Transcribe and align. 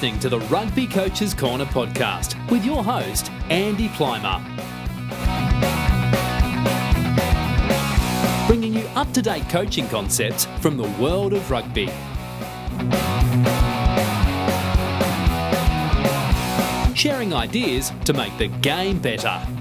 listening 0.00 0.18
to 0.18 0.30
the 0.30 0.40
Rugby 0.46 0.86
Coaches 0.86 1.34
Corner 1.34 1.66
podcast 1.66 2.34
with 2.50 2.64
your 2.64 2.82
host, 2.82 3.30
Andy 3.50 3.88
Plimer. 3.88 4.40
Bringing 8.46 8.72
you 8.72 8.86
up 8.94 9.12
to 9.12 9.20
date 9.20 9.46
coaching 9.50 9.86
concepts 9.88 10.46
from 10.60 10.78
the 10.78 10.88
world 10.98 11.34
of 11.34 11.50
rugby. 11.50 11.88
Sharing 16.94 17.34
ideas 17.34 17.92
to 18.06 18.14
make 18.14 18.34
the 18.38 18.48
game 18.62 19.00
better. 19.00 19.59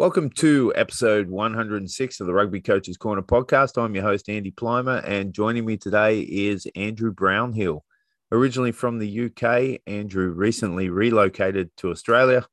Welcome 0.00 0.30
to 0.30 0.72
episode 0.76 1.28
106 1.28 2.20
of 2.20 2.26
the 2.26 2.32
Rugby 2.32 2.62
Coaches 2.62 2.96
Corner 2.96 3.20
podcast. 3.20 3.76
I'm 3.76 3.94
your 3.94 4.02
host, 4.02 4.30
Andy 4.30 4.50
Plimer, 4.50 5.06
and 5.06 5.34
joining 5.34 5.66
me 5.66 5.76
today 5.76 6.20
is 6.20 6.66
Andrew 6.74 7.12
Brownhill. 7.12 7.84
Originally 8.32 8.72
from 8.72 8.98
the 8.98 9.26
UK, 9.26 9.82
Andrew 9.86 10.30
recently 10.30 10.88
relocated 10.88 11.70
to 11.76 11.90
Australia, 11.90 12.46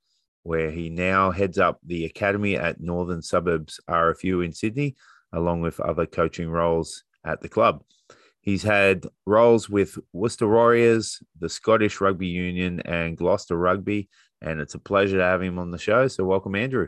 where 0.43 0.71
he 0.71 0.89
now 0.89 1.31
heads 1.31 1.57
up 1.57 1.79
the 1.85 2.03
academy 2.03 2.57
at 2.57 2.81
Northern 2.81 3.21
Suburbs 3.21 3.79
RFU 3.89 4.43
in 4.43 4.51
Sydney, 4.51 4.98
along 5.31 5.61
with 5.61 5.79
other 5.79 6.05
coaching 6.05 6.49
roles 6.49 7.05
at 7.23 7.39
the 7.39 7.48
club. 7.48 7.81
He's 8.41 8.63
had 8.63 9.05
roles 9.25 9.70
with 9.70 9.98
Worcester 10.11 10.49
Warriors, 10.49 11.23
the 11.39 11.48
Scottish 11.48 12.01
Rugby 12.01 12.27
Union, 12.27 12.82
and 12.82 13.15
Gloucester 13.15 13.55
Rugby, 13.55 14.09
and 14.41 14.59
it's 14.59 14.76
a 14.76 14.79
pleasure 14.79 15.15
to 15.15 15.23
have 15.23 15.41
him 15.41 15.57
on 15.59 15.71
the 15.71 15.77
show. 15.77 16.09
So, 16.09 16.26
welcome, 16.26 16.54
Andrew. 16.54 16.87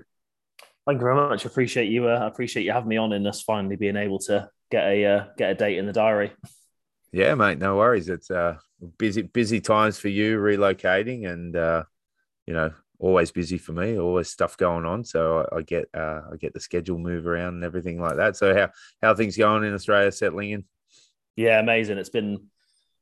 Thank 0.89 1.01
you 1.01 1.03
very 1.03 1.15
much. 1.15 1.45
Appreciate 1.45 1.91
you. 1.91 2.09
Uh, 2.09 2.25
appreciate 2.25 2.63
you 2.63 2.71
having 2.71 2.89
me 2.89 2.97
on 2.97 3.13
and 3.13 3.27
us 3.27 3.43
finally 3.43 3.75
being 3.75 3.95
able 3.95 4.17
to 4.21 4.49
get 4.71 4.87
a 4.87 5.05
uh, 5.05 5.25
get 5.37 5.51
a 5.51 5.53
date 5.53 5.77
in 5.77 5.85
the 5.85 5.93
diary. 5.93 6.31
Yeah, 7.11 7.35
mate. 7.35 7.59
No 7.59 7.77
worries. 7.77 8.09
It's 8.09 8.31
uh, 8.31 8.55
busy 8.97 9.21
busy 9.21 9.61
times 9.61 9.99
for 9.99 10.07
you 10.07 10.39
relocating, 10.39 11.31
and 11.31 11.55
uh, 11.55 11.83
you 12.47 12.55
know, 12.55 12.71
always 12.97 13.29
busy 13.29 13.59
for 13.59 13.71
me. 13.71 13.99
Always 13.99 14.29
stuff 14.29 14.57
going 14.57 14.85
on, 14.85 15.03
so 15.03 15.45
I, 15.51 15.57
I 15.57 15.61
get 15.61 15.89
uh, 15.93 16.21
I 16.33 16.37
get 16.39 16.55
the 16.55 16.59
schedule 16.59 16.97
move 16.97 17.27
around 17.27 17.53
and 17.53 17.63
everything 17.63 18.01
like 18.01 18.15
that. 18.15 18.35
So 18.35 18.55
how 18.55 18.69
how 18.99 19.13
things 19.13 19.37
going 19.37 19.65
in 19.65 19.75
Australia? 19.75 20.11
Settling 20.11 20.49
in? 20.49 20.63
Yeah, 21.35 21.59
amazing. 21.59 21.99
It's 21.99 22.09
been 22.09 22.47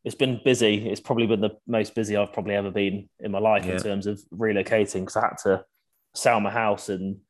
it's 0.04 0.14
been 0.14 0.42
busy. 0.44 0.90
It's 0.90 1.00
probably 1.00 1.28
been 1.28 1.40
the 1.40 1.56
most 1.66 1.96
busy 1.96 2.18
I've 2.18 2.34
probably 2.34 2.56
ever 2.56 2.70
been 2.70 3.08
in 3.22 3.32
my 3.32 3.40
life 3.40 3.64
yeah. 3.66 3.76
in 3.76 3.80
terms 3.82 4.08
of 4.08 4.20
relocating 4.34 5.06
because 5.06 5.16
I 5.16 5.22
had 5.22 5.38
to 5.44 5.64
sell 6.14 6.42
my 6.42 6.52
house 6.52 6.90
and 6.90 7.22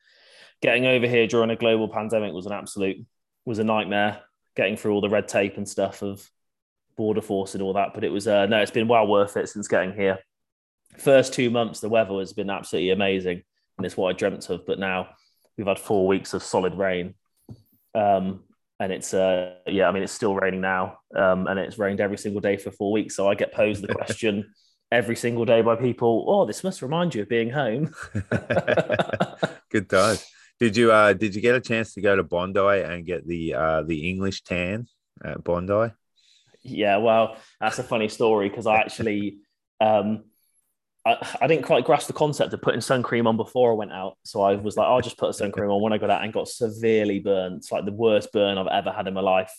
getting 0.62 0.86
over 0.86 1.08
here 1.08 1.28
during 1.28 1.50
a 1.50 1.56
global 1.56 1.88
pandemic 1.88 2.34
was 2.34 2.46
an 2.46 2.54
absolute 2.54 3.06
was 3.46 3.60
a 3.60 3.64
nightmare. 3.64 4.22
Getting 4.56 4.76
through 4.76 4.94
all 4.94 5.02
the 5.02 5.10
red 5.10 5.28
tape 5.28 5.58
and 5.58 5.70
stuff 5.70 6.02
of 6.02 6.28
border 6.98 7.22
force 7.22 7.54
and 7.54 7.62
all 7.62 7.74
that, 7.74 7.94
but 7.94 8.04
it 8.04 8.10
was 8.10 8.28
uh, 8.28 8.48
no, 8.48 8.60
it's 8.60 8.72
been 8.72 8.88
well 8.88 9.08
worth 9.08 9.38
it 9.38 9.48
since 9.48 9.68
getting 9.68 9.94
here. 9.94 10.18
First 10.98 11.34
two 11.34 11.50
months, 11.52 11.80
the 11.80 11.90
weather 11.90 12.18
has 12.20 12.34
been 12.34 12.50
absolutely 12.50 12.90
amazing, 12.90 13.44
and 13.78 13.86
it's 13.86 13.96
what 13.96 14.10
I 14.10 14.18
dreamt 14.18 14.50
of. 14.50 14.66
But 14.66 14.80
now 14.80 15.10
we've 15.58 15.68
had 15.68 15.80
four 15.80 16.08
weeks 16.08 16.34
of 16.34 16.42
solid 16.42 16.76
rain, 16.76 17.14
um, 17.94 18.44
and 18.80 18.92
it's 18.92 19.14
uh, 19.14 19.56
yeah, 19.68 19.88
I 19.88 19.92
mean 19.92 20.04
it's 20.04 20.12
still 20.12 20.34
raining 20.34 20.62
now, 20.62 20.98
um, 21.16 21.46
and 21.48 21.60
it's 21.60 21.78
rained 21.78 22.02
every 22.02 22.18
single 22.18 22.42
day 22.42 22.58
for 22.58 22.72
four 22.72 22.92
weeks. 22.92 23.16
So 23.16 23.30
I 23.30 23.36
get 23.36 23.54
posed 23.54 23.84
the 23.84 23.94
question 23.94 24.52
every 24.92 25.16
single 25.16 25.46
day 25.46 25.62
by 25.62 25.76
people, 25.76 26.26
"Oh, 26.28 26.46
this 26.46 26.64
must 26.64 26.82
remind 26.82 27.14
you 27.14 27.22
of 27.22 27.30
being 27.30 27.52
home." 27.52 27.94
Good 29.70 29.88
times. 29.88 30.26
Did 30.60 30.76
you 30.76 30.92
uh 30.92 31.14
did 31.14 31.36
you 31.36 31.42
get 31.42 31.56
a 31.56 31.62
chance 31.62 31.94
to 31.94 32.02
go 32.02 32.16
to 32.16 32.24
Bondi 32.24 32.60
and 32.60 33.06
get 33.06 33.28
the 33.28 33.54
uh 33.54 33.84
the 33.84 34.10
English 34.10 34.44
tan 34.44 34.88
at 35.24 35.44
Bondi? 35.44 35.94
Yeah, 36.64 36.98
well, 36.98 37.38
that's 37.60 37.80
a 37.80 37.84
funny 37.84 38.10
story 38.10 38.50
because 38.50 38.66
I 38.66 38.78
actually 38.78 39.40
um 39.82 40.24
I, 41.06 41.26
I 41.42 41.48
didn't 41.48 41.64
quite 41.66 41.86
grasp 41.86 42.08
the 42.08 42.14
concept 42.14 42.54
of 42.54 42.62
putting 42.62 42.82
sun 42.82 43.02
cream 43.02 43.28
on 43.28 43.38
before 43.38 43.72
I 43.72 43.76
went 43.76 43.94
out. 43.94 44.18
So 44.24 44.42
I 44.42 44.56
was 44.56 44.76
like, 44.76 44.88
I'll 44.88 45.02
just 45.02 45.18
put 45.18 45.30
a 45.30 45.34
sun 45.34 45.52
cream 45.52 45.70
on 45.70 45.82
when 45.82 45.94
I 45.94 45.98
got 45.98 46.10
out 46.10 46.24
and 46.24 46.34
got 46.34 46.50
severely 46.50 47.20
burnt. 47.20 47.58
It's 47.58 47.72
like 47.72 47.86
the 47.86 47.94
worst 47.94 48.34
burn 48.34 48.58
I've 48.58 48.68
ever 48.68 48.92
had 48.92 49.08
in 49.08 49.14
my 49.14 49.22
life. 49.22 49.54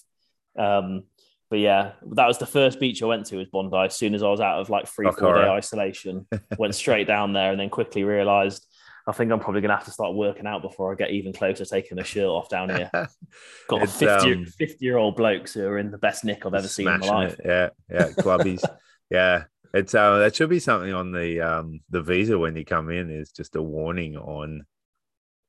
Um, 0.58 1.04
but 1.48 1.60
yeah, 1.60 1.92
that 2.16 2.26
was 2.26 2.36
the 2.36 2.44
first 2.44 2.78
beach 2.78 3.02
I 3.02 3.06
went 3.06 3.24
to 3.26 3.36
was 3.36 3.48
Bondi. 3.48 3.76
As 3.78 3.96
soon 3.96 4.14
as 4.14 4.22
I 4.22 4.28
was 4.28 4.40
out 4.40 4.60
of 4.60 4.68
like 4.68 4.86
three, 4.88 5.10
four 5.10 5.36
day 5.36 5.48
isolation, 5.48 6.26
went 6.58 6.74
straight 6.74 7.06
down 7.06 7.32
there 7.32 7.50
and 7.50 7.58
then 7.58 7.70
quickly 7.70 8.04
realized 8.04 8.66
I 9.08 9.12
think 9.12 9.32
I'm 9.32 9.40
probably 9.40 9.62
going 9.62 9.70
to 9.70 9.76
have 9.76 9.86
to 9.86 9.90
start 9.90 10.14
working 10.14 10.46
out 10.46 10.60
before 10.60 10.92
I 10.92 10.94
get 10.94 11.10
even 11.10 11.32
closer 11.32 11.64
taking 11.64 11.96
the 11.96 12.04
shirt 12.04 12.26
off 12.26 12.50
down 12.50 12.68
here. 12.68 12.90
Got 13.68 13.88
50, 13.88 14.06
um, 14.06 14.44
50 14.44 14.84
year 14.84 14.98
old 14.98 15.16
blokes 15.16 15.54
who 15.54 15.64
are 15.66 15.78
in 15.78 15.90
the 15.90 15.96
best 15.96 16.26
nick 16.26 16.44
I've 16.44 16.52
ever 16.52 16.68
seen 16.68 16.86
in 16.86 17.00
my 17.00 17.06
life. 17.06 17.40
It. 17.40 17.46
Yeah, 17.46 17.68
yeah, 17.90 18.08
clubbies. 18.18 18.62
yeah, 19.08 19.44
it's 19.72 19.94
uh, 19.94 20.18
that 20.18 20.36
should 20.36 20.50
be 20.50 20.60
something 20.60 20.92
on 20.92 21.12
the 21.12 21.40
um 21.40 21.80
the 21.88 22.02
visa 22.02 22.38
when 22.38 22.54
you 22.54 22.66
come 22.66 22.90
in. 22.90 23.10
Is 23.10 23.32
just 23.32 23.56
a 23.56 23.62
warning 23.62 24.18
on, 24.18 24.66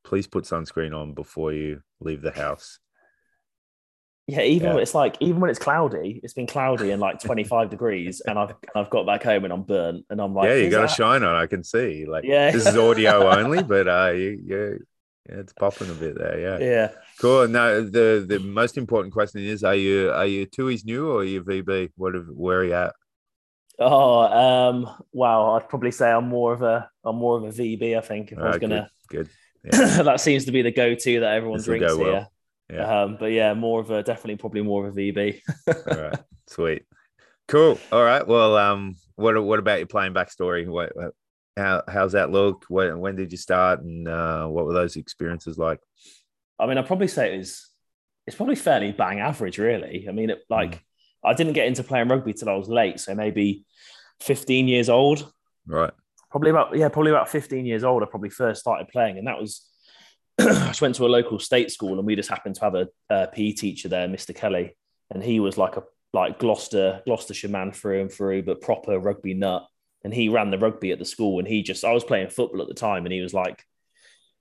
please 0.06 0.26
put 0.26 0.46
sunscreen 0.46 0.96
on 0.96 1.14
before 1.14 1.52
you 1.52 1.82
leave 2.00 2.22
the 2.22 2.32
house. 2.32 2.80
Yeah, 4.30 4.42
even 4.42 4.68
yeah. 4.68 4.74
when 4.76 4.84
it's 4.84 4.94
like 4.94 5.18
even 5.20 5.40
when 5.40 5.50
it's 5.50 5.60
cloudy, 5.60 6.20
it's 6.24 6.34
been 6.34 6.46
cloudy 6.46 6.92
and 6.92 7.02
like 7.02 7.20
25 7.20 7.70
degrees, 7.70 8.22
and 8.22 8.38
I've 8.38 8.54
I've 8.76 8.90
got 8.90 9.06
back 9.06 9.24
home 9.24 9.44
and 9.44 9.52
I'm 9.52 9.64
burnt, 9.64 10.06
and 10.10 10.22
I'm 10.22 10.36
like, 10.36 10.48
yeah, 10.48 10.56
you 10.56 10.70
got 10.70 10.82
that... 10.82 10.92
a 10.92 10.96
shine 10.96 11.24
on. 11.24 11.36
I 11.36 11.48
can 11.48 11.64
see. 11.64 12.06
Like, 12.06 12.24
yeah, 12.26 12.52
this 12.52 12.68
is 12.68 12.78
audio 12.78 13.28
only, 13.30 13.64
but 13.64 13.88
uh, 13.88 14.12
you, 14.12 14.40
you, 14.46 14.86
yeah, 15.28 15.36
it's 15.36 15.54
popping 15.54 15.90
a 15.90 15.94
bit 15.94 16.16
there. 16.16 16.40
Yeah, 16.40 16.58
yeah, 16.66 16.92
cool. 17.20 17.48
No, 17.48 17.82
the 17.82 18.24
the 18.28 18.40
most 18.40 18.78
important 18.78 19.14
question 19.14 19.42
is: 19.42 19.64
Are 19.64 19.76
you 19.76 20.12
are 20.12 20.28
you 20.28 20.46
Tooheys 20.46 20.86
New 20.86 21.10
or 21.10 21.22
are 21.22 21.24
you 21.24 21.44
VB? 21.44 21.90
What 21.96 22.14
where 22.36 22.60
are 22.60 22.66
you 22.66 22.74
at? 22.74 22.94
Oh, 23.80 24.20
um, 24.20 24.90
wow. 25.12 25.56
I'd 25.56 25.70
probably 25.70 25.92
say 25.92 26.12
I'm 26.12 26.28
more 26.28 26.54
of 26.54 26.62
a 26.62 26.90
I'm 27.04 27.16
more 27.16 27.38
of 27.38 27.46
a 27.46 27.50
VB. 27.50 27.98
I 27.98 28.02
think 28.02 28.32
if 28.32 28.38
I 28.38 28.50
was 28.50 28.58
gonna 28.58 28.90
good. 29.08 29.30
Yeah. 29.62 30.04
that 30.04 30.22
seems 30.22 30.46
to 30.46 30.54
be 30.54 30.62
the 30.62 30.72
go-to 30.72 31.20
that 31.20 31.34
everyone 31.34 31.58
this 31.58 31.66
drinks 31.66 31.94
here. 31.94 32.14
Well. 32.14 32.32
Yeah. 32.72 33.02
Um, 33.02 33.18
but 33.20 33.32
yeah, 33.32 33.54
more 33.54 33.80
of 33.80 33.90
a 33.90 34.04
definitely 34.04 34.36
probably 34.36 34.62
more 34.62 34.88
of 34.88 34.96
a 34.96 35.00
VB. 35.00 35.42
All 35.68 36.02
right. 36.02 36.20
Sweet. 36.48 36.84
Cool. 37.48 37.80
All 37.92 38.04
right. 38.04 38.26
Well, 38.28 38.58
um, 38.58 38.96
what 39.16 39.42
what 39.44 39.60
about 39.60 39.80
your 39.80 39.88
playing 39.88 40.14
backstory? 40.14 40.68
What, 40.68 40.96
what 40.96 41.14
how 41.58 41.84
how's 41.88 42.12
that 42.12 42.32
look? 42.32 42.66
When 42.70 43.00
when 43.00 43.16
did 43.16 43.32
you 43.32 43.38
start, 43.38 43.82
and 43.82 44.08
uh, 44.08 44.46
what 44.48 44.66
were 44.66 44.74
those 44.74 44.96
experiences 44.96 45.58
like? 45.58 45.80
I 46.60 46.68
mean, 46.68 46.78
I'd 46.78 46.88
probably 46.88 47.08
say 47.08 47.34
it 47.34 47.38
was 47.38 47.70
it's 48.28 48.36
probably 48.36 48.56
fairly 48.56 48.92
bang 48.92 49.20
average, 49.20 49.58
really. 49.58 50.06
I 50.08 50.12
mean, 50.12 50.30
it, 50.30 50.44
like 50.50 50.76
mm. 50.76 50.80
I 51.24 51.34
didn't 51.34 51.54
get 51.54 51.66
into 51.66 51.84
playing 51.84 52.08
rugby 52.08 52.34
till 52.34 52.50
I 52.50 52.56
was 52.56 52.70
late, 52.70 53.00
so 53.00 53.16
maybe 53.16 53.66
15 54.22 54.68
years 54.68 54.90
old. 54.90 55.32
Right. 55.66 55.92
Probably 56.30 56.52
about 56.52 56.78
yeah, 56.78 56.90
probably 56.90 57.12
about 57.12 57.30
15 57.30 57.66
years 57.66 57.84
old. 57.84 58.04
I 58.04 58.06
probably 58.06 58.30
first 58.30 58.62
started 58.62 58.88
playing, 58.90 59.18
and 59.18 59.26
that 59.26 59.40
was 59.40 59.68
I 60.64 60.68
just 60.68 60.82
went 60.82 60.96
to 60.96 61.06
a 61.06 61.08
local 61.08 61.38
state 61.40 61.70
school 61.70 61.98
and 61.98 62.06
we 62.06 62.16
just 62.16 62.30
happened 62.30 62.56
to 62.56 62.62
have 62.62 62.76
a, 62.76 62.88
a 63.10 63.28
PE 63.28 63.52
teacher 63.54 63.90
there, 63.90 64.08
Mr. 64.08 64.34
Kelly, 64.34 64.76
and 65.12 65.22
he 65.22 65.40
was 65.40 65.58
like 65.58 65.76
a 65.76 65.84
like 66.14 66.40
Gloucester 66.40 67.02
Gloucestershire 67.06 67.50
man 67.50 67.72
through 67.72 68.02
and 68.02 68.12
through, 68.12 68.44
but 68.44 68.62
proper 68.62 68.98
rugby 69.00 69.34
nut. 69.34 69.68
And 70.04 70.14
he 70.14 70.30
ran 70.30 70.50
the 70.50 70.58
rugby 70.58 70.92
at 70.92 71.00
the 71.00 71.06
school, 71.06 71.40
and 71.40 71.48
he 71.48 71.62
just 71.62 71.84
I 71.84 71.92
was 71.92 72.06
playing 72.06 72.30
football 72.30 72.62
at 72.62 72.70
the 72.70 72.74
time, 72.74 73.06
and 73.06 73.12
he 73.12 73.20
was 73.20 73.34
like, 73.34 73.66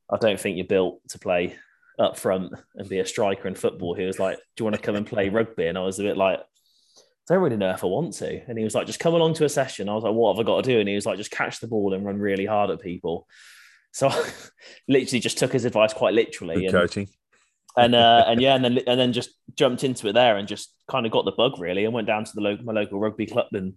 "I 0.09 0.17
don't 0.17 0.39
think 0.39 0.57
you're 0.57 0.67
built 0.67 1.01
to 1.09 1.19
play 1.19 1.57
up 1.99 2.17
front 2.17 2.53
and 2.77 2.89
be 2.89 3.01
a 3.01 3.07
striker 3.07 3.49
in 3.49 3.57
football." 3.57 3.95
He 3.95 4.05
was 4.05 4.21
like, 4.21 4.37
"Do 4.37 4.63
you 4.63 4.65
want 4.67 4.77
to 4.77 4.83
come 4.83 4.95
and 4.95 5.07
play 5.07 5.31
rugby?" 5.31 5.67
And 5.67 5.77
I 5.77 5.81
was 5.81 5.99
a 5.99 6.05
bit 6.05 6.17
like, 6.17 6.39
I 6.39 7.35
don't 7.35 7.43
really 7.43 7.57
know 7.57 7.71
if 7.71 7.85
I 7.85 7.89
want 7.89 8.15
to. 8.15 8.41
And 8.49 8.57
he 8.57 8.65
was 8.65 8.75
like, 8.75 8.87
just 8.87 9.01
come 9.01 9.15
along 9.15 9.35
to 9.35 9.45
a 9.45 9.51
session. 9.51 9.89
I 9.89 9.95
was 9.95 10.05
like, 10.05 10.15
what 10.15 10.35
have 10.35 10.41
I 10.41 10.47
got 10.47 10.65
to 10.65 10.71
do? 10.71 10.81
And 10.81 10.89
he 10.89 10.95
was 10.95 11.05
like, 11.05 11.19
just 11.19 11.31
catch 11.31 11.61
the 11.61 11.67
ball 11.67 11.93
and 11.93 12.05
run 12.05 12.19
really 12.19 12.47
hard 12.47 12.71
at 12.71 12.81
people. 12.81 13.27
So 13.93 14.09
I 14.09 14.25
literally 14.89 15.21
just 15.21 15.39
took 15.39 15.53
his 15.53 15.65
advice 15.65 15.93
quite 15.93 16.15
literally. 16.15 16.67
and, 16.67 16.73
coaching. 16.73 17.09
and 17.77 17.95
uh, 17.95 18.25
and 18.27 18.41
yeah, 18.41 18.55
and 18.55 18.65
then 18.65 18.79
and 18.87 19.01
then 19.01 19.13
just 19.13 19.31
jumped 19.55 19.85
into 19.85 20.09
it 20.09 20.13
there 20.13 20.37
and 20.37 20.49
just 20.49 20.73
kind 20.89 21.07
of 21.07 21.13
got 21.13 21.25
the 21.25 21.33
bug 21.33 21.59
really, 21.59 21.85
and 21.85 21.95
went 21.95 22.07
down 22.07 22.25
to 22.25 22.33
the 22.35 22.41
local 22.41 22.65
my 22.65 22.73
local 22.73 23.01
rugby 23.01 23.27
club 23.27 23.49
and 23.53 23.75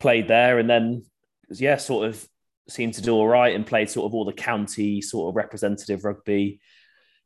played 0.00 0.28
there, 0.28 0.58
and 0.58 0.68
then 0.68 1.04
yeah, 1.50 1.76
sort 1.76 2.08
of 2.08 2.26
seemed 2.68 2.94
to 2.94 3.02
do 3.02 3.14
all 3.14 3.28
right 3.28 3.54
and 3.54 3.66
played 3.66 3.90
sort 3.90 4.06
of 4.06 4.14
all 4.14 4.24
the 4.24 4.32
county 4.32 5.00
sort 5.00 5.28
of 5.28 5.36
representative 5.36 6.04
rugby, 6.04 6.60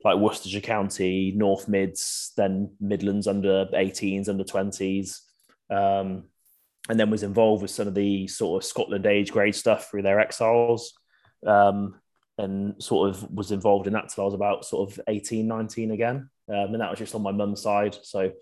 like 0.04 0.16
Worcestershire 0.16 0.60
County, 0.60 1.32
North 1.36 1.68
Mids, 1.68 2.32
then 2.36 2.74
Midlands 2.80 3.26
under 3.26 3.66
18s, 3.66 4.28
under 4.28 4.44
20s. 4.44 5.20
Um, 5.70 6.24
and 6.88 6.98
then 6.98 7.10
was 7.10 7.22
involved 7.22 7.62
with 7.62 7.70
some 7.70 7.88
of 7.88 7.94
the 7.94 8.28
sort 8.28 8.62
of 8.62 8.68
Scotland 8.68 9.06
age 9.06 9.32
grade 9.32 9.54
stuff 9.54 9.90
through 9.90 10.02
their 10.02 10.20
exiles 10.20 10.94
um, 11.44 12.00
and 12.38 12.82
sort 12.82 13.10
of 13.10 13.30
was 13.30 13.50
involved 13.50 13.86
in 13.86 13.94
that 13.94 14.08
till 14.08 14.22
I 14.22 14.26
was 14.26 14.34
about 14.34 14.64
sort 14.64 14.90
of 14.90 15.00
18, 15.08 15.46
19 15.46 15.90
again. 15.90 16.30
Um, 16.48 16.74
and 16.74 16.80
that 16.80 16.90
was 16.90 16.98
just 16.98 17.14
on 17.14 17.22
my 17.22 17.32
mum's 17.32 17.62
side. 17.62 17.96
So 18.02 18.32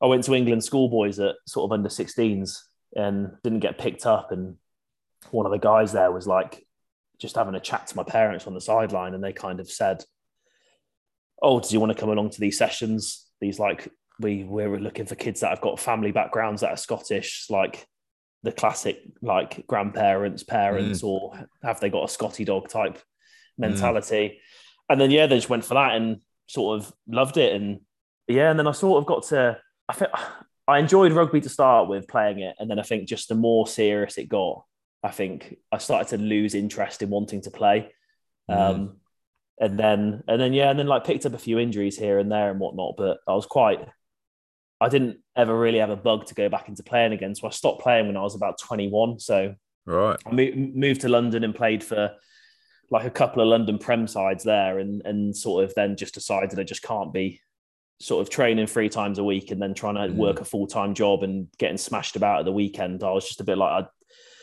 I 0.00 0.06
went 0.06 0.24
to 0.24 0.34
England 0.34 0.64
schoolboys 0.64 1.18
at 1.18 1.36
sort 1.46 1.68
of 1.68 1.72
under 1.72 1.88
16s 1.88 2.60
and 2.94 3.32
didn't 3.42 3.60
get 3.60 3.78
picked 3.78 4.06
up. 4.06 4.32
And 4.32 4.56
one 5.30 5.46
of 5.46 5.52
the 5.52 5.58
guys 5.58 5.92
there 5.92 6.12
was 6.12 6.26
like 6.26 6.64
just 7.18 7.36
having 7.36 7.54
a 7.54 7.60
chat 7.60 7.88
to 7.88 7.96
my 7.96 8.04
parents 8.04 8.46
on 8.46 8.54
the 8.54 8.60
sideline, 8.60 9.14
and 9.14 9.22
they 9.22 9.32
kind 9.32 9.60
of 9.60 9.70
said, 9.70 10.04
oh, 11.42 11.60
do 11.60 11.68
you 11.70 11.80
want 11.80 11.92
to 11.92 11.98
come 11.98 12.10
along 12.10 12.30
to 12.30 12.40
these 12.40 12.58
sessions? 12.58 13.26
These 13.40 13.58
like 13.58 13.88
we 14.20 14.44
we're 14.44 14.78
looking 14.78 15.06
for 15.06 15.14
kids 15.14 15.40
that 15.40 15.50
have 15.50 15.60
got 15.60 15.80
family 15.80 16.12
backgrounds 16.12 16.60
that 16.60 16.70
are 16.70 16.76
Scottish, 16.76 17.46
like 17.50 17.86
the 18.42 18.52
classic 18.52 19.02
like 19.22 19.66
grandparents, 19.66 20.42
parents, 20.42 21.02
mm. 21.02 21.08
or 21.08 21.48
have 21.62 21.80
they 21.80 21.90
got 21.90 22.04
a 22.04 22.08
Scotty 22.08 22.44
dog 22.44 22.68
type 22.68 22.98
mentality? 23.56 24.28
Mm. 24.28 24.38
And 24.90 25.00
then 25.00 25.10
yeah, 25.10 25.26
they 25.26 25.36
just 25.36 25.50
went 25.50 25.64
for 25.64 25.74
that 25.74 25.96
and 25.96 26.20
sort 26.46 26.80
of 26.80 26.92
loved 27.06 27.36
it. 27.36 27.54
And 27.54 27.80
yeah, 28.26 28.50
and 28.50 28.58
then 28.58 28.66
I 28.66 28.72
sort 28.72 29.02
of 29.02 29.06
got 29.06 29.24
to 29.24 29.58
I 29.88 29.92
think 29.92 30.10
I 30.66 30.78
enjoyed 30.78 31.12
rugby 31.12 31.40
to 31.40 31.48
start 31.48 31.88
with 31.88 32.08
playing 32.08 32.40
it, 32.40 32.56
and 32.58 32.70
then 32.70 32.78
I 32.78 32.82
think 32.82 33.08
just 33.08 33.28
the 33.28 33.34
more 33.34 33.66
serious 33.66 34.18
it 34.18 34.28
got, 34.28 34.64
I 35.02 35.10
think 35.10 35.56
I 35.72 35.78
started 35.78 36.16
to 36.16 36.22
lose 36.22 36.54
interest 36.54 37.02
in 37.02 37.10
wanting 37.10 37.40
to 37.42 37.50
play. 37.50 37.90
Mm. 38.50 38.56
Um, 38.56 38.96
and 39.60 39.78
then 39.78 40.22
and 40.28 40.40
then 40.40 40.52
yeah, 40.52 40.70
and 40.70 40.78
then 40.78 40.86
like 40.86 41.04
picked 41.04 41.26
up 41.26 41.34
a 41.34 41.38
few 41.38 41.58
injuries 41.58 41.98
here 41.98 42.18
and 42.18 42.30
there 42.30 42.50
and 42.50 42.60
whatnot. 42.60 42.94
But 42.96 43.18
I 43.26 43.34
was 43.34 43.46
quite 43.46 43.80
I 44.80 44.88
didn't 44.88 45.18
ever 45.36 45.58
really 45.58 45.78
have 45.78 45.90
a 45.90 45.96
bug 45.96 46.26
to 46.26 46.34
go 46.34 46.48
back 46.48 46.68
into 46.68 46.82
playing 46.82 47.12
again. 47.12 47.34
So 47.34 47.46
I 47.46 47.50
stopped 47.50 47.82
playing 47.82 48.06
when 48.06 48.16
I 48.16 48.22
was 48.22 48.34
about 48.34 48.58
21. 48.60 49.18
So 49.18 49.54
right, 49.86 50.18
I 50.24 50.32
moved 50.32 51.00
to 51.02 51.08
London 51.08 51.44
and 51.44 51.54
played 51.54 51.82
for 51.82 52.12
like 52.90 53.04
a 53.04 53.10
couple 53.10 53.42
of 53.42 53.48
London 53.48 53.78
Prem 53.78 54.06
sides 54.06 54.44
there, 54.44 54.78
and 54.78 55.02
and 55.04 55.36
sort 55.36 55.64
of 55.64 55.74
then 55.74 55.96
just 55.96 56.14
decided 56.14 56.58
I 56.58 56.64
just 56.64 56.82
can't 56.82 57.12
be 57.12 57.40
sort 58.00 58.22
of 58.22 58.30
training 58.30 58.66
three 58.66 58.88
times 58.88 59.18
a 59.18 59.24
week 59.24 59.50
and 59.50 59.60
then 59.60 59.74
trying 59.74 59.96
to 59.96 60.14
mm. 60.14 60.16
work 60.16 60.40
a 60.40 60.44
full 60.44 60.66
time 60.66 60.94
job 60.94 61.22
and 61.22 61.48
getting 61.58 61.76
smashed 61.76 62.16
about 62.16 62.40
at 62.40 62.44
the 62.44 62.52
weekend. 62.52 63.02
I 63.02 63.10
was 63.10 63.26
just 63.26 63.40
a 63.40 63.44
bit 63.44 63.58
like 63.58 63.84
I, 63.84 63.88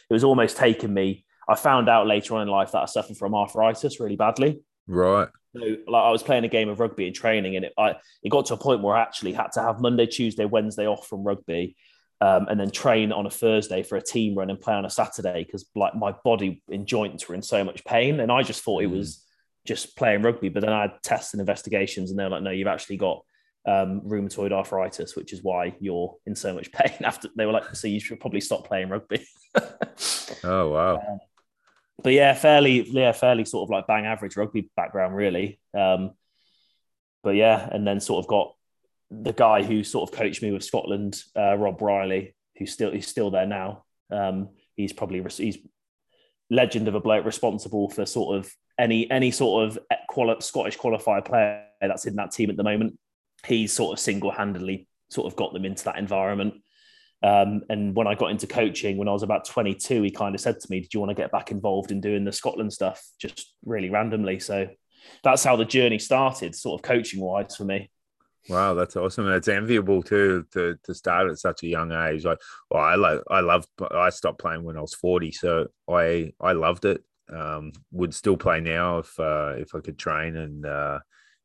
it 0.09 0.13
was 0.13 0.23
almost 0.23 0.57
taking 0.57 0.93
me. 0.93 1.25
I 1.47 1.55
found 1.55 1.89
out 1.89 2.07
later 2.07 2.35
on 2.35 2.41
in 2.41 2.47
life 2.47 2.71
that 2.71 2.81
I 2.81 2.85
suffered 2.85 3.17
from 3.17 3.35
arthritis 3.35 3.99
really 3.99 4.15
badly. 4.15 4.61
Right. 4.87 5.29
So, 5.55 5.77
like 5.87 6.03
I 6.03 6.11
was 6.11 6.23
playing 6.23 6.43
a 6.43 6.49
game 6.49 6.69
of 6.69 6.79
rugby 6.79 7.07
and 7.07 7.15
training, 7.15 7.55
and 7.55 7.65
it 7.65 7.73
I, 7.77 7.95
it 8.23 8.29
got 8.29 8.47
to 8.47 8.55
a 8.55 8.57
point 8.57 8.81
where 8.81 8.95
I 8.95 9.01
actually 9.01 9.33
had 9.33 9.51
to 9.53 9.61
have 9.61 9.79
Monday, 9.79 10.05
Tuesday, 10.05 10.45
Wednesday 10.45 10.87
off 10.87 11.07
from 11.07 11.23
rugby, 11.23 11.75
um, 12.21 12.47
and 12.49 12.59
then 12.59 12.71
train 12.71 13.11
on 13.11 13.25
a 13.25 13.29
Thursday 13.29 13.83
for 13.83 13.97
a 13.97 14.01
team 14.01 14.35
run 14.35 14.49
and 14.49 14.59
play 14.59 14.73
on 14.73 14.85
a 14.85 14.89
Saturday 14.89 15.43
because 15.43 15.65
like 15.75 15.95
my 15.95 16.13
body 16.23 16.61
and 16.69 16.87
joints 16.87 17.27
were 17.27 17.35
in 17.35 17.41
so 17.41 17.63
much 17.63 17.83
pain, 17.85 18.19
and 18.19 18.31
I 18.31 18.43
just 18.43 18.63
thought 18.63 18.83
it 18.83 18.89
mm. 18.89 18.97
was 18.97 19.23
just 19.65 19.95
playing 19.97 20.21
rugby. 20.21 20.49
But 20.49 20.61
then 20.61 20.73
I 20.73 20.83
had 20.83 20.93
tests 21.03 21.33
and 21.33 21.39
investigations, 21.39 22.09
and 22.09 22.19
they're 22.19 22.29
like, 22.29 22.43
no, 22.43 22.51
you've 22.51 22.67
actually 22.67 22.97
got 22.97 23.23
um, 23.67 24.01
rheumatoid 24.01 24.51
arthritis, 24.51 25.15
which 25.15 25.33
is 25.33 25.43
why 25.43 25.75
you're 25.79 26.15
in 26.25 26.35
so 26.35 26.53
much 26.53 26.71
pain. 26.73 26.97
After 27.03 27.29
they 27.35 27.45
were 27.45 27.53
like, 27.53 27.75
so 27.75 27.87
you 27.87 27.99
should 27.99 28.19
probably 28.19 28.41
stop 28.41 28.67
playing 28.67 28.89
rugby. 28.89 29.25
oh 30.43 30.69
wow. 30.69 30.95
Um, 30.95 31.19
but 32.03 32.13
yeah, 32.13 32.33
fairly, 32.33 32.81
yeah, 32.89 33.11
fairly 33.11 33.45
sort 33.45 33.67
of 33.67 33.69
like 33.69 33.87
bang 33.87 34.05
average 34.05 34.37
rugby 34.37 34.69
background, 34.75 35.15
really. 35.15 35.59
Um, 35.73 36.11
but 37.23 37.35
yeah, 37.35 37.67
and 37.71 37.87
then 37.87 37.99
sort 37.99 38.23
of 38.23 38.29
got 38.29 38.53
the 39.09 39.33
guy 39.33 39.63
who 39.63 39.83
sort 39.83 40.09
of 40.09 40.15
coached 40.15 40.41
me 40.41 40.51
with 40.51 40.63
Scotland, 40.63 41.21
uh, 41.35 41.55
Rob 41.57 41.81
Riley, 41.81 42.35
who's 42.57 42.71
still 42.71 42.91
he's 42.91 43.07
still 43.07 43.31
there 43.31 43.47
now. 43.47 43.83
Um, 44.11 44.49
he's 44.75 44.93
probably 44.93 45.23
he's 45.37 45.57
legend 46.49 46.87
of 46.87 46.95
a 46.95 46.99
bloke 46.99 47.25
responsible 47.25 47.89
for 47.89 48.05
sort 48.05 48.37
of 48.37 48.51
any 48.77 49.09
any 49.09 49.31
sort 49.31 49.67
of 49.67 49.79
quali- 50.09 50.41
Scottish 50.41 50.77
qualifier 50.77 51.23
player 51.23 51.65
that's 51.81 52.05
in 52.05 52.15
that 52.15 52.31
team 52.31 52.49
at 52.49 52.57
the 52.57 52.63
moment. 52.63 52.97
He's 53.45 53.73
sort 53.73 53.93
of 53.93 53.99
single 53.99 54.31
handedly 54.31 54.87
sort 55.09 55.31
of 55.31 55.35
got 55.35 55.53
them 55.53 55.65
into 55.65 55.85
that 55.85 55.97
environment. 55.97 56.55
Um, 57.25 57.63
and 57.69 57.95
when 57.95 58.05
I 58.05 58.13
got 58.13 58.29
into 58.29 58.45
coaching 58.45 58.97
when 58.97 59.07
I 59.07 59.11
was 59.11 59.23
about 59.23 59.45
22, 59.45 60.03
he 60.03 60.11
kind 60.11 60.35
of 60.35 60.41
said 60.41 60.59
to 60.59 60.67
me, 60.69 60.81
Did 60.81 60.93
you 60.93 60.99
want 60.99 61.09
to 61.09 61.15
get 61.15 61.31
back 61.31 61.49
involved 61.49 61.91
in 61.91 61.99
doing 61.99 62.23
the 62.23 62.31
Scotland 62.31 62.71
stuff? 62.71 63.03
Just 63.19 63.55
really 63.65 63.89
randomly. 63.89 64.39
So 64.39 64.67
that's 65.23 65.43
how 65.43 65.55
the 65.55 65.65
journey 65.65 65.97
started, 65.97 66.53
sort 66.53 66.79
of 66.79 66.83
coaching 66.83 67.19
wise 67.19 67.55
for 67.55 67.65
me. 67.65 67.89
Wow, 68.47 68.75
that's 68.75 68.95
awesome. 68.95 69.25
And 69.25 69.33
it's 69.33 69.47
enviable 69.47 70.03
too 70.03 70.45
to 70.53 70.77
to 70.83 70.93
start 70.93 71.31
at 71.31 71.39
such 71.39 71.63
a 71.63 71.67
young 71.67 71.91
age. 71.91 72.25
Like, 72.25 72.37
well, 72.69 72.83
I 72.83 72.93
like 72.93 73.21
I 73.27 73.39
loved 73.39 73.69
I 73.89 74.11
stopped 74.11 74.39
playing 74.39 74.63
when 74.63 74.77
I 74.77 74.81
was 74.81 74.93
40, 74.93 75.31
so 75.31 75.67
I 75.89 76.31
I 76.39 76.51
loved 76.51 76.85
it. 76.85 77.03
Um, 77.33 77.71
would 77.91 78.13
still 78.13 78.37
play 78.37 78.61
now 78.61 78.99
if 78.99 79.19
uh, 79.19 79.53
if 79.57 79.73
I 79.73 79.79
could 79.79 79.97
train 79.97 80.35
and 80.35 80.63
uh, 80.63 80.99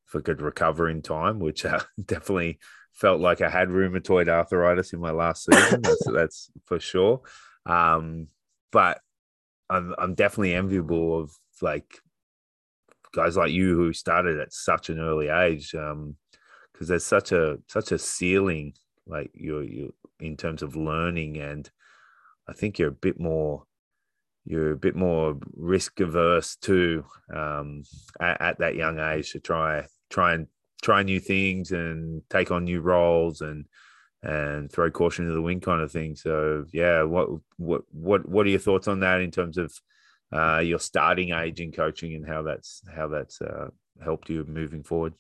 if 0.07 0.15
I 0.15 0.21
could 0.21 0.43
recover 0.43 0.91
in 0.91 1.01
time, 1.01 1.39
which 1.39 1.65
uh, 1.65 1.81
definitely 2.05 2.59
felt 3.01 3.21
like 3.21 3.41
I 3.41 3.49
had 3.49 3.69
rheumatoid 3.69 4.29
arthritis 4.29 4.93
in 4.93 5.01
my 5.01 5.11
last 5.11 5.47
season. 5.47 5.81
that's, 5.83 6.07
that's 6.13 6.51
for 6.67 6.79
sure. 6.79 7.23
Um, 7.67 8.29
but 8.71 9.01
I'm 9.69 9.95
I'm 9.99 10.15
definitely 10.15 10.55
enviable 10.55 11.21
of 11.21 11.33
like 11.63 11.99
guys 13.15 13.37
like 13.37 13.53
you 13.53 13.77
who 13.77 13.93
started 13.93 14.39
at 14.39 14.53
such 14.53 14.91
an 14.91 14.99
early 14.99 15.29
age. 15.29 15.75
Um, 15.75 16.17
because 16.73 16.89
there's 16.89 17.05
such 17.05 17.31
a 17.33 17.59
such 17.67 17.93
a 17.93 17.99
ceiling 17.99 18.73
like 19.07 19.31
you're 19.35 19.63
you 19.63 19.93
in 20.19 20.35
terms 20.35 20.63
of 20.63 20.77
learning 20.77 21.37
and 21.37 21.71
I 22.49 22.55
think 22.55 22.79
you're 22.79 22.89
a 22.89 22.93
bit 22.93 23.21
more 23.21 23.65
you're 24.47 24.73
a 24.73 24.79
bit 24.79 24.97
more 24.97 25.37
risk 25.55 26.01
averse 26.01 26.57
too 26.57 27.05
um, 27.35 27.83
at, 28.19 28.41
at, 28.41 28.59
that 28.61 28.77
young 28.77 28.99
age 28.99 29.33
to 29.33 29.41
try 29.41 29.87
try 30.09 30.33
and 30.33 30.47
try 30.81 31.03
new 31.03 31.21
things 31.21 31.73
and 31.73 32.23
take 32.31 32.51
on 32.51 32.65
new 32.65 32.81
roles 32.81 33.41
and 33.41 33.67
and 34.23 34.71
throw 34.71 34.91
caution 34.91 35.27
to 35.27 35.33
the 35.33 35.41
wind 35.41 35.63
kind 35.63 35.81
of 35.81 35.91
thing. 35.91 36.15
So 36.15 36.67
yeah, 36.73 37.03
what 37.03 37.29
what 37.57 37.83
what 37.93 38.29
what 38.29 38.47
are 38.47 38.51
your 38.51 38.59
thoughts 38.59 38.89
on 38.89 39.01
that 39.01 39.21
in 39.21 39.31
terms 39.31 39.59
of 39.59 39.73
uh, 40.33 40.59
your 40.59 40.79
starting 40.79 41.33
age 41.33 41.61
in 41.61 41.73
coaching 41.73 42.15
and 42.15 42.27
how 42.27 42.43
that's 42.43 42.83
how 42.95 43.09
that's 43.09 43.41
uh, 43.41 43.69
helped 44.03 44.29
you 44.29 44.45
moving 44.45 44.83
forward? 44.83 45.15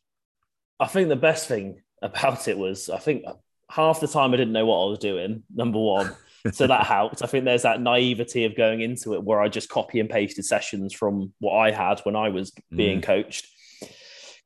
I 0.78 0.86
think 0.86 1.08
the 1.08 1.16
best 1.16 1.48
thing 1.48 1.82
about 2.02 2.48
it 2.48 2.58
was 2.58 2.90
I 2.90 2.98
think 2.98 3.24
half 3.70 4.00
the 4.00 4.08
time 4.08 4.32
I 4.34 4.36
didn't 4.36 4.52
know 4.52 4.66
what 4.66 4.84
I 4.84 4.90
was 4.90 4.98
doing. 4.98 5.42
Number 5.54 5.78
one. 5.78 6.14
so 6.52 6.66
that 6.66 6.86
helped. 6.86 7.22
I 7.22 7.26
think 7.26 7.44
there's 7.44 7.62
that 7.62 7.82
naivety 7.82 8.46
of 8.46 8.56
going 8.56 8.80
into 8.80 9.12
it 9.12 9.22
where 9.22 9.42
I 9.42 9.48
just 9.48 9.68
copy 9.68 10.00
and 10.00 10.08
pasted 10.08 10.46
sessions 10.46 10.94
from 10.94 11.34
what 11.38 11.52
I 11.52 11.70
had 11.70 12.00
when 12.00 12.16
I 12.16 12.30
was 12.30 12.50
being 12.74 13.00
mm. 13.00 13.04
coached 13.04 13.46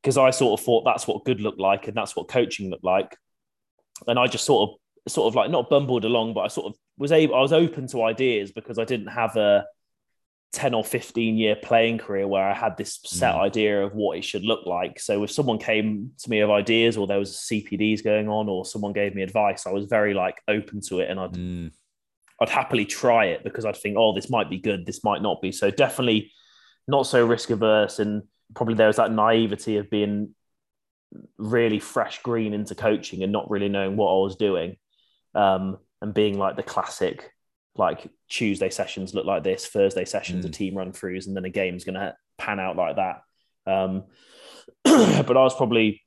because 0.05 0.19
I 0.19 0.31
sort 0.31 0.61
of 0.61 0.65
thought 0.65 0.85
that's 0.85 1.09
what 1.09 1.25
good 1.25 1.41
looked 1.41 1.59
like 1.59 1.89
and 1.89 1.97
that's 1.97 2.15
what 2.15 2.29
coaching 2.29 2.69
looked 2.69 2.85
like. 2.85 3.17
And 4.07 4.19
I 4.19 4.27
just 4.27 4.45
sort 4.45 4.69
of 4.69 5.11
sort 5.11 5.29
of 5.29 5.35
like 5.35 5.51
not 5.51 5.71
bumbled 5.71 6.05
along, 6.05 6.35
but 6.35 6.41
I 6.41 6.49
sort 6.49 6.67
of 6.67 6.79
was 6.99 7.11
able 7.11 7.35
I 7.35 7.41
was 7.41 7.55
open 7.55 7.87
to 7.89 8.03
ideas 8.03 8.53
because 8.53 8.79
I 8.79 8.85
didn't 8.85 9.07
have 9.07 9.35
a 9.37 9.65
10 10.53 10.75
or 10.75 10.85
15 10.85 11.39
year 11.39 11.57
playing 11.57 11.99
career 11.99 12.29
where 12.29 12.47
I 12.47 12.53
had 12.53 12.77
this 12.77 13.01
set 13.07 13.35
mm. 13.35 13.41
idea 13.41 13.83
of 13.83 13.95
what 13.95 14.19
it 14.19 14.25
should 14.25 14.45
look 14.45 14.67
like. 14.67 15.01
So 15.01 15.25
if 15.25 15.31
someone 15.31 15.59
came 15.59 16.11
to 16.19 16.31
me 16.31 16.41
of 16.41 16.51
ideas 16.51 16.99
or 16.99 17.07
there 17.07 17.19
was 17.19 17.49
CPDs 17.51 18.05
going 18.05 18.29
on 18.29 18.47
or 18.51 18.67
someone 18.67 18.93
gave 18.93 19.15
me 19.15 19.23
advice, 19.23 19.67
I 19.67 19.73
was 19.73 19.87
very 19.87 20.13
like 20.13 20.37
open 20.49 20.83
to 20.89 21.01
it 21.01 21.11
and 21.11 21.19
I'd 21.19 21.33
mm. 21.33 21.73
I'd 22.43 22.51
happily 22.51 22.85
try 22.85 23.27
it 23.27 23.43
because 23.43 23.65
I'd 23.65 23.79
think, 23.79 23.97
oh, 23.99 24.15
this 24.15 24.29
might 24.29 24.51
be 24.51 24.59
good, 24.59 24.85
this 24.85 25.03
might 25.03 25.23
not 25.23 25.41
be. 25.41 25.51
So 25.51 25.71
definitely 25.71 26.31
not 26.87 27.07
so 27.07 27.25
risk 27.25 27.49
averse 27.49 28.01
and 28.01 28.25
probably 28.55 28.75
there 28.75 28.89
was 28.89 28.97
that 28.97 29.13
naivety 29.13 29.77
of 29.77 29.91
being 29.91 30.35
really 31.39 31.79
fresh 31.79 32.23
green 32.23 32.53
into 32.53 32.75
coaching 32.75 33.23
and 33.23 33.33
not 33.33 33.51
really 33.51 33.69
knowing 33.69 33.97
what 33.97 34.11
I 34.11 34.23
was 34.23 34.37
doing. 34.37 34.77
Um, 35.35 35.79
and 36.01 36.13
being 36.13 36.39
like 36.39 36.57
the 36.57 36.63
classic, 36.63 37.31
like 37.77 38.09
Tuesday 38.29 38.71
sessions 38.71 39.15
look 39.15 39.25
like 39.25 39.43
this, 39.43 39.67
Thursday 39.67 40.05
sessions 40.05 40.45
mm. 40.45 40.49
are 40.49 40.53
team 40.53 40.77
run 40.77 40.93
throughs, 40.93 41.27
and 41.27 41.37
then 41.37 41.45
a 41.45 41.51
game's 41.51 41.85
going 41.85 41.95
to 41.95 42.15
pan 42.39 42.61
out 42.61 42.77
like 42.77 42.97
that. 42.97 43.23
Um, 43.67 44.05
but 44.85 45.37
I 45.37 45.43
was 45.43 45.55
probably, 45.55 46.03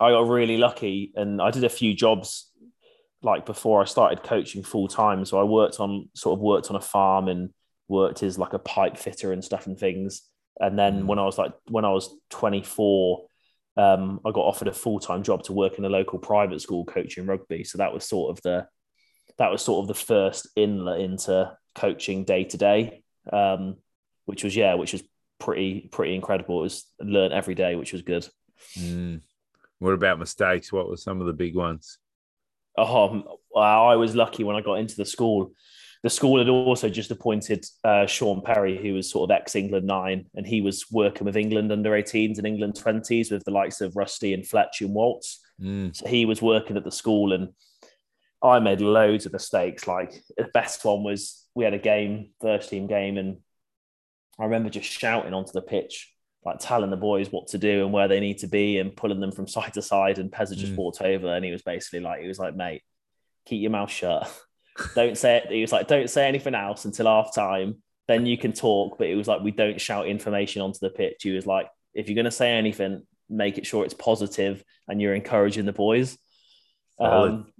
I 0.00 0.10
got 0.10 0.28
really 0.28 0.56
lucky 0.56 1.12
and 1.14 1.40
I 1.40 1.50
did 1.50 1.64
a 1.64 1.68
few 1.68 1.94
jobs 1.94 2.50
like 3.22 3.46
before 3.46 3.80
I 3.80 3.84
started 3.84 4.22
coaching 4.22 4.62
full 4.62 4.88
time. 4.88 5.24
So 5.24 5.40
I 5.40 5.44
worked 5.44 5.80
on 5.80 6.08
sort 6.14 6.38
of 6.38 6.42
worked 6.42 6.70
on 6.70 6.76
a 6.76 6.80
farm 6.80 7.28
and 7.28 7.50
worked 7.88 8.22
as 8.22 8.38
like 8.38 8.52
a 8.52 8.58
pipe 8.58 8.96
fitter 8.96 9.32
and 9.32 9.44
stuff 9.44 9.66
and 9.66 9.78
things. 9.78 10.22
And 10.60 10.78
then 10.78 11.02
mm. 11.02 11.06
when 11.06 11.18
I 11.18 11.24
was 11.24 11.38
like 11.38 11.52
when 11.68 11.84
I 11.84 11.90
was 11.90 12.14
24, 12.30 13.26
um, 13.76 14.20
I 14.24 14.30
got 14.30 14.40
offered 14.40 14.68
a 14.68 14.72
full 14.72 14.98
time 14.98 15.22
job 15.22 15.44
to 15.44 15.52
work 15.52 15.78
in 15.78 15.84
a 15.84 15.88
local 15.88 16.18
private 16.18 16.60
school 16.60 16.84
coaching 16.84 17.26
rugby. 17.26 17.64
So 17.64 17.78
that 17.78 17.92
was 17.92 18.04
sort 18.04 18.36
of 18.36 18.42
the 18.42 18.66
that 19.38 19.50
was 19.50 19.62
sort 19.62 19.82
of 19.82 19.88
the 19.88 19.94
first 19.94 20.48
inlet 20.56 21.00
into 21.00 21.56
coaching 21.74 22.24
day 22.24 22.44
to 22.44 22.56
day, 22.56 23.02
um, 23.32 23.76
which 24.24 24.42
was 24.42 24.56
yeah, 24.56 24.74
which 24.74 24.92
was 24.92 25.02
pretty 25.38 25.88
pretty 25.92 26.14
incredible. 26.14 26.60
It 26.60 26.64
was 26.64 26.84
learned 27.00 27.32
every 27.32 27.54
day, 27.54 27.76
which 27.76 27.92
was 27.92 28.02
good. 28.02 28.28
Mm. 28.76 29.20
What 29.78 29.94
about 29.94 30.18
mistakes? 30.18 30.72
What 30.72 30.88
were 30.88 30.96
some 30.96 31.20
of 31.20 31.28
the 31.28 31.32
big 31.32 31.54
ones? 31.54 31.98
Oh, 32.76 33.38
I 33.56 33.96
was 33.96 34.14
lucky 34.14 34.44
when 34.44 34.56
I 34.56 34.60
got 34.60 34.74
into 34.74 34.96
the 34.96 35.04
school 35.04 35.52
the 36.02 36.10
school 36.10 36.38
had 36.38 36.48
also 36.48 36.88
just 36.88 37.10
appointed 37.10 37.64
uh, 37.84 38.06
Shaun 38.06 38.40
Perry, 38.42 38.76
who 38.76 38.94
was 38.94 39.10
sort 39.10 39.30
of 39.30 39.34
ex 39.36 39.56
England 39.56 39.86
nine, 39.86 40.26
and 40.34 40.46
he 40.46 40.60
was 40.60 40.86
working 40.90 41.24
with 41.24 41.36
England 41.36 41.72
under 41.72 41.90
18s 41.90 42.38
and 42.38 42.46
England 42.46 42.74
20s 42.74 43.32
with 43.32 43.44
the 43.44 43.50
likes 43.50 43.80
of 43.80 43.96
Rusty 43.96 44.32
and 44.32 44.46
Fletch 44.46 44.80
and 44.80 44.94
Waltz. 44.94 45.40
Mm. 45.60 45.94
So 45.94 46.06
he 46.06 46.24
was 46.24 46.40
working 46.40 46.76
at 46.76 46.84
the 46.84 46.92
school, 46.92 47.32
and 47.32 47.48
I 48.42 48.60
made 48.60 48.80
loads 48.80 49.26
of 49.26 49.32
mistakes. 49.32 49.86
Like 49.86 50.12
the 50.36 50.48
best 50.54 50.84
one 50.84 51.02
was 51.02 51.44
we 51.54 51.64
had 51.64 51.74
a 51.74 51.78
game, 51.78 52.30
first 52.40 52.70
team 52.70 52.86
game, 52.86 53.18
and 53.18 53.38
I 54.38 54.44
remember 54.44 54.70
just 54.70 54.88
shouting 54.88 55.34
onto 55.34 55.52
the 55.52 55.62
pitch 55.62 56.14
like 56.44 56.60
telling 56.60 56.88
the 56.88 56.96
boys 56.96 57.32
what 57.32 57.48
to 57.48 57.58
do 57.58 57.82
and 57.84 57.92
where 57.92 58.06
they 58.06 58.20
need 58.20 58.38
to 58.38 58.46
be 58.46 58.78
and 58.78 58.96
pulling 58.96 59.18
them 59.18 59.32
from 59.32 59.48
side 59.48 59.74
to 59.74 59.82
side. 59.82 60.18
And 60.18 60.30
Pezza 60.30 60.56
just 60.56 60.72
Mm. 60.72 60.76
walked 60.76 61.02
over 61.02 61.34
and 61.34 61.44
he 61.44 61.50
was 61.50 61.62
basically 61.62 61.98
like, 62.00 62.22
he 62.22 62.28
was 62.28 62.38
like, 62.38 62.54
mate, 62.54 62.82
keep 63.44 63.60
your 63.60 63.72
mouth 63.72 63.90
shut. 63.90 64.32
don't 64.94 65.16
say 65.16 65.36
it. 65.38 65.50
He 65.50 65.60
was 65.60 65.72
like, 65.72 65.88
don't 65.88 66.10
say 66.10 66.26
anything 66.28 66.54
else 66.54 66.84
until 66.84 67.06
half 67.06 67.34
time. 67.34 67.82
Then 68.06 68.26
you 68.26 68.38
can 68.38 68.52
talk. 68.52 68.98
But 68.98 69.08
it 69.08 69.14
was 69.14 69.28
like, 69.28 69.42
we 69.42 69.50
don't 69.50 69.80
shout 69.80 70.06
information 70.06 70.62
onto 70.62 70.78
the 70.80 70.90
pitch. 70.90 71.22
He 71.22 71.32
was 71.32 71.46
like, 71.46 71.68
if 71.94 72.08
you're 72.08 72.14
going 72.14 72.24
to 72.24 72.30
say 72.30 72.52
anything, 72.52 73.02
make 73.28 73.58
it 73.58 73.66
sure 73.66 73.84
it's 73.84 73.94
positive 73.94 74.64
and 74.88 75.00
you're 75.00 75.14
encouraging 75.14 75.66
the 75.66 75.72
boys. 75.72 76.16
Um, 76.98 77.52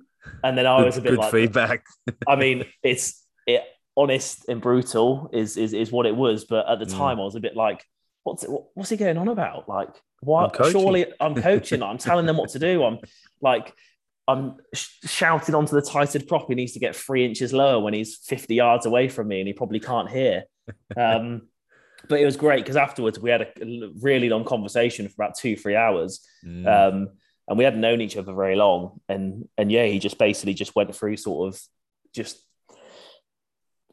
and 0.43 0.57
then 0.57 0.67
I 0.67 0.83
was 0.83 0.97
a 0.97 1.01
bit 1.01 1.11
good 1.11 1.19
like, 1.19 1.33
feedback. 1.33 1.85
I 2.27 2.37
mean, 2.37 2.65
it's 2.83 3.25
it 3.47 3.63
honest 3.97 4.49
and 4.49 4.61
brutal 4.61 5.31
is 5.33 5.57
is 5.57 5.73
is 5.73 5.91
what 5.91 6.07
it 6.07 6.17
was. 6.17 6.45
But 6.45 6.69
at 6.69 6.79
the 6.79 6.87
Mm. 6.87 6.97
time, 6.97 7.21
I 7.21 7.25
was 7.25 7.35
a 7.35 7.41
bit 7.41 7.57
like, 7.57 7.85
what's 8.25 8.45
it, 8.45 8.51
what's 8.75 8.91
he 8.91 8.97
going 8.97 9.19
on 9.19 9.29
about? 9.29 9.69
Like, 9.69 9.91
why? 10.21 10.45
I'm 10.45 10.71
surely 10.71 11.07
I'm 11.21 11.35
coaching. 11.35 11.83
I'm 11.83 11.99
telling 11.99 12.27
them 12.27 12.37
what 12.37 12.51
to 12.51 12.59
do. 12.59 12.83
I'm 12.85 12.99
like, 13.41 13.75
I'm 14.29 14.57
sh- 14.75 14.89
shouting 15.05 15.55
onto 15.55 15.75
the 15.75 15.83
tighthead 15.83 16.29
prop. 16.29 16.47
He 16.49 16.55
needs 16.55 16.73
to 16.75 16.79
get 16.79 16.95
three 16.95 17.25
inches 17.25 17.53
lower 17.53 17.81
when 17.81 17.95
he's 17.95 18.19
50 18.19 18.55
yards 18.55 18.87
away 18.87 19.09
from 19.09 19.29
me, 19.29 19.41
and 19.41 19.49
he 19.49 19.55
probably 19.55 19.81
can't 19.81 20.11
hear. 20.11 20.45
Um, 20.99 21.49
but 22.09 22.21
it 22.21 22.27
was 22.27 22.37
great 22.37 22.63
because 22.63 22.77
afterwards 22.77 23.19
we 23.19 23.31
had 23.31 23.41
a 23.41 23.91
really 24.01 24.29
long 24.29 24.45
conversation 24.45 25.09
for 25.09 25.15
about 25.15 25.37
two, 25.37 25.57
three 25.57 25.75
hours. 25.75 26.21
Mm. 26.45 26.67
Um, 26.67 27.09
and 27.49 27.57
we 27.57 27.65
hadn't 27.65 27.81
known 27.81 28.01
each 28.01 28.17
other 28.17 28.35
very 28.35 28.55
long. 28.55 29.01
And 29.09 29.49
and 29.57 29.73
yeah, 29.73 29.87
he 29.87 29.99
just 29.99 30.19
basically 30.19 30.55
just 30.55 30.77
went 30.77 30.95
through 30.95 31.17
sort 31.17 31.55
of 31.55 31.61
just 32.15 32.39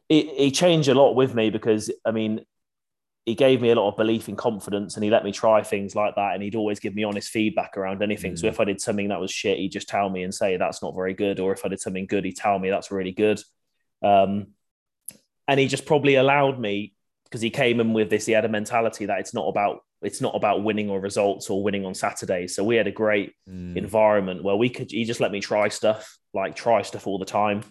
it, 0.08 0.28
he 0.38 0.50
changed 0.50 0.88
a 0.88 0.94
lot 0.94 1.14
with 1.14 1.34
me 1.34 1.50
because 1.50 1.90
I 2.04 2.10
mean, 2.10 2.44
he 3.26 3.34
gave 3.34 3.60
me 3.60 3.70
a 3.70 3.74
lot 3.74 3.88
of 3.90 3.96
belief 3.96 4.28
and 4.28 4.38
confidence 4.38 4.94
and 4.94 5.02
he 5.02 5.10
let 5.10 5.24
me 5.24 5.32
try 5.32 5.60
things 5.60 5.96
like 5.96 6.14
that. 6.14 6.34
And 6.34 6.42
he'd 6.44 6.54
always 6.54 6.78
give 6.78 6.94
me 6.94 7.02
honest 7.02 7.28
feedback 7.28 7.76
around 7.76 8.00
anything. 8.00 8.36
So 8.36 8.46
Mm. 8.46 8.50
if 8.50 8.60
I 8.60 8.64
did 8.64 8.80
something 8.80 9.08
that 9.08 9.20
was 9.20 9.32
shit, 9.32 9.58
he'd 9.58 9.72
just 9.72 9.88
tell 9.88 10.08
me 10.08 10.22
and 10.22 10.32
say 10.32 10.56
that's 10.56 10.80
not 10.80 10.94
very 10.94 11.12
good. 11.12 11.40
Or 11.40 11.52
if 11.52 11.64
I 11.64 11.68
did 11.68 11.80
something 11.80 12.06
good, 12.06 12.24
he'd 12.24 12.36
tell 12.36 12.56
me 12.60 12.70
that's 12.70 12.92
really 12.92 13.10
good. 13.10 13.40
Um, 14.00 14.52
and 15.48 15.58
he 15.58 15.66
just 15.66 15.86
probably 15.86 16.14
allowed 16.14 16.60
me 16.60 16.94
because 17.24 17.40
he 17.40 17.50
came 17.50 17.80
in 17.80 17.92
with 17.92 18.10
this, 18.10 18.26
he 18.26 18.32
had 18.32 18.44
a 18.44 18.48
mentality 18.48 19.06
that 19.06 19.18
it's 19.18 19.34
not 19.34 19.48
about 19.48 19.80
it's 20.02 20.20
not 20.20 20.34
about 20.36 20.62
winning 20.62 20.88
or 20.90 21.00
results 21.00 21.48
or 21.50 21.62
winning 21.64 21.84
on 21.86 21.94
Saturdays. 21.94 22.54
So 22.54 22.62
we 22.62 22.76
had 22.76 22.86
a 22.86 22.92
great 22.92 23.32
Mm. 23.50 23.76
environment 23.76 24.44
where 24.44 24.54
we 24.54 24.68
could 24.68 24.92
he 24.92 25.04
just 25.04 25.20
let 25.20 25.32
me 25.32 25.40
try 25.40 25.68
stuff 25.68 26.16
like 26.34 26.54
try 26.54 26.82
stuff 26.82 27.06
all 27.08 27.18
the 27.18 27.24
time 27.24 27.62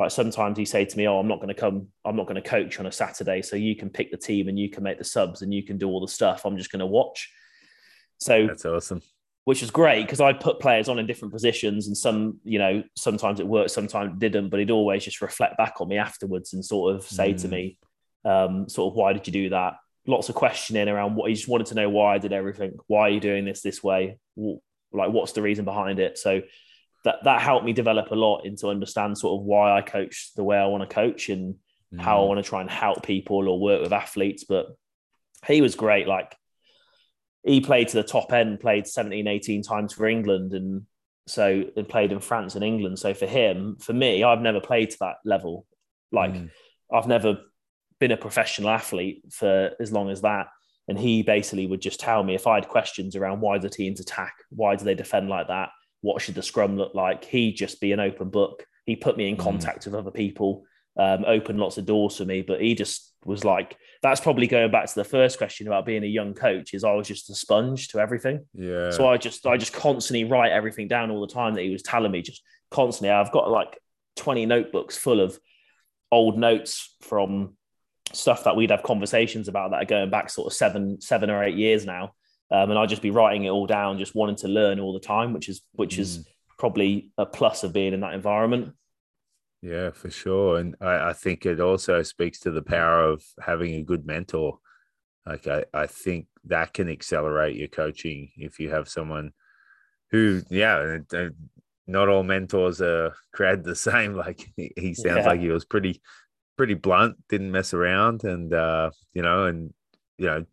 like 0.00 0.10
sometimes 0.10 0.58
he 0.58 0.64
say 0.64 0.84
to 0.84 0.96
me 0.96 1.06
oh 1.06 1.18
i'm 1.20 1.28
not 1.28 1.36
going 1.36 1.48
to 1.48 1.54
come 1.54 1.86
i'm 2.04 2.16
not 2.16 2.26
going 2.26 2.42
to 2.42 2.48
coach 2.48 2.80
on 2.80 2.86
a 2.86 2.92
saturday 2.92 3.42
so 3.42 3.54
you 3.54 3.76
can 3.76 3.88
pick 3.90 4.10
the 4.10 4.16
team 4.16 4.48
and 4.48 4.58
you 4.58 4.68
can 4.68 4.82
make 4.82 4.98
the 4.98 5.04
subs 5.04 5.42
and 5.42 5.54
you 5.54 5.62
can 5.62 5.78
do 5.78 5.88
all 5.88 6.00
the 6.00 6.08
stuff. 6.08 6.44
I'm 6.44 6.56
just 6.56 6.72
going 6.72 6.80
to 6.80 6.86
watch. 6.86 7.30
So 8.18 8.46
That's 8.46 8.64
awesome. 8.64 9.02
which 9.44 9.60
was 9.62 9.70
great 9.70 10.02
because 10.06 10.20
i 10.20 10.32
put 10.32 10.58
players 10.60 10.88
on 10.88 10.98
in 10.98 11.06
different 11.06 11.32
positions 11.32 11.86
and 11.86 11.96
some 11.96 12.38
you 12.44 12.58
know 12.58 12.82
sometimes 12.96 13.40
it 13.40 13.46
worked 13.46 13.70
sometimes 13.70 14.12
it 14.12 14.18
didn't 14.18 14.48
but 14.50 14.58
he'd 14.60 14.70
always 14.70 15.04
just 15.04 15.20
reflect 15.22 15.56
back 15.56 15.80
on 15.80 15.88
me 15.88 15.96
afterwards 15.98 16.52
and 16.54 16.64
sort 16.64 16.94
of 16.94 17.02
say 17.04 17.32
to 17.34 17.46
Mm. 17.48 17.50
me 17.50 17.78
um, 18.24 18.68
sort 18.68 18.92
of 18.92 18.96
why 18.96 19.12
did 19.14 19.26
you 19.26 19.32
do 19.32 19.48
that? 19.50 19.74
Lots 20.06 20.28
of 20.28 20.34
questioning 20.34 20.88
around 20.88 21.14
what 21.14 21.28
he 21.30 21.34
just 21.34 21.48
wanted 21.48 21.66
to 21.68 21.74
know 21.74 21.88
why 21.88 22.14
i 22.14 22.18
did 22.18 22.32
everything 22.32 22.72
why 22.86 23.02
are 23.02 23.10
you 23.10 23.20
doing 23.20 23.44
this 23.44 23.60
this 23.62 23.82
way? 23.82 24.18
Like 24.92 25.10
what's 25.10 25.32
the 25.32 25.42
reason 25.42 25.64
behind 25.64 25.98
it? 25.98 26.16
So 26.18 26.40
that 27.04 27.16
that 27.24 27.40
helped 27.40 27.64
me 27.64 27.72
develop 27.72 28.10
a 28.10 28.14
lot 28.14 28.44
into 28.44 28.68
understand 28.68 29.16
sort 29.16 29.40
of 29.40 29.46
why 29.46 29.76
i 29.76 29.80
coach 29.80 30.30
the 30.36 30.44
way 30.44 30.58
i 30.58 30.66
want 30.66 30.82
to 30.88 30.94
coach 30.94 31.28
and 31.28 31.54
how 31.98 32.20
I 32.20 32.24
Mm. 32.24 32.28
want 32.28 32.44
to 32.44 32.48
try 32.48 32.60
and 32.60 32.70
help 32.70 33.02
people 33.02 33.48
or 33.48 33.58
work 33.58 33.82
with 33.82 33.92
athletes. 33.92 34.44
But 34.44 34.66
he 35.44 35.60
was 35.60 35.74
great. 35.74 36.06
Like 36.06 36.36
he 37.44 37.60
played 37.60 37.88
to 37.88 37.96
the 37.96 38.04
top 38.04 38.32
end, 38.32 38.60
played 38.60 38.86
17, 38.86 39.26
18 39.26 39.62
times 39.64 39.92
for 39.92 40.06
England 40.06 40.52
and 40.52 40.86
so 41.26 41.64
and 41.76 41.88
played 41.88 42.12
in 42.12 42.20
France 42.20 42.54
and 42.54 42.62
England. 42.62 43.00
So 43.00 43.12
for 43.12 43.26
him, 43.26 43.76
for 43.80 43.92
me, 43.92 44.22
I've 44.22 44.40
never 44.40 44.60
played 44.60 44.90
to 44.90 44.96
that 45.00 45.16
level. 45.24 45.66
Like 46.12 46.32
Mm. 46.34 46.50
I've 46.92 47.08
never 47.08 47.40
been 47.98 48.12
a 48.12 48.16
professional 48.16 48.70
athlete 48.70 49.24
for 49.32 49.72
as 49.80 49.90
long 49.90 50.10
as 50.10 50.20
that. 50.20 50.46
And 50.86 50.96
he 50.96 51.24
basically 51.24 51.66
would 51.66 51.80
just 51.80 51.98
tell 51.98 52.22
me 52.22 52.36
if 52.36 52.46
I 52.46 52.54
had 52.54 52.68
questions 52.68 53.16
around 53.16 53.40
why 53.40 53.58
do 53.58 53.68
teams 53.68 53.98
attack, 53.98 54.34
why 54.50 54.76
do 54.76 54.84
they 54.84 54.94
defend 54.94 55.28
like 55.28 55.48
that, 55.48 55.70
what 56.02 56.22
should 56.22 56.34
the 56.34 56.42
scrum 56.42 56.76
look 56.76 56.94
like, 56.94 57.24
he'd 57.24 57.52
just 57.56 57.80
be 57.80 57.92
an 57.92 58.00
open 58.00 58.30
book. 58.30 58.64
He 58.86 58.96
put 58.96 59.16
me 59.16 59.28
in 59.28 59.36
Mm. 59.36 59.40
contact 59.40 59.84
with 59.84 59.94
other 59.94 60.10
people, 60.10 60.64
um, 60.96 61.24
opened 61.26 61.58
lots 61.60 61.78
of 61.78 61.86
doors 61.86 62.16
for 62.16 62.24
me. 62.24 62.42
But 62.42 62.60
he 62.60 62.74
just 62.74 63.12
was 63.24 63.44
like, 63.44 63.76
that's 64.02 64.20
probably 64.20 64.46
going 64.46 64.70
back 64.70 64.86
to 64.86 64.94
the 64.94 65.04
first 65.04 65.36
question 65.36 65.66
about 65.66 65.84
being 65.84 66.02
a 66.02 66.06
young 66.06 66.32
coach. 66.34 66.72
Is 66.72 66.84
I 66.84 66.94
was 66.94 67.06
just 67.06 67.28
a 67.30 67.34
sponge 67.34 67.88
to 67.88 67.98
everything. 68.00 68.46
Yeah. 68.54 68.90
So 68.90 69.06
I 69.08 69.16
just 69.18 69.46
I 69.46 69.56
just 69.58 69.72
constantly 69.74 70.24
write 70.24 70.52
everything 70.52 70.88
down 70.88 71.10
all 71.10 71.20
the 71.20 71.32
time 71.32 71.54
that 71.54 71.62
he 71.62 71.70
was 71.70 71.82
telling 71.82 72.10
me, 72.10 72.22
just 72.22 72.42
constantly. 72.70 73.10
I've 73.10 73.32
got 73.32 73.50
like 73.50 73.78
20 74.16 74.46
notebooks 74.46 74.96
full 74.96 75.20
of 75.20 75.38
old 76.10 76.38
notes 76.38 76.96
from 77.02 77.56
stuff 78.12 78.44
that 78.44 78.56
we'd 78.56 78.70
have 78.70 78.82
conversations 78.82 79.46
about 79.48 79.70
that 79.70 79.82
are 79.82 79.86
going 79.86 80.10
back 80.10 80.30
sort 80.30 80.46
of 80.48 80.52
seven, 80.52 81.00
seven 81.00 81.30
or 81.30 81.44
eight 81.44 81.56
years 81.56 81.86
now. 81.86 82.12
Um, 82.50 82.70
and 82.70 82.78
I'd 82.78 82.88
just 82.88 83.02
be 83.02 83.10
writing 83.12 83.44
it 83.44 83.50
all 83.50 83.66
down, 83.66 83.98
just 83.98 84.14
wanting 84.14 84.36
to 84.36 84.48
learn 84.48 84.80
all 84.80 84.92
the 84.92 85.00
time, 85.00 85.32
which 85.32 85.48
is 85.48 85.62
which 85.72 85.98
is 85.98 86.18
Mm. 86.18 86.24
probably 86.58 87.12
a 87.16 87.24
plus 87.26 87.62
of 87.64 87.72
being 87.72 87.92
in 87.94 88.00
that 88.00 88.14
environment. 88.14 88.74
Yeah, 89.62 89.90
for 89.90 90.10
sure. 90.10 90.58
And 90.58 90.74
I, 90.80 91.10
I 91.10 91.12
think 91.12 91.46
it 91.46 91.60
also 91.60 92.02
speaks 92.02 92.40
to 92.40 92.50
the 92.50 92.62
power 92.62 93.04
of 93.04 93.22
having 93.40 93.74
a 93.74 93.82
good 93.82 94.06
mentor. 94.06 94.58
Like 95.26 95.46
I, 95.46 95.64
I 95.72 95.86
think 95.86 96.26
that 96.46 96.72
can 96.72 96.88
accelerate 96.88 97.56
your 97.56 97.68
coaching 97.68 98.30
if 98.36 98.58
you 98.58 98.70
have 98.70 98.88
someone 98.88 99.32
who, 100.10 100.42
yeah, 100.50 100.98
not 101.86 102.08
all 102.08 102.22
mentors 102.22 102.80
are 102.80 103.14
created 103.32 103.64
the 103.64 103.76
same. 103.76 104.14
Like 104.14 104.50
he, 104.56 104.72
he 104.76 104.94
sounds 104.94 105.18
Yeah. 105.24 105.28
like 105.28 105.40
he 105.40 105.50
was 105.50 105.64
pretty, 105.66 106.00
pretty 106.56 106.74
blunt, 106.74 107.16
didn't 107.28 107.52
mess 107.52 107.74
around, 107.74 108.24
and 108.24 108.52
uh, 108.52 108.90
you 109.12 109.22
know, 109.22 109.44
and 109.44 109.72
you 110.18 110.26
know, 110.26 110.44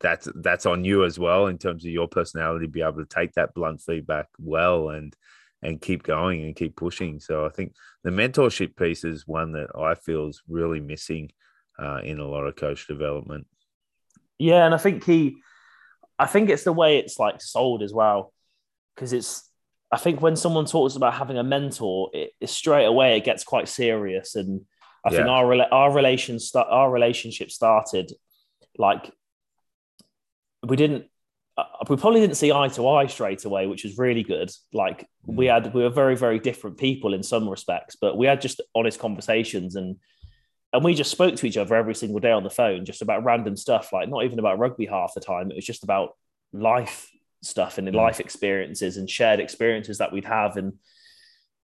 that's 0.00 0.28
that's 0.36 0.66
on 0.66 0.84
you 0.84 1.04
as 1.04 1.18
well 1.18 1.46
in 1.46 1.58
terms 1.58 1.84
of 1.84 1.90
your 1.90 2.08
personality, 2.08 2.66
to 2.66 2.70
be 2.70 2.82
able 2.82 2.98
to 2.98 3.06
take 3.06 3.32
that 3.34 3.54
blunt 3.54 3.80
feedback 3.80 4.28
well 4.38 4.90
and 4.90 5.14
and 5.62 5.80
keep 5.80 6.02
going 6.02 6.42
and 6.42 6.54
keep 6.54 6.76
pushing. 6.76 7.20
So 7.20 7.46
I 7.46 7.48
think 7.48 7.74
the 8.02 8.10
mentorship 8.10 8.76
piece 8.76 9.02
is 9.02 9.26
one 9.26 9.52
that 9.52 9.68
I 9.78 9.94
feel 9.94 10.28
is 10.28 10.42
really 10.48 10.80
missing 10.80 11.30
uh, 11.78 12.00
in 12.04 12.18
a 12.18 12.28
lot 12.28 12.44
of 12.44 12.56
coach 12.56 12.86
development. 12.86 13.46
Yeah, 14.38 14.66
and 14.66 14.74
I 14.74 14.78
think 14.78 15.04
he, 15.04 15.36
I 16.18 16.26
think 16.26 16.50
it's 16.50 16.64
the 16.64 16.72
way 16.72 16.98
it's 16.98 17.18
like 17.18 17.40
sold 17.40 17.82
as 17.82 17.92
well, 17.92 18.32
because 18.94 19.12
it's. 19.12 19.48
I 19.92 19.96
think 19.96 20.20
when 20.20 20.34
someone 20.34 20.64
talks 20.66 20.96
about 20.96 21.14
having 21.14 21.38
a 21.38 21.44
mentor, 21.44 22.10
it, 22.12 22.32
it 22.40 22.50
straight 22.50 22.86
away 22.86 23.16
it 23.16 23.24
gets 23.24 23.44
quite 23.44 23.68
serious, 23.68 24.34
and 24.34 24.62
I 25.06 25.10
think 25.10 25.28
our 25.28 25.54
our 25.72 25.92
relation 25.92 26.38
our 26.54 26.90
relationship 26.90 27.50
started 27.50 28.10
like 28.76 29.10
we 30.66 30.76
didn't. 30.76 31.06
Uh, 31.56 31.64
we 31.88 31.96
probably 31.96 32.20
didn't 32.20 32.36
see 32.36 32.50
eye 32.52 32.66
to 32.66 32.88
eye 32.88 33.06
straight 33.06 33.44
away, 33.44 33.68
which 33.68 33.84
was 33.84 33.96
really 33.96 34.24
good. 34.24 34.50
Like 34.72 35.08
we 35.24 35.46
had, 35.46 35.72
we 35.72 35.84
were 35.84 35.90
very, 35.90 36.16
very 36.16 36.40
different 36.40 36.78
people 36.78 37.14
in 37.14 37.22
some 37.22 37.48
respects, 37.48 37.96
but 38.00 38.16
we 38.18 38.26
had 38.26 38.40
just 38.40 38.60
honest 38.74 38.98
conversations 38.98 39.76
and 39.76 39.96
and 40.72 40.82
we 40.82 40.94
just 40.94 41.12
spoke 41.12 41.36
to 41.36 41.46
each 41.46 41.56
other 41.56 41.76
every 41.76 41.94
single 41.94 42.18
day 42.18 42.32
on 42.32 42.42
the 42.42 42.50
phone, 42.50 42.84
just 42.84 43.02
about 43.02 43.22
random 43.22 43.56
stuff, 43.56 43.92
like 43.92 44.08
not 44.08 44.24
even 44.24 44.40
about 44.40 44.58
rugby 44.58 44.86
half 44.86 45.14
the 45.14 45.20
time. 45.20 45.52
It 45.52 45.54
was 45.54 45.64
just 45.64 45.84
about 45.84 46.16
life 46.52 47.08
stuff 47.42 47.78
and 47.78 47.86
Mm. 47.86 47.94
life 47.94 48.18
experiences 48.18 48.96
and 48.96 49.08
shared 49.08 49.38
experiences 49.38 49.98
that 49.98 50.12
we'd 50.12 50.24
have. 50.24 50.56
And 50.56 50.72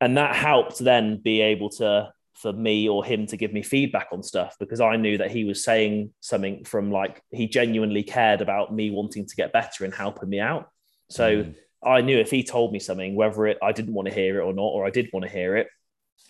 and 0.02 0.18
that 0.18 0.36
helped 0.36 0.80
then 0.80 1.18
be 1.18 1.42
able 1.42 1.70
to 1.70 2.12
for 2.36 2.52
me 2.52 2.88
or 2.90 3.04
him 3.06 3.26
to 3.28 3.38
give 3.38 3.54
me 3.54 3.64
feedback 3.64 4.08
on 4.12 4.22
stuff 4.22 4.56
because 4.60 4.82
I 4.82 4.98
knew 4.98 5.18
that 5.18 5.32
he 5.32 5.46
was 5.46 5.64
saying 5.64 6.12
something 6.20 6.66
from 6.66 6.92
like 6.92 7.22
he 7.32 7.48
genuinely 7.48 8.04
cared 8.04 8.42
about 8.42 8.74
me 8.74 8.92
wanting 8.92 9.26
to 9.26 9.36
get 9.36 9.54
better 9.54 9.86
and 9.86 9.94
helping 9.94 10.30
me 10.30 10.40
out. 10.40 10.70
So 11.10 11.44
Mm. 11.44 11.56
I 11.84 12.02
knew 12.02 12.18
if 12.18 12.32
he 12.32 12.44
told 12.44 12.74
me 12.74 12.80
something, 12.80 13.16
whether 13.16 13.46
it 13.46 13.58
I 13.62 13.72
didn't 13.72 13.94
want 13.94 14.08
to 14.08 14.14
hear 14.14 14.40
it 14.40 14.44
or 14.44 14.54
not, 14.54 14.64
or 14.64 14.86
I 14.86 14.90
did 14.90 15.10
want 15.14 15.24
to 15.24 15.32
hear 15.32 15.56
it, 15.56 15.68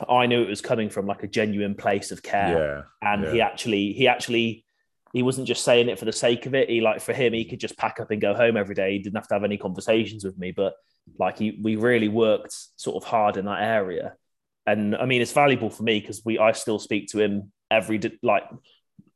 I 0.08 0.26
knew 0.26 0.44
it 0.44 0.50
was 0.50 0.62
coming 0.62 0.90
from 0.90 1.08
like 1.08 1.24
a 1.24 1.28
genuine 1.28 1.76
place 1.76 2.12
of 2.12 2.22
care. 2.22 2.86
yeah, 3.02 3.10
And 3.10 3.24
yeah. 3.24 3.32
he 3.32 3.42
actually, 3.42 3.94
he 3.94 4.08
actually, 4.08 4.66
he 5.14 5.24
wasn't 5.24 5.48
just 5.48 5.64
saying 5.64 5.88
it 5.88 5.98
for 5.98 6.06
the 6.06 6.12
sake 6.12 6.46
of 6.46 6.54
it. 6.54 6.70
He 6.70 6.82
like 6.82 7.00
for 7.02 7.14
him, 7.14 7.32
he 7.32 7.46
could 7.46 7.62
just 7.62 7.78
pack 7.78 8.00
up 8.02 8.12
and 8.12 8.20
go 8.22 8.34
home 8.34 8.58
every 8.58 8.76
day. 8.76 8.92
He 8.92 9.00
didn't 9.00 9.16
have 9.16 9.28
to 9.30 9.36
have 9.36 9.46
any 9.46 9.58
conversations 9.58 10.26
with 10.26 10.38
me, 10.38 10.52
but 10.52 10.74
like 11.18 11.38
he, 11.40 11.58
we 11.64 11.78
really 11.78 12.10
worked 12.10 12.54
sort 12.76 13.02
of 13.02 13.08
hard 13.08 13.38
in 13.38 13.46
that 13.46 13.62
area. 13.62 14.16
And 14.68 14.96
I 14.96 15.06
mean, 15.06 15.22
it's 15.22 15.32
valuable 15.34 15.70
for 15.70 15.84
me 15.84 16.00
because 16.00 16.24
we, 16.26 16.40
I 16.40 16.52
still 16.54 16.80
speak 16.80 17.10
to 17.10 17.20
him 17.20 17.52
every 17.70 17.98
day, 18.00 18.18
like 18.24 18.44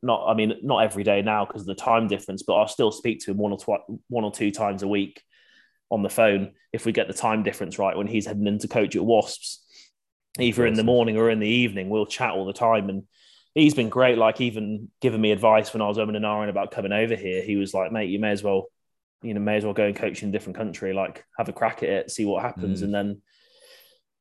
not, 0.02 0.28
I 0.28 0.34
mean, 0.34 0.54
not 0.62 0.84
every 0.84 1.04
day 1.04 1.22
now 1.22 1.46
because 1.46 1.62
of 1.62 1.68
the 1.68 1.76
time 1.76 2.08
difference, 2.08 2.44
but 2.44 2.54
I'll 2.56 2.68
still 2.68 2.92
speak 2.92 3.20
to 3.22 3.32
him 3.32 3.38
one 3.38 3.52
or 3.52 3.58
twice, 3.58 3.82
one 4.08 4.24
or 4.24 4.32
two 4.32 4.52
times 4.52 4.84
a 4.84 4.88
week 4.88 5.22
on 5.90 6.04
the 6.04 6.10
phone 6.10 6.52
if 6.72 6.86
we 6.86 6.92
get 6.92 7.08
the 7.08 7.14
time 7.14 7.42
difference 7.42 7.80
right 7.80 7.98
when 7.98 8.06
he's 8.08 8.28
heading 8.28 8.46
into 8.46 8.68
coach 8.68 8.96
at 8.96 9.04
Wasps, 9.04 9.66
either 10.40 10.66
in 10.68 10.76
the 10.76 10.84
morning 10.84 11.18
or 11.18 11.32
in 11.32 11.40
the 11.40 11.48
evening. 11.48 11.90
We'll 11.90 12.06
chat 12.06 12.32
all 12.32 12.46
the 12.46 12.54
time, 12.54 12.90
and 12.90 13.04
he's 13.56 13.74
been 13.74 13.90
great. 13.90 14.20
Like 14.20 14.40
even 14.40 14.90
giving 15.02 15.20
me 15.20 15.32
advice 15.32 15.74
when 15.74 15.82
I 15.82 15.88
was 15.88 15.98
over 15.98 16.12
and 16.12 16.24
ahhing 16.24 16.50
about 16.50 16.70
coming 16.70 16.92
over 16.92 17.16
here. 17.16 17.42
He 17.42 17.56
was 17.56 17.74
like, 17.74 17.92
"Mate, 17.92 18.12
you 18.12 18.20
may 18.20 18.30
as 18.30 18.44
well, 18.44 18.68
you 19.24 19.34
know, 19.34 19.40
may 19.40 19.58
as 19.58 19.66
well 19.66 19.74
go 19.74 19.86
and 19.86 19.96
coach 19.96 20.22
in 20.22 20.30
a 20.30 20.32
different 20.32 20.58
country. 20.58 20.94
Like 20.94 21.26
have 21.40 21.50
a 21.50 21.54
crack 21.54 21.82
at 21.82 21.90
it, 21.90 22.12
see 22.12 22.26
what 22.26 22.44
happens, 22.44 22.82
Mm. 22.82 22.84
and 22.84 22.94
then." 22.94 23.22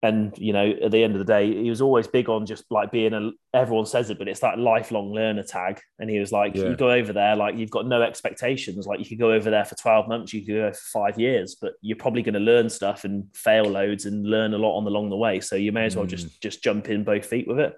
And 0.00 0.32
you 0.38 0.52
know, 0.52 0.74
at 0.80 0.92
the 0.92 1.02
end 1.02 1.14
of 1.14 1.18
the 1.18 1.24
day, 1.24 1.52
he 1.62 1.68
was 1.70 1.80
always 1.80 2.06
big 2.06 2.28
on 2.28 2.46
just 2.46 2.64
like 2.70 2.92
being 2.92 3.12
a. 3.14 3.30
Everyone 3.52 3.84
says 3.84 4.10
it, 4.10 4.18
but 4.18 4.28
it's 4.28 4.38
that 4.40 4.56
lifelong 4.56 5.12
learner 5.12 5.42
tag. 5.42 5.80
And 5.98 6.08
he 6.08 6.20
was 6.20 6.30
like, 6.30 6.54
Yeah. 6.54 6.68
"You 6.68 6.76
go 6.76 6.92
over 6.92 7.12
there, 7.12 7.34
like 7.34 7.56
you've 7.56 7.72
got 7.72 7.84
no 7.86 8.00
expectations. 8.02 8.86
Like 8.86 9.00
you 9.00 9.06
could 9.06 9.18
go 9.18 9.32
over 9.32 9.50
there 9.50 9.64
for 9.64 9.74
twelve 9.74 10.06
months, 10.06 10.32
you 10.32 10.44
could 10.44 10.54
go 10.54 10.72
for 10.72 10.78
five 11.00 11.18
years, 11.18 11.56
but 11.60 11.72
you're 11.80 11.96
probably 11.96 12.22
going 12.22 12.34
to 12.34 12.38
learn 12.40 12.70
stuff 12.70 13.02
and 13.02 13.24
fail 13.34 13.64
loads 13.64 14.06
and 14.06 14.24
learn 14.24 14.54
a 14.54 14.58
lot 14.58 14.76
on 14.76 14.84
the 14.84 14.90
along 14.90 15.10
the 15.10 15.16
way. 15.16 15.40
So 15.40 15.56
you 15.56 15.72
may 15.72 15.86
as 15.86 15.96
well 15.96 16.06
Mm. 16.06 16.10
just 16.10 16.40
just 16.40 16.62
jump 16.62 16.88
in 16.88 17.02
both 17.02 17.26
feet 17.26 17.48
with 17.48 17.58
it." 17.58 17.74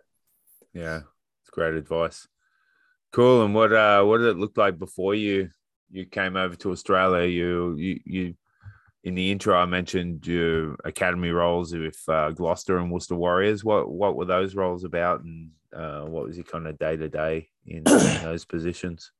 Yeah, 0.74 1.00
it's 1.40 1.50
great 1.50 1.72
advice. 1.74 2.28
Cool. 3.12 3.44
And 3.46 3.54
what 3.54 3.72
uh 3.72 4.04
what 4.04 4.18
did 4.18 4.28
it 4.28 4.36
look 4.36 4.58
like 4.58 4.78
before 4.78 5.14
you 5.14 5.48
you 5.90 6.04
came 6.04 6.36
over 6.36 6.54
to 6.56 6.70
Australia? 6.70 7.26
You 7.26 7.76
you 7.76 8.00
you 8.04 8.34
in 9.04 9.14
the 9.14 9.30
intro 9.30 9.56
I 9.56 9.64
mentioned 9.66 10.26
your 10.26 10.76
academy 10.84 11.30
roles 11.30 11.74
with 11.74 11.98
uh, 12.08 12.30
Gloucester 12.30 12.78
and 12.78 12.90
Worcester 12.92 13.16
Warriors. 13.16 13.64
What 13.64 13.90
what 13.90 14.16
were 14.16 14.26
those 14.26 14.54
roles 14.54 14.84
about, 14.84 15.22
and 15.22 15.50
uh, 15.74 16.02
what 16.02 16.26
was 16.26 16.36
your 16.36 16.44
kind 16.44 16.66
of 16.66 16.78
day 16.78 16.96
to 16.96 17.08
day 17.08 17.48
in 17.66 17.84
those 18.22 18.44
positions? 18.44 19.10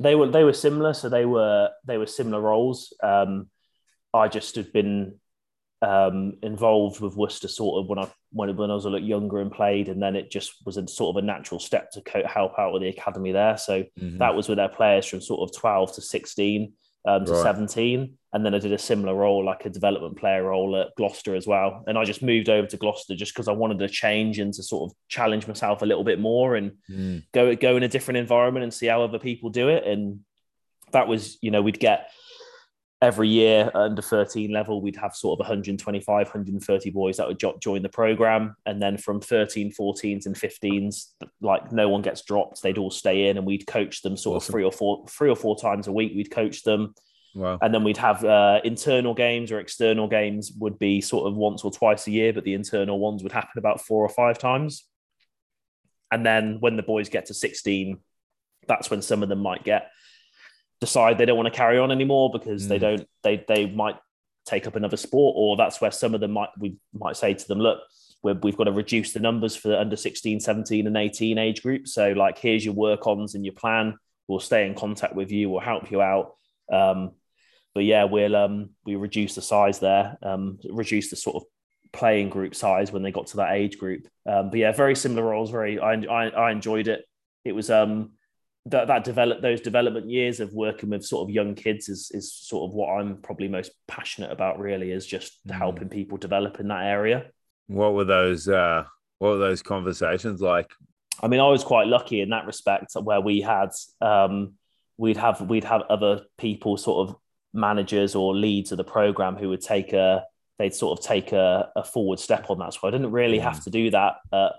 they 0.00 0.14
were 0.14 0.28
they 0.30 0.44
were 0.44 0.52
similar 0.52 0.94
so 0.94 1.08
they 1.08 1.24
were 1.24 1.68
they 1.84 1.98
were 1.98 2.06
similar 2.06 2.40
roles 2.40 2.92
um 3.02 3.48
i 4.14 4.28
just 4.28 4.54
had 4.54 4.72
been 4.72 5.16
um 5.82 6.34
involved 6.40 7.00
with 7.00 7.16
worcester 7.16 7.48
sort 7.48 7.82
of 7.82 7.88
when 7.88 7.98
i 7.98 8.08
when, 8.30 8.56
when 8.56 8.70
i 8.70 8.74
was 8.74 8.84
a 8.84 8.90
little 8.90 9.08
younger 9.08 9.40
and 9.40 9.50
played 9.50 9.88
and 9.88 10.00
then 10.00 10.14
it 10.14 10.30
just 10.30 10.54
was 10.64 10.76
a 10.76 10.86
sort 10.86 11.16
of 11.16 11.24
a 11.24 11.26
natural 11.26 11.58
step 11.58 11.90
to 11.90 12.00
co- 12.02 12.26
help 12.28 12.52
out 12.60 12.72
with 12.72 12.82
the 12.82 12.88
academy 12.88 13.32
there 13.32 13.56
so 13.58 13.82
Mhm. 13.98 14.18
that 14.18 14.36
was 14.36 14.48
with 14.48 14.58
their 14.58 14.68
players 14.68 15.04
from 15.04 15.20
sort 15.20 15.40
of 15.48 15.56
12 15.56 15.92
to 15.94 16.00
16 16.00 16.72
um, 17.08 17.24
to 17.24 17.32
Right. 17.32 17.42
17 17.42 18.14
and 18.34 18.44
then 18.44 18.54
i 18.54 18.58
did 18.58 18.72
a 18.72 18.78
similar 18.90 19.14
role 19.24 19.42
like 19.50 19.64
a 19.64 19.70
development 19.78 20.14
player 20.20 20.42
role 20.44 20.76
at 20.80 20.88
gloucester 20.98 21.34
as 21.34 21.46
well 21.46 21.70
and 21.86 21.96
i 21.98 22.04
just 22.04 22.22
moved 22.22 22.48
over 22.56 22.66
to 22.68 22.76
gloucester 22.76 23.14
just 23.22 23.32
because 23.32 23.48
i 23.48 23.52
wanted 23.62 23.78
to 23.78 23.88
change 23.88 24.38
and 24.42 24.52
to 24.54 24.62
sort 24.62 24.82
of 24.90 24.96
challenge 25.16 25.46
myself 25.48 25.80
a 25.82 25.86
little 25.86 26.04
bit 26.04 26.20
more 26.20 26.54
and 26.58 26.72
Mm, 26.90 27.22
go 27.32 27.42
go 27.56 27.76
in 27.78 27.82
a 27.82 27.88
different 27.88 28.18
environment 28.18 28.62
and 28.64 28.72
see 28.78 28.86
how 28.92 29.02
other 29.02 29.18
people 29.28 29.48
do 29.50 29.66
it. 29.76 29.82
And 29.92 30.20
that 30.92 31.06
was, 31.08 31.38
you 31.42 31.50
know, 31.50 31.62
we'd 31.62 31.80
get 31.80 32.10
every 33.00 33.28
year 33.28 33.70
under 33.74 34.02
13 34.02 34.50
level, 34.52 34.82
we'd 34.82 34.96
have 34.96 35.14
sort 35.14 35.38
of 35.38 35.44
125, 35.44 36.26
130 36.26 36.90
boys 36.90 37.16
that 37.16 37.28
would 37.28 37.38
jo- 37.38 37.56
join 37.62 37.82
the 37.82 37.88
program. 37.88 38.56
And 38.66 38.82
then 38.82 38.96
from 38.96 39.20
13, 39.20 39.72
14s 39.72 40.26
and 40.26 40.34
15s, 40.34 41.06
like 41.40 41.70
no 41.70 41.88
one 41.88 42.02
gets 42.02 42.22
dropped. 42.22 42.60
They'd 42.62 42.78
all 42.78 42.90
stay 42.90 43.28
in 43.28 43.36
and 43.36 43.46
we'd 43.46 43.66
coach 43.66 44.02
them 44.02 44.16
sort 44.16 44.36
Awesome. 44.38 44.50
of 44.50 44.52
three 44.52 44.64
or 44.64 44.72
four, 44.72 45.04
three 45.08 45.30
or 45.30 45.36
four 45.36 45.56
times 45.56 45.86
a 45.86 45.92
week. 45.92 46.12
We'd 46.16 46.30
coach 46.32 46.64
them. 46.64 46.94
wow. 47.36 47.58
And 47.62 47.72
then 47.72 47.84
we'd 47.84 47.98
have 47.98 48.24
uh, 48.24 48.60
internal 48.64 49.14
games 49.14 49.52
or 49.52 49.60
external 49.60 50.08
games 50.08 50.50
would 50.58 50.78
be 50.80 51.00
sort 51.00 51.28
of 51.28 51.36
once 51.36 51.62
or 51.62 51.70
twice 51.70 52.08
a 52.08 52.10
year, 52.10 52.32
but 52.32 52.42
the 52.42 52.54
internal 52.54 52.98
ones 52.98 53.22
would 53.22 53.32
happen 53.32 53.58
about 53.58 53.80
four 53.80 54.04
or 54.04 54.08
five 54.08 54.38
times. 54.38 54.84
And 56.10 56.26
then 56.26 56.56
when 56.58 56.76
the 56.76 56.82
boys 56.82 57.08
get 57.10 57.26
to 57.26 57.34
16, 57.34 57.98
that's 58.66 58.90
when 58.90 59.02
some 59.02 59.22
of 59.22 59.28
them 59.28 59.38
might 59.40 59.62
get 59.62 59.90
decide 60.80 61.18
they 61.18 61.24
don't 61.26 61.36
want 61.36 61.52
to 61.52 61.56
carry 61.56 61.78
on 61.78 61.90
anymore 61.90 62.30
because 62.32 62.68
they 62.68 62.78
Mm. 62.78 62.80
don't 62.80 63.08
they 63.22 63.44
they 63.48 63.66
might 63.66 63.96
take 64.46 64.66
up 64.66 64.76
another 64.76 64.96
sport 64.96 65.34
or 65.36 65.56
that's 65.56 65.80
where 65.80 65.90
some 65.90 66.14
of 66.14 66.20
them 66.20 66.30
might 66.32 66.48
we 66.58 66.76
might 66.94 67.16
say 67.16 67.34
to 67.34 67.48
them 67.48 67.58
look 67.58 67.80
we're, 68.22 68.34
we've 68.34 68.56
got 68.56 68.64
to 68.64 68.72
reduce 68.72 69.12
the 69.12 69.20
numbers 69.20 69.54
for 69.54 69.68
the 69.68 69.78
under 69.78 69.96
16 69.96 70.40
17 70.40 70.86
and 70.86 70.96
18 70.96 71.38
age 71.38 71.62
group. 71.62 71.86
So 71.86 72.12
like 72.12 72.38
here's 72.38 72.64
your 72.64 72.74
work 72.74 73.06
ons 73.06 73.34
and 73.34 73.44
your 73.44 73.54
plan. 73.54 73.96
We'll 74.26 74.40
stay 74.40 74.66
in 74.66 74.74
contact 74.74 75.14
with 75.14 75.30
you. 75.30 75.48
We'll 75.50 75.60
help 75.60 75.90
you 75.90 76.00
out. 76.02 76.34
Um, 76.72 77.12
but 77.74 77.84
yeah 77.84 78.04
we'll 78.04 78.34
um, 78.34 78.70
we 78.84 78.96
reduce 78.96 79.34
the 79.34 79.42
size 79.42 79.78
there 79.78 80.16
um, 80.22 80.58
reduce 80.68 81.10
the 81.10 81.16
sort 81.16 81.36
of 81.36 81.44
playing 81.92 82.28
group 82.28 82.54
size 82.54 82.90
when 82.92 83.02
they 83.02 83.12
got 83.12 83.28
to 83.28 83.36
that 83.38 83.52
age 83.52 83.78
group. 83.78 84.08
Um, 84.26 84.50
but 84.50 84.58
yeah 84.58 84.72
very 84.72 84.96
similar 84.96 85.22
roles 85.22 85.50
very 85.50 85.78
I, 85.78 85.92
I, 85.92 86.28
I 86.28 86.50
enjoyed 86.50 86.88
it. 86.88 87.04
It 87.44 87.52
was 87.52 87.70
um 87.70 88.12
that 88.70 88.86
that 88.88 89.04
develop 89.04 89.40
those 89.42 89.60
development 89.60 90.10
years 90.10 90.40
of 90.40 90.52
working 90.52 90.90
with 90.90 91.04
sort 91.04 91.28
of 91.28 91.34
young 91.34 91.54
kids 91.54 91.88
is 91.88 92.10
is 92.12 92.32
sort 92.32 92.68
of 92.70 92.74
what 92.74 92.88
I'm 92.90 93.16
probably 93.18 93.48
most 93.48 93.72
passionate 93.86 94.30
about. 94.30 94.58
Really, 94.58 94.90
is 94.92 95.06
just 95.06 95.46
Mm. 95.46 95.52
helping 95.52 95.88
people 95.88 96.18
develop 96.18 96.60
in 96.60 96.68
that 96.68 96.84
area. 96.84 97.26
What 97.66 97.94
were 97.94 98.04
those 98.04 98.48
uh 98.48 98.84
what 99.18 99.30
were 99.30 99.38
those 99.38 99.62
conversations 99.62 100.40
like? 100.40 100.70
I 101.22 101.26
mean, 101.28 101.40
I 101.40 101.48
was 101.48 101.64
quite 101.64 101.88
lucky 101.88 102.20
in 102.20 102.30
that 102.30 102.46
respect, 102.46 102.92
where 102.94 103.20
we 103.20 103.40
had 103.40 103.70
um, 104.00 104.54
we'd 104.96 105.16
have 105.16 105.40
we'd 105.42 105.64
have 105.64 105.82
other 105.90 106.22
people, 106.38 106.76
sort 106.76 107.08
of 107.08 107.16
managers 107.52 108.14
or 108.14 108.34
leads 108.36 108.70
of 108.72 108.78
the 108.78 108.84
program, 108.84 109.36
who 109.36 109.48
would 109.48 109.60
take 109.62 109.92
a 109.92 110.24
they'd 110.58 110.74
sort 110.74 110.98
of 110.98 111.04
take 111.04 111.32
a, 111.32 111.70
a 111.76 111.84
forward 111.84 112.18
step 112.20 112.50
on 112.50 112.58
that. 112.58 112.74
So 112.74 112.80
I 112.88 112.90
didn't 112.90 113.12
really 113.12 113.38
have 113.38 113.56
Mm. 113.60 113.64
to 113.64 113.70
do 113.70 113.90
that. 113.90 114.16
Uh, 114.32 114.50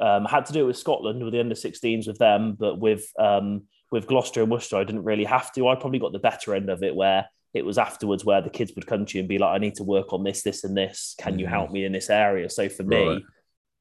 um, 0.00 0.26
I 0.26 0.30
had 0.30 0.46
to 0.46 0.52
do 0.52 0.64
it 0.64 0.66
with 0.66 0.76
Scotland 0.76 1.22
with 1.22 1.32
the 1.32 1.40
under 1.40 1.54
16s 1.54 2.06
with 2.06 2.18
them, 2.18 2.56
but 2.58 2.78
with 2.80 3.06
um, 3.18 3.62
with 3.92 4.06
Gloucester 4.06 4.42
and 4.42 4.50
Worcester, 4.50 4.76
I 4.76 4.84
didn't 4.84 5.04
really 5.04 5.24
have 5.24 5.52
to. 5.52 5.68
I 5.68 5.74
probably 5.76 5.98
got 6.00 6.12
the 6.12 6.18
better 6.18 6.54
end 6.54 6.68
of 6.70 6.82
it, 6.82 6.94
where 6.94 7.26
it 7.52 7.64
was 7.64 7.78
afterwards 7.78 8.24
where 8.24 8.42
the 8.42 8.50
kids 8.50 8.72
would 8.74 8.86
come 8.86 9.06
to 9.06 9.16
you 9.16 9.20
and 9.20 9.28
be 9.28 9.38
like, 9.38 9.54
"I 9.54 9.58
need 9.58 9.76
to 9.76 9.84
work 9.84 10.12
on 10.12 10.24
this, 10.24 10.42
this, 10.42 10.64
and 10.64 10.76
this. 10.76 11.14
Can 11.20 11.38
you 11.38 11.46
Mhm. 11.46 11.50
help 11.50 11.70
me 11.70 11.84
in 11.84 11.92
this 11.92 12.10
area?" 12.10 12.48
So 12.50 12.68
for 12.68 12.82
me, 12.82 13.06
Right. 13.08 13.22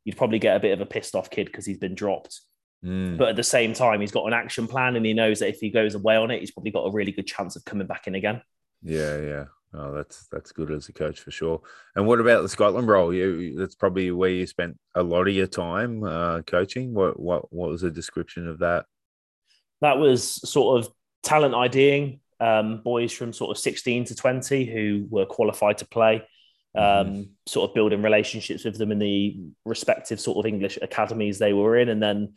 you'd 0.05 0.17
probably 0.17 0.37
get 0.39 0.55
a 0.55 0.59
bit 0.59 0.71
of 0.73 0.81
a 0.81 0.85
pissed 0.85 1.15
off 1.15 1.29
kid 1.31 1.47
because 1.47 1.65
he's 1.65 1.79
been 1.79 1.95
dropped. 1.95 2.41
Mm, 2.85 3.17
But 3.17 3.29
at 3.29 3.35
the 3.37 3.43
same 3.43 3.73
time, 3.73 4.01
he's 4.01 4.11
got 4.11 4.27
an 4.27 4.33
action 4.33 4.67
plan 4.67 4.95
and 4.97 5.05
he 5.05 5.13
knows 5.13 5.39
that 5.39 5.47
if 5.49 5.59
he 5.61 5.69
goes 5.69 5.95
away 5.95 6.17
on 6.17 6.29
it, 6.29 6.41
he's 6.41 6.51
probably 6.51 6.71
got 6.71 6.83
a 6.85 6.91
really 6.91 7.13
good 7.13 7.25
chance 7.25 7.55
of 7.55 7.63
coming 7.65 7.87
back 7.87 8.05
in 8.07 8.13
again. 8.15 8.41
yeah, 8.83 9.17
yeah. 9.21 9.45
Oh, 9.75 9.91
that's 9.93 10.27
that's 10.31 10.51
good 10.51 10.71
as 10.71 10.87
a 10.89 10.93
coach 10.93 11.19
for 11.19 11.31
sure. 11.31 11.61
And 11.95 12.05
what 12.05 12.19
about 12.19 12.43
the 12.43 12.49
Scotland 12.49 12.87
role? 12.87 13.13
You 13.13 13.57
that's 13.57 13.75
probably 13.75 14.11
where 14.11 14.29
you 14.29 14.45
spent 14.45 14.77
a 14.93 15.01
lot 15.01 15.27
of 15.27 15.33
your 15.33 15.47
time 15.47 16.03
uh, 16.03 16.41
coaching. 16.41 16.93
What 16.93 17.19
what 17.19 17.51
what 17.51 17.69
was 17.69 17.81
the 17.81 17.91
description 17.91 18.47
of 18.47 18.59
that? 18.59 18.85
That 19.81 19.97
was 19.97 20.23
sort 20.49 20.79
of 20.79 20.93
talent 21.23 21.55
IDing 21.55 22.19
um, 22.39 22.81
boys 22.83 23.13
from 23.13 23.33
sort 23.33 23.55
of 23.55 23.61
16 23.61 24.05
to 24.05 24.15
20 24.15 24.65
who 24.65 25.07
were 25.09 25.25
qualified 25.25 25.77
to 25.79 25.87
play, 25.87 26.23
um, 26.75 27.29
sort 27.47 27.69
of 27.69 27.73
building 27.73 28.01
relationships 28.01 28.65
with 28.65 28.77
them 28.77 28.91
in 28.91 28.99
the 28.99 29.39
respective 29.65 30.19
sort 30.19 30.37
of 30.37 30.45
English 30.45 30.77
academies 30.81 31.39
they 31.39 31.53
were 31.53 31.77
in. 31.77 31.89
And 31.89 32.03
then 32.03 32.33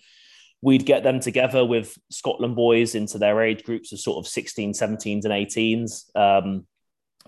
we'd 0.63 0.87
get 0.87 1.03
them 1.03 1.21
together 1.21 1.65
with 1.65 1.99
Scotland 2.11 2.57
boys 2.57 2.95
into 2.95 3.19
their 3.19 3.43
age 3.43 3.65
groups 3.65 3.93
of 3.93 4.01
sort 4.01 4.19
of 4.19 4.29
16, 4.29 4.73
17s, 4.73 5.25
and 5.25 5.33
18s. 5.33 6.17
Um, 6.17 6.67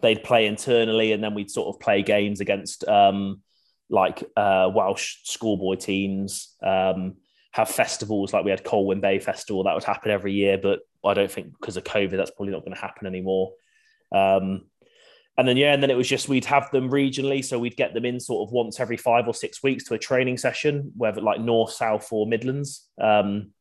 they'd 0.02 0.22
play 0.22 0.46
internally, 0.46 1.12
and 1.12 1.22
then 1.22 1.34
we'd 1.34 1.50
sort 1.50 1.74
of 1.74 1.80
play 1.80 2.02
games 2.02 2.40
against 2.40 2.86
um, 2.88 3.42
like 3.90 4.24
uh, 4.36 4.70
Welsh 4.74 5.16
schoolboy 5.24 5.76
teams. 5.76 6.54
Um, 6.62 7.16
have 7.52 7.68
festivals 7.68 8.32
like 8.32 8.44
we 8.44 8.50
had 8.50 8.62
Colwyn 8.62 9.00
Bay 9.00 9.18
Festival 9.18 9.64
that 9.64 9.74
would 9.74 9.82
happen 9.82 10.10
every 10.10 10.32
year, 10.32 10.58
but 10.58 10.80
I 11.04 11.14
don't 11.14 11.30
think 11.30 11.52
because 11.58 11.76
of 11.76 11.84
COVID 11.84 12.16
that's 12.16 12.30
probably 12.30 12.52
not 12.52 12.60
going 12.60 12.74
to 12.74 12.80
happen 12.80 13.06
anymore. 13.06 13.52
Um, 14.12 14.66
and 15.36 15.46
then 15.46 15.56
yeah, 15.56 15.72
and 15.72 15.82
then 15.82 15.90
it 15.90 15.96
was 15.96 16.08
just 16.08 16.28
we'd 16.28 16.44
have 16.46 16.70
them 16.72 16.90
regionally, 16.90 17.44
so 17.44 17.58
we'd 17.58 17.76
get 17.76 17.94
them 17.94 18.04
in 18.04 18.20
sort 18.20 18.46
of 18.46 18.52
once 18.52 18.80
every 18.80 18.96
five 18.96 19.26
or 19.28 19.34
six 19.34 19.62
weeks 19.62 19.84
to 19.84 19.94
a 19.94 19.98
training 19.98 20.36
session, 20.36 20.92
whether 20.96 21.20
like 21.20 21.40
North, 21.40 21.72
South, 21.72 22.08
or 22.10 22.26
Midlands. 22.26 22.88
Um, 23.00 23.52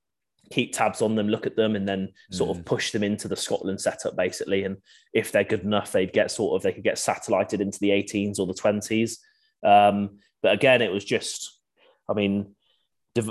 keep 0.50 0.74
tabs 0.74 1.02
on 1.02 1.16
them, 1.16 1.28
look 1.28 1.46
at 1.46 1.56
them, 1.56 1.76
and 1.76 1.88
then 1.88 2.10
sort 2.32 2.50
Mm. 2.56 2.60
of 2.60 2.66
push 2.66 2.92
them 2.92 3.04
into 3.04 3.28
the 3.28 3.36
Scotland 3.36 3.82
setup 3.82 4.16
basically. 4.16 4.64
And 4.64 4.78
if 5.14 5.32
they're 5.32 5.44
good 5.44 5.64
enough, 5.64 5.92
they'd 5.92 6.14
get 6.14 6.32
sort 6.32 6.56
of 6.56 6.64
they 6.64 6.72
could 6.74 6.84
get 6.84 6.98
satellited 6.98 7.60
into 7.62 7.80
the 7.80 7.92
18s 7.92 8.40
or 8.40 8.48
the 8.48 8.54
20s. 8.54 9.18
Um, 9.64 10.20
but 10.42 10.54
again, 10.54 10.82
it 10.82 10.92
was 10.92 11.04
just, 11.04 11.60
I 12.08 12.14
mean, 12.14 12.56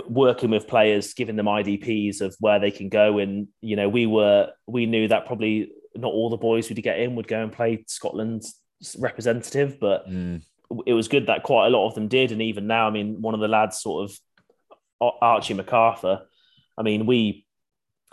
working 0.09 0.51
with 0.51 0.67
players, 0.67 1.15
giving 1.15 1.37
them 1.37 1.47
IDPs 1.47 2.21
of 2.21 2.35
where 2.41 2.59
they 2.59 2.71
can 2.73 2.89
go, 2.89 3.19
and 3.19 3.49
you 3.61 3.77
know, 3.77 3.89
we 3.89 4.07
were 4.07 4.51
we 4.67 4.85
knew 4.87 5.07
that 5.09 5.27
probably 5.27 5.71
not 5.95 6.13
all 6.13 6.29
the 6.29 6.37
boys 6.37 6.69
we'd 6.69 6.83
get 6.83 6.99
in 6.99 7.15
would 7.15 7.29
go 7.29 7.43
and 7.43 7.53
play 7.53 7.85
Scotland's 7.87 8.61
representative, 8.99 9.79
but 9.81 10.07
Mm, 10.09 10.43
it 10.85 10.93
was 10.93 11.09
good 11.09 11.29
that 11.29 11.45
quite 11.45 11.69
a 11.69 11.71
lot 11.71 11.87
of 11.87 11.95
them 11.95 12.09
did. 12.09 12.33
And 12.33 12.43
even 12.43 12.67
now, 12.67 12.89
I 12.89 12.91
mean, 12.91 13.23
one 13.23 13.33
of 13.35 13.41
the 13.41 13.49
lads, 13.49 13.79
sort 13.81 14.11
of 14.11 14.19
Archie 15.23 15.55
MacArthur, 15.55 16.27
I 16.79 16.83
mean, 16.83 17.07
we 17.07 17.47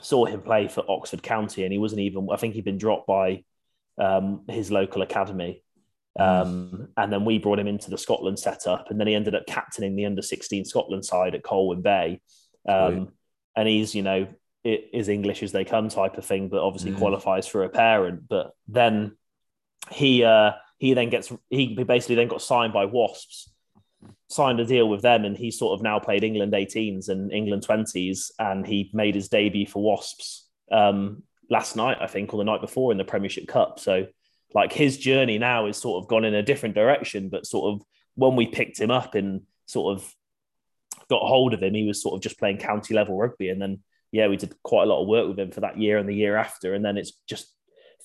saw 0.01 0.25
him 0.25 0.41
play 0.41 0.67
for 0.67 0.83
Oxford 0.89 1.23
County, 1.23 1.63
and 1.63 1.71
he 1.71 1.77
wasn't 1.79 2.01
even. 2.01 2.29
I 2.31 2.37
think 2.37 2.53
he'd 2.55 2.65
been 2.65 2.77
dropped 2.77 3.07
by 3.07 3.43
um, 3.97 4.43
his 4.47 4.71
local 4.71 5.01
academy. 5.01 5.63
Um, 6.19 6.89
and 6.95 7.11
then 7.11 7.25
we 7.25 7.39
brought 7.39 7.57
him 7.59 7.67
into 7.67 7.89
the 7.89 7.97
Scotland 7.97 8.37
setup, 8.37 8.91
and 8.91 8.99
then 8.99 9.07
he 9.07 9.15
ended 9.15 9.35
up 9.35 9.45
captaining 9.47 9.95
the 9.95 10.05
under 10.05 10.21
16 10.21 10.65
Scotland 10.65 11.03
side 11.05 11.33
at 11.35 11.43
Colwyn 11.43 11.81
Bay. 11.81 12.21
Um, 12.67 13.09
and 13.55 13.67
he's, 13.67 13.93
you 13.95 14.03
know, 14.03 14.27
it 14.63 14.89
is 14.93 15.09
English 15.09 15.43
as 15.43 15.51
they 15.51 15.65
come 15.65 15.89
type 15.89 16.17
of 16.17 16.25
thing, 16.25 16.49
but 16.49 16.61
obviously 16.61 16.91
Mm. 16.91 16.97
qualifies 16.97 17.47
for 17.47 17.63
a 17.63 17.69
parent. 17.69 18.27
But 18.29 18.51
then 18.67 19.17
he 19.91 20.23
uh, 20.23 20.53
he 20.77 20.93
then 20.93 21.09
gets 21.09 21.31
he 21.49 21.75
basically 21.83 22.15
then 22.15 22.27
got 22.29 22.41
signed 22.41 22.73
by 22.73 22.85
Wasps 22.85 23.52
signed 24.33 24.59
a 24.59 24.65
deal 24.65 24.89
with 24.89 25.01
them, 25.01 25.25
and 25.25 25.37
he 25.37 25.51
sort 25.51 25.77
of 25.77 25.83
now 25.83 25.99
played 25.99 26.23
England 26.23 26.53
18s 26.53 27.09
and 27.09 27.31
England 27.31 27.65
20s, 27.67 28.31
and 28.39 28.65
he 28.65 28.89
made 28.93 29.15
his 29.15 29.29
debut 29.29 29.67
for 29.67 29.83
Wasps 29.83 30.47
um, 30.71 31.23
last 31.49 31.75
night, 31.75 31.97
I 32.01 32.07
think, 32.07 32.33
or 32.33 32.37
the 32.37 32.43
night 32.43 32.61
before 32.61 32.91
in 32.91 32.97
the 32.97 33.03
Premiership 33.03 33.47
Cup. 33.47 33.79
So, 33.79 34.07
like 34.53 34.73
his 34.73 34.97
journey 34.97 35.37
now 35.37 35.65
is 35.67 35.77
sort 35.77 36.03
of 36.03 36.09
gone 36.09 36.25
in 36.25 36.33
a 36.33 36.43
different 36.43 36.75
direction, 36.75 37.29
but 37.29 37.45
sort 37.45 37.73
of 37.73 37.85
when 38.15 38.35
we 38.35 38.45
picked 38.47 38.79
him 38.79 38.91
up 38.91 39.15
and 39.15 39.41
sort 39.65 39.97
of 39.97 40.13
got 41.09 41.21
hold 41.21 41.53
of 41.53 41.63
him, 41.63 41.73
he 41.73 41.87
was 41.87 42.01
sort 42.01 42.15
of 42.15 42.21
just 42.21 42.39
playing 42.39 42.57
county 42.57 42.93
level 42.93 43.17
rugby, 43.17 43.49
and 43.49 43.61
then 43.61 43.81
yeah, 44.11 44.27
we 44.27 44.37
did 44.37 44.53
quite 44.63 44.83
a 44.83 44.87
lot 44.87 45.01
of 45.01 45.07
work 45.07 45.27
with 45.27 45.39
him 45.39 45.51
for 45.51 45.61
that 45.61 45.79
year 45.79 45.97
and 45.97 46.07
the 46.07 46.15
year 46.15 46.35
after, 46.35 46.73
and 46.73 46.83
then 46.83 46.97
it's 46.97 47.13
just 47.27 47.47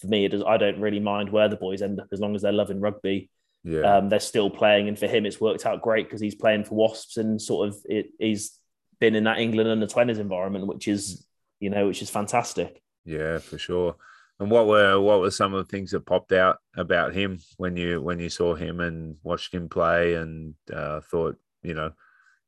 for 0.00 0.06
me, 0.06 0.24
it 0.24 0.30
does. 0.30 0.42
I 0.46 0.56
don't 0.56 0.80
really 0.80 1.00
mind 1.00 1.30
where 1.30 1.48
the 1.48 1.56
boys 1.56 1.82
end 1.82 2.00
up 2.00 2.08
as 2.12 2.20
long 2.20 2.34
as 2.34 2.42
they're 2.42 2.52
loving 2.52 2.80
rugby. 2.80 3.30
Yeah. 3.68 3.98
Um, 3.98 4.08
they're 4.08 4.18
still 4.18 4.48
playing, 4.48 4.88
and 4.88 4.98
for 4.98 5.06
him, 5.06 5.26
it's 5.26 5.40
worked 5.40 5.66
out 5.66 5.82
great 5.82 6.06
because 6.06 6.22
he's 6.22 6.34
playing 6.34 6.64
for 6.64 6.74
Wasps 6.74 7.18
and 7.18 7.40
sort 7.40 7.68
of 7.68 7.76
it, 7.84 8.12
he's 8.18 8.58
been 8.98 9.14
in 9.14 9.24
that 9.24 9.38
England 9.38 9.68
under 9.68 9.86
twenties 9.86 10.18
environment, 10.18 10.66
which 10.66 10.88
is 10.88 11.26
you 11.60 11.68
know, 11.68 11.86
which 11.86 12.00
is 12.00 12.08
fantastic. 12.08 12.82
Yeah, 13.04 13.38
for 13.38 13.58
sure. 13.58 13.96
And 14.40 14.50
what 14.50 14.66
were 14.66 14.98
what 15.00 15.20
were 15.20 15.30
some 15.30 15.52
of 15.52 15.66
the 15.66 15.70
things 15.70 15.90
that 15.90 16.06
popped 16.06 16.32
out 16.32 16.58
about 16.76 17.12
him 17.12 17.40
when 17.56 17.76
you 17.76 18.00
when 18.00 18.20
you 18.20 18.30
saw 18.30 18.54
him 18.54 18.80
and 18.80 19.16
watched 19.22 19.52
him 19.52 19.68
play 19.68 20.14
and 20.14 20.54
uh, 20.72 21.00
thought, 21.00 21.36
you 21.62 21.74
know, 21.74 21.92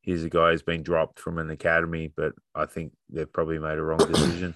here's 0.00 0.24
a 0.24 0.30
guy 0.30 0.52
who's 0.52 0.62
been 0.62 0.82
dropped 0.82 1.18
from 1.18 1.38
an 1.38 1.50
academy, 1.50 2.12
but 2.16 2.32
I 2.54 2.66
think 2.66 2.92
they've 3.10 3.30
probably 3.30 3.58
made 3.58 3.78
a 3.78 3.82
wrong 3.82 3.98
decision. 4.12 4.54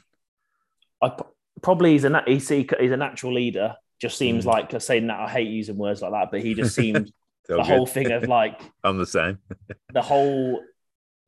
I 1.03 1.13
probably 1.61 1.93
he's 1.93 2.05
a 2.05 2.23
he's, 2.27 2.49
he's 2.49 2.71
a 2.71 2.97
natural 2.97 3.35
leader. 3.35 3.75
Just 4.01 4.19
seems 4.19 4.45
mm. 4.45 4.49
like 4.49 4.81
saying 4.83 5.07
that 5.07 5.21
I 5.21 5.29
hate 5.29 5.49
using 5.49 5.77
words 5.77 6.03
like 6.03 6.13
that, 6.13 6.31
but 6.31 6.43
he 6.43 6.55
just 6.55 6.75
seemed 6.75 7.13
the 7.49 7.57
good. 7.57 7.67
whole 7.67 7.87
thing 7.87 8.11
of 8.11 8.25
like 8.25 8.61
I'm 8.85 8.99
the 8.99 9.07
same. 9.07 9.39
the 9.93 10.03
whole 10.03 10.63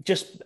just 0.02 0.42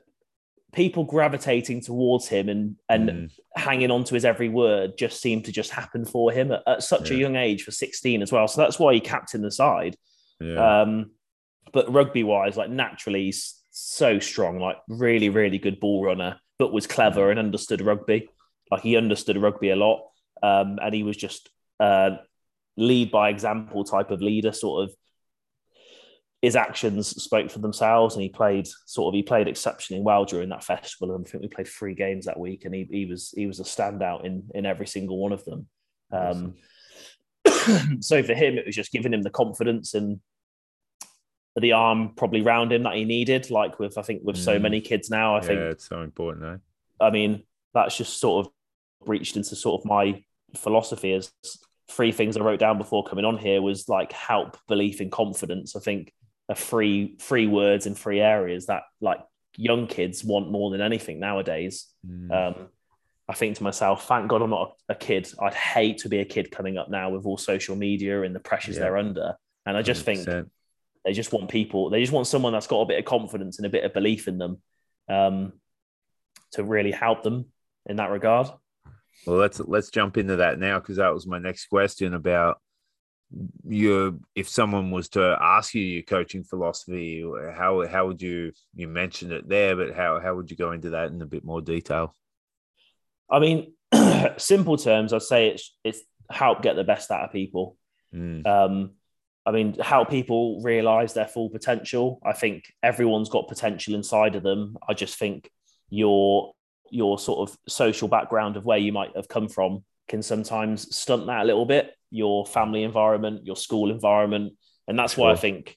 people 0.73 1.05
gravitating 1.05 1.81
towards 1.81 2.29
him 2.29 2.49
and 2.49 2.77
and 2.89 3.09
mm. 3.09 3.31
hanging 3.57 3.91
on 3.91 4.05
to 4.05 4.15
his 4.15 4.25
every 4.25 4.49
word 4.49 4.97
just 4.97 5.21
seemed 5.21 5.45
to 5.47 5.53
just 5.53 5.71
happen 5.71 6.05
for 6.05 6.31
him 6.31 6.53
at, 6.53 6.63
at 6.67 6.83
such 6.83 7.11
yeah. 7.11 7.17
a 7.17 7.21
young 7.21 7.37
age 7.37 7.65
for 7.65 7.73
16 7.73 8.23
as 8.23 8.31
well. 8.31 8.47
So 8.47 8.61
that's 8.61 8.79
why 8.79 8.95
he 8.95 9.01
captained 9.01 9.45
the 9.45 9.51
side. 9.51 9.97
Yeah. 10.41 10.83
Um, 10.83 11.11
but 11.73 11.93
rugby 11.93 12.25
wise, 12.25 12.57
like 12.57 12.71
naturally, 12.71 13.25
he's 13.25 13.61
so 13.71 14.19
strong, 14.19 14.59
like 14.59 14.77
really, 14.89 15.29
really 15.29 15.59
good 15.59 15.81
ball 15.81 16.05
runner, 16.05 16.39
but 16.59 16.73
was 16.73 16.87
clever 16.87 17.29
mm. 17.29 17.31
and 17.31 17.39
understood 17.39 17.81
rugby. 17.81 18.29
Like 18.71 18.83
he 18.83 18.97
understood 18.97 19.37
rugby 19.37 19.71
a 19.71 19.77
lot. 19.77 20.07
Um, 20.43 20.79
and 20.83 20.95
he 20.95 21.03
was 21.03 21.17
just 21.17 21.51
uh, 21.81 22.11
lead 22.77 23.11
by 23.11 23.31
example 23.31 23.83
type 23.83 24.11
of 24.11 24.23
leader, 24.23 24.53
sort 24.53 24.85
of 24.85 24.95
his 26.43 26.57
actions 26.57 27.09
spoke 27.23 27.51
for 27.51 27.59
themselves 27.59 28.15
and 28.15 28.23
he 28.23 28.29
played 28.29 28.67
sort 28.87 29.13
of 29.13 29.15
he 29.15 29.23
played 29.23 29.47
exceptionally 29.47 30.03
well 30.03 30.25
during 30.25 30.49
that 30.49 30.65
festival 30.65 31.15
and 31.15 31.27
I 31.27 31.31
think 31.31 31.43
we 31.43 31.49
played 31.49 31.69
three 31.69 31.95
games 31.95 32.25
that 32.27 32.39
week 32.39 32.65
and 32.65 32.75
he, 32.75 32.89
he 32.91 33.07
was 33.07 33.33
he 33.37 33.47
was 33.47 33.61
a 33.61 33.65
standout 33.65 34.25
in 34.25 34.45
in 34.55 34.65
every 34.65 34.87
single 34.87 35.19
one 35.19 35.33
of 35.33 35.45
them 35.45 35.67
um, 36.13 36.55
so 38.01 38.23
for 38.23 38.35
him 38.35 38.57
it 38.57 38.67
was 38.67 38.75
just 38.75 38.93
giving 38.93 39.13
him 39.13 39.23
the 39.23 39.31
confidence 39.31 39.93
and 39.95 40.21
the 41.57 41.73
arm 41.73 42.15
probably 42.17 42.41
round 42.41 42.73
him 42.73 42.85
that 42.85 42.95
he 42.95 43.05
needed 43.05 43.51
like 43.51 43.79
with 43.79 43.99
I 43.99 44.03
think 44.03 44.23
with 44.25 44.39
so 44.39 44.59
mm. 44.59 44.63
many 44.63 44.81
kids 44.81 45.11
now 45.11 45.35
I 45.35 45.41
yeah, 45.41 45.47
think 45.47 45.61
it's 45.61 45.89
so 45.89 46.01
important 46.01 46.47
eh? 46.47 47.05
I 47.05 47.11
mean 47.11 47.43
that's 47.75 47.97
just 47.97 48.19
sort 48.19 48.47
of 48.47 48.53
reached 49.07 49.37
into 49.37 49.55
sort 49.57 49.81
of 49.81 49.85
my 49.85 50.25
philosophy 50.57 51.13
as 51.13 51.31
three 51.91 52.13
things 52.13 52.37
I 52.37 52.41
wrote 52.41 52.61
down 52.61 52.79
before 52.79 53.05
coming 53.05 53.25
on 53.25 53.37
here 53.37 53.61
was 53.61 53.89
like 53.89 54.13
help 54.13 54.57
belief 54.69 55.01
and 55.01 55.11
confidence 55.11 55.75
I 55.77 55.81
think 55.81 56.13
are 56.49 56.55
free 56.55 57.17
free 57.19 57.47
words 57.47 57.87
in 57.87 57.95
free 57.95 58.21
areas 58.21 58.67
that 58.67 58.83
like 59.01 59.21
young 59.57 59.87
kids 59.87 60.25
want 60.25 60.51
more 60.51 60.71
than 60.71 60.81
anything 60.81 61.21
nowadays. 61.21 61.87
Mm. 62.07 62.31
Um, 62.31 62.69
I 63.29 63.35
think 63.35 63.57
to 63.57 63.63
myself, 63.63 64.09
thank 64.09 64.29
God 64.29 64.43
I'm 64.43 64.51
not 64.51 64.77
a 64.89 64.95
kid. 64.95 65.33
I'd 65.41 65.55
hate 65.55 65.99
to 65.99 66.09
be 66.09 66.19
a 66.19 66.25
kid 66.25 66.51
coming 66.51 66.77
up 66.79 66.91
now 66.91 67.11
with 67.11 67.27
all 67.27 67.39
social 67.39 67.77
media 67.77 68.23
and 68.23 68.35
the 68.35 68.41
pressures 68.41 68.77
yeah. 68.77 68.83
they're 68.83 68.97
under. 68.97 69.37
And 69.67 69.77
I 69.77 69.83
just 69.83 70.03
100%. 70.03 70.05
think 70.05 70.49
they 71.05 71.13
just 71.13 71.33
want 71.33 71.49
people, 71.49 71.91
they 71.91 72.01
just 72.01 72.13
want 72.13 72.27
someone 72.27 72.53
that's 72.53 72.67
got 72.67 72.81
a 72.81 72.87
bit 72.87 72.99
of 72.99 73.05
confidence 73.05 73.59
and 73.59 73.67
a 73.67 73.71
bit 73.71 73.85
of 73.85 73.95
belief 73.95 74.27
in 74.27 74.39
them 74.39 74.61
um, 75.09 75.53
to 76.53 76.65
really 76.65 76.91
help 76.91 77.23
them 77.23 77.47
in 77.87 77.97
that 77.97 78.11
regard. 78.11 78.49
Well, 79.27 79.37
let's 79.37 79.61
let's 79.61 79.91
jump 79.91 80.17
into 80.17 80.37
that 80.37 80.59
now 80.59 80.79
because 80.79 80.97
that 80.97 81.13
was 81.13 81.27
my 81.27 81.39
next 81.39 81.67
question 81.67 82.15
about 82.15 82.61
your 83.69 84.15
if 84.35 84.49
someone 84.49 84.91
was 84.91 85.09
to 85.11 85.39
ask 85.41 85.75
you 85.75 85.83
your 85.83 86.03
coaching 86.03 86.43
philosophy 86.43 87.25
how 87.55 87.87
how 87.87 88.07
would 88.07 88.21
you 88.21 88.51
you 88.75 88.89
mentioned 88.89 89.31
it 89.31 89.49
there 89.49 89.77
but 89.77 89.95
how 89.95 90.19
how 90.19 90.35
would 90.35 90.51
you 90.51 90.57
go 90.57 90.73
into 90.73 90.91
that 90.91 91.11
in 91.11 91.23
a 91.23 91.27
bit 91.27 91.45
more 91.45 91.61
detail? 91.61 92.15
I 93.31 93.39
mean 93.39 93.75
simple 94.37 94.77
terms 94.77 95.13
i'd 95.13 95.23
say 95.23 95.49
it's 95.49 95.77
it's 95.85 96.01
help 96.31 96.63
get 96.63 96.77
the 96.77 96.85
best 96.85 97.11
out 97.11 97.25
of 97.25 97.33
people. 97.33 97.77
Mm. 98.13 98.45
um 98.45 98.91
i 99.47 99.53
mean 99.53 99.75
help 99.75 100.11
people 100.11 100.61
realize 100.63 101.15
their 101.15 101.29
full 101.29 101.49
potential 101.49 102.21
i 102.25 102.33
think 102.33 102.65
everyone's 102.83 103.29
got 103.29 103.47
potential 103.47 103.95
inside 103.95 104.35
of 104.35 104.43
them. 104.43 104.77
I 104.89 104.95
just 104.95 105.17
think 105.17 105.49
your 105.91 106.53
your 106.91 107.19
sort 107.19 107.49
of 107.49 107.57
social 107.69 108.09
background 108.09 108.57
of 108.57 108.65
where 108.65 108.79
you 108.79 108.93
might 108.93 109.15
have 109.17 109.29
come 109.29 109.49
from 109.49 109.85
can 110.09 110.23
sometimes 110.23 110.95
stunt 110.95 111.27
that 111.27 111.43
a 111.43 111.45
little 111.45 111.67
bit 111.67 111.95
your 112.11 112.45
family 112.45 112.83
environment, 112.83 113.47
your 113.47 113.57
school 113.57 113.91
environment. 113.91 114.53
And 114.89 114.99
that's 114.99 115.17
why 115.17 115.31
I 115.31 115.37
think 115.37 115.77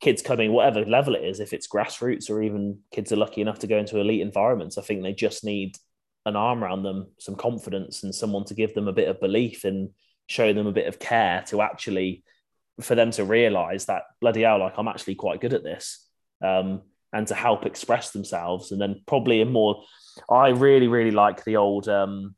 kids 0.00 0.22
coming, 0.22 0.52
whatever 0.52 0.84
level 0.84 1.14
it 1.14 1.24
is, 1.24 1.40
if 1.40 1.52
it's 1.52 1.68
grassroots 1.68 2.30
or 2.30 2.42
even 2.42 2.78
kids 2.90 3.12
are 3.12 3.16
lucky 3.16 3.42
enough 3.42 3.58
to 3.60 3.66
go 3.66 3.78
into 3.78 3.98
elite 3.98 4.22
environments, 4.22 4.78
I 4.78 4.82
think 4.82 5.02
they 5.02 5.12
just 5.12 5.44
need 5.44 5.76
an 6.24 6.36
arm 6.36 6.64
around 6.64 6.82
them, 6.82 7.08
some 7.18 7.36
confidence, 7.36 8.02
and 8.02 8.14
someone 8.14 8.44
to 8.46 8.54
give 8.54 8.74
them 8.74 8.88
a 8.88 8.92
bit 8.92 9.08
of 9.08 9.20
belief 9.20 9.64
and 9.64 9.90
show 10.26 10.52
them 10.52 10.66
a 10.66 10.72
bit 10.72 10.88
of 10.88 10.98
care 10.98 11.44
to 11.48 11.60
actually 11.62 12.24
for 12.80 12.94
them 12.94 13.10
to 13.10 13.24
realize 13.24 13.86
that 13.86 14.02
bloody 14.20 14.42
hell, 14.42 14.58
like 14.58 14.74
I'm 14.76 14.88
actually 14.88 15.14
quite 15.14 15.40
good 15.40 15.54
at 15.54 15.62
this. 15.62 16.06
Um, 16.42 16.82
and 17.16 17.26
to 17.28 17.34
help 17.34 17.64
express 17.64 18.10
themselves. 18.10 18.72
And 18.72 18.80
then 18.80 19.00
probably 19.06 19.40
a 19.40 19.46
more, 19.46 19.82
I 20.30 20.48
really, 20.48 20.86
really 20.86 21.12
like 21.12 21.44
the 21.44 21.56
old 21.56 21.88
um, 21.88 22.34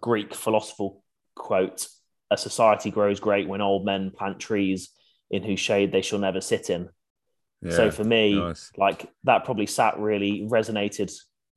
Greek 0.00 0.34
philosophical 0.34 1.02
quote 1.34 1.88
a 2.30 2.36
society 2.36 2.90
grows 2.90 3.20
great 3.20 3.48
when 3.48 3.62
old 3.62 3.86
men 3.86 4.10
plant 4.10 4.38
trees 4.38 4.90
in 5.30 5.42
whose 5.42 5.60
shade 5.60 5.92
they 5.92 6.02
shall 6.02 6.18
never 6.18 6.42
sit 6.42 6.68
in. 6.68 6.90
Yeah, 7.62 7.72
so 7.72 7.90
for 7.90 8.04
me, 8.04 8.38
nice. 8.38 8.70
like 8.76 9.10
that 9.24 9.44
probably 9.44 9.66
sat 9.66 9.98
really 9.98 10.46
resonated 10.50 11.10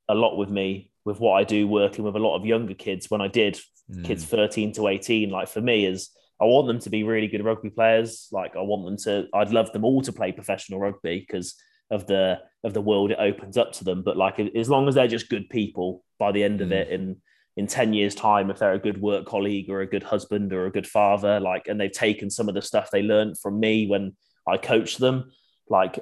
a 0.08 0.14
lot 0.14 0.36
with 0.36 0.48
me 0.48 0.90
with 1.04 1.20
what 1.20 1.34
I 1.34 1.44
do 1.44 1.68
working 1.68 2.04
with 2.04 2.16
a 2.16 2.20
lot 2.20 2.36
of 2.36 2.46
younger 2.46 2.74
kids 2.74 3.10
when 3.10 3.20
I 3.20 3.28
did 3.28 3.58
mm. 3.90 4.04
kids 4.04 4.24
13 4.24 4.72
to 4.72 4.88
18. 4.88 5.28
Like 5.28 5.48
for 5.48 5.60
me 5.60 5.84
is 5.84 6.10
I 6.40 6.44
want 6.44 6.68
them 6.68 6.78
to 6.80 6.90
be 6.90 7.02
really 7.02 7.28
good 7.28 7.44
rugby 7.44 7.70
players. 7.70 8.28
Like 8.32 8.56
I 8.56 8.60
want 8.60 8.84
them 8.86 8.96
to, 8.98 9.28
I'd 9.34 9.50
love 9.50 9.72
them 9.72 9.84
all 9.84 10.00
to 10.02 10.12
play 10.12 10.32
professional 10.32 10.80
rugby 10.80 11.20
because 11.20 11.54
of 11.90 12.06
the 12.06 12.40
of 12.64 12.74
the 12.74 12.80
world 12.80 13.10
it 13.10 13.18
opens 13.20 13.56
up 13.56 13.72
to 13.72 13.84
them. 13.84 14.02
But 14.02 14.16
like 14.16 14.38
as 14.38 14.68
long 14.68 14.88
as 14.88 14.94
they're 14.94 15.08
just 15.08 15.28
good 15.28 15.48
people 15.48 16.04
by 16.18 16.32
the 16.32 16.42
end 16.42 16.60
mm. 16.60 16.64
of 16.64 16.72
it 16.72 16.90
and 16.90 17.16
in 17.56 17.66
10 17.66 17.94
years 17.94 18.14
time 18.14 18.50
if 18.50 18.58
they're 18.58 18.74
a 18.74 18.78
good 18.78 19.00
work 19.00 19.26
colleague 19.26 19.70
or 19.70 19.80
a 19.80 19.86
good 19.86 20.02
husband 20.02 20.52
or 20.52 20.66
a 20.66 20.70
good 20.70 20.86
father 20.86 21.40
like 21.40 21.68
and 21.68 21.80
they've 21.80 21.92
taken 21.92 22.30
some 22.30 22.48
of 22.48 22.54
the 22.54 22.62
stuff 22.62 22.90
they 22.90 23.02
learned 23.02 23.38
from 23.38 23.58
me 23.58 23.86
when 23.86 24.14
i 24.46 24.56
coached 24.56 24.98
them 24.98 25.30
like 25.68 25.98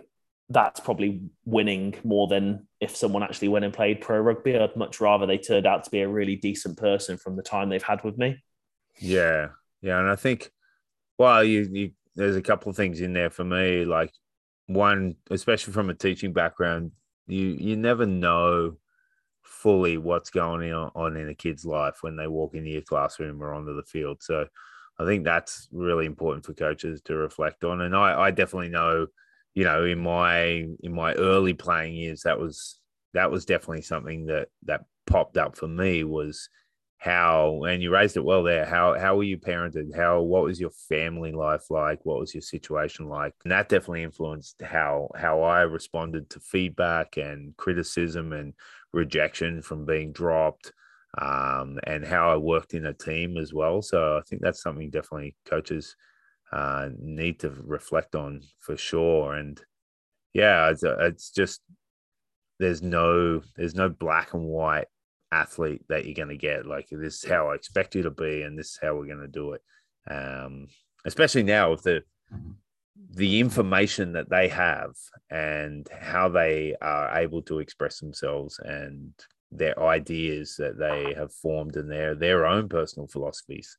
that's 0.50 0.80
probably 0.80 1.22
winning 1.44 1.94
more 2.04 2.26
than 2.26 2.66
if 2.80 2.94
someone 2.94 3.22
actually 3.22 3.48
went 3.48 3.64
and 3.64 3.72
played 3.72 4.00
pro 4.00 4.18
rugby 4.18 4.56
i'd 4.58 4.76
much 4.76 5.00
rather 5.00 5.26
they 5.26 5.38
turned 5.38 5.66
out 5.66 5.84
to 5.84 5.90
be 5.90 6.00
a 6.00 6.08
really 6.08 6.36
decent 6.36 6.76
person 6.76 7.16
from 7.16 7.36
the 7.36 7.42
time 7.42 7.68
they've 7.68 7.82
had 7.82 8.02
with 8.04 8.18
me 8.18 8.36
yeah 8.98 9.48
yeah 9.80 9.98
and 9.98 10.10
i 10.10 10.16
think 10.16 10.50
well 11.18 11.42
you, 11.42 11.68
you 11.70 11.90
there's 12.16 12.36
a 12.36 12.42
couple 12.42 12.70
of 12.70 12.76
things 12.76 13.00
in 13.00 13.12
there 13.12 13.30
for 13.30 13.44
me 13.44 13.84
like 13.84 14.12
one 14.66 15.14
especially 15.31 15.72
from 15.72 15.90
a 15.90 15.94
teaching 15.94 16.33
background 16.33 16.90
you 17.27 17.48
you 17.48 17.77
never 17.77 18.07
know 18.07 18.77
fully 19.44 19.98
what's 19.98 20.31
going 20.31 20.72
on 20.72 21.16
in 21.16 21.29
a 21.29 21.35
kid's 21.35 21.64
life 21.64 21.98
when 22.00 22.16
they 22.16 22.27
walk 22.27 22.55
into 22.55 22.70
your 22.70 22.83
classroom 22.83 23.42
or 23.42 23.53
onto 23.53 23.77
the 23.77 23.83
field. 23.83 24.18
So 24.20 24.46
I 24.98 25.05
think 25.05 25.24
that's 25.24 25.68
really 25.70 26.07
important 26.07 26.46
for 26.46 26.55
coaches 26.55 27.00
to 27.03 27.14
reflect 27.14 27.64
on. 27.64 27.83
And 27.83 27.94
I, 27.94 28.22
I 28.22 28.31
definitely 28.31 28.70
know, 28.70 29.07
you 29.55 29.64
know, 29.64 29.85
in 29.85 29.98
my 29.98 30.66
in 30.81 30.94
my 30.94 31.14
early 31.14 31.55
playing 31.55 31.94
years, 31.94 32.22
that 32.22 32.38
was 32.38 32.81
that 33.12 33.31
was 33.31 33.44
definitely 33.44 33.83
something 33.83 34.27
that 34.27 34.48
that 34.64 34.85
popped 35.07 35.37
up 35.37 35.57
for 35.57 35.68
me 35.68 36.05
was 36.05 36.48
how 36.98 37.64
and 37.64 37.83
you 37.83 37.90
raised 37.90 38.16
it 38.16 38.24
well 38.24 38.42
there 38.42 38.64
how 38.64 38.98
how 38.98 39.16
were 39.16 39.24
you 39.24 39.37
parented? 39.37 39.94
How 39.94 40.22
what 40.22 40.44
was 40.44 40.59
your 40.61 40.70
family 40.70 41.33
life 41.33 41.70
like? 41.70 42.00
What 42.04 42.18
was 42.18 42.35
your 42.35 42.40
situation 42.40 43.09
like? 43.09 43.35
And 43.44 43.52
that 43.52 43.68
definitely 43.68 44.04
influenced 44.04 44.62
how 44.62 45.11
how 45.16 45.42
i 45.42 45.62
responded 45.62 46.30
to 46.30 46.40
feedback 46.40 47.16
and 47.16 47.57
criticism 47.57 48.33
and 48.33 48.54
rejection 48.92 49.61
from 49.61 49.85
being 49.85 50.12
dropped 50.12 50.72
um, 51.20 51.78
and 51.85 52.04
how 52.07 52.30
i 52.33 52.37
worked 52.37 52.74
in 52.74 52.87
a 52.87 52.94
team 52.94 53.37
as 53.37 53.52
well. 53.52 53.83
So 53.83 54.16
i 54.16 54.22
think 54.22 54.40
that's 54.40 54.62
something 54.62 54.90
definitely 54.90 55.37
coaches 55.44 55.96
uh, 56.52 56.88
need 56.98 57.40
to 57.40 57.50
reflect 57.50 58.14
on 58.14 58.40
for 58.61 58.76
sure. 58.76 59.35
And 59.35 59.61
yeah, 60.33 60.70
it's, 60.70 60.85
it's 60.85 61.30
just 61.30 61.61
there's 62.61 62.83
no 62.83 63.42
there's 63.57 63.74
no 63.74 63.88
black 63.88 64.35
and 64.35 64.44
white 64.44 64.87
athlete 65.34 65.82
that 65.88 66.04
you're 66.04 66.14
going 66.14 66.28
to 66.28 66.36
get. 66.36 66.66
Like 66.66 66.88
this 66.90 67.22
is 67.22 67.28
how 67.28 67.48
I 67.48 67.54
expect 67.54 67.94
you 67.94 68.02
to 68.02 68.10
be, 68.10 68.42
and 68.42 68.58
this 68.58 68.70
is 68.70 68.78
how 68.82 68.94
we're 68.94 69.06
going 69.06 69.18
to 69.18 69.28
do 69.28 69.52
it. 69.52 69.62
Um, 70.10 70.68
especially 71.04 71.42
now 71.42 71.70
with 71.70 71.82
the 71.82 72.02
the 73.10 73.40
information 73.40 74.12
that 74.12 74.30
they 74.30 74.48
have 74.48 74.92
and 75.30 75.88
how 76.00 76.28
they 76.28 76.74
are 76.80 77.16
able 77.18 77.42
to 77.42 77.58
express 77.58 77.98
themselves 77.98 78.58
and 78.64 79.12
their 79.50 79.80
ideas 79.82 80.56
that 80.56 80.78
they 80.78 81.14
have 81.14 81.32
formed 81.32 81.76
and 81.76 81.90
their 81.90 82.14
their 82.14 82.46
own 82.46 82.68
personal 82.68 83.06
philosophies. 83.06 83.76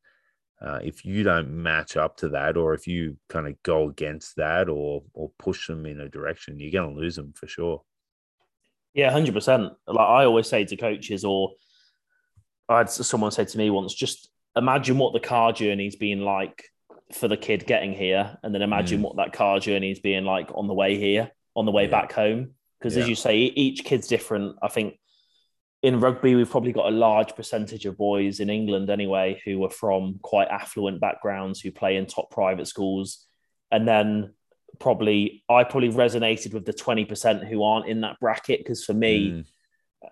Uh, 0.62 0.80
if 0.82 1.04
you 1.04 1.22
don't 1.24 1.50
match 1.50 1.98
up 1.98 2.16
to 2.16 2.30
that, 2.30 2.56
or 2.56 2.74
if 2.74 2.88
you 2.88 3.18
kind 3.28 3.46
of 3.46 3.62
go 3.64 3.90
against 3.90 4.36
that, 4.38 4.70
or 4.70 5.04
or 5.14 5.32
push 5.38 5.68
them 5.68 5.86
in 5.86 6.00
a 6.00 6.10
direction, 6.10 6.60
you're 6.60 6.72
going 6.72 6.94
to 6.94 7.00
lose 7.00 7.16
them 7.16 7.34
for 7.34 7.48
sure. 7.48 7.84
Yeah, 8.96 9.12
hundred 9.12 9.34
percent. 9.34 9.74
Like 9.86 10.08
I 10.08 10.26
always 10.26 10.48
say 10.48 10.64
to 10.64 10.78
coaches, 10.78 11.26
or 11.26 11.52
I 12.70 12.80
had 12.80 12.90
someone 12.90 13.32
say 13.32 13.44
to 13.46 13.58
me 13.58 13.70
once, 13.70 13.94
just 13.94 14.30
imagine 14.56 14.98
what 14.98 15.14
the 15.14 15.20
car 15.20 15.52
journey's 15.52 15.98
been 15.98 16.22
like 16.22 16.64
for 17.14 17.28
the 17.28 17.38
kid 17.38 17.68
getting 17.68 17.94
here, 17.94 18.38
and 18.42 18.56
then 18.56 18.62
imagine 18.62 19.02
mm. 19.02 19.04
what 19.04 19.18
that 19.18 19.34
car 19.34 19.60
journey 19.60 19.92
is 19.92 20.00
being 20.00 20.24
like 20.24 20.50
on 20.56 20.68
the 20.68 20.74
way 20.74 20.98
here, 20.98 21.30
on 21.56 21.66
the 21.66 21.72
way 21.72 21.84
yeah. 21.84 21.92
back 21.92 22.14
home. 22.14 22.52
Because 22.80 22.96
yeah. 22.96 23.04
as 23.04 23.10
you 23.10 23.16
say, 23.16 23.38
each 23.38 23.84
kid's 23.84 24.08
different. 24.08 24.56
I 24.64 24.70
think 24.70 24.98
in 25.84 26.00
rugby, 26.00 26.34
we've 26.36 26.50
probably 26.50 26.72
got 26.72 26.88
a 26.88 26.96
large 26.96 27.36
percentage 27.36 27.86
of 27.86 27.98
boys 27.98 28.40
in 28.40 28.50
England 28.50 28.90
anyway 28.90 29.42
who 29.44 29.64
are 29.66 29.70
from 29.70 30.20
quite 30.22 30.48
affluent 30.48 31.02
backgrounds 31.02 31.60
who 31.60 31.70
play 31.70 31.98
in 31.98 32.06
top 32.06 32.32
private 32.32 32.68
schools, 32.68 33.26
and 33.72 33.86
then 33.86 34.34
probably 34.80 35.44
I 35.50 35.64
probably 35.64 35.90
resonated 35.90 36.54
with 36.54 36.66
the 36.66 36.74
20% 36.74 37.48
who 37.48 37.64
aren't 37.64 37.88
in 37.88 38.02
that 38.02 38.20
bracket 38.20 38.60
because 38.60 38.84
for 38.84 38.94
me, 38.94 39.30
mm. 39.32 39.46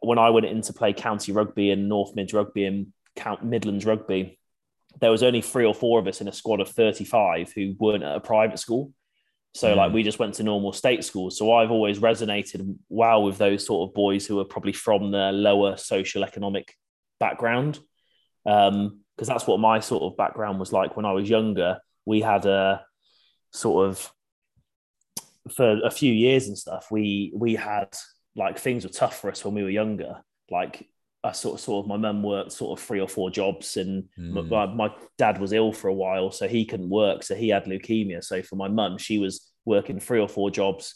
when 0.02 0.18
I 0.18 0.30
went 0.30 0.46
into 0.46 0.74
play 0.74 0.94
county 0.94 1.32
rugby 1.32 1.72
and 1.72 1.90
North 1.90 2.16
Mids 2.16 2.34
rugby 2.34 2.66
and 2.66 2.88
Count 3.16 3.44
Midlands 3.44 3.86
rugby, 3.86 4.40
there 5.00 5.12
was 5.12 5.24
only 5.24 5.42
three 5.42 5.66
or 5.66 5.74
four 5.74 6.00
of 6.00 6.08
us 6.08 6.22
in 6.22 6.28
a 6.28 6.34
squad 6.34 6.60
of 6.60 6.70
35 6.70 7.52
who 7.54 7.76
weren't 7.80 8.04
at 8.04 8.16
a 8.16 8.20
private 8.20 8.60
school. 8.60 8.92
So 9.56 9.74
mm. 9.74 9.78
like 9.78 9.94
we 9.94 10.04
just 10.04 10.20
went 10.20 10.36
to 10.36 10.44
normal 10.44 10.74
state 10.74 11.04
schools. 11.04 11.38
So 11.38 11.54
I've 11.54 11.72
always 11.72 12.00
resonated 12.00 12.76
well 12.90 13.24
with 13.24 13.38
those 13.38 13.66
sort 13.66 13.90
of 13.90 13.94
boys 13.94 14.26
who 14.26 14.40
are 14.40 14.46
probably 14.46 14.74
from 14.74 15.12
the 15.12 15.32
lower 15.32 15.78
social 15.78 16.24
economic 16.24 16.76
background. 17.20 17.80
Um, 18.46 19.00
because 19.16 19.28
that's 19.28 19.46
what 19.46 19.60
my 19.60 19.80
sort 19.80 20.04
of 20.04 20.18
background 20.18 20.60
was 20.60 20.74
like 20.74 20.96
when 20.96 21.06
I 21.06 21.12
was 21.12 21.30
younger. 21.30 21.78
We 22.04 22.22
had 22.22 22.46
a 22.46 22.84
sort 23.52 23.88
of 23.88 24.12
for 25.52 25.80
a 25.84 25.92
few 25.92 26.12
years 26.12 26.48
and 26.48 26.58
stuff, 26.58 26.88
we 26.92 27.32
we 27.36 27.56
had 27.56 27.90
like 28.36 28.58
things 28.58 28.84
were 28.84 28.92
tough 28.92 29.20
for 29.20 29.30
us 29.30 29.44
when 29.44 29.54
we 29.54 29.64
were 29.64 29.70
younger. 29.70 30.22
Like 30.50 30.88
I 31.24 31.32
sort 31.32 31.56
of 31.56 31.62
sort 31.62 31.86
of 31.86 31.90
my 31.90 31.98
mum 31.98 32.24
worked 32.24 32.52
sort 32.52 32.78
of 32.78 32.86
three 32.86 33.00
or 33.00 33.08
four 33.08 33.30
jobs, 33.30 33.78
and 33.78 34.06
mm. 34.18 34.50
my, 34.50 34.66
my, 34.66 34.94
dad 35.18 35.40
was 35.40 35.54
ill 35.54 35.72
for 35.72 35.88
a 35.88 35.94
while, 35.94 36.32
so 36.32 36.48
he 36.48 36.66
couldn't 36.66 36.90
work. 36.90 37.24
So 37.24 37.36
he 37.36 37.50
had 37.50 37.66
leukemia. 37.66 38.24
So 38.24 38.42
for 38.42 38.56
my 38.56 38.68
mum, 38.68 38.98
she 38.98 39.20
was 39.20 39.50
working 39.66 40.00
three 40.00 40.20
or 40.20 40.28
four 40.28 40.52
jobs, 40.52 40.96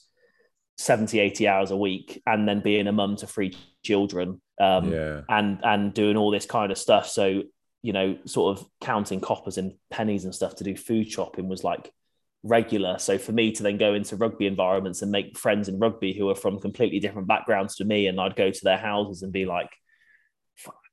70, 0.78 1.20
80 1.20 1.48
hours 1.48 1.72
a 1.72 1.78
week, 1.78 2.22
and 2.26 2.48
then 2.48 2.60
being 2.60 2.88
a 2.88 2.92
mum 2.92 3.16
to 3.18 3.28
three 3.28 3.58
children, 3.84 4.42
um, 4.60 4.92
yeah. 4.92 5.22
and 5.30 5.60
and 5.64 5.94
doing 5.94 6.18
all 6.18 6.32
this 6.32 6.46
kind 6.46 6.72
of 6.72 6.78
stuff. 6.78 7.08
So 7.08 7.44
you 7.84 7.94
know, 7.94 8.18
sort 8.26 8.58
of 8.58 8.66
counting 8.82 9.22
coppers 9.22 9.58
and 9.58 9.76
pennies 9.90 10.26
and 10.26 10.36
stuff 10.36 10.56
to 10.58 10.64
do 10.66 10.76
food 10.76 11.10
shopping 11.10 11.48
was 11.48 11.64
like 11.64 11.92
regular. 12.48 12.98
So 13.00 13.18
for 13.18 13.32
me 13.32 13.52
to 13.54 13.64
then 13.64 13.78
go 13.78 13.94
into 13.94 14.16
rugby 14.16 14.48
environments 14.48 15.02
and 15.02 15.12
make 15.12 15.38
friends 15.38 15.68
in 15.68 15.80
rugby 15.80 16.14
who 16.14 16.30
are 16.30 16.36
from 16.36 16.60
completely 16.60 17.00
different 17.00 17.28
backgrounds 17.28 17.76
to 17.76 17.86
me, 17.86 18.08
and 18.08 18.20
I'd 18.20 18.36
go 18.36 18.52
to 18.52 18.64
their 18.64 18.78
houses 18.78 19.24
and 19.24 19.32
be 19.32 19.46
like, 19.46 19.70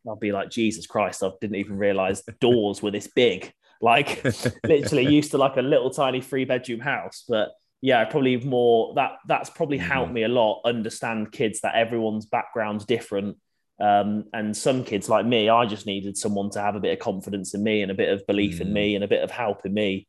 I'll 0.06 0.16
be 0.16 0.32
like, 0.32 0.50
Jesus 0.50 0.86
Christ, 0.86 1.22
I 1.22 1.30
didn't 1.40 1.56
even 1.56 1.78
realize 1.78 2.22
the 2.22 2.32
doors 2.32 2.82
were 2.82 2.90
this 2.90 3.06
big. 3.06 3.52
Like 3.80 4.24
literally 4.64 5.06
used 5.06 5.30
to 5.32 5.38
like 5.38 5.56
a 5.56 5.62
little 5.62 5.90
tiny 5.90 6.20
three 6.20 6.44
bedroom 6.44 6.80
house. 6.80 7.24
But 7.28 7.50
yeah, 7.80 8.04
probably 8.04 8.36
more 8.38 8.94
that 8.94 9.12
that's 9.26 9.50
probably 9.50 9.78
mm-hmm. 9.78 9.90
helped 9.90 10.12
me 10.12 10.22
a 10.24 10.28
lot 10.28 10.62
understand 10.64 11.32
kids 11.32 11.60
that 11.60 11.74
everyone's 11.74 12.26
background's 12.26 12.84
different. 12.84 13.36
Um, 13.80 14.24
and 14.32 14.56
some 14.56 14.84
kids 14.84 15.08
like 15.08 15.26
me, 15.26 15.48
I 15.48 15.66
just 15.66 15.86
needed 15.86 16.16
someone 16.16 16.50
to 16.50 16.60
have 16.60 16.76
a 16.76 16.80
bit 16.80 16.92
of 16.92 16.98
confidence 17.00 17.54
in 17.54 17.62
me 17.64 17.82
and 17.82 17.90
a 17.90 17.94
bit 17.94 18.10
of 18.10 18.26
belief 18.26 18.58
mm. 18.58 18.62
in 18.62 18.72
me 18.72 18.94
and 18.94 19.04
a 19.04 19.08
bit 19.08 19.22
of 19.22 19.30
help 19.30 19.66
in 19.66 19.74
me 19.74 20.06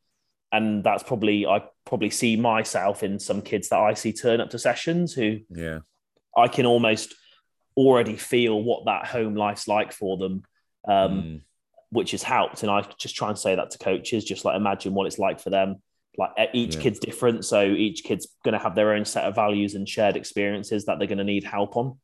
and 0.56 0.84
that's 0.84 1.04
probably 1.04 1.46
I 1.46 1.64
probably 1.86 2.10
see 2.10 2.36
myself 2.36 3.04
in 3.04 3.20
some 3.20 3.42
kids 3.42 3.70
that 3.70 3.80
I 3.80 3.94
see 3.94 4.14
turn 4.14 4.40
up 4.40 4.50
to 4.52 4.60
sessions 4.60 5.14
who 5.14 5.40
yeah. 5.50 5.80
I 6.36 6.48
can 6.48 6.66
almost 6.66 7.14
already 7.76 8.16
feel 8.16 8.64
what 8.64 8.86
that 8.86 9.06
home 9.06 9.36
life's 9.36 9.68
like 9.68 9.92
for 9.92 10.18
them 10.18 10.44
um, 10.88 11.22
mm. 11.22 11.42
which 11.90 12.12
has 12.12 12.24
helped. 12.24 12.64
And 12.64 12.72
I 12.72 12.82
just 12.98 13.16
try 13.16 13.30
and 13.30 13.38
say 13.38 13.56
that 13.56 13.72
to 13.72 13.78
coaches 13.78 14.24
just 14.24 14.46
like 14.46 14.56
imagine 14.56 14.94
what 14.94 15.08
it's 15.08 15.20
like 15.20 15.40
for 15.40 15.50
them. 15.50 15.82
Like 16.18 16.32
each 16.54 16.76
yeah. 16.76 16.82
kid's 16.82 17.00
different 17.00 17.44
so 17.44 17.66
each 17.66 18.06
kid's 18.06 18.28
going 18.46 18.54
to 18.54 18.60
have 18.60 18.76
their 18.76 18.94
own 18.94 19.04
set 19.04 19.26
of 19.26 19.36
values 19.36 19.76
and 19.76 19.88
shared 19.88 20.16
experiences 20.16 20.86
that 20.86 20.98
they're 20.98 21.10
going 21.10 21.18
to 21.18 21.26
need 21.26 21.44
help 21.44 21.76
on. 21.76 21.98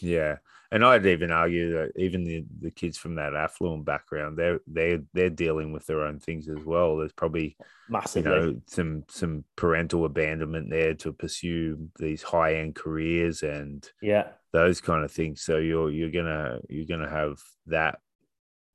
Yeah 0.00 0.36
and 0.72 0.84
I'd 0.84 1.04
even 1.06 1.32
argue 1.32 1.72
that 1.72 1.92
even 1.96 2.22
the, 2.24 2.44
the 2.60 2.70
kids 2.70 2.96
from 2.96 3.16
that 3.16 3.34
affluent 3.34 3.84
background, 3.84 4.38
they're 4.38 4.60
they're 4.66 5.00
they're 5.12 5.30
dealing 5.30 5.72
with 5.72 5.86
their 5.86 6.02
own 6.02 6.20
things 6.20 6.48
as 6.48 6.64
well. 6.64 6.96
There's 6.96 7.12
probably 7.12 7.56
massively 7.88 8.30
you 8.30 8.36
know, 8.36 8.60
some 8.66 9.04
some 9.08 9.44
parental 9.56 10.04
abandonment 10.04 10.70
there 10.70 10.94
to 10.94 11.12
pursue 11.12 11.88
these 11.98 12.22
high 12.22 12.56
end 12.56 12.76
careers 12.76 13.42
and 13.42 13.88
yeah 14.00 14.28
those 14.52 14.80
kind 14.80 15.04
of 15.04 15.10
things. 15.10 15.42
So 15.42 15.58
you're 15.58 15.90
you're 15.90 16.10
gonna 16.10 16.60
you're 16.68 16.86
gonna 16.86 17.10
have 17.10 17.38
that 17.66 17.98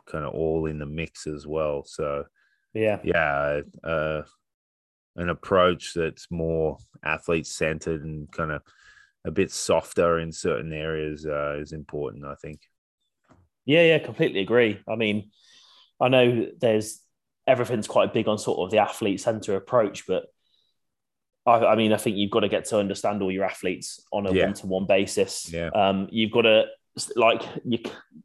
kind 0.06 0.26
of 0.26 0.34
all 0.34 0.66
in 0.66 0.80
the 0.80 0.86
mix 0.86 1.28
as 1.28 1.48
well. 1.48 1.84
So 1.86 2.26
yeah, 2.74 3.00
yeah, 3.04 3.62
uh, 3.86 4.24
an 5.16 5.30
approach 5.30 5.94
that's 5.94 6.28
more 6.30 6.78
athlete 7.04 7.48
centered 7.48 8.04
and 8.04 8.30
kind 8.32 8.52
of 8.52 8.62
a 9.26 9.32
bit 9.32 9.52
softer 9.52 10.20
in 10.20 10.32
certain 10.32 10.72
areas 10.72 11.26
uh, 11.26 11.58
is 11.60 11.72
important. 11.72 12.26
I 12.26 12.36
think. 12.36 12.62
Yeah, 13.66 13.82
yeah, 13.82 14.00
completely 14.00 14.42
agree. 14.42 14.80
I 14.88 14.96
mean, 14.96 15.32
I 16.00 16.10
know 16.10 16.48
there's 16.60 17.02
everything's 17.48 17.88
quite 17.88 18.14
big 18.14 18.28
on 18.28 18.38
sort 18.38 18.60
of 18.60 18.72
the 18.72 18.78
athlete 18.78 19.22
center 19.22 19.56
approach, 19.56 20.06
but 20.08 20.26
I, 21.46 21.66
I, 21.66 21.76
mean, 21.76 21.94
I 21.94 21.98
think 21.98 22.18
you've 22.18 22.32
got 22.32 22.42
to 22.42 22.50
get 22.50 22.66
to 22.66 22.80
understand 22.80 23.22
all 23.22 23.32
your 23.32 23.44
athletes 23.44 24.00
on 24.12 24.26
a 24.26 24.32
one 24.32 24.54
to 24.54 24.68
one 24.68 24.86
basis. 24.86 25.52
Yeah. 25.52 25.70
Um, 25.70 26.08
you've 26.12 26.32
got 26.32 26.44
to 26.44 26.66
like 27.16 27.42
you. 27.64 27.80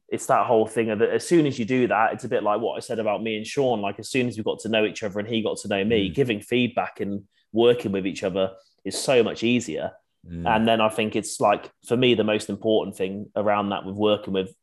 It's 0.08 0.26
that 0.26 0.46
whole 0.46 0.66
thing 0.66 0.90
of 0.90 0.98
that. 1.00 1.10
As 1.10 1.26
soon 1.26 1.46
as 1.46 1.58
you 1.58 1.64
do 1.64 1.86
that, 1.88 2.14
it's 2.14 2.24
a 2.24 2.28
bit 2.28 2.42
like 2.42 2.60
what 2.60 2.76
I 2.76 2.80
said 2.80 2.98
about 2.98 3.22
me 3.22 3.36
and 3.36 3.46
Shaun. 3.46 3.80
Like 3.80 3.98
as 3.98 4.10
soon 4.10 4.28
as 4.28 4.36
we 4.36 4.42
got 4.42 4.60
to 4.60 4.68
know 4.68 4.84
each 4.84 5.02
other 5.02 5.18
and 5.18 5.28
he 5.28 5.42
got 5.42 5.58
to 5.58 5.68
know 5.68 5.84
me, 5.84 6.08
mm. 6.08 6.14
giving 6.14 6.40
feedback 6.40 7.00
and 7.00 7.24
working 7.52 7.92
with 7.92 8.06
each 8.06 8.22
other 8.22 8.52
is 8.84 8.98
so 8.98 9.22
much 9.22 9.42
easier. 9.42 9.92
Mm. 10.28 10.46
And 10.46 10.68
then 10.68 10.80
I 10.80 10.88
think 10.88 11.16
it's 11.16 11.40
like 11.40 11.70
for 11.86 11.96
me 11.96 12.14
the 12.14 12.24
most 12.24 12.50
important 12.50 12.96
thing 12.96 13.30
around 13.34 13.70
that 13.70 13.84
with 13.84 13.96
working 13.96 14.34
with 14.34 14.54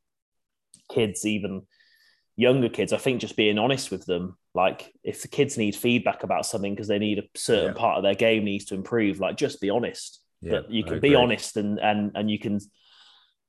kids, 0.92 1.26
even 1.26 1.64
younger 2.36 2.70
kids, 2.70 2.94
I 2.94 2.98
think 2.98 3.22
just 3.22 3.36
being 3.36 3.58
honest 3.58 3.92
with 3.92 4.06
them. 4.06 4.38
Like 4.54 4.94
if 5.04 5.22
the 5.22 5.28
kids 5.28 5.58
need 5.58 5.76
feedback 5.76 6.24
about 6.24 6.46
something 6.46 6.74
because 6.74 6.88
they 6.88 7.00
need 7.00 7.20
a 7.20 7.24
certain 7.36 7.76
yeah. 7.76 7.80
part 7.80 7.98
of 7.98 8.04
their 8.04 8.16
game 8.16 8.44
needs 8.44 8.66
to 8.66 8.76
improve, 8.76 9.20
like 9.20 9.38
just 9.38 9.62
be 9.62 9.70
honest. 9.70 10.22
Yeah, 10.42 10.52
but 10.52 10.72
you 10.72 10.84
can 10.84 11.00
be 11.00 11.16
honest 11.16 11.58
and 11.58 11.80
and 11.80 12.12
and 12.14 12.30
you 12.30 12.38
can 12.38 12.60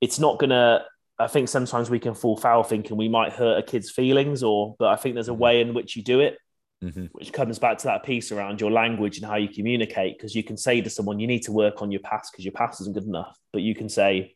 it's 0.01 0.17
not 0.17 0.39
gonna 0.39 0.85
I 1.19 1.27
think 1.27 1.47
sometimes 1.47 1.89
we 1.89 1.99
can 1.99 2.15
fall 2.15 2.35
foul 2.35 2.63
thinking 2.63 2.97
we 2.97 3.09
might 3.09 3.33
hurt 3.33 3.59
a 3.59 3.63
kid's 3.63 3.91
feelings 3.91 4.41
or 4.41 4.75
but 4.79 4.87
I 4.87 4.95
think 4.95 5.13
there's 5.13 5.27
a 5.27 5.31
mm-hmm. 5.31 5.41
way 5.41 5.61
in 5.61 5.73
which 5.75 5.95
you 5.95 6.03
do 6.03 6.19
it 6.19 6.39
mm-hmm. 6.83 7.05
which 7.11 7.33
comes 7.33 7.59
back 7.59 7.77
to 7.79 7.85
that 7.85 8.03
piece 8.03 8.31
around 8.31 8.61
your 8.61 8.71
language 8.71 9.17
and 9.17 9.25
how 9.25 9.35
you 9.35 9.49
communicate. 9.49 10.17
Because 10.17 10.35
you 10.35 10.43
can 10.43 10.57
say 10.57 10.81
to 10.81 10.89
someone, 10.89 11.19
you 11.19 11.27
need 11.27 11.43
to 11.43 11.51
work 11.51 11.81
on 11.81 11.91
your 11.91 12.01
past 12.01 12.31
because 12.31 12.45
your 12.45 12.53
past 12.53 12.81
isn't 12.81 12.93
good 12.93 13.05
enough. 13.05 13.37
But 13.53 13.61
you 13.61 13.75
can 13.75 13.89
say, 13.89 14.35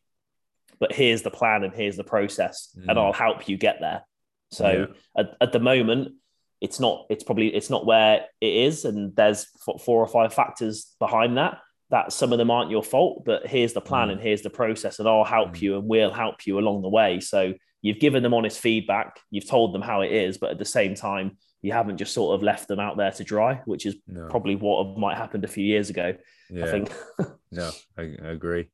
but 0.78 0.92
here's 0.92 1.22
the 1.22 1.30
plan 1.30 1.62
and 1.62 1.74
here's 1.74 1.96
the 1.96 2.04
process, 2.04 2.76
mm. 2.78 2.86
and 2.88 2.98
I'll 2.98 3.12
help 3.12 3.48
you 3.48 3.56
get 3.56 3.78
there. 3.80 4.02
So 4.50 4.88
yeah. 5.16 5.22
at, 5.22 5.36
at 5.40 5.52
the 5.52 5.60
moment, 5.60 6.14
it's 6.60 6.80
not, 6.80 7.06
it's 7.10 7.24
probably, 7.24 7.48
it's 7.48 7.70
not 7.70 7.86
where 7.86 8.26
it 8.40 8.54
is. 8.54 8.84
And 8.84 9.14
there's 9.14 9.46
four 9.84 10.02
or 10.02 10.06
five 10.08 10.32
factors 10.32 10.94
behind 10.98 11.36
that 11.36 11.58
that 11.90 12.12
some 12.12 12.32
of 12.32 12.38
them 12.38 12.50
aren't 12.50 12.70
your 12.70 12.82
fault, 12.82 13.24
but 13.24 13.46
here's 13.46 13.72
the 13.72 13.80
plan 13.80 14.08
mm. 14.08 14.12
and 14.12 14.20
here's 14.20 14.42
the 14.42 14.50
process, 14.50 14.98
and 14.98 15.08
I'll 15.08 15.22
help 15.22 15.50
mm. 15.50 15.62
you 15.62 15.78
and 15.78 15.86
we'll 15.86 16.12
help 16.12 16.46
you 16.46 16.58
along 16.58 16.82
the 16.82 16.88
way. 16.88 17.20
So 17.20 17.54
you've 17.82 18.00
given 18.00 18.22
them 18.22 18.34
honest 18.34 18.58
feedback, 18.58 19.20
you've 19.30 19.48
told 19.48 19.74
them 19.74 19.82
how 19.82 20.00
it 20.00 20.10
is, 20.10 20.38
but 20.38 20.50
at 20.50 20.58
the 20.58 20.64
same 20.64 20.94
time, 20.94 21.36
you 21.64 21.72
haven't 21.72 21.96
just 21.96 22.12
sort 22.12 22.34
of 22.34 22.42
left 22.42 22.68
them 22.68 22.78
out 22.78 22.98
there 22.98 23.10
to 23.10 23.24
dry, 23.24 23.62
which 23.64 23.86
is 23.86 23.96
no. 24.06 24.26
probably 24.28 24.54
what 24.54 24.98
might 24.98 25.16
happened 25.16 25.44
a 25.44 25.48
few 25.48 25.64
years 25.64 25.88
ago. 25.88 26.14
Yeah. 26.50 26.66
I 26.66 26.70
think. 26.70 26.92
no, 27.50 27.70
I, 27.98 28.02
I 28.02 28.28
agree. 28.28 28.68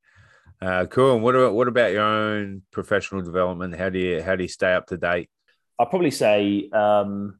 Uh, 0.60 0.86
cool. 0.86 1.14
And 1.14 1.22
what 1.22 1.36
about 1.36 1.54
what 1.54 1.68
about 1.68 1.92
your 1.92 2.02
own 2.02 2.62
professional 2.72 3.22
development? 3.22 3.76
How 3.76 3.90
do 3.90 4.00
you 4.00 4.22
how 4.22 4.34
do 4.34 4.42
you 4.42 4.48
stay 4.48 4.74
up 4.74 4.88
to 4.88 4.96
date? 4.96 5.30
I'll 5.78 5.86
probably 5.86 6.10
say 6.10 6.68
um, 6.72 7.38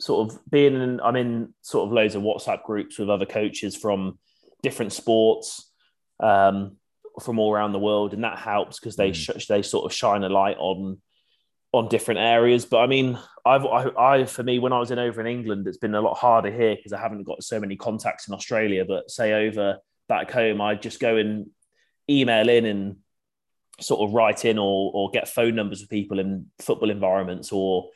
sort 0.00 0.30
of 0.32 0.40
being 0.50 0.74
in, 0.74 0.98
I'm 1.00 1.14
in 1.14 1.52
sort 1.60 1.86
of 1.86 1.92
loads 1.92 2.14
of 2.14 2.22
WhatsApp 2.22 2.62
groups 2.62 2.98
with 2.98 3.10
other 3.10 3.26
coaches 3.26 3.76
from 3.76 4.18
different 4.62 4.94
sports 4.94 5.70
um, 6.20 6.76
from 7.20 7.38
all 7.38 7.52
around 7.52 7.72
the 7.72 7.78
world, 7.78 8.14
and 8.14 8.24
that 8.24 8.38
helps 8.38 8.80
because 8.80 8.96
they 8.96 9.10
mm. 9.10 9.14
sh- 9.14 9.46
they 9.46 9.60
sort 9.60 9.84
of 9.84 9.94
shine 9.94 10.24
a 10.24 10.30
light 10.30 10.56
on 10.58 11.02
on 11.76 11.88
different 11.88 12.20
areas. 12.20 12.64
But 12.64 12.78
I 12.78 12.86
mean, 12.86 13.18
I've 13.44 13.64
I, 13.64 13.88
I, 13.98 14.24
for 14.24 14.42
me 14.42 14.58
when 14.58 14.72
I 14.72 14.78
was 14.78 14.90
in 14.90 14.98
over 14.98 15.20
in 15.20 15.26
England, 15.26 15.66
it's 15.66 15.78
been 15.78 15.94
a 15.94 16.00
lot 16.00 16.16
harder 16.16 16.50
here 16.50 16.74
because 16.76 16.92
I 16.92 17.00
haven't 17.00 17.24
got 17.24 17.42
so 17.42 17.60
many 17.60 17.76
contacts 17.76 18.28
in 18.28 18.34
Australia. 18.34 18.84
But 18.84 19.10
say 19.10 19.46
over 19.46 19.78
back 20.08 20.30
home, 20.30 20.60
I 20.60 20.74
just 20.74 21.00
go 21.00 21.16
and 21.16 21.50
email 22.08 22.48
in 22.48 22.64
and 22.64 22.96
sort 23.80 24.08
of 24.08 24.14
write 24.14 24.44
in 24.44 24.58
or 24.58 24.90
or 24.94 25.10
get 25.10 25.28
phone 25.28 25.54
numbers 25.54 25.82
of 25.82 25.90
people 25.90 26.18
in 26.18 26.46
football 26.58 26.90
environments 26.90 27.52
or 27.52 27.88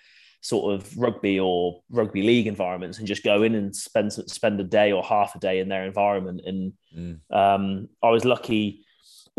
sort 0.42 0.74
of 0.74 0.96
rugby 0.96 1.38
or 1.38 1.82
rugby 1.90 2.22
league 2.22 2.46
environments 2.46 2.98
and 2.98 3.06
just 3.06 3.22
go 3.22 3.42
in 3.42 3.54
and 3.54 3.76
spend 3.76 4.12
spend 4.12 4.58
a 4.60 4.64
day 4.64 4.92
or 4.92 5.02
half 5.02 5.34
a 5.34 5.38
day 5.38 5.60
in 5.60 5.68
their 5.68 5.84
environment. 5.84 6.40
And 6.44 6.72
mm. 6.96 7.18
um, 7.30 7.88
I 8.02 8.10
was 8.10 8.24
lucky 8.24 8.84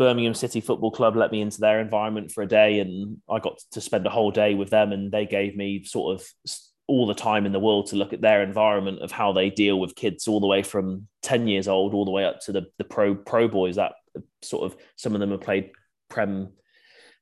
Birmingham 0.02 0.34
City 0.34 0.60
Football 0.60 0.90
Club 0.90 1.14
let 1.14 1.30
me 1.30 1.40
into 1.40 1.60
their 1.60 1.80
environment 1.80 2.32
for 2.32 2.42
a 2.42 2.48
day, 2.48 2.80
and 2.80 3.18
I 3.30 3.38
got 3.38 3.60
to 3.70 3.80
spend 3.80 4.04
a 4.04 4.10
whole 4.10 4.32
day 4.32 4.54
with 4.54 4.68
them, 4.70 4.90
and 4.90 5.12
they 5.12 5.26
gave 5.26 5.56
me 5.56 5.84
sort 5.84 6.20
of 6.20 6.26
all 6.88 7.06
the 7.06 7.14
time 7.14 7.46
in 7.46 7.52
the 7.52 7.60
world 7.60 7.86
to 7.86 7.96
look 7.96 8.12
at 8.12 8.20
their 8.20 8.42
environment 8.42 9.00
of 9.00 9.12
how 9.12 9.32
they 9.32 9.48
deal 9.48 9.78
with 9.78 9.94
kids 9.94 10.26
all 10.26 10.40
the 10.40 10.48
way 10.48 10.60
from 10.60 11.06
10 11.22 11.46
years 11.46 11.68
old 11.68 11.94
all 11.94 12.04
the 12.04 12.10
way 12.10 12.24
up 12.24 12.40
to 12.40 12.50
the, 12.50 12.66
the 12.78 12.84
pro 12.84 13.14
pro 13.14 13.46
boys 13.46 13.76
that 13.76 13.92
sort 14.42 14.64
of 14.64 14.76
some 14.96 15.14
of 15.14 15.20
them 15.20 15.30
have 15.30 15.40
played 15.40 15.70
prem 16.10 16.52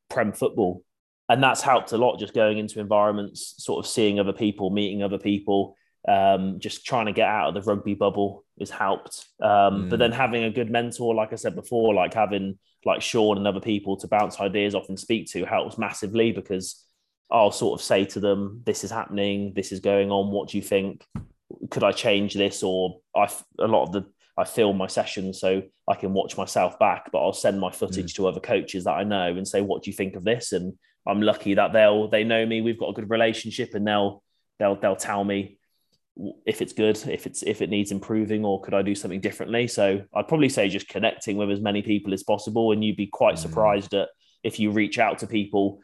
prem 0.08 0.32
football. 0.32 0.82
And 1.28 1.42
that's 1.42 1.60
helped 1.60 1.92
a 1.92 1.98
lot 1.98 2.18
just 2.18 2.32
going 2.32 2.56
into 2.56 2.80
environments 2.80 3.54
sort 3.58 3.84
of 3.84 3.90
seeing 3.90 4.18
other 4.18 4.32
people 4.32 4.70
meeting 4.70 5.02
other 5.02 5.18
people 5.18 5.76
um, 6.08 6.58
just 6.58 6.86
trying 6.86 7.06
to 7.06 7.12
get 7.12 7.28
out 7.28 7.48
of 7.48 7.54
the 7.54 7.70
rugby 7.70 7.94
bubble 7.94 8.44
has 8.58 8.70
helped. 8.70 9.26
Um, 9.42 9.50
mm. 9.86 9.90
But 9.90 9.98
then 9.98 10.12
having 10.12 10.44
a 10.44 10.50
good 10.50 10.70
mentor, 10.70 11.14
like 11.14 11.32
I 11.32 11.36
said 11.36 11.54
before, 11.54 11.94
like 11.94 12.14
having 12.14 12.58
like 12.84 13.02
Shaun 13.02 13.36
and 13.36 13.46
other 13.46 13.60
people 13.60 13.96
to 13.98 14.08
bounce 14.08 14.40
ideas 14.40 14.74
off 14.74 14.88
and 14.88 14.98
speak 14.98 15.30
to 15.32 15.44
helps 15.44 15.76
massively 15.76 16.32
because 16.32 16.84
I'll 17.30 17.52
sort 17.52 17.78
of 17.78 17.84
say 17.84 18.04
to 18.06 18.20
them, 18.20 18.62
"This 18.64 18.84
is 18.84 18.90
happening. 18.90 19.52
This 19.54 19.72
is 19.72 19.80
going 19.80 20.10
on. 20.10 20.30
What 20.30 20.48
do 20.48 20.56
you 20.56 20.62
think? 20.62 21.04
Could 21.70 21.84
I 21.84 21.92
change 21.92 22.34
this?" 22.34 22.62
Or 22.62 23.00
I 23.14 23.28
a 23.58 23.66
lot 23.66 23.84
of 23.84 23.92
the 23.92 24.06
I 24.36 24.44
film 24.44 24.78
my 24.78 24.86
sessions 24.86 25.38
so 25.38 25.62
I 25.86 25.94
can 25.94 26.14
watch 26.14 26.38
myself 26.38 26.78
back, 26.78 27.10
but 27.12 27.18
I'll 27.18 27.34
send 27.34 27.60
my 27.60 27.70
footage 27.70 28.12
mm. 28.12 28.16
to 28.16 28.28
other 28.28 28.40
coaches 28.40 28.84
that 28.84 28.92
I 28.92 29.04
know 29.04 29.36
and 29.36 29.46
say, 29.46 29.60
"What 29.60 29.82
do 29.82 29.90
you 29.90 29.96
think 29.96 30.16
of 30.16 30.24
this?" 30.24 30.52
And 30.52 30.78
I'm 31.06 31.20
lucky 31.20 31.54
that 31.54 31.72
they'll 31.72 32.08
they 32.08 32.24
know 32.24 32.46
me. 32.46 32.62
We've 32.62 32.78
got 32.78 32.88
a 32.88 32.94
good 32.94 33.10
relationship, 33.10 33.74
and 33.74 33.86
they'll 33.86 34.22
they'll 34.58 34.76
they'll 34.76 34.96
tell 34.96 35.22
me 35.22 35.58
if 36.46 36.62
it's 36.62 36.72
good, 36.72 36.96
if 37.08 37.26
it's 37.26 37.42
if 37.42 37.62
it 37.62 37.70
needs 37.70 37.92
improving, 37.92 38.44
or 38.44 38.60
could 38.60 38.74
I 38.74 38.82
do 38.82 38.94
something 38.94 39.20
differently? 39.20 39.66
So 39.66 40.02
I'd 40.14 40.28
probably 40.28 40.48
say 40.48 40.68
just 40.68 40.88
connecting 40.88 41.36
with 41.36 41.50
as 41.50 41.60
many 41.60 41.82
people 41.82 42.12
as 42.12 42.22
possible, 42.22 42.72
and 42.72 42.84
you'd 42.84 42.96
be 42.96 43.06
quite 43.06 43.36
mm. 43.36 43.38
surprised 43.38 43.94
at 43.94 44.08
if 44.42 44.58
you 44.58 44.70
reach 44.70 44.98
out 44.98 45.18
to 45.18 45.26
people 45.26 45.80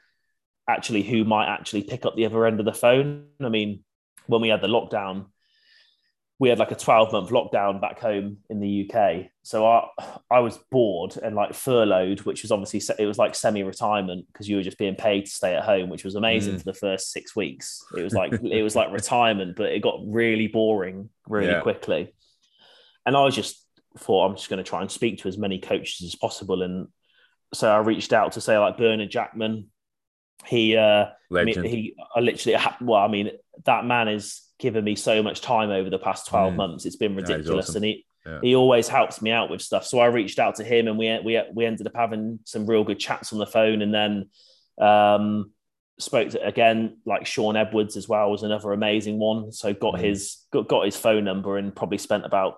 actually 0.69 1.03
who 1.03 1.25
might 1.25 1.47
actually 1.47 1.83
pick 1.83 2.05
up 2.05 2.17
the 2.17 2.27
other 2.27 2.47
end 2.47 2.59
of 2.61 2.67
the 2.67 2.73
phone. 2.73 3.27
I 3.41 3.49
mean, 3.49 3.85
when 4.27 4.41
we 4.41 4.49
had 4.49 4.61
the 4.61 4.69
lockdown, 4.69 5.27
we 6.39 6.51
had 6.51 6.59
like 6.59 6.71
a 6.71 6.77
12 6.77 7.13
month 7.13 7.31
lockdown 7.31 7.81
back 7.81 7.99
home 7.99 8.39
in 8.51 8.61
the 8.61 8.91
UK. 8.91 9.27
So 9.43 9.67
I, 9.67 9.89
I 10.31 10.41
was 10.41 10.59
bored 10.71 11.17
and 11.17 11.35
like 11.35 11.55
furloughed, 11.55 12.21
which 12.23 12.43
was 12.43 12.53
obviously, 12.53 12.83
it 12.99 13.07
was 13.07 13.17
like 13.17 13.35
semi 13.35 13.63
retirement 13.63 14.27
because 14.27 14.49
you 14.49 14.57
were 14.57 14.63
just 14.63 14.77
being 14.77 14.97
paid 14.97 15.25
to 15.25 15.31
stay 15.31 15.55
at 15.57 15.65
home, 15.65 15.89
which 15.89 16.05
was 16.05 16.15
amazing 16.15 16.55
mm. 16.55 16.59
for 16.59 16.65
the 16.65 16.75
first 16.75 17.11
six 17.11 17.35
weeks. 17.35 17.83
It 17.97 18.03
was 18.03 18.13
like, 18.13 18.33
it 18.45 18.63
was 18.63 18.77
like 18.77 18.93
retirement, 18.93 19.57
but 19.57 19.73
it 19.73 19.83
got 19.83 20.01
really 20.07 20.47
boring 20.47 21.09
really 21.27 21.53
yeah. 21.53 21.61
quickly. 21.61 22.15
And 23.07 23.17
I 23.17 23.25
was 23.25 23.35
just 23.35 23.65
thought, 23.99 24.29
I'm 24.29 24.37
just 24.37 24.51
going 24.51 24.63
to 24.63 24.69
try 24.69 24.83
and 24.83 24.91
speak 24.91 25.21
to 25.21 25.29
as 25.29 25.39
many 25.39 25.59
coaches 25.59 26.07
as 26.07 26.15
possible. 26.17 26.63
And 26.63 26.89
so 27.55 27.71
I 27.71 27.79
reached 27.79 28.13
out 28.13 28.33
to 28.33 28.43
say 28.43 28.59
like 28.59 28.77
Bernard 28.77 29.11
Jackman. 29.11 29.71
He, 30.45 30.77
uh, 30.77 31.07
Legend. 31.31 31.67
he, 31.67 31.97
I 32.15 32.21
literally, 32.21 32.59
well, 32.83 33.01
I 33.01 33.09
mean, 33.09 33.31
that 33.65 33.87
man 33.87 34.09
is 34.09 34.43
given 34.59 34.85
me 34.85 34.95
so 34.95 35.23
much 35.23 35.41
time 35.41 35.71
over 35.71 35.91
the 35.91 35.99
past 35.99 36.29
12 36.29 36.53
mm. 36.53 36.57
months. 36.57 36.87
It's 36.87 36.97
been 36.97 37.15
ridiculous. 37.15 37.69
Awesome. 37.69 37.77
And 37.77 37.85
he, 37.85 38.07
yeah. 38.25 38.39
he 38.43 38.55
always 38.55 38.89
helps 38.89 39.21
me 39.21 39.31
out 39.31 39.51
with 39.51 39.61
stuff. 39.61 39.87
So 39.87 39.99
I 39.99 40.07
reached 40.07 40.39
out 40.39 40.57
to 40.57 40.65
him 40.65 40.89
and 40.89 40.99
we, 40.99 41.19
we, 41.25 41.41
we 41.55 41.67
ended 41.67 41.87
up 41.87 41.95
having 41.95 42.39
some 42.45 42.67
real 42.67 42.85
good 42.85 42.99
chats 42.99 43.33
on 43.33 43.39
the 43.39 43.47
phone. 43.47 43.83
And 43.83 43.93
then 43.95 44.31
um, 44.81 45.53
spoke 45.99 46.31
to, 46.31 46.45
again, 46.45 46.99
like 47.05 47.27
Shaun 47.27 47.57
Edwards 47.57 47.97
as 47.97 48.09
well 48.09 48.31
was 48.31 48.43
another 48.43 48.73
amazing 48.73 49.19
one. 49.19 49.53
So 49.53 49.75
got 49.75 49.95
mm. 49.95 50.01
his, 50.01 50.39
got, 50.53 50.69
got 50.69 50.85
his 50.85 50.97
phone 50.97 51.25
number 51.25 51.59
and 51.59 51.75
probably 51.75 51.99
spent 51.99 52.25
about 52.25 52.57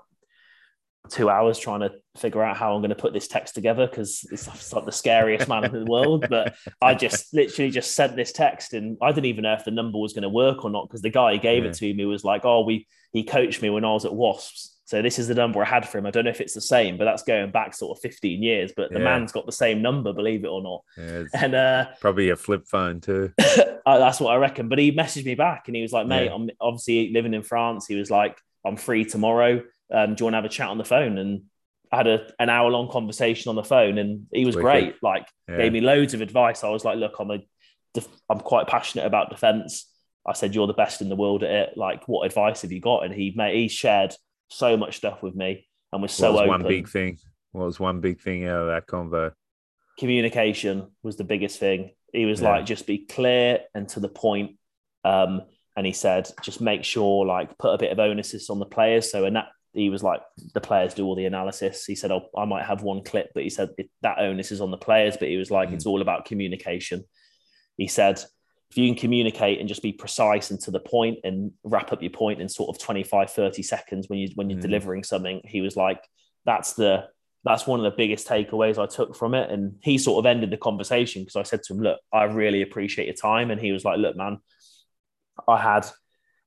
two 1.09 1.31
hours 1.31 1.59
trying 1.59 1.81
to 1.81 1.93
figure 2.17 2.43
out 2.43 2.57
how 2.57 2.75
I'm 2.75 2.81
going 2.81 2.91
to 2.91 2.97
put 2.97 3.13
this 3.13 3.29
text 3.29 3.55
together 3.55 3.87
because 3.87 4.27
it's, 4.31 4.73
like 4.73 4.85
the 4.85 4.93
scariest 4.93 5.49
man 5.49 5.65
in 5.65 5.73
the 5.73 5.91
world. 5.91 6.27
But 6.29 6.57
I 6.81 6.95
just 6.95 7.33
literally 7.35 7.71
just 7.71 7.95
sent 7.95 8.17
this 8.17 8.33
text 8.33 8.75
and 8.75 8.97
I 9.03 9.11
didn't 9.11 9.27
even 9.27 9.43
know 9.43 9.55
if 9.55 9.65
the 9.65 9.71
number 9.71 9.99
was 9.99 10.13
going 10.13 10.23
to 10.23 10.29
work 10.29 10.65
or 10.65 10.71
not 10.71 10.89
because 10.89 11.03
the 11.03 11.11
guy 11.11 11.35
who 11.35 11.41
gave 11.41 11.65
yeah. 11.65 11.71
it 11.71 11.75
to 11.75 11.95
me 11.95 12.05
was 12.07 12.25
like, 12.25 12.45
"Oh, 12.45 12.65
we 12.65 12.87
he 13.13 13.25
coached 13.25 13.63
me 13.63 13.71
when 13.71 13.85
I 13.85 13.93
was 13.93 14.05
at 14.05 14.15
Wasps." 14.15 14.77
So 14.89 15.03
this 15.03 15.19
is 15.19 15.29
the 15.29 15.35
number 15.35 15.63
I 15.63 15.67
had 15.67 15.87
for 15.87 15.99
him. 15.99 16.07
I 16.07 16.11
don't 16.11 16.25
know 16.25 16.31
if 16.31 16.41
it's 16.41 16.55
the 16.55 16.63
same, 16.63 16.97
but 16.97 17.05
that's 17.05 17.23
going 17.23 17.51
back 17.51 17.75
sort 17.75 17.99
of 17.99 18.01
15 18.01 18.43
years. 18.43 18.73
But 18.75 18.91
the 18.91 18.99
yeah. 18.99 19.05
man's 19.05 19.33
got 19.33 19.45
the 19.45 19.53
same 19.53 19.83
number, 19.83 20.15
believe 20.15 20.45
it 20.45 20.49
or 20.49 20.63
not. 20.63 20.83
Yeah, 20.97 21.25
and 21.35 21.55
uh, 21.55 21.87
probably 22.01 22.31
a 22.31 22.37
flip 22.37 22.67
phone 22.67 23.03
too. 23.03 23.33
that's 23.39 24.19
what 24.19 24.33
I 24.33 24.37
reckon. 24.37 24.71
But 24.71 24.79
he 24.79 24.93
messaged 24.93 25.27
me 25.27 25.35
back 25.35 25.65
and 25.67 25.77
he 25.77 25.83
was 25.83 25.93
like, 25.93 26.07
"Mate, 26.07 26.31
I'm 26.33 26.49
obviously 26.61 27.13
living 27.13 27.35
in 27.35 27.43
France." 27.43 27.87
He 27.87 27.97
was 27.97 28.11
like, 28.11 28.39
"I'm 28.65 28.77
free 28.77 29.05
tomorrow." 29.05 29.63
Um, 29.93 30.15
do 30.15 30.23
you 30.23 30.25
want 30.27 30.35
to 30.35 30.39
have 30.39 30.45
a 30.45 30.49
chat 30.49 30.69
on 30.69 30.79
the 30.79 30.85
phone? 30.85 31.19
And 31.19 31.43
I 31.91 31.97
had 31.99 32.07
a, 32.07 32.27
an 32.39 32.51
hour 32.51 32.71
long 32.71 32.91
conversation 32.91 33.49
on 33.49 33.57
the 33.57 33.65
phone, 33.65 33.99
and 33.99 34.27
he 34.33 34.45
was 34.45 34.57
great. 34.57 34.97
Like 35.03 35.27
yeah. 35.49 35.59
gave 35.59 35.73
me 35.73 35.81
loads 35.81 36.15
of 36.15 36.21
advice. 36.21 36.65
I 36.65 36.69
was 36.69 36.85
like, 36.85 36.99
look, 36.99 37.17
I'm 37.19 37.31
a, 37.31 37.41
I'm 38.29 38.41
quite 38.41 38.67
passionate 38.67 39.07
about 39.07 39.31
defense. 39.31 39.91
I 40.27 40.35
said, 40.35 40.55
you're 40.55 40.67
the 40.67 40.75
best 40.75 41.01
in 41.01 41.09
the 41.09 41.17
world 41.17 41.43
at 41.43 41.51
it. 41.51 41.77
Like, 41.77 42.07
what 42.07 42.27
advice 42.27 42.61
have 42.63 42.73
you 42.73 42.81
got? 42.81 43.05
And 43.05 43.15
he 43.15 43.33
made, 43.35 43.57
he 43.57 43.69
shared 43.69 44.15
so 44.49 44.77
much 44.77 44.97
stuff 44.97 45.23
with 45.23 45.35
me 45.35 45.67
and 45.91 46.03
was 46.03 46.13
so 46.13 46.33
what 46.33 46.43
was 46.43 46.49
one 46.49 46.69
big 46.69 46.89
thing. 46.89 47.19
What 47.53 47.65
was 47.65 47.81
one 47.81 48.01
big 48.01 48.21
thing 48.21 48.45
out 48.45 48.61
of 48.61 48.67
that 48.67 48.87
convo? 48.87 49.33
Communication 49.99 50.89
was 51.03 51.17
the 51.17 51.25
biggest 51.25 51.59
thing. 51.59 51.93
He 52.13 52.27
was 52.27 52.43
yeah. 52.43 52.51
like, 52.51 52.67
just 52.67 52.87
be 52.87 52.99
clear 52.99 53.61
and 53.75 53.89
to 53.91 54.01
the 54.01 54.09
point. 54.09 54.59
Um, 55.03 55.43
and 55.77 55.87
he 55.87 55.93
said, 55.93 56.29
just 56.43 56.61
make 56.61 56.85
sure, 56.85 57.25
like, 57.25 57.57
put 57.57 57.73
a 57.73 57.79
bit 57.79 57.93
of 57.93 57.99
onus 57.99 58.51
on 58.51 58.59
the 58.59 58.67
players. 58.67 59.11
So, 59.11 59.25
and 59.25 59.37
that 59.37 59.47
he 59.73 59.91
was 59.91 60.03
like, 60.03 60.21
the 60.55 60.61
players 60.61 60.95
do 60.95 61.05
all 61.05 61.15
the 61.15 61.27
analysis. 61.27 61.85
He 61.85 61.95
said, 61.95 62.11
oh, 62.11 62.29
I 62.37 62.45
might 62.45 62.65
have 62.65 62.83
one 62.83 63.03
clip, 63.03 63.31
but 63.35 63.43
he 63.43 63.51
said 63.51 63.71
that 64.03 64.19
onus 64.19 64.51
is 64.51 64.61
on 64.61 64.71
the 64.71 64.77
players. 64.77 65.17
But 65.17 65.29
he 65.29 65.37
was 65.37 65.51
like, 65.51 65.71
mm. 65.71 65.75
it's 65.75 65.87
all 65.87 66.03
about 66.03 66.25
communication. 66.25 67.05
He 67.77 67.87
said, 67.87 68.23
if 68.71 68.77
you 68.77 68.87
can 68.89 68.99
communicate 68.99 69.61
and 69.61 69.69
just 69.69 69.83
be 69.83 69.93
precise 69.93 70.51
and 70.51 70.61
to 70.61 70.71
the 70.71 70.81
point 70.81 71.19
and 71.25 71.53
wrap 71.65 71.93
up 71.93 72.03
your 72.03 72.11
point 72.11 72.41
in 72.41 72.49
sort 72.49 72.75
of 72.75 72.83
25, 72.83 73.31
30 73.31 73.63
seconds 73.63 74.09
when 74.09 74.19
you 74.19 74.29
when 74.35 74.51
you're 74.51 74.59
mm. 74.59 74.63
delivering 74.63 75.05
something, 75.05 75.41
he 75.45 75.61
was 75.61 75.77
like, 75.77 76.03
that's 76.45 76.75
the 76.75 77.07
that's 77.45 77.67
one 77.67 77.81
of 77.81 77.85
the 77.85 77.97
biggest 77.97 78.27
takeaways 78.27 78.79
I 78.79 78.87
took 78.87 79.17
from 79.17 79.35
it. 79.35 79.51
And 79.51 79.77
he 79.83 79.97
sort 79.97 80.19
of 80.19 80.27
ended 80.27 80.51
the 80.51 80.57
conversation 80.57 81.23
because 81.23 81.37
I 81.37 81.45
said 81.45 81.63
to 81.65 81.75
him, 81.75 81.81
Look, 81.81 82.01
I 82.13 82.25
really 82.25 82.63
appreciate 82.63 83.07
your 83.07 83.15
time. 83.15 83.51
And 83.51 83.61
he 83.61 83.73
was 83.73 83.85
like, 83.85 83.99
Look, 83.99 84.17
man, 84.17 84.39
I 85.47 85.59
had 85.59 85.87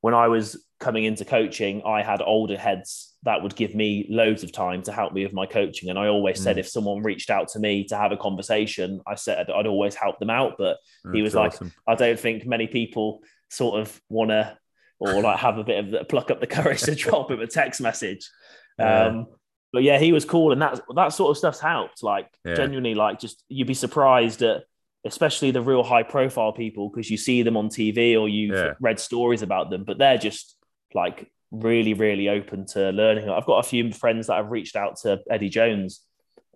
when 0.01 0.13
I 0.13 0.27
was 0.27 0.63
coming 0.79 1.05
into 1.05 1.25
coaching, 1.25 1.83
I 1.85 2.01
had 2.01 2.21
older 2.21 2.57
heads 2.57 3.15
that 3.23 3.43
would 3.43 3.55
give 3.55 3.75
me 3.75 4.07
loads 4.09 4.43
of 4.43 4.51
time 4.51 4.81
to 4.81 4.91
help 4.91 5.13
me 5.13 5.23
with 5.23 5.33
my 5.33 5.45
coaching. 5.45 5.89
And 5.89 5.99
I 5.99 6.07
always 6.07 6.39
mm. 6.39 6.43
said 6.43 6.57
if 6.57 6.67
someone 6.67 7.03
reached 7.03 7.29
out 7.29 7.49
to 7.49 7.59
me 7.59 7.83
to 7.85 7.95
have 7.95 8.11
a 8.11 8.17
conversation, 8.17 8.99
I 9.07 9.15
said 9.15 9.49
I'd 9.51 9.67
always 9.67 9.95
help 9.95 10.19
them 10.19 10.31
out. 10.31 10.55
But 10.57 10.77
That's 11.03 11.15
he 11.15 11.21
was 11.21 11.35
awesome. 11.35 11.71
like, 11.87 11.99
I 11.99 12.03
don't 12.03 12.19
think 12.19 12.45
many 12.45 12.67
people 12.67 13.21
sort 13.49 13.79
of 13.79 14.01
want 14.09 14.31
to 14.31 14.57
or 14.99 15.21
like 15.21 15.39
have 15.39 15.57
a 15.57 15.63
bit 15.63 15.83
of 15.83 15.91
the, 15.91 16.03
pluck 16.03 16.29
up 16.31 16.39
the 16.39 16.47
courage 16.47 16.81
to 16.81 16.95
drop 16.95 17.29
him 17.29 17.41
a 17.41 17.47
text 17.47 17.81
message. 17.81 18.29
Yeah. 18.79 19.07
Um, 19.07 19.27
but 19.73 19.83
yeah, 19.83 19.99
he 19.99 20.11
was 20.11 20.25
cool, 20.25 20.53
and 20.53 20.61
that 20.61 20.81
that 20.95 21.09
sort 21.09 21.29
of 21.29 21.37
stuff's 21.37 21.59
helped. 21.59 22.01
Like 22.01 22.27
yeah. 22.43 22.55
genuinely, 22.55 22.95
like 22.95 23.19
just 23.19 23.43
you'd 23.47 23.67
be 23.67 23.73
surprised 23.73 24.41
at 24.41 24.63
especially 25.05 25.51
the 25.51 25.61
real 25.61 25.83
high 25.83 26.03
profile 26.03 26.53
people 26.53 26.89
because 26.89 27.09
you 27.09 27.17
see 27.17 27.41
them 27.41 27.57
on 27.57 27.69
TV 27.69 28.19
or 28.19 28.29
you've 28.29 28.55
yeah. 28.55 28.73
read 28.79 28.99
stories 28.99 29.41
about 29.41 29.69
them, 29.69 29.83
but 29.83 29.97
they're 29.97 30.17
just 30.17 30.55
like 30.93 31.31
really, 31.51 31.93
really 31.93 32.29
open 32.29 32.65
to 32.65 32.91
learning. 32.91 33.29
I've 33.29 33.45
got 33.45 33.65
a 33.65 33.67
few 33.67 33.91
friends 33.91 34.27
that 34.27 34.35
have 34.35 34.51
reached 34.51 34.75
out 34.75 34.97
to 35.01 35.19
Eddie 35.29 35.49
Jones. 35.49 36.01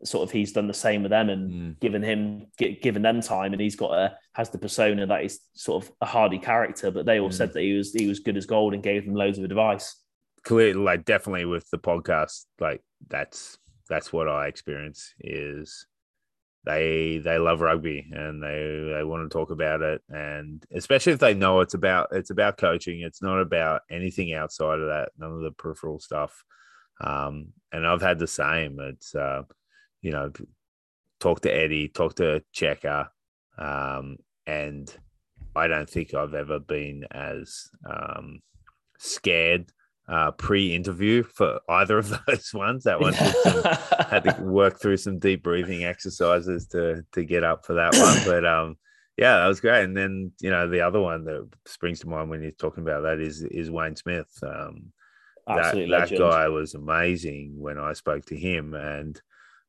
Sort 0.03 0.27
of, 0.27 0.31
he's 0.31 0.51
done 0.51 0.67
the 0.67 0.73
same 0.73 1.01
with 1.03 1.09
them 1.09 1.29
and 1.29 1.51
mm. 1.51 1.79
given 1.79 2.03
him 2.03 2.47
given 2.57 3.01
them 3.01 3.21
time, 3.21 3.53
and 3.53 3.61
he's 3.61 3.77
got 3.77 3.93
a 3.93 4.17
has 4.33 4.49
the 4.49 4.57
persona 4.57 5.07
that 5.07 5.23
is 5.23 5.39
sort 5.53 5.83
of 5.83 5.91
a 6.01 6.05
hardy 6.05 6.37
character. 6.37 6.91
But 6.91 7.05
they 7.05 7.19
all 7.19 7.29
mm. 7.29 7.33
said 7.33 7.53
that 7.53 7.61
he 7.61 7.73
was 7.73 7.93
he 7.93 8.05
was 8.05 8.19
good 8.19 8.37
as 8.37 8.45
gold 8.45 8.73
and 8.73 8.83
gave 8.83 9.05
them 9.05 9.15
loads 9.15 9.37
of 9.37 9.45
advice. 9.45 9.99
Clearly, 10.43 10.73
like 10.73 11.05
definitely 11.05 11.45
with 11.45 11.67
the 11.71 11.79
podcast, 11.79 12.45
like 12.59 12.83
that's 13.07 13.57
that's 13.89 14.11
what 14.11 14.27
I 14.27 14.47
experience 14.47 15.13
is 15.19 15.87
they 16.65 17.19
they 17.19 17.37
love 17.37 17.61
rugby 17.61 18.07
and 18.11 18.41
they 18.41 18.91
they 18.93 19.03
want 19.03 19.23
to 19.23 19.33
talk 19.33 19.51
about 19.51 19.81
it 19.81 20.01
and 20.09 20.65
especially 20.73 21.13
if 21.13 21.19
they 21.19 21.33
know 21.33 21.61
it's 21.61 21.75
about 21.75 22.07
it's 22.11 22.31
about 22.31 22.57
coaching 22.57 23.01
it's 23.01 23.21
not 23.21 23.39
about 23.39 23.81
anything 23.91 24.33
outside 24.33 24.79
of 24.79 24.87
that 24.87 25.09
none 25.17 25.31
of 25.31 25.41
the 25.41 25.51
peripheral 25.51 25.99
stuff 25.99 26.43
Um, 27.01 27.53
and 27.71 27.85
I've 27.85 28.01
had 28.01 28.19
the 28.19 28.27
same. 28.27 28.79
It's 28.79 29.13
uh, 29.13 29.43
you 30.01 30.11
know, 30.11 30.31
talk 31.19 31.41
to 31.41 31.51
Eddie, 31.53 31.89
talk 31.89 32.15
to 32.15 32.41
Cheika, 32.53 33.09
um, 33.57 34.17
and 34.47 34.89
I 35.55 35.67
don't 35.67 35.89
think 35.89 36.13
I've 36.13 36.33
ever 36.33 36.59
been 36.59 37.05
as 37.11 37.69
um, 37.89 38.39
scared 38.97 39.71
uh, 40.07 40.31
pre-interview 40.31 41.23
for 41.23 41.59
either 41.69 41.97
of 41.97 42.13
those 42.27 42.53
ones. 42.53 42.83
That 42.83 42.99
one 42.99 43.13
some, 43.13 43.63
had 44.09 44.23
to 44.23 44.43
work 44.43 44.79
through 44.79 44.97
some 44.97 45.19
deep 45.19 45.43
breathing 45.43 45.83
exercises 45.83 46.67
to 46.67 47.05
to 47.13 47.23
get 47.23 47.43
up 47.43 47.65
for 47.65 47.73
that 47.73 47.95
one. 47.95 48.17
But 48.25 48.45
um, 48.45 48.77
yeah, 49.17 49.37
that 49.37 49.47
was 49.47 49.61
great. 49.61 49.83
And 49.83 49.95
then 49.95 50.31
you 50.39 50.49
know 50.49 50.69
the 50.69 50.81
other 50.81 50.99
one 50.99 51.25
that 51.25 51.47
springs 51.65 51.99
to 52.01 52.09
mind 52.09 52.29
when 52.29 52.41
you're 52.41 52.51
talking 52.51 52.83
about 52.83 53.01
that 53.03 53.19
is 53.19 53.43
is 53.43 53.71
Wayne 53.71 53.95
Smith. 53.95 54.31
Um, 54.43 54.91
that, 55.47 55.75
that 55.75 56.17
guy 56.17 56.47
was 56.47 56.73
amazing 56.73 57.53
when 57.59 57.77
I 57.77 57.93
spoke 57.93 58.25
to 58.25 58.35
him, 58.35 58.73
and 58.73 59.21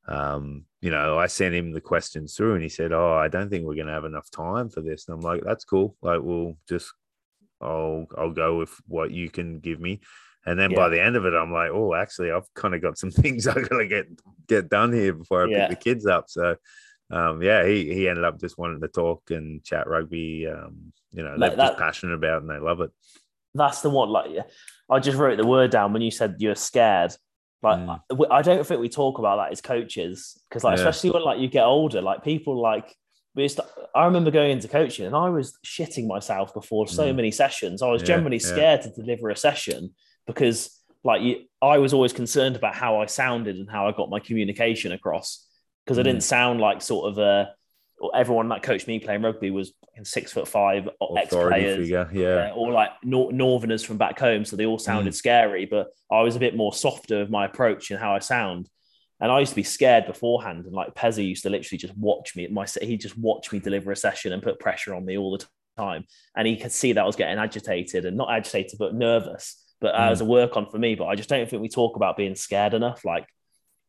um, 0.07 0.65
you 0.81 0.89
know, 0.89 1.19
I 1.19 1.27
sent 1.27 1.53
him 1.53 1.71
the 1.71 1.81
questions 1.81 2.35
through, 2.35 2.55
and 2.55 2.63
he 2.63 2.69
said, 2.69 2.91
"Oh, 2.93 3.13
I 3.13 3.27
don't 3.27 3.49
think 3.49 3.65
we're 3.65 3.75
going 3.75 3.87
to 3.87 3.93
have 3.93 4.05
enough 4.05 4.29
time 4.31 4.69
for 4.69 4.81
this." 4.81 5.07
And 5.07 5.15
I'm 5.15 5.21
like, 5.21 5.43
"That's 5.43 5.65
cool. 5.65 5.95
Like, 6.01 6.21
we'll 6.21 6.57
just, 6.67 6.93
I'll, 7.61 8.05
I'll 8.17 8.31
go 8.31 8.57
with 8.57 8.73
what 8.87 9.11
you 9.11 9.29
can 9.29 9.59
give 9.59 9.79
me." 9.79 10.01
And 10.45 10.57
then 10.57 10.71
yeah. 10.71 10.77
by 10.77 10.89
the 10.89 11.01
end 11.01 11.17
of 11.17 11.25
it, 11.25 11.33
I'm 11.33 11.51
like, 11.51 11.71
"Oh, 11.71 11.93
actually, 11.93 12.31
I've 12.31 12.51
kind 12.53 12.73
of 12.73 12.81
got 12.81 12.97
some 12.97 13.11
things 13.21 13.47
I 13.47 13.55
got 13.55 13.77
to 13.77 13.87
get 13.87 14.07
get 14.47 14.69
done 14.69 14.93
here 14.93 15.13
before 15.13 15.43
I 15.43 15.49
yeah. 15.49 15.67
pick 15.67 15.77
the 15.77 15.83
kids 15.83 16.05
up." 16.05 16.25
So, 16.29 16.55
um, 17.11 17.41
yeah, 17.41 17.65
he 17.65 17.93
he 17.93 18.07
ended 18.07 18.23
up 18.23 18.39
just 18.39 18.57
wanting 18.57 18.81
to 18.81 18.87
talk 18.87 19.29
and 19.29 19.63
chat 19.63 19.87
rugby. 19.87 20.47
Um, 20.47 20.93
you 21.11 21.23
know, 21.23 21.37
they're 21.37 21.49
that, 21.49 21.57
just 21.57 21.77
passionate 21.77 22.15
about 22.15 22.37
it 22.37 22.41
and 22.43 22.49
they 22.49 22.59
love 22.59 22.81
it. 22.81 22.91
That's 23.53 23.81
the 23.81 23.89
one. 23.89 24.09
Like, 24.09 24.27
I 24.89 24.99
just 24.99 25.17
wrote 25.17 25.37
the 25.37 25.45
word 25.45 25.71
down 25.71 25.93
when 25.93 26.01
you 26.01 26.11
said 26.11 26.35
you're 26.39 26.55
scared. 26.55 27.13
Like 27.63 27.79
mm. 27.79 28.27
I 28.29 28.41
don't 28.41 28.65
think 28.65 28.79
we 28.79 28.87
talk 28.87 29.17
about 29.17 29.37
that 29.37 29.51
as 29.51 29.61
coaches 29.61 30.39
because 30.47 30.63
like 30.63 30.77
yeah. 30.77 30.87
especially 30.87 31.09
when 31.11 31.23
like 31.23 31.39
you 31.39 31.49
get 31.49 31.65
older, 31.65 32.01
like 32.01 32.23
people 32.23 32.61
like 32.61 32.95
I 33.95 34.05
remember 34.05 34.31
going 34.31 34.51
into 34.51 34.67
coaching 34.67 35.05
and 35.05 35.15
I 35.15 35.29
was 35.29 35.57
shitting 35.65 36.07
myself 36.07 36.53
before 36.53 36.87
so 36.87 37.11
mm. 37.11 37.15
many 37.15 37.31
sessions. 37.31 37.81
I 37.81 37.89
was 37.89 38.01
yeah, 38.01 38.07
generally 38.07 38.39
scared 38.39 38.81
yeah. 38.83 38.91
to 38.91 39.01
deliver 39.01 39.29
a 39.29 39.35
session 39.35 39.93
because 40.25 40.77
like 41.03 41.21
you, 41.21 41.45
I 41.61 41.77
was 41.77 41.93
always 41.93 42.13
concerned 42.13 42.55
about 42.55 42.75
how 42.75 43.01
I 43.01 43.05
sounded 43.05 43.55
and 43.55 43.69
how 43.69 43.87
I 43.87 43.91
got 43.91 44.09
my 44.09 44.19
communication 44.19 44.91
across 44.91 45.45
because 45.85 45.97
mm. 45.97 46.01
I 46.01 46.03
didn't 46.03 46.21
mm. 46.21 46.23
sound 46.23 46.59
like 46.59 46.81
sort 46.81 47.09
of 47.09 47.17
a 47.17 47.53
everyone 48.13 48.49
that 48.49 48.61
coached 48.61 48.87
me 48.87 48.99
playing 48.99 49.23
rugby 49.23 49.49
was 49.49 49.73
six 50.03 50.31
foot 50.31 50.47
five 50.47 50.87
ex 51.17 51.33
players, 51.33 51.89
yeah, 51.89 52.51
uh, 52.51 52.53
or 52.55 52.71
like 52.71 52.91
nor- 53.03 53.31
northerners 53.33 53.83
from 53.83 53.97
back 53.97 54.19
home, 54.19 54.45
so 54.45 54.55
they 54.55 54.65
all 54.65 54.77
sounded 54.77 55.13
mm. 55.13 55.17
scary. 55.17 55.65
But 55.65 55.87
I 56.11 56.21
was 56.21 56.35
a 56.35 56.39
bit 56.39 56.55
more 56.55 56.73
softer 56.73 57.19
with 57.19 57.29
my 57.29 57.45
approach 57.45 57.89
and 57.89 57.99
how 57.99 58.13
I 58.13 58.19
sound. 58.19 58.69
And 59.19 59.31
I 59.31 59.39
used 59.39 59.51
to 59.51 59.55
be 59.55 59.63
scared 59.63 60.05
beforehand, 60.05 60.65
and 60.65 60.75
like 60.75 60.93
Pezza 60.93 61.27
used 61.27 61.43
to 61.43 61.49
literally 61.49 61.79
just 61.79 61.97
watch 61.97 62.35
me. 62.35 62.47
My 62.47 62.67
he 62.81 62.97
just 62.97 63.17
watched 63.17 63.51
me 63.51 63.59
deliver 63.59 63.91
a 63.91 63.95
session 63.95 64.31
and 64.31 64.43
put 64.43 64.59
pressure 64.59 64.93
on 64.93 65.05
me 65.05 65.17
all 65.17 65.35
the 65.35 65.45
time, 65.75 66.05
and 66.35 66.47
he 66.47 66.57
could 66.57 66.71
see 66.71 66.93
that 66.93 67.01
I 67.01 67.05
was 67.05 67.15
getting 67.15 67.39
agitated 67.39 68.05
and 68.05 68.15
not 68.15 68.31
agitated 68.31 68.77
but 68.77 68.93
nervous. 68.93 69.63
But 69.79 69.95
mm. 69.95 70.11
as 70.11 70.21
a 70.21 70.25
work 70.25 70.57
on 70.57 70.69
for 70.69 70.77
me, 70.77 70.95
but 70.95 71.05
I 71.05 71.15
just 71.15 71.29
don't 71.29 71.49
think 71.49 71.61
we 71.61 71.69
talk 71.69 71.95
about 71.95 72.17
being 72.17 72.35
scared 72.35 72.73
enough. 72.73 73.05
Like 73.05 73.27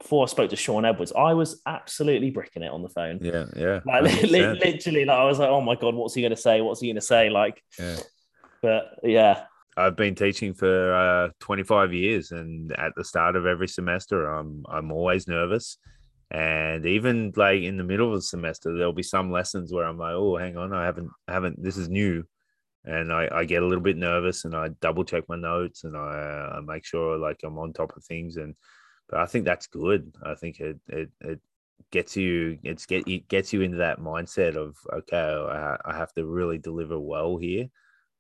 before 0.01 0.23
I 0.23 0.27
spoke 0.27 0.51
to 0.51 0.57
Shaun 0.57 0.85
Edwards, 0.85 1.13
I 1.13 1.35
was 1.35 1.61
absolutely 1.67 2.31
bricking 2.31 2.63
it 2.63 2.71
on 2.71 2.83
the 2.83 2.89
phone. 2.89 3.19
Yeah, 3.21 3.47
yeah. 3.57 3.81
Like 3.87 4.23
literally, 4.23 5.05
like 5.05 5.19
I 5.19 5.25
was 5.25 5.39
like, 5.39 5.49
oh 5.49 5.61
my 5.61 5.75
god, 5.75 5.95
what's 5.95 6.15
he 6.15 6.23
going 6.23 6.31
to 6.31 6.37
say? 6.37 6.61
What's 6.61 6.81
he 6.81 6.89
going 6.89 6.97
to 6.97 7.03
say? 7.03 7.31
Like, 7.31 7.63
yeah. 7.79 7.97
But 8.63 8.99
yeah, 9.03 9.45
I've 9.79 9.97
been 9.97 10.17
teaching 10.17 10.55
for 10.55 10.95
uh, 10.95 11.29
25 11.41 11.93
years, 11.93 12.33
and 12.33 12.73
at 12.73 12.93
the 12.97 13.05
start 13.05 13.37
of 13.37 13.47
every 13.47 13.69
semester, 13.69 14.27
I'm 14.27 14.65
I'm 14.69 14.91
always 14.91 15.29
nervous. 15.29 15.79
And 16.31 16.85
even 16.85 17.33
like 17.37 17.63
in 17.63 17.77
the 17.77 17.85
middle 17.85 18.09
of 18.09 18.15
the 18.17 18.23
semester, 18.23 18.77
there'll 18.77 18.93
be 18.93 19.03
some 19.03 19.31
lessons 19.31 19.73
where 19.73 19.85
I'm 19.87 19.99
like, 19.99 20.15
oh, 20.15 20.37
hang 20.37 20.57
on, 20.57 20.75
I 20.75 20.85
haven't 20.85 21.11
haven't 21.29 21.63
this 21.63 21.77
is 21.77 21.89
new, 21.89 22.25
and 22.85 23.13
I, 23.13 23.29
I 23.33 23.45
get 23.45 23.63
a 23.63 23.67
little 23.67 23.85
bit 23.85 23.97
nervous, 23.97 24.45
and 24.45 24.55
I 24.55 24.69
double 24.81 25.05
check 25.05 25.25
my 25.29 25.37
notes, 25.37 25.85
and 25.85 25.97
I, 25.97 26.57
I 26.57 26.61
make 26.61 26.85
sure 26.85 27.17
like 27.17 27.39
I'm 27.45 27.59
on 27.59 27.73
top 27.73 27.97
of 27.97 28.05
things, 28.05 28.37
and 28.37 28.57
but 29.09 29.21
I 29.21 29.27
think 29.27 29.45
that's 29.45 29.69
good. 29.69 30.13
I 30.25 30.35
think 30.35 30.59
it 30.61 30.81
it, 30.89 31.11
it 31.21 31.41
gets 31.93 32.17
you 32.17 32.59
it's 32.65 32.85
get 32.85 33.07
it 33.07 33.29
gets 33.29 33.53
you 33.53 33.63
into 33.63 33.79
that 33.79 34.01
mindset 34.01 34.57
of 34.57 34.77
okay, 34.93 35.17
I, 35.17 35.77
I 35.85 35.97
have 35.97 36.13
to 36.15 36.27
really 36.27 36.59
deliver 36.59 36.99
well 36.99 37.37
here, 37.39 37.69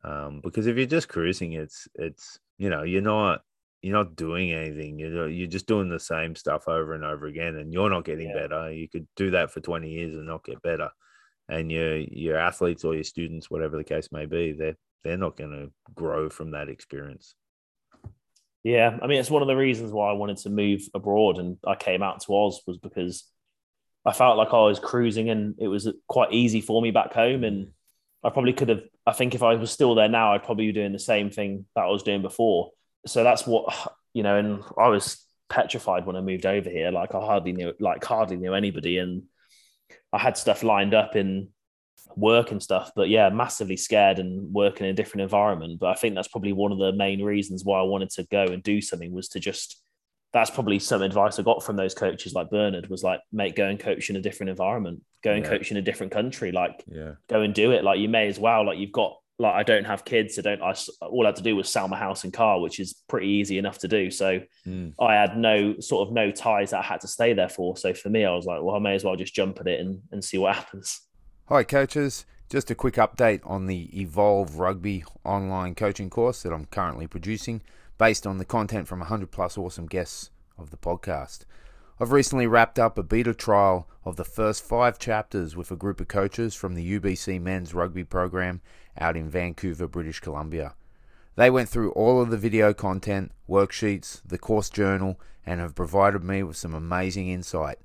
um, 0.08 0.40
because 0.42 0.66
if 0.66 0.76
you're 0.76 0.86
just 0.86 1.08
cruising, 1.08 1.52
it's 1.52 1.86
it's 1.94 2.38
you 2.56 2.70
know 2.70 2.82
you're 2.82 3.02
not 3.02 3.42
you're 3.82 3.96
not 3.96 4.16
doing 4.16 4.52
anything. 4.52 4.98
You're 4.98 5.28
you're 5.28 5.48
just 5.48 5.66
doing 5.66 5.88
the 5.88 6.00
same 6.00 6.34
stuff 6.34 6.66
over 6.66 6.94
and 6.94 7.04
over 7.04 7.26
again, 7.26 7.56
and 7.56 7.72
you're 7.72 7.90
not 7.90 8.04
getting 8.04 8.30
yeah. 8.30 8.46
better. 8.46 8.72
You 8.72 8.88
could 8.88 9.06
do 9.16 9.32
that 9.32 9.50
for 9.50 9.60
20 9.60 9.88
years 9.88 10.14
and 10.14 10.26
not 10.26 10.44
get 10.44 10.62
better. 10.62 10.90
And 11.48 11.70
your 11.70 11.96
your 11.98 12.38
athletes 12.38 12.84
or 12.84 12.94
your 12.94 13.04
students, 13.04 13.50
whatever 13.50 13.76
the 13.76 13.84
case 13.84 14.08
may 14.10 14.26
be, 14.26 14.52
they're 14.52 14.76
they're 15.04 15.18
not 15.18 15.36
going 15.36 15.50
to 15.50 15.70
grow 15.94 16.30
from 16.30 16.52
that 16.52 16.68
experience. 16.68 17.34
Yeah, 18.64 18.98
I 19.00 19.06
mean, 19.06 19.20
it's 19.20 19.30
one 19.30 19.42
of 19.42 19.48
the 19.48 19.56
reasons 19.56 19.92
why 19.92 20.10
I 20.10 20.14
wanted 20.14 20.38
to 20.38 20.50
move 20.50 20.82
abroad 20.92 21.38
and 21.38 21.56
I 21.66 21.74
came 21.76 22.02
out 22.02 22.20
to 22.22 22.34
Oz 22.34 22.60
was 22.66 22.76
because 22.76 23.24
I 24.04 24.12
felt 24.12 24.36
like 24.36 24.52
I 24.52 24.64
was 24.64 24.80
cruising 24.80 25.30
and 25.30 25.54
it 25.58 25.68
was 25.68 25.88
quite 26.08 26.32
easy 26.32 26.60
for 26.60 26.82
me 26.82 26.90
back 26.90 27.12
home. 27.12 27.44
And 27.44 27.68
I 28.24 28.30
probably 28.30 28.52
could 28.52 28.68
have, 28.68 28.82
I 29.06 29.12
think 29.12 29.34
if 29.34 29.42
I 29.42 29.54
was 29.54 29.70
still 29.70 29.94
there 29.94 30.08
now, 30.08 30.32
I'd 30.32 30.44
probably 30.44 30.66
be 30.66 30.72
doing 30.72 30.92
the 30.92 30.98
same 30.98 31.30
thing 31.30 31.66
that 31.74 31.84
I 31.84 31.88
was 31.88 32.02
doing 32.02 32.22
before. 32.22 32.70
So 33.06 33.22
that's 33.22 33.46
what, 33.46 33.72
you 34.12 34.22
know, 34.22 34.36
and 34.36 34.62
I 34.76 34.88
was 34.88 35.24
petrified 35.48 36.04
when 36.04 36.16
I 36.16 36.20
moved 36.20 36.44
over 36.44 36.68
here. 36.68 36.90
Like 36.90 37.14
I 37.14 37.20
hardly 37.20 37.52
knew, 37.52 37.74
like 37.78 38.04
hardly 38.04 38.36
knew 38.36 38.54
anybody. 38.54 38.98
And 38.98 39.24
I 40.12 40.18
had 40.18 40.36
stuff 40.36 40.62
lined 40.62 40.94
up 40.94 41.14
in 41.14 41.48
work 42.16 42.50
and 42.50 42.62
stuff. 42.62 42.90
But 42.96 43.08
yeah, 43.08 43.28
massively 43.28 43.76
scared 43.76 44.18
and 44.18 44.52
working 44.52 44.86
in 44.86 44.92
a 44.92 44.96
different 44.96 45.22
environment. 45.22 45.78
But 45.78 45.90
I 45.90 45.94
think 45.94 46.14
that's 46.14 46.28
probably 46.28 46.52
one 46.52 46.72
of 46.72 46.78
the 46.78 46.92
main 46.92 47.22
reasons 47.22 47.64
why 47.64 47.78
I 47.78 47.84
wanted 47.84 48.10
to 48.10 48.24
go 48.24 48.44
and 48.44 48.62
do 48.62 48.80
something 48.80 49.12
was 49.12 49.28
to 49.30 49.40
just 49.40 49.80
that's 50.32 50.50
probably 50.50 50.78
some 50.78 51.02
advice 51.02 51.38
I 51.38 51.42
got 51.42 51.62
from 51.62 51.76
those 51.76 51.94
coaches 51.94 52.34
like 52.34 52.50
Bernard 52.50 52.88
was 52.88 53.02
like, 53.02 53.20
mate, 53.32 53.56
go 53.56 53.66
and 53.66 53.80
coach 53.80 54.10
in 54.10 54.16
a 54.16 54.20
different 54.20 54.50
environment, 54.50 55.02
go 55.24 55.32
and 55.32 55.42
yeah. 55.42 55.50
coach 55.50 55.70
in 55.70 55.76
a 55.78 55.82
different 55.82 56.12
country, 56.12 56.52
like 56.52 56.84
yeah. 56.86 57.12
go 57.28 57.40
and 57.40 57.54
do 57.54 57.72
it. 57.72 57.82
Like 57.82 57.98
you 57.98 58.08
may 58.08 58.28
as 58.28 58.38
well. 58.38 58.66
Like 58.66 58.78
you've 58.78 58.92
got 58.92 59.16
like 59.38 59.54
I 59.54 59.62
don't 59.62 59.84
have 59.84 60.04
kids, 60.04 60.38
I 60.38 60.42
don't. 60.42 60.60
I 60.62 60.74
all 61.00 61.24
I 61.24 61.28
had 61.28 61.36
to 61.36 61.42
do 61.42 61.56
was 61.56 61.68
sell 61.68 61.88
my 61.88 61.98
house 61.98 62.24
and 62.24 62.32
car, 62.32 62.60
which 62.60 62.80
is 62.80 62.94
pretty 63.08 63.28
easy 63.28 63.56
enough 63.56 63.78
to 63.78 63.88
do. 63.88 64.10
So 64.10 64.40
mm. 64.66 64.92
I 65.00 65.14
had 65.14 65.36
no 65.36 65.78
sort 65.80 66.08
of 66.08 66.14
no 66.14 66.30
ties 66.30 66.70
that 66.70 66.80
I 66.80 66.82
had 66.82 67.00
to 67.02 67.08
stay 67.08 67.32
there 67.32 67.48
for. 67.48 67.76
So 67.76 67.94
for 67.94 68.10
me, 68.10 68.24
I 68.24 68.34
was 68.34 68.46
like, 68.46 68.62
well, 68.62 68.74
I 68.74 68.80
may 68.80 68.94
as 68.94 69.04
well 69.04 69.16
just 69.16 69.34
jump 69.34 69.60
at 69.60 69.68
it 69.68 69.80
and, 69.80 70.00
and 70.12 70.22
see 70.22 70.38
what 70.38 70.54
happens. 70.56 71.00
Hi, 71.46 71.62
coaches. 71.62 72.26
Just 72.50 72.70
a 72.70 72.74
quick 72.74 72.94
update 72.94 73.40
on 73.44 73.66
the 73.66 74.00
Evolve 74.00 74.58
Rugby 74.58 75.04
online 75.22 75.74
coaching 75.74 76.08
course 76.08 76.42
that 76.42 76.52
I'm 76.52 76.64
currently 76.64 77.06
producing 77.06 77.60
based 77.98 78.26
on 78.26 78.38
the 78.38 78.44
content 78.44 78.88
from 78.88 79.00
100 79.00 79.30
plus 79.30 79.58
awesome 79.58 79.86
guests 79.86 80.30
of 80.56 80.70
the 80.70 80.76
podcast. 80.76 81.40
I've 82.00 82.12
recently 82.12 82.46
wrapped 82.46 82.78
up 82.78 82.96
a 82.96 83.02
beta 83.02 83.34
trial 83.34 83.88
of 84.04 84.14
the 84.14 84.24
first 84.24 84.62
five 84.62 85.00
chapters 85.00 85.56
with 85.56 85.72
a 85.72 85.76
group 85.76 86.00
of 86.00 86.06
coaches 86.06 86.54
from 86.54 86.74
the 86.74 87.00
UBC 87.00 87.40
men's 87.40 87.74
rugby 87.74 88.04
program 88.04 88.60
out 88.96 89.16
in 89.16 89.28
Vancouver, 89.28 89.88
British 89.88 90.20
Columbia. 90.20 90.74
They 91.34 91.50
went 91.50 91.68
through 91.68 91.90
all 91.92 92.20
of 92.20 92.30
the 92.30 92.36
video 92.36 92.72
content, 92.72 93.32
worksheets, 93.48 94.20
the 94.24 94.38
course 94.38 94.70
journal, 94.70 95.20
and 95.44 95.60
have 95.60 95.74
provided 95.74 96.22
me 96.22 96.42
with 96.44 96.56
some 96.56 96.74
amazing 96.74 97.28
insight. 97.28 97.78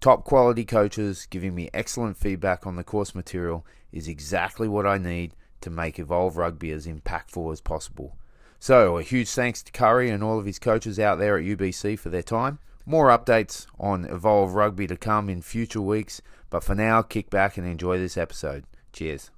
Top 0.00 0.24
quality 0.24 0.64
coaches 0.64 1.26
giving 1.30 1.54
me 1.54 1.70
excellent 1.72 2.16
feedback 2.16 2.66
on 2.66 2.76
the 2.76 2.84
course 2.84 3.14
material 3.14 3.64
is 3.92 4.08
exactly 4.08 4.68
what 4.68 4.86
I 4.86 4.98
need 4.98 5.34
to 5.60 5.70
make 5.70 5.98
Evolve 5.98 6.36
Rugby 6.36 6.72
as 6.72 6.86
impactful 6.86 7.52
as 7.52 7.60
possible. 7.60 8.16
So, 8.64 8.96
a 8.96 9.02
huge 9.02 9.28
thanks 9.28 9.62
to 9.62 9.72
Curry 9.72 10.08
and 10.08 10.24
all 10.24 10.38
of 10.38 10.46
his 10.46 10.58
coaches 10.58 10.98
out 10.98 11.18
there 11.18 11.36
at 11.36 11.44
UBC 11.44 11.98
for 11.98 12.08
their 12.08 12.22
time. 12.22 12.60
More 12.86 13.08
updates 13.08 13.66
on 13.78 14.06
Evolve 14.06 14.54
Rugby 14.54 14.86
to 14.86 14.96
come 14.96 15.28
in 15.28 15.42
future 15.42 15.82
weeks, 15.82 16.22
but 16.48 16.64
for 16.64 16.74
now, 16.74 17.02
kick 17.02 17.28
back 17.28 17.58
and 17.58 17.66
enjoy 17.66 17.98
this 17.98 18.16
episode. 18.16 18.64
Cheers. 18.90 19.30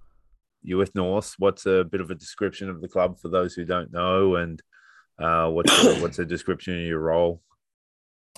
You're 0.63 0.79
with 0.79 0.95
North? 0.95 1.35
What's 1.41 1.67
a 1.67 1.83
bit 1.83 2.01
of 2.01 2.13
a 2.13 2.15
description 2.15 2.71
of 2.71 2.81
the 2.81 2.87
club 2.87 3.19
for 3.19 3.29
those 3.29 3.53
who 3.53 3.65
don't 3.65 3.93
know, 3.93 4.37
and 4.37 4.63
uh, 5.19 5.49
what's 5.49 5.73
a, 5.85 5.97
what's 6.01 6.21
a 6.21 6.25
description 6.25 6.79
of 6.79 6.87
your 6.87 7.01
role? 7.01 7.43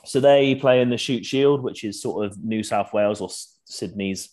So 0.06 0.20
they 0.20 0.54
play 0.54 0.80
in 0.80 0.88
the 0.88 0.96
Shute 0.96 1.26
Shield, 1.26 1.62
which 1.62 1.84
is 1.84 2.00
sort 2.00 2.24
of 2.24 2.42
New 2.42 2.62
South 2.62 2.94
Wales 2.94 3.20
or 3.20 3.28
Sydney's 3.66 4.30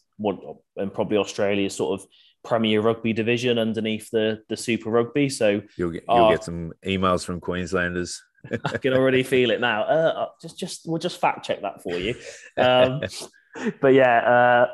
and 0.78 0.94
probably 0.94 1.18
Australia's 1.18 1.76
sort 1.76 2.00
of 2.00 2.08
Premier 2.46 2.82
Rugby 2.82 3.14
division 3.14 3.58
underneath 3.58 4.10
the 4.12 4.44
the 4.48 4.56
Super 4.58 4.90
Rugby. 4.90 5.30
So 5.30 5.62
you'll 5.78 5.92
get 5.92 6.04
you'll 6.08 6.30
get 6.32 6.44
some 6.44 6.74
emails 6.86 7.26
from 7.26 7.40
Queenslanders. 7.40 8.22
I 8.66 8.78
can 8.78 8.94
already 8.94 9.24
feel 9.24 9.50
it 9.50 9.60
now. 9.60 9.84
Uh, 9.84 10.14
uh, 10.16 10.28
just 10.42 10.58
just 10.58 10.88
we'll 10.88 11.00
just 11.00 11.20
fact 11.20 11.46
check 11.46 11.62
that 11.62 11.82
for 11.82 11.98
you. 11.98 12.16
Um, 12.58 13.02
but 13.82 13.94
yeah, 13.94 14.18
uh, 14.20 14.68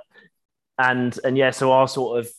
and 0.78 1.18
and 1.24 1.38
yeah, 1.38 1.52
so 1.52 1.72
our 1.72 1.88
sort 1.88 2.20
of 2.20 2.32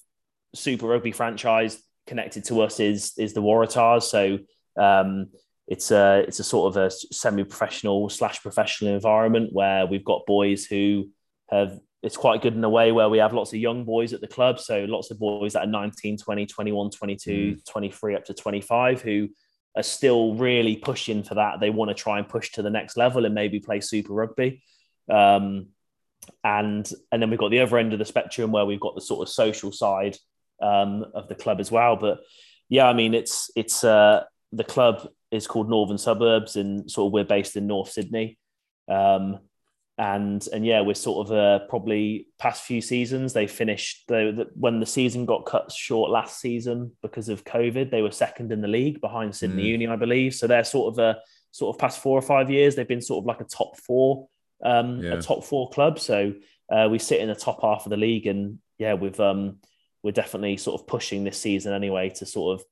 Super 0.55 0.87
Rugby 0.87 1.13
franchise 1.13 1.83
connected 2.07 2.45
to 2.45 2.61
us 2.61 2.81
is 2.81 3.13
is 3.17 3.33
the 3.33 3.43
Waratahs. 3.43 4.03
So 4.03 4.39
um, 4.81 5.29
it's 5.67 5.91
a 5.91 6.25
it's 6.27 6.41
a 6.41 6.45
sort 6.45 6.75
of 6.75 6.83
a 6.83 6.91
semi-professional 6.91 8.09
slash 8.11 8.43
professional 8.43 8.95
environment 8.95 9.51
where 9.53 9.87
we've 9.87 10.05
got 10.05 10.27
boys 10.27 10.67
who 10.67 11.09
have 11.51 11.79
it's 12.03 12.17
quite 12.17 12.43
good 12.43 12.55
in 12.55 12.65
a 12.65 12.69
way 12.71 12.91
where 12.91 13.09
we 13.09 13.19
have 13.19 13.33
lots 13.33 13.53
of 13.53 13.59
young 13.59 13.85
boys 13.85 14.13
at 14.13 14.21
the 14.21 14.29
club 14.29 14.59
so 14.59 14.85
lots 14.85 15.11
of 15.11 15.19
boys 15.19 15.53
that 15.53 15.65
are 15.65 15.71
19 15.71 16.19
20 16.19 16.47
21 16.47 16.91
22 16.91 17.31
mm. 17.31 17.65
23 17.65 18.17
up 18.17 18.25
to 18.25 18.35
25 18.35 19.03
who 19.03 19.29
are 19.77 19.83
still 19.83 20.35
really 20.35 20.77
pushing 20.77 21.23
for 21.23 21.35
that 21.35 21.61
they 21.61 21.71
want 21.71 21.89
to 21.89 21.95
try 21.95 22.19
and 22.19 22.29
push 22.29 22.53
to 22.53 22.63
the 22.63 22.71
next 22.71 22.97
level 22.97 23.25
and 23.25 23.35
maybe 23.35 23.61
play 23.61 23.81
super 23.81 24.13
rugby 24.13 24.63
um, 25.11 25.69
and 26.45 26.91
and 27.11 27.23
then 27.23 27.31
we've 27.31 27.39
got 27.39 27.51
the 27.51 27.61
other 27.61 27.79
end 27.79 27.93
of 27.93 27.99
the 27.99 28.05
spectrum 28.05 28.53
where 28.53 28.67
we've 28.67 28.81
got 28.81 28.95
the 28.95 29.01
sort 29.01 29.27
of 29.27 29.33
social 29.33 29.73
side 29.73 30.17
um, 30.61 31.05
of 31.15 31.29
the 31.29 31.35
club 31.35 31.59
as 31.59 31.71
well 31.71 31.97
but 31.97 32.21
yeah 32.69 32.87
i 32.87 32.93
mean 32.93 33.15
it's 33.15 33.51
it's 33.57 33.83
uh, 33.83 34.23
the 34.53 34.65
club 34.65 35.09
is 35.33 35.47
called 35.47 35.69
Northern 35.69 35.99
Suburbs, 35.99 36.57
and 36.57 36.89
sort 36.89 37.09
of 37.09 37.13
we're 37.13 37.25
based 37.25 37.57
in 37.57 37.67
North 37.67 37.91
Sydney. 37.91 38.39
Um, 38.89 39.39
and 39.99 40.47
and 40.53 40.65
yeah, 40.65 40.81
we're 40.81 40.95
sort 40.95 41.27
of 41.27 41.37
uh, 41.37 41.67
probably 41.67 42.29
past 42.39 42.65
few 42.65 42.81
seasons 42.81 43.33
they 43.33 43.47
finished 43.47 44.05
the, 44.09 44.33
the, 44.35 44.47
when 44.55 44.81
the 44.81 44.87
season 44.87 45.27
got 45.27 45.45
cut 45.45 45.71
short 45.71 46.11
last 46.11 46.41
season 46.41 46.93
because 47.03 47.29
of 47.29 47.45
COVID. 47.45 47.91
They 47.91 48.03
were 48.03 48.11
second 48.11 48.53
in 48.53 48.63
the 48.63 48.69
league 48.69 49.01
behind 49.01 49.35
Sydney 49.35 49.65
mm. 49.65 49.69
Uni, 49.69 49.87
I 49.89 49.97
believe. 49.97 50.35
So 50.35 50.47
they're 50.47 50.65
sort 50.65 50.95
of 50.95 50.99
a 50.99 51.19
sort 51.51 51.77
of 51.77 51.79
past 51.79 52.01
four 52.01 52.19
or 52.19 52.23
five 52.23 52.51
years 52.51 52.75
they've 52.75 52.89
been 52.89 53.03
sort 53.03 53.23
of 53.23 53.27
like 53.27 53.43
a 53.43 53.45
top 53.45 53.77
four, 53.79 54.29
um, 54.65 55.03
yeah. 55.03 55.15
a 55.15 55.23
top 55.23 55.45
four 55.45 55.69
club. 55.69 55.99
So 55.99 56.35
uh, 56.71 56.89
we 56.91 56.99
sit 56.99 57.21
in 57.21 57.29
the 57.29 57.35
top 57.35 57.61
half 57.61 57.85
of 57.85 57.91
the 57.91 57.99
league, 57.99 58.27
and 58.27 58.59
yeah, 58.79 58.95
we've 58.95 59.21
um, 59.21 59.59
we're 60.03 60.13
definitely 60.13 60.57
sort 60.57 60.81
of 60.81 60.87
pushing 60.87 61.25
this 61.25 61.39
season 61.39 61.75
anyway 61.75 62.09
to 62.11 62.27
sort 62.27 62.59
of 62.59 62.67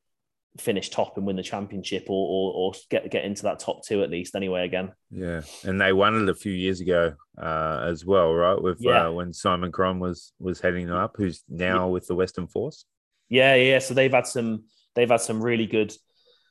finish 0.59 0.91
top 0.91 1.17
and 1.17 1.27
win 1.27 1.37
the 1.37 1.43
championship 1.43 2.07
or, 2.09 2.13
or, 2.13 2.53
or 2.55 2.73
get 2.91 3.11
get 3.11 3.25
into 3.25 3.45
that 3.45 3.61
top 3.61 3.85
two 3.85 4.03
at 4.03 4.11
least 4.11 4.35
anyway 4.35 4.65
again. 4.65 4.93
Yeah, 5.11 5.43
and 5.65 5.81
they 5.81 5.93
won 5.93 6.21
it 6.23 6.29
a 6.29 6.35
few 6.35 6.53
years 6.53 6.81
ago 6.81 7.15
uh, 7.41 7.85
as 7.87 8.05
well, 8.05 8.33
right? 8.35 8.61
With 8.61 8.79
yeah. 8.81 9.07
uh, 9.07 9.13
when 9.13 9.33
Simon 9.33 9.73
Cron 9.73 10.01
was 10.01 10.33
was 10.39 10.61
heading 10.61 10.87
them 10.87 10.97
up, 10.97 11.15
who's 11.17 11.45
now 11.49 11.87
yeah. 11.87 11.93
with 11.93 12.07
the 12.07 12.15
Western 12.15 12.49
Force. 12.49 12.85
Yeah, 13.29 13.55
yeah. 13.55 13.79
So 13.79 13.95
they've 13.95 14.13
had 14.13 14.27
some 14.27 14.65
they've 14.95 15.11
had 15.11 15.21
some 15.21 15.43
really 15.43 15.67
good 15.67 15.95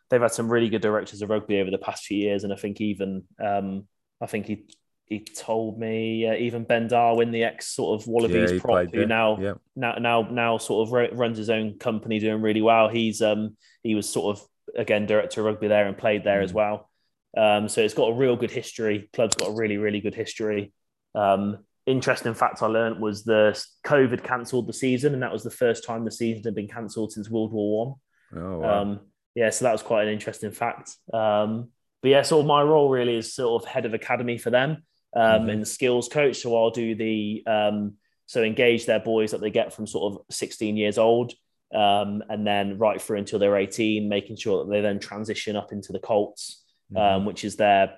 they've 0.09 0.21
had 0.21 0.31
some 0.31 0.49
really 0.49 0.69
good 0.69 0.81
directors 0.81 1.21
of 1.21 1.29
rugby 1.29 1.59
over 1.59 1.71
the 1.71 1.77
past 1.77 2.05
few 2.05 2.17
years, 2.17 2.43
and 2.43 2.53
I 2.53 2.55
think 2.55 2.81
even 2.81 3.23
um, 3.43 3.87
I 4.21 4.25
think 4.25 4.45
he 4.45 4.65
he 5.09 5.19
told 5.19 5.79
me 5.79 6.27
uh, 6.27 6.35
even 6.35 6.63
Ben 6.63 6.87
Darwin, 6.87 7.31
the 7.31 7.43
ex 7.43 7.67
sort 7.67 7.99
of 7.99 8.07
Wallabies 8.07 8.51
yeah, 8.51 8.59
prop, 8.59 8.93
who 8.93 9.07
now, 9.07 9.39
yeah. 9.39 9.53
now 9.75 9.95
now 9.95 10.21
now 10.21 10.57
sort 10.59 10.87
of 10.87 11.17
runs 11.17 11.37
his 11.37 11.49
own 11.49 11.79
company, 11.79 12.19
doing 12.19 12.43
really 12.43 12.61
well. 12.61 12.87
He's 12.89 13.21
um 13.21 13.57
he 13.81 13.95
was 13.95 14.07
sort 14.07 14.37
of 14.37 14.45
again 14.75 15.07
director 15.07 15.41
of 15.41 15.47
rugby 15.47 15.67
there 15.67 15.87
and 15.87 15.97
played 15.97 16.23
there 16.23 16.41
mm. 16.41 16.43
as 16.43 16.53
well. 16.53 16.89
Um, 17.35 17.67
so 17.69 17.81
it's 17.81 17.95
got 17.95 18.11
a 18.11 18.13
real 18.15 18.35
good 18.35 18.51
history. 18.51 19.09
Club's 19.13 19.35
got 19.35 19.49
a 19.49 19.55
really 19.55 19.77
really 19.77 19.99
good 19.99 20.13
history. 20.13 20.73
Um, 21.15 21.57
interesting 21.87 22.35
fact 22.35 22.61
I 22.61 22.67
learned 22.67 23.01
was 23.01 23.23
the 23.23 23.59
COVID 23.87 24.23
cancelled 24.23 24.67
the 24.67 24.73
season, 24.73 25.15
and 25.15 25.23
that 25.23 25.33
was 25.33 25.43
the 25.43 25.49
first 25.49 25.85
time 25.85 26.05
the 26.05 26.11
season 26.11 26.43
had 26.43 26.55
been 26.55 26.67
cancelled 26.67 27.13
since 27.13 27.31
World 27.31 27.51
War 27.51 27.87
One. 27.87 27.95
Oh, 28.43 28.59
wow. 28.59 28.81
um, 28.81 28.99
yeah, 29.33 29.49
so 29.49 29.65
that 29.65 29.71
was 29.71 29.81
quite 29.81 30.07
an 30.07 30.13
interesting 30.13 30.51
fact. 30.51 30.95
Um, 31.11 31.69
but 32.03 32.09
yeah, 32.09 32.19
of 32.19 32.45
my 32.45 32.61
role 32.61 32.89
really 32.89 33.17
is 33.17 33.33
sort 33.33 33.63
of 33.63 33.67
head 33.67 33.87
of 33.87 33.95
academy 33.95 34.37
for 34.37 34.51
them 34.51 34.83
um, 35.15 35.23
mm-hmm. 35.23 35.49
and 35.49 35.67
skills 35.67 36.07
coach. 36.07 36.37
So 36.37 36.55
I'll 36.55 36.71
do 36.71 36.95
the 36.95 37.43
um, 37.45 37.93
so 38.25 38.43
engage 38.43 38.85
their 38.85 38.99
boys 38.99 39.31
that 39.31 39.41
they 39.41 39.49
get 39.49 39.73
from 39.73 39.87
sort 39.87 40.13
of 40.13 40.21
16 40.29 40.77
years 40.77 40.97
old, 40.97 41.33
um, 41.73 42.23
and 42.29 42.45
then 42.45 42.77
right 42.77 43.01
through 43.01 43.17
until 43.17 43.39
they're 43.39 43.57
18, 43.57 44.07
making 44.07 44.37
sure 44.37 44.63
that 44.63 44.71
they 44.71 44.81
then 44.81 44.99
transition 44.99 45.55
up 45.55 45.71
into 45.71 45.91
the 45.91 45.99
Colts, 45.99 46.63
um, 46.95 47.01
mm-hmm. 47.01 47.25
which 47.25 47.43
is 47.43 47.55
their 47.55 47.97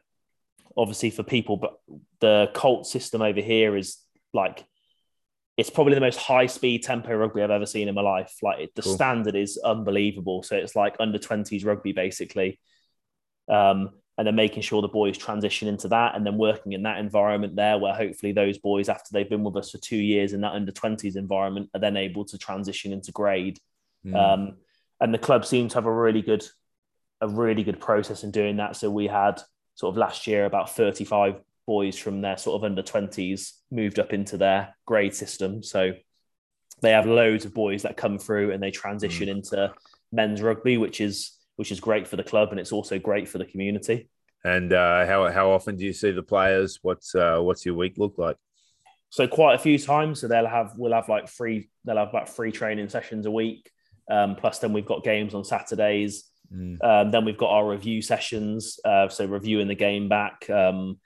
obviously 0.77 1.09
for 1.09 1.23
people, 1.23 1.57
but 1.57 1.79
the 2.19 2.49
Colt 2.53 2.87
system 2.87 3.21
over 3.21 3.41
here 3.41 3.75
is 3.75 3.97
like 4.33 4.65
it's 5.57 5.69
probably 5.69 5.93
the 5.93 6.01
most 6.01 6.17
high 6.17 6.45
speed 6.45 6.83
tempo 6.83 7.13
rugby 7.13 7.41
I've 7.41 7.51
ever 7.51 7.65
seen 7.65 7.87
in 7.87 7.95
my 7.95 8.01
life. 8.01 8.33
Like 8.41 8.71
the 8.73 8.81
cool. 8.81 8.93
standard 8.93 9.35
is 9.35 9.59
unbelievable. 9.63 10.43
So 10.43 10.55
it's 10.55 10.75
like 10.75 10.95
under 10.99 11.19
20s 11.19 11.65
rugby 11.65 11.91
basically. 11.91 12.59
Um, 13.49 13.89
and 14.17 14.27
then 14.27 14.35
making 14.35 14.61
sure 14.61 14.81
the 14.81 14.87
boys 14.87 15.17
transition 15.17 15.67
into 15.67 15.87
that 15.87 16.15
and 16.15 16.25
then 16.25 16.37
working 16.37 16.73
in 16.73 16.83
that 16.83 16.99
environment 16.99 17.55
there 17.55 17.77
where 17.77 17.93
hopefully 17.93 18.31
those 18.31 18.57
boys 18.57 18.89
after 18.89 19.09
they've 19.11 19.29
been 19.29 19.43
with 19.43 19.55
us 19.55 19.71
for 19.71 19.77
two 19.77 19.97
years 19.97 20.33
in 20.33 20.41
that 20.41 20.53
under 20.53 20.71
20s 20.71 21.15
environment 21.15 21.69
are 21.73 21.79
then 21.79 21.97
able 21.97 22.25
to 22.25 22.37
transition 22.37 22.93
into 22.93 23.11
grade 23.11 23.59
mm. 24.05 24.15
um, 24.15 24.57
and 24.99 25.13
the 25.13 25.19
club 25.19 25.45
seemed 25.45 25.71
to 25.71 25.77
have 25.77 25.85
a 25.85 25.93
really 25.93 26.21
good 26.21 26.45
a 27.21 27.27
really 27.27 27.63
good 27.63 27.79
process 27.79 28.23
in 28.23 28.31
doing 28.31 28.57
that 28.57 28.75
so 28.75 28.89
we 28.89 29.07
had 29.07 29.41
sort 29.75 29.93
of 29.93 29.97
last 29.97 30.27
year 30.27 30.45
about 30.45 30.75
35 30.75 31.39
boys 31.65 31.97
from 31.97 32.21
their 32.21 32.37
sort 32.37 32.59
of 32.59 32.65
under 32.65 32.83
20s 32.83 33.53
moved 33.71 33.99
up 33.99 34.13
into 34.13 34.37
their 34.37 34.75
grade 34.85 35.15
system 35.15 35.63
so 35.63 35.93
they 36.81 36.91
have 36.91 37.05
loads 37.05 37.45
of 37.45 37.53
boys 37.53 37.83
that 37.83 37.95
come 37.95 38.17
through 38.17 38.51
and 38.51 38.61
they 38.61 38.71
transition 38.71 39.27
mm. 39.27 39.31
into 39.31 39.71
men's 40.11 40.41
rugby 40.41 40.77
which 40.77 40.99
is 40.99 41.37
which 41.55 41.71
is 41.71 41.79
great 41.79 42.07
for 42.07 42.15
the 42.15 42.23
club 42.23 42.49
and 42.51 42.59
it's 42.59 42.71
also 42.71 42.99
great 42.99 43.27
for 43.27 43.37
the 43.37 43.45
community. 43.45 44.09
And 44.43 44.73
uh, 44.73 45.05
how 45.05 45.29
how 45.31 45.51
often 45.51 45.75
do 45.75 45.85
you 45.85 45.93
see 45.93 46.11
the 46.11 46.23
players? 46.23 46.79
What's 46.81 47.13
uh, 47.13 47.39
what's 47.39 47.65
your 47.65 47.75
week 47.75 47.97
look 47.97 48.17
like? 48.17 48.37
So 49.09 49.27
quite 49.27 49.55
a 49.55 49.59
few 49.59 49.77
times. 49.77 50.21
So 50.21 50.27
they'll 50.27 50.47
have 50.47 50.73
we'll 50.75 50.93
have 50.93 51.09
like 51.09 51.29
three 51.29 51.69
they'll 51.85 51.97
have 51.97 52.09
about 52.09 52.29
three 52.29 52.51
training 52.51 52.89
sessions 52.89 53.25
a 53.25 53.31
week. 53.31 53.69
Um, 54.09 54.35
plus 54.35 54.59
then 54.59 54.73
we've 54.73 54.85
got 54.85 55.03
games 55.03 55.35
on 55.35 55.43
Saturdays. 55.43 56.23
Mm. 56.53 56.83
Um, 56.83 57.11
then 57.11 57.25
we've 57.25 57.37
got 57.37 57.51
our 57.51 57.69
review 57.69 58.01
sessions. 58.01 58.79
Uh, 58.83 59.07
so 59.09 59.25
reviewing 59.25 59.67
the 59.67 59.75
game 59.75 60.09
back. 60.09 60.49
Um, 60.49 60.99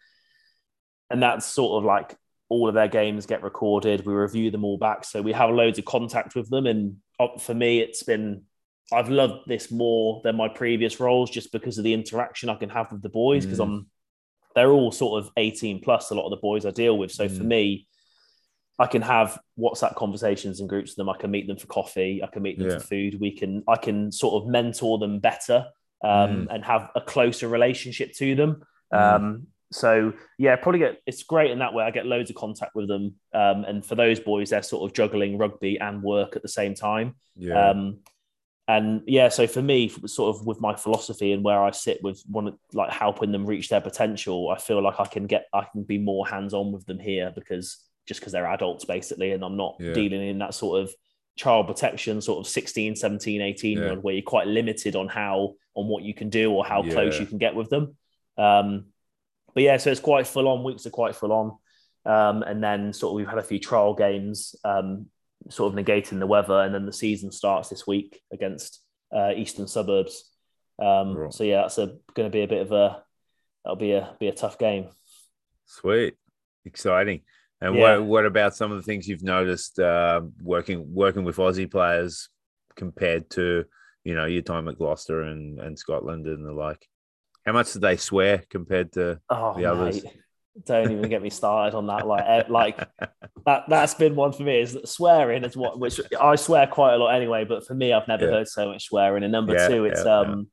and 1.10 1.22
that's 1.22 1.46
sort 1.46 1.78
of 1.78 1.86
like 1.86 2.16
all 2.50 2.68
of 2.68 2.74
their 2.74 2.88
games 2.88 3.26
get 3.26 3.44
recorded. 3.44 4.06
We 4.06 4.14
review 4.14 4.50
them 4.50 4.64
all 4.64 4.78
back. 4.78 5.04
So 5.04 5.22
we 5.22 5.34
have 5.34 5.50
loads 5.50 5.78
of 5.78 5.86
contact 5.86 6.36
with 6.36 6.50
them. 6.50 6.66
And 6.66 6.98
uh, 7.20 7.38
for 7.40 7.54
me, 7.54 7.80
it's 7.80 8.04
been 8.04 8.44
I've 8.94 9.10
loved 9.10 9.48
this 9.48 9.72
more 9.72 10.22
than 10.24 10.36
my 10.36 10.48
previous 10.48 11.00
roles 11.00 11.30
just 11.30 11.52
because 11.52 11.78
of 11.78 11.84
the 11.84 11.94
interaction 11.94 12.50
I 12.50 12.56
can 12.56 12.70
have 12.70 12.92
with 12.92 13.02
the 13.02 13.10
boys 13.10 13.46
because 13.46 13.60
mm. 13.60 13.64
I'm 13.64 13.88
they're 14.56 14.72
all 14.72 14.92
sort 14.92 15.22
of 15.22 15.32
18 15.36 15.82
plus 15.82 16.12
a 16.12 16.16
lot 16.16 16.26
of 16.26 16.32
the 16.32 16.38
boys 16.38 16.66
I 16.66 16.72
deal 16.72 16.98
with. 16.98 17.12
So 17.12 17.28
mm. 17.28 17.38
for 17.38 17.44
me, 17.44 17.88
I 18.80 18.88
can 18.88 19.02
have 19.02 19.40
WhatsApp 19.60 19.96
conversations 19.96 20.60
and 20.60 20.70
groups 20.70 20.92
with 20.92 20.98
them. 20.98 21.10
I 21.10 21.18
can 21.18 21.32
meet 21.32 21.48
them 21.48 21.58
for 21.58 21.68
coffee. 21.68 22.22
I 22.24 22.28
can 22.28 22.42
meet 22.42 22.58
them 22.58 22.70
yeah. 22.70 22.78
for 22.78 22.88
food. 22.88 23.20
We 23.20 23.32
can 23.32 23.64
I 23.68 23.76
can 23.76 24.12
sort 24.12 24.42
of 24.42 24.50
mentor 24.50 24.98
them 24.98 25.20
better 25.20 25.66
um, 26.04 26.10
mm. 26.10 26.48
and 26.50 26.64
have 26.64 26.92
a 26.96 27.02
closer 27.02 27.48
relationship 27.48 28.14
to 28.14 28.36
them. 28.36 28.64
Mm. 28.94 29.16
Um, 29.16 29.48
so 29.72 30.14
yeah, 30.38 30.56
probably 30.56 30.80
get 30.80 31.02
it's 31.06 31.24
great 31.24 31.52
in 31.52 31.60
that 31.60 31.74
way. 31.74 31.84
I 31.84 31.92
get 31.92 32.06
loads 32.06 32.30
of 32.30 32.36
contact 32.36 32.76
with 32.76 32.88
them, 32.88 33.16
um, 33.34 33.66
and 33.66 33.86
for 33.86 33.96
those 33.96 34.20
boys, 34.20 34.52
they're 34.52 34.64
sort 34.64 34.90
of 34.90 34.96
juggling 34.96 35.38
rugby 35.38 35.80
and 35.80 36.04
work 36.04 36.36
at 36.36 36.42
the 36.42 36.48
same 36.48 36.76
time. 36.76 37.16
Yeah. 37.36 37.72
And 38.68 39.02
yeah 39.06 39.30
so 39.30 39.46
for 39.46 39.62
me 39.62 39.90
sort 40.08 40.36
of 40.36 40.46
with 40.46 40.60
my 40.60 40.76
philosophy 40.76 41.34
and 41.34 41.44
where 41.44 41.62
i 41.62 41.70
sit 41.70 42.02
with 42.02 42.24
one 42.26 42.58
like 42.74 42.92
helping 42.92 43.32
them 43.32 43.46
reach 43.46 43.70
their 43.70 43.80
potential 43.80 44.50
i 44.50 44.58
feel 44.58 44.82
like 44.82 45.00
i 45.00 45.06
can 45.06 45.28
get 45.28 45.46
i 45.54 45.64
can 45.72 45.84
be 45.84 46.00
more 46.00 46.26
hands-on 46.26 46.72
with 46.72 46.84
them 46.88 46.98
here 46.98 47.32
because 47.36 47.86
just 48.08 48.20
because 48.20 48.34
they're 48.34 48.48
adults 48.48 48.84
basically 48.84 49.34
and 49.34 49.44
i'm 49.44 49.56
not 49.56 49.76
yeah. 49.80 49.94
dealing 49.94 50.28
in 50.28 50.40
that 50.40 50.56
sort 50.56 50.82
of 50.82 50.92
child 51.36 51.68
protection 51.68 52.20
sort 52.22 52.40
of 52.40 52.52
16 52.52 52.96
17 52.96 53.40
18 53.40 53.78
yeah. 53.78 53.94
where 53.94 54.16
you're 54.16 54.24
quite 54.24 54.48
limited 54.48 54.96
on 54.96 55.08
how 55.08 55.54
on 55.76 55.88
what 55.88 56.04
you 56.04 56.16
can 56.16 56.30
do 56.32 56.52
or 56.52 56.66
how 56.66 56.82
yeah. 56.82 56.92
close 56.92 57.20
you 57.20 57.28
can 57.28 57.38
get 57.38 57.54
with 57.54 57.70
them 57.70 57.96
um 58.40 58.86
but 59.54 59.62
yeah 59.62 59.78
so 59.78 59.92
it's 59.92 60.00
quite 60.00 60.26
full 60.26 60.48
on 60.48 60.64
weeks 60.64 60.88
are 60.88 60.92
quite 60.92 61.16
full 61.16 61.32
on 61.32 61.58
um, 62.06 62.44
and 62.44 62.64
then 62.64 62.94
sort 62.94 63.12
of 63.12 63.16
we've 63.16 63.28
had 63.28 63.40
a 63.40 63.44
few 63.44 63.60
trial 63.60 63.94
games 63.96 64.56
um, 64.64 65.08
sort 65.50 65.74
of 65.74 65.80
negating 65.80 66.20
the 66.20 66.28
weather, 66.28 66.62
and 66.62 66.74
then 66.74 66.86
the 66.86 66.94
season 66.94 67.32
starts 67.32 67.70
this 67.70 67.86
week 67.86 68.22
against 68.32 68.82
uh, 69.16 69.32
Eastern 69.36 69.68
Suburbs. 69.68 70.32
Um, 70.82 71.16
right. 71.16 71.34
So 71.34 71.44
yeah, 71.44 71.62
that's 71.62 71.78
going 71.78 72.00
to 72.16 72.30
be 72.30 72.42
a 72.42 72.48
bit 72.48 72.62
of 72.62 72.72
a 72.72 73.04
that'll 73.64 73.78
be 73.78 73.94
a 73.94 74.16
be 74.20 74.28
a 74.28 74.34
tough 74.34 74.58
game. 74.58 74.90
Sweet, 75.66 76.16
exciting. 76.66 77.22
And 77.62 77.76
yeah. 77.76 77.98
what 77.98 78.06
what 78.06 78.26
about 78.26 78.56
some 78.56 78.72
of 78.72 78.78
the 78.78 78.84
things 78.84 79.08
you've 79.08 79.24
noticed 79.24 79.80
uh, 79.80 80.22
working 80.42 80.94
working 80.94 81.24
with 81.24 81.38
Aussie 81.38 81.72
players 81.72 82.30
compared 82.76 83.30
to 83.32 83.66
you 84.04 84.16
know 84.16 84.26
your 84.26 84.42
time 84.42 84.68
at 84.68 84.78
Gloucester 84.78 85.22
and, 85.22 85.60
and 85.60 85.78
Scotland 85.78 86.28
and 86.28 86.46
the 86.46 86.52
like? 86.52 86.86
How 87.46 87.54
much 87.54 87.74
do 87.74 87.80
they 87.80 87.96
swear 87.96 88.44
compared 88.50 88.92
to 88.94 89.20
oh, 89.30 89.54
the 89.56 89.66
others? 89.66 90.04
Mate 90.04 90.14
don't 90.64 90.92
even 90.92 91.10
get 91.10 91.22
me 91.22 91.30
started 91.30 91.76
on 91.76 91.88
that. 91.88 92.08
Like, 92.08 92.24
eh, 92.26 92.44
like 92.48 92.78
that 93.46 93.64
that's 93.68 93.94
been 93.94 94.16
one 94.16 94.32
for 94.32 94.44
me. 94.44 94.62
Is 94.62 94.74
that 94.74 94.88
swearing 94.88 95.44
is 95.44 95.58
what 95.58 95.80
which 95.80 96.00
I 96.20 96.36
swear 96.36 96.68
quite 96.68 96.94
a 96.94 96.98
lot 96.98 97.14
anyway. 97.14 97.44
But 97.46 97.68
for 97.68 97.74
me, 97.74 97.92
I've 97.94 98.08
never 98.08 98.26
yeah. 98.26 98.32
heard 98.32 98.48
so 98.48 98.70
much 98.70 98.86
swearing. 98.86 99.24
And 99.24 99.32
number 99.32 99.54
yeah, 99.54 99.68
two, 99.68 99.86
it's 99.86 100.04
yeah, 100.06 100.20
um, 100.20 100.48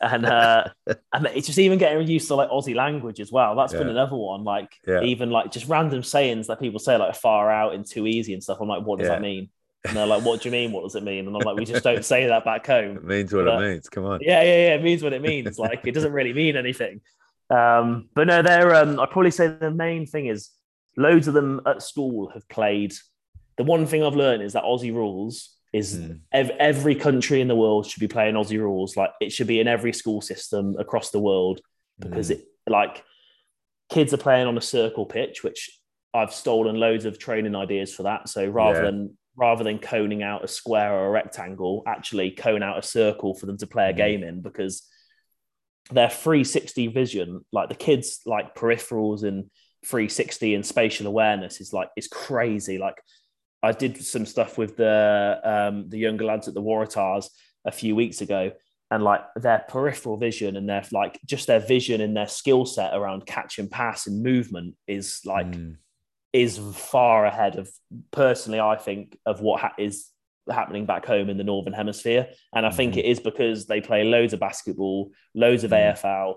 and 0.00 0.26
uh, 0.26 0.64
and 1.12 1.26
it's 1.34 1.46
just 1.46 1.58
even 1.58 1.78
getting 1.78 2.06
used 2.06 2.28
to 2.28 2.36
like 2.36 2.50
Aussie 2.50 2.74
language 2.74 3.20
as 3.20 3.32
well. 3.32 3.56
That's 3.56 3.72
been 3.72 3.88
another 3.88 4.16
one. 4.16 4.44
Like 4.44 4.70
even 4.86 5.30
like 5.30 5.50
just 5.50 5.68
random 5.68 6.02
sayings 6.02 6.46
that 6.46 6.60
people 6.60 6.78
say 6.78 6.96
like 6.96 7.16
far 7.16 7.50
out 7.50 7.74
and 7.74 7.84
too 7.84 8.06
easy 8.06 8.32
and 8.32 8.42
stuff. 8.42 8.58
I'm 8.60 8.68
like, 8.68 8.84
what 8.84 8.98
does 8.98 9.08
that 9.08 9.22
mean? 9.22 9.50
And 9.84 9.96
they're 9.96 10.06
like, 10.06 10.24
"What 10.24 10.42
do 10.42 10.48
you 10.48 10.52
mean? 10.52 10.72
What 10.72 10.82
does 10.82 10.96
it 10.96 11.04
mean?" 11.04 11.26
And 11.26 11.36
I'm 11.36 11.42
like, 11.42 11.56
"We 11.56 11.64
just 11.64 11.84
don't 11.84 12.04
say 12.04 12.26
that 12.26 12.44
back 12.44 12.66
home." 12.66 12.96
It 12.96 13.04
means 13.04 13.32
what 13.32 13.44
But- 13.44 13.62
it 13.62 13.68
means. 13.68 13.88
Come 13.88 14.04
on. 14.04 14.20
Yeah, 14.20 14.42
yeah, 14.42 14.66
yeah. 14.66 14.74
It 14.74 14.82
means 14.82 15.02
what 15.02 15.12
it 15.12 15.22
means. 15.22 15.58
Like 15.58 15.86
it 15.86 15.92
doesn't 15.92 16.12
really 16.12 16.32
mean 16.32 16.56
anything. 16.56 17.00
Um, 17.50 18.08
but 18.14 18.26
no, 18.26 18.42
they're. 18.42 18.74
Um, 18.74 18.98
I'd 18.98 19.10
probably 19.10 19.30
say 19.30 19.48
the 19.48 19.70
main 19.70 20.06
thing 20.06 20.26
is 20.26 20.50
loads 20.96 21.28
of 21.28 21.34
them 21.34 21.60
at 21.66 21.82
school 21.82 22.30
have 22.34 22.48
played. 22.48 22.92
The 23.56 23.64
one 23.64 23.86
thing 23.86 24.02
I've 24.02 24.16
learned 24.16 24.42
is 24.42 24.52
that 24.54 24.64
Aussie 24.64 24.92
rules 24.94 25.54
is 25.72 25.98
Mm. 25.98 26.20
ev- 26.32 26.50
every 26.58 26.94
country 26.94 27.40
in 27.40 27.48
the 27.48 27.54
world 27.56 27.86
should 27.86 28.00
be 28.00 28.08
playing 28.08 28.34
Aussie 28.34 28.58
rules. 28.58 28.96
Like 28.96 29.10
it 29.20 29.30
should 29.32 29.46
be 29.46 29.60
in 29.60 29.68
every 29.68 29.92
school 29.92 30.20
system 30.20 30.76
across 30.78 31.10
the 31.10 31.20
world 31.20 31.60
because 31.98 32.28
Mm. 32.30 32.32
it 32.36 32.44
like 32.66 33.04
kids 33.90 34.12
are 34.12 34.18
playing 34.18 34.46
on 34.46 34.56
a 34.56 34.60
circle 34.60 35.06
pitch, 35.06 35.44
which 35.44 35.70
I've 36.14 36.32
stolen 36.32 36.76
loads 36.76 37.04
of 37.04 37.18
training 37.18 37.54
ideas 37.54 37.94
for 37.94 38.04
that. 38.04 38.28
So 38.28 38.46
rather 38.48 38.78
Yeah. 38.84 38.90
than 38.90 39.18
rather 39.38 39.62
than 39.62 39.78
coning 39.78 40.22
out 40.22 40.42
a 40.42 40.48
square 40.48 40.94
or 40.94 41.08
a 41.08 41.10
rectangle, 41.10 41.82
actually 41.86 42.30
cone 42.30 42.62
out 42.62 42.78
a 42.78 42.82
circle 42.82 43.34
for 43.34 43.44
them 43.44 43.58
to 43.58 43.66
play 43.66 43.90
a 43.90 43.92
Mhm. 43.92 43.96
game 43.98 44.22
in 44.24 44.40
because 44.40 44.88
their 45.90 46.10
360 46.10 46.88
vision, 46.88 47.44
like 47.52 47.68
the 47.68 47.74
kids 47.74 48.20
like 48.26 48.54
peripherals 48.54 49.22
and 49.22 49.44
360 49.84 50.54
and 50.54 50.66
spatial 50.66 51.06
awareness 51.06 51.60
is 51.60 51.72
like 51.72 51.88
is 51.96 52.08
crazy. 52.08 52.78
Like 52.78 52.96
I 53.62 53.72
did 53.72 54.04
some 54.04 54.26
stuff 54.26 54.58
with 54.58 54.76
the 54.76 55.40
um 55.44 55.88
the 55.88 55.98
younger 55.98 56.24
lads 56.24 56.48
at 56.48 56.54
the 56.54 56.62
Waratahs 56.62 57.28
a 57.64 57.70
few 57.72 57.94
weeks 57.96 58.20
ago 58.20 58.52
and 58.90 59.02
like 59.02 59.22
their 59.36 59.64
peripheral 59.68 60.16
vision 60.16 60.56
and 60.56 60.68
their 60.68 60.84
like 60.92 61.18
just 61.26 61.46
their 61.46 61.58
vision 61.60 62.00
and 62.00 62.16
their 62.16 62.28
skill 62.28 62.64
set 62.64 62.94
around 62.94 63.26
catch 63.26 63.58
and 63.58 63.70
pass 63.70 64.06
and 64.06 64.22
movement 64.22 64.74
is 64.86 65.20
like 65.24 65.46
Mm. 65.46 65.76
is 66.32 66.58
far 66.74 67.26
ahead 67.26 67.56
of 67.56 67.68
personally 68.12 68.60
i 68.60 68.76
think 68.76 69.18
of 69.26 69.40
what 69.40 69.60
ha- 69.60 69.74
is 69.78 70.06
happening 70.50 70.86
back 70.86 71.04
home 71.06 71.28
in 71.28 71.36
the 71.36 71.44
northern 71.44 71.72
hemisphere 71.72 72.28
and 72.54 72.64
i 72.66 72.70
think 72.70 72.94
Mhm. 72.94 72.98
it 72.98 73.04
is 73.06 73.20
because 73.20 73.66
they 73.66 73.80
play 73.80 74.04
loads 74.04 74.32
of 74.32 74.40
basketball 74.40 75.10
loads 75.34 75.64
of 75.64 75.70
Mm. 75.72 75.92
afl 75.94 76.34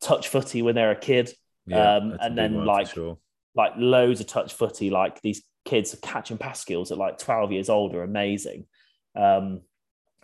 touch 0.00 0.28
footy 0.28 0.62
when 0.62 0.74
they're 0.74 0.90
a 0.92 0.96
kid 0.96 1.32
Yeah, 1.66 1.96
Um, 1.96 2.16
and 2.20 2.38
then, 2.38 2.64
like, 2.64 2.86
sure. 2.88 3.18
like 3.54 3.74
loads 3.76 4.20
of 4.20 4.26
touch 4.26 4.54
footy 4.54 4.88
like 4.90 5.20
these 5.20 5.42
kids 5.66 5.94
catch 6.02 6.30
and 6.30 6.40
pass 6.40 6.60
skills 6.60 6.90
at 6.90 6.96
like 6.98 7.18
12 7.18 7.52
years 7.52 7.68
old 7.68 7.94
are 7.94 8.02
amazing 8.02 8.66
um, 9.14 9.60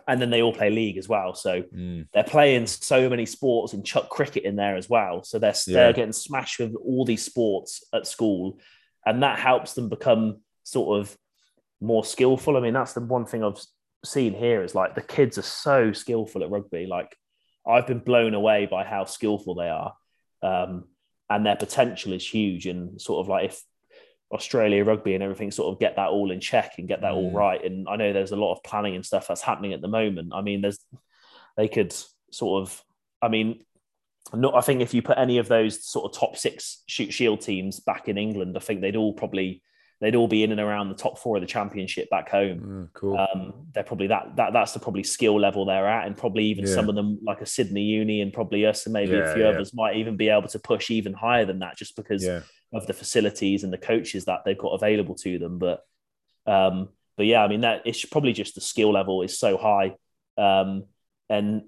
and 0.07 0.19
then 0.21 0.29
they 0.31 0.41
all 0.41 0.53
play 0.53 0.69
league 0.71 0.97
as 0.97 1.07
well 1.07 1.33
so 1.35 1.61
Mm. 1.61 2.07
they're 2.13 2.23
playing 2.23 2.65
so 2.67 3.09
many 3.09 3.25
sports 3.25 3.73
and 3.73 3.85
chuck 3.85 4.09
cricket 4.09 4.43
in 4.43 4.55
there 4.55 4.75
as 4.75 4.89
well. 4.89 5.23
So 5.23 5.37
they're 5.39 5.53
Yeah. 5.67 5.73
they're 5.75 5.93
getting 5.93 6.13
smashed 6.13 6.59
with 6.59 6.75
all 6.75 7.05
these 7.05 7.23
sports 7.25 7.83
at 7.93 8.05
school, 8.07 8.59
and 9.05 9.21
that 9.23 9.37
helps 9.39 9.73
them 9.73 9.87
become 9.89 10.41
sort 10.63 10.99
of 10.99 11.15
more 11.81 12.05
skillful. 12.05 12.57
I 12.57 12.59
mean, 12.59 12.73
that's 12.73 12.93
the 12.93 13.01
one 13.01 13.25
thing 13.25 13.43
I've 13.43 13.59
seen 14.03 14.33
here 14.33 14.63
is 14.63 14.75
like 14.75 14.95
the 14.95 15.01
kids 15.01 15.37
are 15.37 15.43
so 15.43 15.91
skillful 15.91 16.43
at 16.43 16.49
rugby. 16.49 16.85
Like 16.85 17.15
I've 17.67 17.87
been 17.87 17.99
blown 17.99 18.33
away 18.33 18.67
by 18.69 18.83
how 18.83 19.05
skillful 19.05 19.55
they 19.55 19.69
are, 19.69 19.93
um, 20.43 20.85
and 21.29 21.45
their 21.45 21.55
potential 21.55 22.13
is 22.13 22.27
huge. 22.27 22.67
And 22.67 23.01
sort 23.01 23.25
of 23.25 23.29
like 23.29 23.49
if 23.49 23.61
Australia 24.31 24.83
rugby 24.83 25.13
and 25.13 25.23
everything 25.23 25.51
sort 25.51 25.73
of 25.73 25.79
get 25.79 25.95
that 25.95 26.09
all 26.09 26.31
in 26.31 26.39
check 26.39 26.73
and 26.77 26.87
get 26.87 27.01
that 27.01 27.13
all 27.13 27.31
Mm. 27.31 27.35
right. 27.35 27.63
And 27.63 27.87
I 27.87 27.95
know 27.95 28.11
there's 28.11 28.31
a 28.31 28.35
lot 28.35 28.53
of 28.53 28.63
planning 28.63 28.95
and 28.95 29.05
stuff 29.05 29.27
that's 29.27 29.41
happening 29.41 29.73
at 29.73 29.81
the 29.81 29.87
moment. 29.87 30.33
I 30.33 30.41
mean, 30.41 30.61
there's 30.61 30.79
they 31.57 31.67
could 31.67 31.95
sort 32.31 32.61
of, 32.63 32.83
I 33.21 33.29
mean, 33.29 33.63
not, 34.33 34.55
I 34.55 34.61
think 34.61 34.81
if 34.81 34.93
you 34.93 35.01
put 35.01 35.17
any 35.17 35.37
of 35.37 35.47
those 35.47 35.85
sort 35.85 36.05
of 36.05 36.19
top 36.19 36.35
six 36.37 36.83
Shute 36.87 37.13
Shield 37.13 37.41
teams 37.41 37.79
back 37.79 38.09
in 38.09 38.17
England, 38.17 38.57
I 38.57 38.59
think 38.59 38.81
they'd 38.81 38.95
all 38.95 39.13
probably 39.13 39.61
they'd 40.01 40.15
all 40.15 40.27
be 40.27 40.43
in 40.43 40.51
and 40.51 40.59
around 40.59 40.89
the 40.89 40.95
top 40.95 41.17
four 41.17 41.37
of 41.37 41.41
the 41.41 41.47
championship 41.47 42.09
back 42.09 42.29
home. 42.29 42.59
Mm, 42.59 42.93
cool. 42.93 43.17
Um, 43.17 43.53
they're 43.73 43.83
probably 43.83 44.07
that 44.07 44.35
that 44.35 44.53
that's 44.53 44.73
the 44.73 44.79
probably 44.79 45.03
skill 45.03 45.39
level 45.39 45.65
they're 45.65 45.87
at, 45.87 46.05
and 46.05 46.17
probably 46.17 46.45
even 46.45 46.65
Yeah. 46.65 46.75
some 46.75 46.89
of 46.89 46.95
them 46.95 47.19
like 47.23 47.41
a 47.41 47.45
Sydney 47.45 47.83
Uni 47.83 48.21
and 48.21 48.33
probably 48.33 48.65
us 48.65 48.85
and 48.85 48.93
maybe 48.93 49.13
Yeah, 49.13 49.31
a 49.31 49.33
few 49.33 49.43
yeah. 49.43 49.49
others 49.49 49.73
might 49.73 49.95
even 49.95 50.17
be 50.17 50.29
able 50.29 50.47
to 50.49 50.59
push 50.59 50.91
even 50.91 51.13
higher 51.13 51.45
than 51.45 51.59
that, 51.59 51.77
just 51.77 51.95
because 51.95 52.23
of 52.73 52.85
the 52.87 52.93
facilities 52.93 53.63
and 53.63 53.71
the 53.71 53.77
coaches 53.77 54.25
that 54.25 54.41
they've 54.45 54.57
got 54.57 54.69
available 54.73 55.15
to 55.15 55.39
them. 55.39 55.59
But 55.59 55.83
um, 56.45 56.89
but 57.17 57.25
yeah, 57.25 57.43
I 57.43 57.47
mean 57.47 57.61
that 57.61 57.83
it's 57.85 58.03
probably 58.03 58.33
just 58.33 58.55
the 58.55 58.61
skill 58.61 58.91
level 58.91 59.21
is 59.21 59.39
so 59.39 59.57
high, 59.57 59.95
um, 60.37 60.83
and 61.29 61.63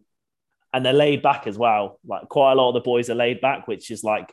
and 0.74 0.86
they're 0.86 0.92
laid 0.92 1.22
back 1.22 1.48
as 1.48 1.58
well. 1.58 2.00
Like 2.06 2.28
quite 2.28 2.52
a 2.52 2.56
lot 2.56 2.68
of 2.70 2.74
the 2.74 2.82
boys 2.82 3.10
are 3.10 3.16
laid 3.16 3.40
back, 3.40 3.68
which 3.68 3.90
is 3.90 4.04
like 4.04 4.32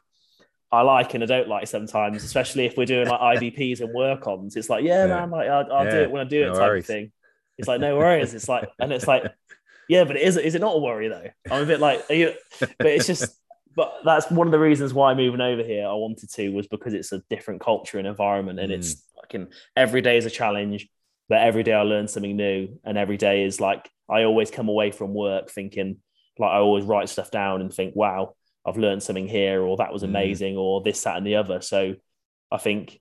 I 0.75 0.83
like 0.83 1.15
and 1.15 1.23
I 1.23 1.27
don't 1.27 1.49
like 1.49 1.67
sometimes, 1.67 2.23
especially 2.25 2.67
if 2.67 2.77
we're 2.77 2.87
doing 2.87 3.09
like 3.09 3.21
IDPs 3.41 3.81
and 3.81 3.93
work 3.93 4.27
ons. 4.27 4.57
It's 4.57 4.69
like, 4.69 4.85
yeah, 4.85 5.07
Yeah. 5.07 5.15
man, 5.15 5.31
like 5.31 5.49
I'll, 5.49 5.73
I'll 5.73 5.91
do 5.91 6.03
it 6.03 6.11
when 6.11 6.27
I 6.27 6.29
do 6.29 6.43
it 6.43 6.47
no 6.47 6.53
type 6.55 6.63
worries. 6.63 6.85
of 6.85 6.87
thing. 6.87 7.13
It's 7.59 7.69
like 7.69 7.81
no 7.81 7.97
worries. 7.97 8.35
It's 8.35 8.49
like, 8.49 8.69
and 8.79 8.93
it's 8.93 9.07
like, 9.07 9.25
yeah, 9.89 10.05
but 10.05 10.17
is 10.17 10.37
it 10.37 10.45
is 10.45 10.55
it 10.55 10.61
not 10.61 10.77
a 10.77 10.79
worry 10.79 11.09
though? 11.09 11.29
I'm 11.51 11.63
a 11.63 11.67
bit 11.67 11.81
like, 11.81 12.05
are 12.11 12.15
you, 12.15 12.33
but 12.61 12.87
it's 12.87 13.07
just, 13.07 13.39
but 13.77 13.93
that's 14.05 14.31
one 14.31 14.47
of 14.47 14.53
the 14.53 14.59
reasons 14.59 14.95
why 14.95 15.15
moving 15.15 15.41
over 15.41 15.63
here 15.63 15.87
I 15.87 15.95
wanted 15.95 16.31
to 16.31 16.49
was 16.51 16.67
because 16.67 16.95
it's 16.95 17.13
a 17.13 17.23
different 17.31 17.61
culture 17.61 17.99
and 17.99 18.07
environment, 18.07 18.59
and 18.61 18.73
it's 18.73 18.95
mm. 18.95 19.01
fucking 19.21 19.49
every 19.77 20.01
day 20.01 20.17
is 20.17 20.27
a 20.27 20.31
challenge. 20.31 20.89
But 21.29 21.41
every 21.41 21.63
day 21.63 21.73
I 21.73 21.83
learn 21.83 22.09
something 22.09 22.37
new, 22.37 22.81
and 22.85 22.99
every 22.99 23.17
day 23.17 23.45
is 23.45 23.61
like 23.61 23.89
I 24.11 24.25
always 24.25 24.51
come 24.51 24.69
away 24.69 24.91
from 24.91 25.15
work 25.15 25.51
thinking, 25.51 25.99
like 26.39 26.51
I 26.51 26.59
always 26.59 26.85
write 26.85 27.09
stuff 27.09 27.31
down 27.31 27.61
and 27.61 27.73
think, 27.73 27.95
wow, 27.97 28.35
I've 28.67 28.77
learned 28.79 29.03
something 29.03 29.29
here, 29.29 29.63
or 29.63 29.77
that 29.77 29.93
was 29.93 30.03
Mm. 30.03 30.07
amazing, 30.09 30.57
or 30.57 30.83
this, 30.83 31.03
that, 31.05 31.17
and 31.17 31.27
the 31.27 31.37
other. 31.37 31.61
So 31.61 31.95
I 32.51 32.59
think 32.59 33.01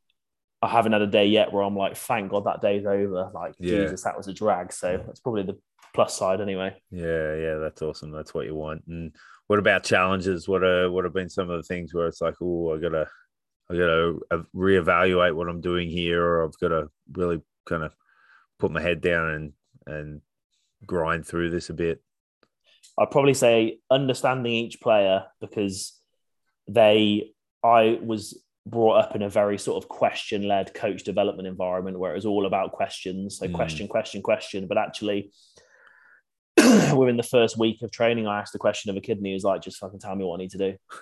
I 0.62 0.68
haven't 0.70 0.94
had 0.94 1.02
a 1.02 1.08
day 1.08 1.28
yet 1.28 1.52
where 1.52 1.64
I'm 1.64 1.76
like, 1.76 1.96
thank 1.98 2.32
God 2.32 2.46
that 2.46 2.62
day's 2.62 2.86
over. 2.86 3.30
Like, 3.34 3.56
Yeah. 3.60 3.78
Jesus, 3.84 4.04
that 4.04 4.18
was 4.18 4.28
a 4.28 4.34
drag. 4.34 4.72
So 4.74 5.02
that's 5.06 5.20
probably 5.20 5.44
the 5.44 5.60
plus 5.94 6.18
side 6.18 6.42
anyway. 6.42 6.82
Yeah, 6.90 7.36
yeah, 7.36 7.56
that's 7.58 7.82
awesome. 7.82 8.12
That's 8.12 8.34
what 8.34 8.46
you 8.46 8.56
want. 8.56 8.84
And 8.88 9.14
what 9.48 9.60
about 9.60 9.84
challenges? 9.84 10.48
What 10.48 10.64
are 10.64 10.90
what 10.90 11.04
have 11.04 11.14
been 11.14 11.30
some 11.30 11.50
of 11.50 11.58
the 11.58 11.68
things 11.68 11.94
where 11.94 12.08
it's 12.08 12.22
like, 12.22 12.36
oh, 12.42 12.74
I 12.74 12.80
gotta, 12.80 13.08
I 13.70 13.74
gotta 13.74 14.18
reevaluate 14.56 15.36
what 15.36 15.50
I'm 15.50 15.62
doing 15.62 15.90
here, 15.90 16.24
or 16.24 16.46
I've 16.46 16.58
got 16.60 16.70
to 16.70 16.90
really 17.12 17.42
kind 17.66 17.84
of 17.84 17.94
put 18.60 18.72
my 18.72 18.82
head 18.82 19.02
down 19.02 19.30
and 19.30 19.54
and 19.86 20.22
grind 20.86 21.26
through 21.28 21.50
this 21.50 21.70
a 21.70 21.74
bit. 21.74 22.02
I'd 23.00 23.12
probably 23.12 23.34
say 23.34 23.80
understanding 23.90 24.54
each 24.54 24.80
player 24.82 25.26
because 25.42 26.00
they, 26.68 27.34
I 27.64 28.00
was 28.02 28.40
brought 28.66 28.94
up 29.00 29.16
in 29.16 29.22
a 29.22 29.30
very 29.30 29.58
sort 29.58 29.84
of 29.84 29.90
question 29.90 30.48
led 30.48 30.74
coach 30.74 31.04
development 31.04 31.48
environment 31.48 32.00
where 32.00 32.12
it 32.12 32.16
was 32.16 32.26
all 32.26 32.46
about 32.46 32.72
questions. 32.72 33.38
So 33.40 33.48
Mm. 33.48 33.54
question, 33.54 33.88
question, 33.88 34.22
question. 34.22 34.68
But 34.68 34.78
actually, 34.78 35.32
within 36.96 37.18
the 37.18 37.24
first 37.24 37.58
week 37.58 37.82
of 37.82 37.92
training, 37.92 38.28
I 38.28 38.40
asked 38.40 38.56
a 38.56 38.60
question 38.60 38.90
of 38.92 38.98
a 38.98 39.02
kid 39.02 39.18
and 39.18 39.26
he 39.26 39.34
was 39.34 39.44
like, 39.44 39.62
just 39.62 39.78
fucking 39.80 40.00
tell 40.00 40.16
me 40.16 40.24
what 40.24 40.36
I 40.36 40.44
need 40.44 40.52
to 40.52 40.58
do. 40.58 40.78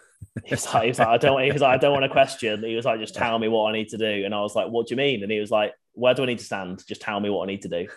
He 0.46 0.52
was 0.54 0.72
like, 0.72 0.84
he 0.84 0.90
was 0.90 1.00
like 1.00 1.08
I 1.08 1.18
don't, 1.18 1.42
he 1.42 1.52
was 1.52 1.62
like, 1.64 1.74
I 1.74 1.78
don't 1.78 1.94
want 1.94 2.06
a 2.06 2.10
question. 2.10 2.64
He 2.64 2.76
was 2.76 2.86
like, 2.86 3.00
just 3.00 3.16
tell 3.16 3.38
me 3.40 3.48
what 3.48 3.70
I 3.70 3.74
need 3.74 3.90
to 3.90 3.98
do. 3.98 4.24
And 4.24 4.36
I 4.36 4.40
was 4.42 4.56
like, 4.56 4.70
what 4.70 4.88
do 4.88 4.94
you 4.94 4.98
mean? 4.98 5.24
And 5.24 5.32
he 5.32 5.40
was 5.40 5.50
like, 5.50 5.74
where 5.94 6.14
do 6.14 6.22
I 6.22 6.28
need 6.28 6.38
to 6.38 6.46
stand? 6.46 6.86
Just 6.88 7.02
tell 7.02 7.20
me 7.20 7.30
what 7.30 7.44
I 7.44 7.48
need 7.48 7.64
to 7.64 7.70
do. 7.70 7.88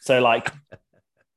So 0.00 0.20
like, 0.22 0.52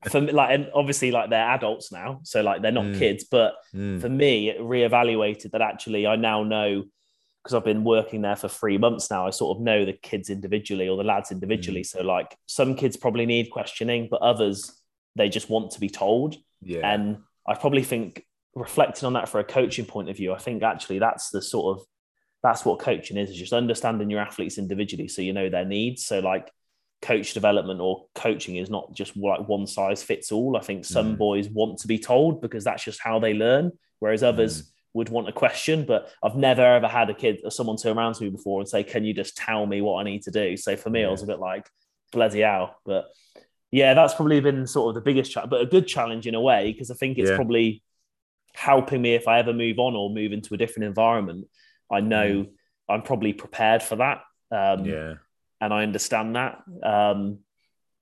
for 0.09 0.21
me, 0.21 0.31
like, 0.31 0.51
and 0.51 0.69
obviously, 0.73 1.11
like 1.11 1.29
they're 1.29 1.49
adults 1.49 1.91
now, 1.91 2.19
so 2.23 2.41
like 2.41 2.61
they're 2.61 2.71
not 2.71 2.85
Mm. 2.85 2.99
kids. 2.99 3.23
But 3.25 3.55
Mm, 3.73 4.01
for 4.01 4.09
me, 4.09 4.49
it 4.49 4.59
reevaluated 4.59 5.51
that 5.51 5.61
actually 5.61 6.07
I 6.07 6.15
now 6.15 6.43
know 6.43 6.83
because 7.43 7.53
I've 7.55 7.63
been 7.63 7.83
working 7.85 8.21
there 8.23 8.35
for 8.35 8.49
three 8.49 8.77
months 8.77 9.09
now. 9.09 9.25
I 9.25 9.29
sort 9.29 9.57
of 9.57 9.63
know 9.63 9.85
the 9.85 9.93
kids 9.93 10.29
individually 10.29 10.89
or 10.89 10.97
the 10.97 11.03
lads 11.03 11.31
individually. 11.31 11.83
So 11.83 12.01
like 12.01 12.35
some 12.45 12.75
kids 12.75 12.97
probably 12.97 13.25
need 13.25 13.49
questioning, 13.51 14.09
but 14.11 14.21
others 14.21 14.81
they 15.15 15.29
just 15.29 15.49
want 15.49 15.71
to 15.71 15.79
be 15.79 15.89
told. 15.89 16.35
yeah, 16.61 16.81
And 16.93 17.19
I 17.47 17.53
probably 17.55 17.83
think 17.83 18.25
reflecting 18.53 19.07
on 19.07 19.13
that 19.13 19.29
for 19.29 19.39
a 19.39 19.45
coaching 19.45 19.85
point 19.85 20.09
of 20.09 20.17
view, 20.17 20.33
I 20.33 20.39
think 20.39 20.61
actually 20.61 20.99
that's 20.99 21.29
the 21.29 21.41
sort 21.41 21.77
of 21.77 21.85
that's 22.43 22.65
what 22.65 22.79
coaching 22.79 23.17
is, 23.17 23.29
is 23.29 23.37
just 23.37 23.53
understanding 23.53 24.09
your 24.09 24.19
athletes 24.19 24.57
individually 24.57 25.07
so 25.07 25.21
you 25.21 25.31
know 25.33 25.49
their 25.49 25.65
needs. 25.65 26.05
So 26.05 26.19
like 26.19 26.51
coach 27.01 27.33
development 27.33 27.79
or 27.79 28.05
coaching 28.15 28.55
is 28.55 28.69
not 28.69 28.91
just 28.93 29.15
like 29.15 29.47
one 29.47 29.67
size 29.67 30.01
fits 30.03 30.31
all. 30.31 30.57
I 30.57 30.61
think 30.61 30.83
some 30.85 31.13
Mm. 31.15 31.17
boys 31.17 31.49
want 31.49 31.77
to 31.79 31.87
be 31.87 31.99
told 31.99 32.41
because 32.41 32.63
that's 32.63 32.83
just 32.83 32.99
how 32.99 33.19
they 33.19 33.33
learn, 33.33 33.71
whereas 33.99 34.23
others 34.23 34.73
would 34.93 35.09
want 35.09 35.29
a 35.29 35.31
question. 35.31 35.85
But 35.85 36.09
I've 36.23 36.35
never 36.35 36.63
ever 36.63 36.87
had 36.87 37.09
a 37.09 37.13
kid 37.13 37.41
or 37.43 37.51
someone 37.51 37.77
turn 37.77 37.97
around 37.97 38.15
to 38.15 38.23
me 38.23 38.29
before 38.31 38.59
and 38.61 38.67
say, 38.67 38.83
Can 38.83 39.03
you 39.03 39.13
just 39.13 39.37
tell 39.37 39.65
me 39.67 39.81
what 39.81 39.99
I 39.99 40.03
need 40.03 40.23
to 40.23 40.31
do? 40.31 40.57
So 40.57 40.75
for 40.75 40.89
me, 40.89 41.03
I 41.03 41.09
was 41.09 41.21
a 41.23 41.27
bit 41.27 41.39
like, 41.39 41.69
bloody 42.11 42.39
hell. 42.39 42.75
But 42.85 43.05
yeah, 43.69 43.93
that's 43.93 44.13
probably 44.15 44.39
been 44.39 44.65
sort 44.65 44.89
of 44.89 44.95
the 44.95 45.01
biggest 45.05 45.31
challenge, 45.31 45.49
but 45.51 45.61
a 45.61 45.65
good 45.65 45.87
challenge 45.87 46.25
in 46.25 46.33
a 46.35 46.41
way, 46.41 46.71
because 46.71 46.89
I 46.89 46.95
think 46.95 47.17
it's 47.19 47.29
Yeah. 47.29 47.35
probably 47.35 47.83
helping 48.55 49.01
me 49.03 49.13
if 49.13 49.27
I 49.27 49.37
ever 49.39 49.53
move 49.53 49.77
on 49.77 49.95
or 49.95 50.09
move 50.09 50.31
into 50.33 50.53
a 50.53 50.57
different 50.57 50.85
environment. 50.87 51.47
I 51.91 51.99
know 51.99 52.47
I'm 52.89 53.01
probably 53.03 53.33
prepared 53.33 53.83
for 53.83 53.97
that. 53.97 54.21
Um, 54.51 54.85
yeah, 54.85 55.15
and 55.61 55.73
I 55.73 55.83
understand 55.83 56.35
that. 56.35 56.59
Um, 56.83 57.39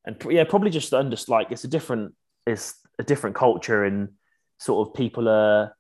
and 0.06 0.16
yeah, 0.30 0.44
probably 0.44 0.70
just 0.70 0.94
under 0.94 1.18
like 1.28 1.52
it's 1.52 1.64
a 1.64 1.68
different, 1.68 2.14
it's 2.46 2.76
a 3.00 3.04
different 3.04 3.36
culture, 3.36 3.84
and 3.84 4.10
sort 4.60 4.88
of 4.88 4.94
people 4.94 5.28
are 5.28 5.76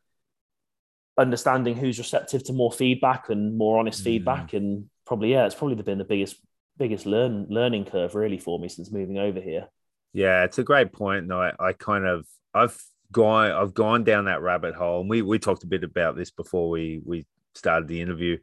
understanding 1.17 1.77
who's 1.77 1.97
receptive 1.97 2.43
to 2.43 2.53
more 2.53 2.71
feedback 2.71 3.29
and 3.29 3.57
more 3.57 3.79
honest 3.79 4.01
Mm. 4.01 4.03
feedback, 4.03 4.53
and 4.53 4.89
probably 5.05 5.31
yeah, 5.31 5.45
it's 5.45 5.55
probably 5.55 5.75
been 5.81 5.97
the 5.97 6.03
biggest 6.03 6.41
biggest 6.77 7.05
learn 7.05 7.47
learning 7.49 7.85
curve 7.85 8.15
really 8.15 8.37
for 8.37 8.59
me 8.59 8.67
since 8.67 8.91
moving 8.91 9.17
over 9.17 9.39
here. 9.39 9.67
Yeah, 10.11 10.43
it's 10.43 10.57
a 10.59 10.63
great 10.63 10.91
point. 10.91 11.23
And 11.23 11.33
I, 11.33 11.53
I 11.59 11.73
kind 11.73 12.05
of 12.05 12.25
I've 12.53 12.77
gone 13.11 13.51
I've 13.51 13.73
gone 13.73 14.03
down 14.03 14.25
that 14.25 14.41
rabbit 14.41 14.75
hole. 14.75 15.01
And 15.01 15.09
we 15.09 15.21
we 15.21 15.39
talked 15.39 15.63
a 15.63 15.67
bit 15.67 15.83
about 15.83 16.15
this 16.15 16.31
before 16.31 16.69
we 16.69 17.01
we 17.05 17.25
started 17.53 17.87
the 17.87 18.01
interview. 18.01 18.37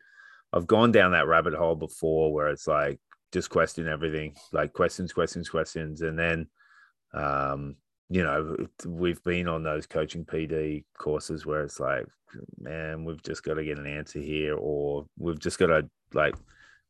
I've 0.52 0.66
gone 0.66 0.92
down 0.92 1.12
that 1.12 1.26
rabbit 1.26 1.54
hole 1.54 1.74
before 1.74 2.32
where 2.32 2.48
it's 2.48 2.66
like 2.66 3.00
just 3.32 3.50
question 3.50 3.88
everything, 3.88 4.34
like 4.52 4.72
questions, 4.72 5.12
questions, 5.12 5.48
questions, 5.48 6.02
and 6.02 6.18
then 6.18 6.46
um, 7.14 7.76
you 8.12 8.22
know, 8.22 8.56
we've 8.86 9.22
been 9.24 9.48
on 9.48 9.62
those 9.62 9.86
coaching 9.86 10.24
PD 10.26 10.84
courses 10.98 11.46
where 11.46 11.62
it's 11.62 11.80
like, 11.80 12.06
man, 12.60 13.06
we've 13.06 13.22
just 13.22 13.42
got 13.42 13.54
to 13.54 13.64
get 13.64 13.78
an 13.78 13.86
answer 13.86 14.18
here, 14.18 14.54
or 14.54 15.06
we've 15.18 15.38
just 15.38 15.58
got 15.58 15.68
to 15.68 15.88
like 16.12 16.34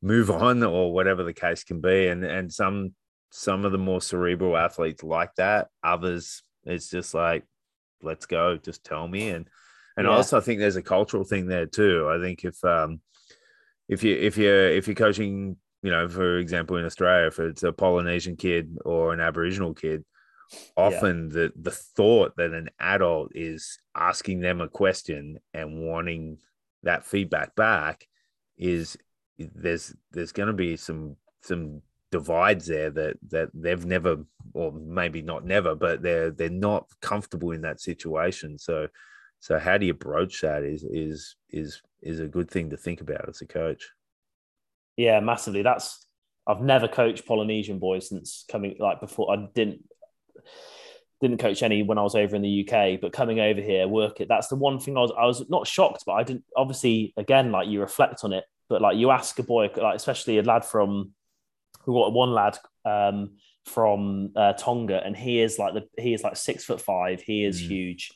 move 0.03 0.31
on, 0.33 0.65
or 0.65 0.93
whatever 0.93 1.23
the 1.23 1.33
case 1.33 1.63
can 1.63 1.81
be. 1.81 2.09
And 2.09 2.25
and 2.25 2.53
some 2.53 2.95
some 3.31 3.65
of 3.65 3.71
the 3.71 3.79
more 3.79 4.01
cerebral 4.01 4.57
athletes 4.57 5.05
like 5.05 5.33
that. 5.37 5.69
Others, 5.85 6.43
it's 6.65 6.91
just 6.91 7.15
like, 7.15 7.45
let's 8.03 8.27
go, 8.27 8.57
just 8.57 8.83
tell 8.85 9.07
me. 9.07 9.31
And 9.31 9.49
and 9.97 10.09
yeah. 10.09 10.13
also, 10.13 10.39
I 10.39 10.41
think 10.41 10.59
there's 10.59 10.75
a 10.75 10.83
cultural 10.83 11.23
thing 11.23 11.47
there 11.47 11.67
too. 11.67 12.11
I 12.11 12.21
think 12.21 12.45
if 12.45 12.63
um 12.65 13.01
if 13.89 14.03
you 14.03 14.17
if 14.17 14.37
you 14.37 14.51
if 14.51 14.89
you're 14.89 14.97
coaching, 14.97 15.57
you 15.83 15.91
know, 15.91 16.09
for 16.09 16.39
example, 16.39 16.77
in 16.77 16.85
Australia, 16.85 17.27
if 17.27 17.39
it's 17.39 17.63
a 17.63 17.73
Polynesian 17.73 18.37
kid 18.37 18.79
or 18.85 19.13
an 19.13 19.21
Aboriginal 19.21 19.75
kid, 19.75 20.05
often 20.77 21.29
yeah. 21.29 21.35
the 21.35 21.53
the 21.57 21.71
thought 21.71 22.37
that 22.37 22.53
an 22.53 22.69
adult 22.79 23.33
is 23.35 23.79
asking 23.95 24.41
them 24.41 24.61
a 24.61 24.69
question 24.69 25.39
and 25.55 25.81
wanting 25.81 26.39
that 26.83 27.05
feedback 27.05 27.55
back 27.55 28.07
is 28.57 28.97
there's 29.39 29.95
there's 30.13 30.33
going 30.33 30.49
to 30.49 30.53
be 30.53 30.77
some 30.77 31.17
some 31.41 31.81
divides 32.11 32.67
there 32.67 32.91
that 32.91 33.17
that 33.29 33.49
they've 33.55 33.87
never 33.87 34.19
or 34.53 34.73
maybe 34.73 35.23
not 35.23 35.45
never 35.45 35.75
but 35.75 36.03
they're 36.03 36.31
they're 36.31 36.51
not 36.51 36.87
comfortable 37.01 37.53
in 37.53 37.63
that 37.63 37.81
situation 37.81 38.59
so 38.59 38.87
so 39.41 39.59
how 39.59 39.79
do 39.79 39.87
you 39.87 39.95
broach 39.95 40.43
that 40.43 40.63
is 40.63 40.85
is 40.85 41.37
is 41.49 41.81
is 42.03 42.21
a 42.21 42.29
good 42.29 42.51
thing 42.51 42.69
to 42.69 42.77
think 42.77 43.01
about 43.01 43.27
as 43.29 43.41
a 43.41 43.47
coach 43.47 43.91
yeah 45.03 45.21
massively 45.21 45.63
that's 45.63 46.07
I've 46.47 46.61
never 46.61 46.89
coached 46.89 47.27
Polynesian 47.27 47.79
boys 47.79 48.09
since 48.09 48.45
coming 48.51 48.77
like 48.79 49.01
before 49.01 49.33
I 49.33 49.49
didn't 49.55 49.85
didn't 51.21 51.39
coach 51.39 51.63
any 51.63 51.85
when 51.85 51.99
I 51.99 52.03
was 52.03 52.17
over 52.17 52.35
in 52.35 52.43
the 52.43 52.69
UK, 52.69 53.01
but 53.01 53.13
coming 53.13 53.39
over 53.39 53.61
here, 53.61 53.87
work 53.87 54.21
it. 54.21 54.27
That's 54.29 54.49
the 54.49 54.57
one 54.57 54.81
thing 54.81 54.97
I 54.97 55.01
was 55.01 55.13
I 55.17 55.25
was 55.25 55.49
not 55.49 55.69
shocked, 55.69 56.03
but 56.05 56.15
I 56.15 56.25
didn't 56.25 56.45
obviously 56.57 57.15
again 57.17 57.53
like 57.53 57.69
you 57.69 57.81
reflect 57.81 58.25
on 58.25 58.33
it, 58.33 58.45
but 58.69 58.83
like 58.83 58.97
you 58.97 59.11
ask 59.11 59.39
a 59.39 59.45
boy, 59.45 59.71
like 59.77 59.95
especially 59.95 60.39
a 60.39 60.43
lad 60.43 60.65
from 60.65 61.13
we 61.87 61.95
got 61.95 62.13
one 62.13 62.33
lad 62.33 62.59
um, 62.85 63.37
from 63.67 64.33
uh, 64.35 64.55
Tonga, 64.55 65.01
and 65.05 65.17
he 65.17 65.41
is 65.41 65.59
like 65.61 65.75
the 65.75 65.87
he 65.97 66.13
is 66.13 66.25
like 66.25 66.37
six 66.37 66.65
foot 66.65 66.81
five. 66.81 67.23
He 67.23 67.45
is 67.45 67.63
mm. 67.63 67.69
huge, 67.69 68.11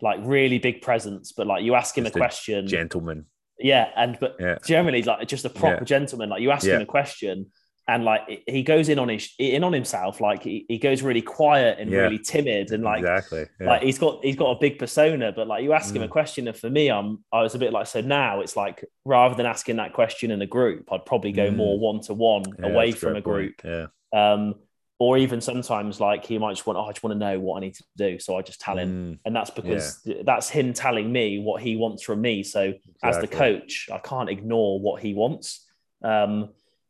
like 0.00 0.18
really 0.24 0.58
big 0.58 0.82
presence. 0.82 1.30
But 1.30 1.46
like 1.46 1.62
you 1.62 1.76
ask 1.76 1.96
him 1.96 2.04
just 2.04 2.16
a 2.16 2.18
question, 2.18 2.66
gentleman. 2.66 3.26
Yeah, 3.58 3.88
and 3.96 4.16
but 4.20 4.36
yeah. 4.38 4.58
generally 4.64 5.02
like 5.02 5.26
just 5.28 5.44
a 5.44 5.50
proper 5.50 5.78
yeah. 5.80 5.84
gentleman. 5.84 6.28
Like 6.28 6.42
you 6.42 6.50
ask 6.50 6.66
yeah. 6.66 6.76
him 6.76 6.82
a 6.82 6.86
question, 6.86 7.46
and 7.88 8.04
like 8.04 8.42
he 8.46 8.62
goes 8.62 8.90
in 8.90 8.98
on 8.98 9.08
his 9.08 9.32
in 9.38 9.64
on 9.64 9.72
himself 9.72 10.20
like 10.20 10.42
he, 10.42 10.66
he 10.68 10.78
goes 10.78 11.02
really 11.02 11.22
quiet 11.22 11.78
and 11.80 11.90
really 11.90 12.18
timid 12.18 12.70
and 12.70 12.84
like 12.84 12.98
exactly 12.98 13.46
like 13.60 13.82
he's 13.82 13.98
got 13.98 14.22
he's 14.22 14.36
got 14.36 14.50
a 14.50 14.58
big 14.60 14.78
persona 14.78 15.32
but 15.32 15.48
like 15.48 15.64
you 15.64 15.72
ask 15.72 15.92
mm. 15.92 15.96
him 15.96 16.02
a 16.02 16.06
mm. 16.06 16.10
question 16.10 16.46
and 16.46 16.56
for 16.56 16.68
me 16.68 16.90
i'm 16.90 17.24
i 17.32 17.42
was 17.42 17.54
a 17.54 17.58
bit 17.58 17.72
like 17.72 17.86
so 17.86 18.02
now 18.02 18.40
it's 18.40 18.56
like 18.56 18.84
rather 19.06 19.34
than 19.34 19.46
asking 19.46 19.76
that 19.76 19.94
question 19.94 20.30
in 20.30 20.42
a 20.42 20.46
group 20.46 20.92
i'd 20.92 21.06
probably 21.06 21.32
go 21.32 21.50
mm. 21.50 21.56
more 21.56 21.78
one-to-one 21.78 22.44
away 22.62 22.92
from 22.92 23.16
a 23.16 23.22
group 23.22 23.54
yeah 23.64 23.86
um 24.12 24.54
or 25.00 25.16
even 25.16 25.40
sometimes 25.40 26.00
like 26.00 26.26
he 26.26 26.38
might 26.38 26.54
just 26.54 26.66
want 26.66 26.78
oh, 26.78 26.84
i 26.84 26.90
just 26.90 27.02
want 27.02 27.12
to 27.12 27.18
know 27.18 27.38
what 27.38 27.56
i 27.56 27.60
need 27.60 27.74
to 27.74 27.84
do 27.96 28.18
so 28.18 28.36
i 28.36 28.42
just 28.42 28.60
tell 28.60 28.76
him 28.76 29.12
mm. 29.12 29.18
and 29.24 29.34
that's 29.34 29.50
because 29.50 30.00
yeah. 30.04 30.22
that's 30.24 30.48
him 30.48 30.72
telling 30.72 31.10
me 31.12 31.38
what 31.38 31.62
he 31.62 31.76
wants 31.76 32.02
from 32.02 32.20
me 32.20 32.42
so 32.42 32.62
exactly. 32.62 32.98
as 33.02 33.18
the 33.18 33.28
coach 33.28 33.88
i 33.92 33.98
can't 33.98 34.28
ignore 34.28 34.80
what 34.80 35.00
he 35.00 35.14
wants 35.14 35.66
um 36.02 36.48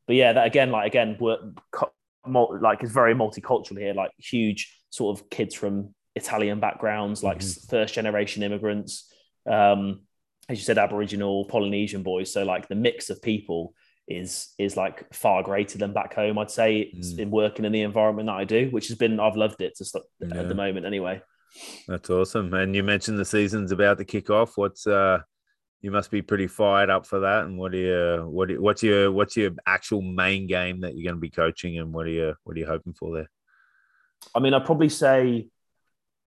but 0.08 0.16
yeah, 0.16 0.32
that 0.32 0.46
again, 0.46 0.72
like 0.72 0.88
again, 0.88 1.18
work 1.20 1.40
like 2.26 2.82
it's 2.82 2.90
very 2.90 3.14
multicultural 3.14 3.78
here. 3.78 3.92
Like 3.92 4.10
huge 4.16 4.74
sort 4.90 5.16
of 5.16 5.28
kids 5.30 5.54
from 5.54 5.94
Italian 6.16 6.60
backgrounds, 6.60 7.22
like 7.22 7.38
mm-hmm. 7.38 7.68
first 7.68 7.94
generation 7.94 8.42
immigrants. 8.42 9.12
Um, 9.46 10.00
as 10.48 10.56
you 10.58 10.64
said, 10.64 10.78
Aboriginal, 10.78 11.44
Polynesian 11.44 12.02
boys. 12.02 12.32
So 12.32 12.42
like 12.42 12.68
the 12.68 12.74
mix 12.74 13.10
of 13.10 13.20
people 13.20 13.74
is 14.08 14.54
is 14.58 14.76
like 14.76 15.12
far 15.14 15.42
greater 15.42 15.78
than 15.78 15.92
back 15.92 16.14
home. 16.14 16.38
I'd 16.38 16.50
say 16.50 16.78
it's 16.78 17.12
mm. 17.12 17.16
been 17.16 17.30
working 17.30 17.64
in 17.64 17.72
the 17.72 17.82
environment 17.82 18.26
that 18.26 18.36
I 18.36 18.44
do, 18.44 18.68
which 18.70 18.88
has 18.88 18.96
been 18.96 19.20
I've 19.20 19.36
loved 19.36 19.60
it 19.60 19.76
to 19.76 20.02
yeah. 20.20 20.40
at 20.40 20.48
the 20.48 20.54
moment 20.54 20.86
anyway. 20.86 21.22
That's 21.86 22.10
awesome. 22.10 22.52
And 22.54 22.74
you 22.74 22.82
mentioned 22.82 23.18
the 23.18 23.24
season's 23.24 23.72
about 23.72 23.98
to 23.98 24.04
kick 24.04 24.30
off. 24.30 24.56
What's 24.56 24.86
uh 24.86 25.20
you 25.80 25.90
must 25.90 26.10
be 26.10 26.22
pretty 26.22 26.46
fired 26.46 26.90
up 26.90 27.06
for 27.06 27.20
that. 27.20 27.44
And 27.44 27.56
what 27.58 27.72
are 27.72 27.76
you, 27.76 28.28
what 28.28 28.50
are, 28.50 28.60
what's 28.60 28.82
your 28.82 29.12
what's 29.12 29.36
your 29.36 29.52
actual 29.66 30.02
main 30.02 30.46
game 30.46 30.80
that 30.80 30.96
you're 30.96 31.04
going 31.10 31.16
to 31.16 31.20
be 31.20 31.30
coaching, 31.30 31.78
and 31.78 31.92
what 31.92 32.06
are 32.06 32.10
you 32.10 32.34
what 32.44 32.56
are 32.56 32.60
you 32.60 32.66
hoping 32.66 32.94
for 32.94 33.14
there? 33.14 33.30
I 34.34 34.40
mean, 34.40 34.54
I'd 34.54 34.64
probably 34.64 34.88
say, 34.88 35.48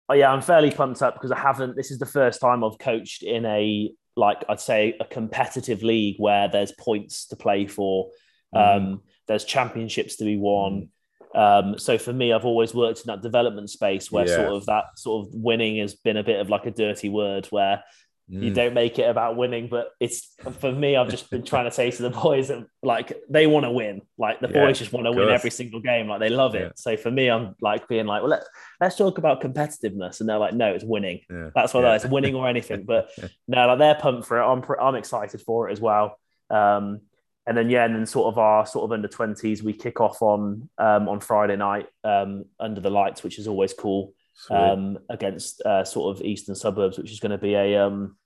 oh 0.10 0.14
yeah, 0.14 0.32
I'm 0.32 0.42
fairly 0.42 0.72
pumped 0.72 1.02
up 1.02 1.16
because 1.16 1.32
I 1.32 1.40
haven't. 1.40 1.76
This 1.76 1.92
is 1.92 2.00
the 2.00 2.06
first 2.06 2.42
time 2.42 2.64
I've 2.64 2.80
coached 2.80 3.24
in 3.24 3.46
a 3.46 3.92
like 4.16 4.44
I'd 4.48 4.60
say 4.60 4.96
a 5.00 5.06
competitive 5.06 5.84
league 5.84 6.16
where 6.20 6.48
there's 6.48 6.72
points 6.72 7.28
to 7.28 7.36
play 7.36 7.68
for, 7.68 8.10
mm. 8.56 8.78
um, 8.78 9.02
there's 9.28 9.44
championships 9.44 10.16
to 10.18 10.24
be 10.24 10.38
won. 10.38 10.90
Mm. 11.36 11.70
Um, 11.72 11.78
so 11.78 11.98
for 11.98 12.14
me, 12.14 12.32
I've 12.32 12.46
always 12.46 12.74
worked 12.74 13.02
in 13.02 13.08
that 13.08 13.22
development 13.22 13.70
space 13.70 14.10
where 14.10 14.26
yeah. 14.26 14.36
sort 14.36 14.54
of 14.54 14.66
that 14.68 14.86
sort 14.96 15.28
of 15.28 15.34
winning 15.34 15.80
has 15.80 15.94
been 15.96 16.16
a 16.16 16.24
bit 16.24 16.40
of 16.40 16.50
like 16.50 16.66
a 16.66 16.72
dirty 16.72 17.10
word 17.10 17.48
where 17.48 17.84
Mm. 18.32 18.44
You 18.44 18.54
don't 18.54 18.74
make 18.74 18.98
it 18.98 19.08
about 19.08 19.38
winning, 19.38 19.68
but 19.68 19.92
it's 20.00 20.36
for 20.60 20.72
me. 20.72 20.96
I've 20.96 21.10
just 21.10 21.30
been 21.30 21.44
trying 21.44 21.66
to 21.66 21.72
say 21.72 21.92
to 21.92 22.02
the 22.02 22.10
boys 22.10 22.48
that 22.48 22.66
like 22.82 23.14
they 23.30 23.46
want 23.46 23.66
to 23.66 23.72
win. 23.72 24.02
Like 24.18 24.40
the 24.40 24.48
yeah, 24.48 24.66
boys 24.66 24.80
just 24.80 24.92
want 24.92 25.06
to 25.06 25.12
win 25.12 25.30
every 25.30 25.52
single 25.52 25.80
game. 25.80 26.08
Like 26.08 26.22
they 26.22 26.30
love 26.30 26.56
it. 26.56 26.62
Yeah. 26.64 26.72
So 26.76 26.98
for 26.98 27.12
me, 27.12 27.30
I'm 27.30 27.56
like 27.62 27.88
being 27.88 28.08
like, 28.08 28.24
well, 28.24 28.32
let, 28.32 28.44
let's 28.82 28.96
talk 28.96 29.20
about 29.20 29.42
competitiveness, 29.42 30.20
and 30.22 30.30
they're 30.30 30.40
like, 30.40 30.56
no, 30.56 30.74
it's 30.74 30.84
winning. 30.84 31.22
Yeah. 31.30 31.52
That's 31.54 31.74
what 31.74 31.84
yeah. 31.84 31.96
it's 31.96 32.06
winning 32.06 32.34
or 32.34 32.48
anything. 32.48 32.86
But 32.86 33.12
no, 33.48 33.68
like 33.68 33.78
they're 33.78 33.96
pumped 33.96 34.28
for 34.28 34.40
it. 34.40 34.46
I'm 34.46 34.64
I'm 34.82 34.96
excited 34.96 35.42
for 35.42 35.70
it 35.70 35.74
as 35.74 35.80
well. 35.80 36.18
Um, 36.50 37.02
and 37.46 37.56
then 37.56 37.70
yeah, 37.70 37.86
and 37.86 37.96
then 37.96 38.08
sort 38.08 38.34
of 38.34 38.40
our 38.40 38.66
sort 38.66 38.86
of 38.86 38.92
under 38.92 39.08
twenties, 39.08 39.62
we 39.62 39.74
kick 39.74 40.02
off 40.02 40.24
on 40.24 40.68
um, 40.80 41.08
on 41.08 41.20
Friday 41.20 41.58
night 41.58 41.86
um, 42.04 42.46
under 42.60 42.82
the 42.82 42.90
lights, 42.90 43.22
which 43.22 43.38
is 43.38 43.48
always 43.48 43.72
cool 43.72 44.16
um, 44.50 45.00
against 45.10 45.62
uh, 45.62 45.84
sort 45.84 46.16
of 46.16 46.24
eastern 46.26 46.56
suburbs, 46.56 46.98
which 46.98 47.12
is 47.12 47.20
going 47.20 47.32
to 47.32 47.38
be 47.38 47.54
a 47.54 47.86
um, 47.86 48.18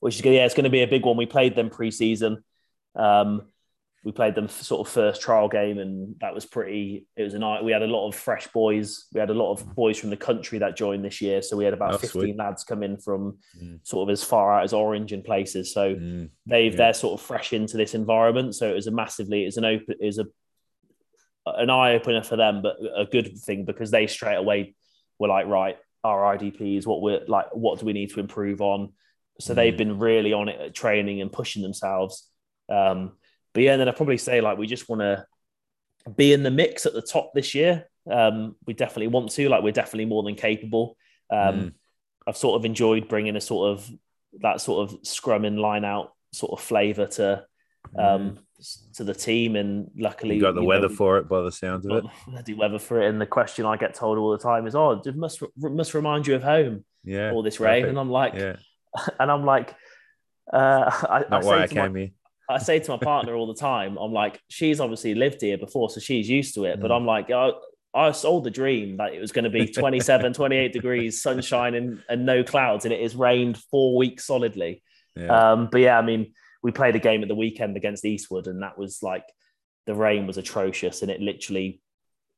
which 0.00 0.18
is 0.18 0.24
yeah, 0.24 0.44
it's 0.44 0.54
going 0.54 0.64
to 0.64 0.70
be 0.70 0.82
a 0.82 0.88
big 0.88 1.04
one. 1.04 1.16
We 1.16 1.26
played 1.26 1.54
them 1.54 1.70
pre-season. 1.70 2.42
Um, 2.96 3.42
we 4.04 4.10
played 4.10 4.34
them 4.34 4.48
sort 4.48 4.86
of 4.86 4.92
first 4.92 5.22
trial 5.22 5.48
game, 5.48 5.78
and 5.78 6.16
that 6.20 6.34
was 6.34 6.44
pretty. 6.44 7.06
It 7.16 7.22
was 7.22 7.34
a 7.34 7.38
night. 7.38 7.62
We 7.62 7.70
had 7.70 7.82
a 7.82 7.86
lot 7.86 8.08
of 8.08 8.16
fresh 8.16 8.48
boys. 8.48 9.06
We 9.14 9.20
had 9.20 9.30
a 9.30 9.34
lot 9.34 9.52
of 9.52 9.76
boys 9.76 9.98
from 9.98 10.10
the 10.10 10.16
country 10.16 10.58
that 10.58 10.76
joined 10.76 11.04
this 11.04 11.20
year. 11.20 11.40
So 11.40 11.56
we 11.56 11.64
had 11.64 11.72
about 11.72 11.94
oh, 11.94 11.98
fifteen 11.98 12.22
sweet. 12.22 12.36
lads 12.36 12.64
come 12.64 12.82
in 12.82 12.96
from 12.96 13.38
mm. 13.56 13.78
sort 13.84 14.08
of 14.08 14.12
as 14.12 14.24
far 14.24 14.52
out 14.58 14.64
as 14.64 14.72
Orange 14.72 15.12
and 15.12 15.22
places. 15.22 15.72
So 15.72 15.94
mm. 15.94 16.30
they've 16.46 16.72
yeah. 16.72 16.78
they're 16.78 16.94
sort 16.94 17.20
of 17.20 17.24
fresh 17.24 17.52
into 17.52 17.76
this 17.76 17.94
environment. 17.94 18.56
So 18.56 18.68
it 18.68 18.74
was 18.74 18.88
a 18.88 18.90
massively. 18.90 19.44
It's 19.44 19.56
an 19.56 19.64
open. 19.64 19.94
Is 20.00 20.18
a 20.18 20.26
an 21.46 21.70
eye 21.70 21.94
opener 21.94 22.24
for 22.24 22.36
them, 22.36 22.60
but 22.62 22.76
a 22.96 23.04
good 23.04 23.38
thing 23.38 23.64
because 23.64 23.92
they 23.92 24.08
straight 24.08 24.36
away 24.36 24.74
we're 25.22 25.28
like, 25.28 25.46
right, 25.46 25.78
our 26.04 26.36
IDPs, 26.36 26.84
what 26.84 27.00
we're 27.00 27.24
like, 27.28 27.46
what 27.54 27.78
do 27.78 27.86
we 27.86 27.92
need 27.92 28.10
to 28.10 28.20
improve 28.20 28.60
on? 28.60 28.92
So 29.40 29.52
mm. 29.52 29.56
they've 29.56 29.76
been 29.76 29.98
really 29.98 30.32
on 30.32 30.48
it 30.48 30.60
at 30.60 30.74
training 30.74 31.20
and 31.20 31.32
pushing 31.32 31.62
themselves. 31.62 32.28
Um, 32.68 33.12
but 33.54 33.62
yeah, 33.62 33.72
and 33.72 33.80
then 33.80 33.88
I'd 33.88 33.96
probably 33.96 34.18
say 34.18 34.40
like 34.40 34.58
we 34.58 34.66
just 34.66 34.88
want 34.88 35.00
to 35.00 35.24
be 36.16 36.32
in 36.32 36.42
the 36.42 36.50
mix 36.50 36.86
at 36.86 36.92
the 36.92 37.02
top 37.02 37.32
this 37.34 37.54
year. 37.54 37.88
Um, 38.10 38.56
we 38.66 38.74
definitely 38.74 39.06
want 39.06 39.30
to, 39.32 39.48
like, 39.48 39.62
we're 39.62 39.72
definitely 39.72 40.06
more 40.06 40.24
than 40.24 40.34
capable. 40.34 40.96
Um, 41.30 41.54
mm. 41.54 41.72
I've 42.26 42.36
sort 42.36 42.58
of 42.58 42.64
enjoyed 42.64 43.08
bringing 43.08 43.36
a 43.36 43.40
sort 43.40 43.70
of 43.70 43.90
that 44.40 44.60
sort 44.60 44.90
of 44.90 45.06
scrum 45.06 45.44
and 45.44 45.60
line 45.60 45.84
out 45.84 46.14
sort 46.32 46.52
of 46.52 46.60
flavor 46.64 47.06
to 47.06 47.44
um, 47.98 48.38
mm. 48.60 48.92
to 48.94 49.04
the 49.04 49.14
team. 49.14 49.56
And 49.56 49.90
luckily, 49.96 50.36
you 50.36 50.40
got 50.40 50.54
the 50.54 50.62
you 50.62 50.66
weather 50.66 50.88
know, 50.88 50.94
for 50.94 51.18
it 51.18 51.28
by 51.28 51.42
the 51.42 51.52
sounds 51.52 51.86
of 51.86 51.92
it. 51.92 52.04
Bloody 52.26 52.54
weather 52.54 52.78
for 52.78 53.00
it. 53.00 53.08
And 53.08 53.20
the 53.20 53.26
question 53.26 53.66
I 53.66 53.76
get 53.76 53.94
told 53.94 54.18
all 54.18 54.30
the 54.32 54.38
time 54.38 54.66
is, 54.66 54.74
"Oh, 54.74 54.92
it 55.04 55.16
must 55.16 55.42
must 55.56 55.94
remind 55.94 56.26
you 56.26 56.34
of 56.34 56.42
home." 56.42 56.84
Yeah, 57.04 57.32
all 57.32 57.42
this 57.42 57.60
rain, 57.60 57.86
and 57.86 57.98
I'm 57.98 58.10
like, 58.10 58.34
yeah. 58.34 58.56
and 59.20 59.30
I'm 59.30 59.44
like, 59.44 59.74
uh, 60.52 60.90
I, 61.08 61.24
not 61.30 61.44
I 61.44 61.46
why 61.46 61.62
I 61.62 61.66
came 61.66 61.92
my, 61.92 61.98
here. 61.98 62.10
I 62.48 62.58
say 62.58 62.78
to 62.78 62.90
my 62.92 62.98
partner 62.98 63.34
all 63.34 63.46
the 63.46 63.58
time, 63.58 63.96
I'm 63.96 64.12
like, 64.12 64.40
she's 64.48 64.80
obviously 64.80 65.14
lived 65.14 65.40
here 65.40 65.58
before, 65.58 65.90
so 65.90 66.00
she's 66.00 66.28
used 66.28 66.54
to 66.56 66.64
it. 66.64 66.78
Mm. 66.78 66.82
But 66.82 66.92
I'm 66.92 67.06
like, 67.06 67.30
oh, 67.30 67.60
I 67.94 68.10
sold 68.12 68.44
the 68.44 68.50
dream 68.50 68.96
that 68.98 69.14
it 69.14 69.20
was 69.20 69.32
going 69.32 69.44
to 69.44 69.50
be 69.50 69.66
27, 69.72 70.32
28 70.32 70.72
degrees, 70.72 71.22
sunshine, 71.22 71.74
and, 71.74 72.02
and 72.08 72.26
no 72.26 72.42
clouds, 72.42 72.84
and 72.84 72.92
it 72.92 73.00
has 73.00 73.14
rained 73.14 73.58
four 73.70 73.96
weeks 73.96 74.26
solidly. 74.26 74.82
Yeah. 75.16 75.52
Um, 75.52 75.68
but 75.70 75.80
yeah, 75.82 75.98
I 75.98 76.02
mean, 76.02 76.32
we 76.62 76.70
played 76.70 76.96
a 76.96 77.00
game 77.00 77.22
at 77.22 77.28
the 77.28 77.34
weekend 77.34 77.76
against 77.76 78.04
Eastwood, 78.04 78.46
and 78.46 78.62
that 78.62 78.78
was 78.78 79.02
like 79.02 79.24
the 79.86 79.94
rain 79.94 80.26
was 80.26 80.38
atrocious 80.38 81.02
and 81.02 81.10
it 81.10 81.20
literally 81.20 81.80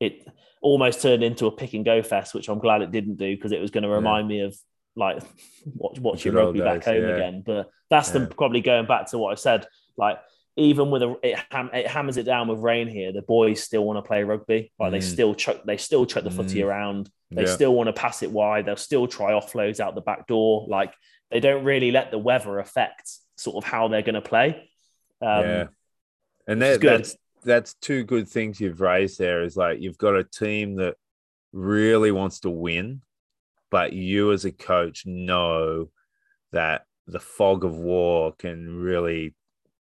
it 0.00 0.26
almost 0.62 1.02
turned 1.02 1.22
into 1.22 1.46
a 1.46 1.52
pick 1.52 1.74
and 1.74 1.84
go 1.84 2.02
fest, 2.02 2.34
which 2.34 2.48
I'm 2.48 2.58
glad 2.58 2.82
it 2.82 2.90
didn't 2.90 3.16
do 3.16 3.36
because 3.36 3.52
it 3.52 3.60
was 3.60 3.70
going 3.70 3.84
to 3.84 3.88
remind 3.88 4.30
yeah. 4.30 4.36
me 4.36 4.40
of 4.42 4.56
like 4.96 5.22
watch, 5.66 5.98
watching 5.98 6.32
rugby 6.32 6.60
days, 6.60 6.66
back 6.66 6.84
home 6.84 7.02
yeah. 7.02 7.08
again. 7.10 7.42
But 7.44 7.70
that's 7.90 8.08
yeah. 8.08 8.20
them 8.20 8.28
probably 8.28 8.60
going 8.60 8.86
back 8.86 9.10
to 9.10 9.18
what 9.18 9.32
I 9.32 9.34
said. 9.34 9.66
Like 9.96 10.18
even 10.56 10.90
with 10.90 11.02
a 11.02 11.16
it, 11.22 11.38
ham, 11.50 11.70
it, 11.72 11.86
hammers 11.86 12.16
it 12.16 12.24
down 12.24 12.48
with 12.48 12.60
rain 12.60 12.88
here, 12.88 13.12
the 13.12 13.22
boys 13.22 13.62
still 13.62 13.84
want 13.84 13.98
to 13.98 14.02
play 14.02 14.24
rugby. 14.24 14.72
Like 14.78 14.88
mm. 14.88 14.92
they 14.92 15.00
still 15.00 15.34
chuck 15.34 15.62
they 15.64 15.76
still 15.76 16.06
chuck 16.06 16.24
the 16.24 16.30
mm. 16.30 16.36
footy 16.36 16.62
around. 16.62 17.10
They 17.30 17.46
still 17.46 17.74
want 17.74 17.88
to 17.88 17.92
pass 17.92 18.22
it 18.22 18.30
wide. 18.30 18.64
They'll 18.64 18.76
still 18.76 19.08
try 19.08 19.32
offloads 19.32 19.80
out 19.80 19.96
the 19.96 20.00
back 20.00 20.28
door. 20.28 20.66
Like 20.68 20.94
they 21.32 21.40
don't 21.40 21.64
really 21.64 21.90
let 21.90 22.12
the 22.12 22.18
weather 22.18 22.60
affect 22.60 23.10
sort 23.36 23.56
of 23.56 23.70
how 23.70 23.88
they're 23.88 24.02
going 24.02 24.14
to 24.14 24.20
play. 24.20 24.70
Um, 25.20 25.44
yeah, 25.44 25.66
and 26.46 26.62
that, 26.62 26.80
that's 26.80 27.16
that's 27.44 27.74
two 27.74 28.04
good 28.04 28.28
things 28.28 28.60
you've 28.60 28.80
raised 28.80 29.18
there. 29.18 29.42
Is 29.42 29.56
like 29.56 29.80
you've 29.80 29.98
got 29.98 30.16
a 30.16 30.24
team 30.24 30.76
that 30.76 30.96
really 31.52 32.10
wants 32.10 32.40
to 32.40 32.50
win, 32.50 33.02
but 33.70 33.92
you 33.92 34.32
as 34.32 34.44
a 34.44 34.52
coach 34.52 35.06
know 35.06 35.90
that 36.52 36.84
the 37.06 37.20
fog 37.20 37.64
of 37.64 37.76
war 37.76 38.32
can 38.32 38.76
really 38.76 39.34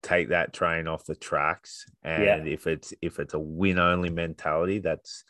take 0.03 0.29
that 0.29 0.53
train 0.53 0.87
off 0.87 1.05
the 1.05 1.15
tracks 1.15 1.85
and 2.03 2.23
yeah. 2.23 2.53
if 2.53 2.67
it's 2.67 2.93
if 3.01 3.17
it's 3.17 3.33
a 3.33 3.39
win 3.39 3.79
only 3.79 4.11
mentality 4.11 4.77
that's 4.77 5.23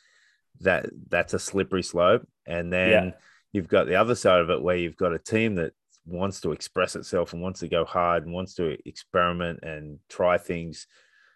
that 0.60 0.86
that's 1.08 1.34
a 1.34 1.40
slippery 1.40 1.82
slope 1.82 2.28
and 2.46 2.74
then 2.74 2.90
yeah. 2.90 3.12
you've 3.54 3.70
got 3.70 3.88
the 3.88 3.96
other 3.96 4.16
side 4.16 4.42
of 4.42 4.50
it 4.50 4.62
where 4.62 4.76
you've 4.76 4.98
got 4.98 5.14
a 5.14 5.20
team 5.20 5.56
that 5.56 5.72
wants 6.06 6.42
to 6.42 6.52
express 6.52 6.96
itself 6.96 7.34
and 7.34 7.42
wants 7.42 7.62
to 7.62 7.68
go 7.68 7.86
hard 7.86 8.26
and 8.26 8.34
wants 8.34 8.56
to 8.56 8.78
experiment 8.88 9.60
and 9.64 10.00
try 10.10 10.38
things. 10.38 10.88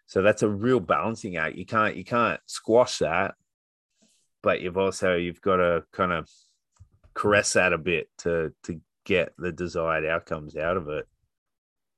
So 0.05 0.22
that's 0.22 0.43
a 0.43 0.49
real 0.49 0.80
balancing 0.80 1.38
act. 1.38 1.55
You 1.55 1.65
can't 1.65 1.95
you 1.95 2.03
can't 2.03 2.39
squash 2.45 2.99
that, 2.99 3.36
but 4.41 4.61
you've 4.61 4.78
also 4.78 5.15
you've 5.15 5.41
got 5.41 5.57
to 5.57 5.84
kind 5.91 6.11
of 6.11 6.30
caress 7.13 7.53
that 7.53 7.74
a 7.74 7.78
bit 7.78 8.09
to 8.20 8.53
to 8.63 8.80
get 9.05 9.34
the 9.38 9.51
desired 9.51 10.05
outcomes 10.05 10.55
out 10.55 10.78
of 10.78 10.88
it. 10.89 11.07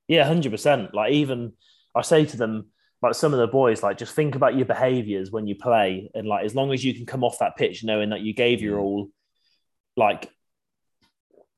Yeah, 0.07 0.26
hundred 0.26 0.51
percent. 0.51 0.93
Like 0.93 1.13
even 1.13 1.53
I 1.95 2.01
say 2.01 2.26
to 2.26 2.38
them, 2.38 2.67
like 3.01 3.15
some 3.15 3.34
of 3.34 3.39
the 3.39 3.47
boys, 3.47 3.84
like 3.84 3.97
just 3.97 4.15
think 4.15 4.36
about 4.36 4.55
your 4.55 4.65
behaviors 4.65 5.32
when 5.32 5.47
you 5.47 5.55
play, 5.55 6.09
and 6.13 6.28
like 6.28 6.45
as 6.45 6.55
long 6.55 6.74
as 6.74 6.84
you 6.84 6.93
can 6.93 7.05
come 7.05 7.24
off 7.24 7.39
that 7.39 7.57
pitch 7.57 7.84
knowing 7.84 8.09
that 8.09 8.22
you 8.22 8.34
gave 8.34 8.61
your 8.61 8.78
mm. 8.78 8.82
all, 8.82 9.09
like 9.95 10.30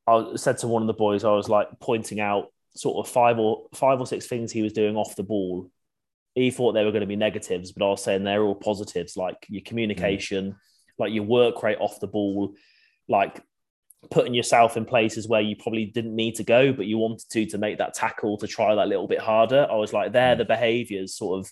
I 0.07 0.35
said 0.35 0.57
to 0.59 0.67
one 0.67 0.83
of 0.83 0.87
the 0.87 0.93
boys, 0.93 1.23
I 1.23 1.31
was 1.31 1.49
like 1.49 1.67
pointing 1.79 2.19
out 2.19 2.47
sort 2.75 3.05
of 3.05 3.11
five 3.11 3.39
or 3.39 3.67
five 3.73 3.99
or 3.99 4.07
six 4.07 4.27
things 4.27 4.51
he 4.51 4.61
was 4.61 4.73
doing 4.73 4.95
off 4.95 5.15
the 5.15 5.23
ball. 5.23 5.69
He 6.35 6.51
thought 6.51 6.73
they 6.73 6.83
were 6.83 6.91
going 6.91 7.01
to 7.01 7.07
be 7.07 7.15
negatives, 7.15 7.71
but 7.71 7.85
I 7.85 7.89
was 7.89 8.03
saying 8.03 8.23
they're 8.23 8.43
all 8.43 8.55
positives, 8.55 9.15
like 9.15 9.45
your 9.47 9.61
communication, 9.63 10.51
mm. 10.51 10.55
like 10.97 11.13
your 11.13 11.23
work 11.23 11.61
rate 11.61 11.77
off 11.79 11.99
the 11.99 12.07
ball, 12.07 12.55
like 13.07 13.41
putting 14.09 14.33
yourself 14.33 14.75
in 14.75 14.85
places 14.85 15.27
where 15.27 15.41
you 15.41 15.55
probably 15.55 15.85
didn't 15.85 16.15
need 16.15 16.35
to 16.35 16.43
go, 16.43 16.73
but 16.73 16.87
you 16.87 16.97
wanted 16.97 17.29
to 17.29 17.45
to 17.45 17.57
make 17.57 17.77
that 17.77 17.93
tackle 17.93 18.37
to 18.37 18.47
try 18.47 18.73
that 18.75 18.87
little 18.87 19.07
bit 19.07 19.19
harder. 19.19 19.67
I 19.69 19.75
was 19.75 19.93
like, 19.93 20.11
they're 20.11 20.35
mm. 20.35 20.39
the 20.39 20.45
behaviors 20.45 21.15
sort 21.15 21.39
of 21.39 21.51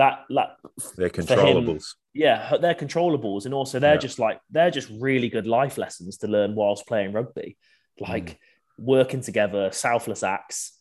that 0.00 0.24
that 0.30 0.56
they're 0.96 1.10
controllables. 1.10 1.68
Him, 1.68 1.80
yeah, 2.14 2.56
they're 2.58 2.74
controllables, 2.74 3.44
and 3.44 3.52
also 3.52 3.78
they're 3.78 3.94
yeah. 3.94 4.00
just 4.00 4.18
like 4.18 4.40
they're 4.50 4.70
just 4.70 4.88
really 4.98 5.28
good 5.28 5.46
life 5.46 5.76
lessons 5.76 6.16
to 6.18 6.26
learn 6.26 6.54
whilst 6.54 6.86
playing 6.86 7.12
rugby, 7.12 7.58
like 7.98 8.30
mm. 8.30 8.36
working 8.78 9.20
together, 9.20 9.70
selfless 9.72 10.22
acts, 10.22 10.78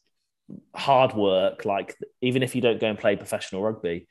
hard 0.73 1.13
work. 1.13 1.65
Like 1.65 1.97
even 2.21 2.43
if 2.43 2.55
you 2.55 2.61
don't 2.61 2.79
go 2.79 2.87
and 2.87 2.97
play 2.97 3.17
professional 3.17 3.61
rugby, 3.61 4.07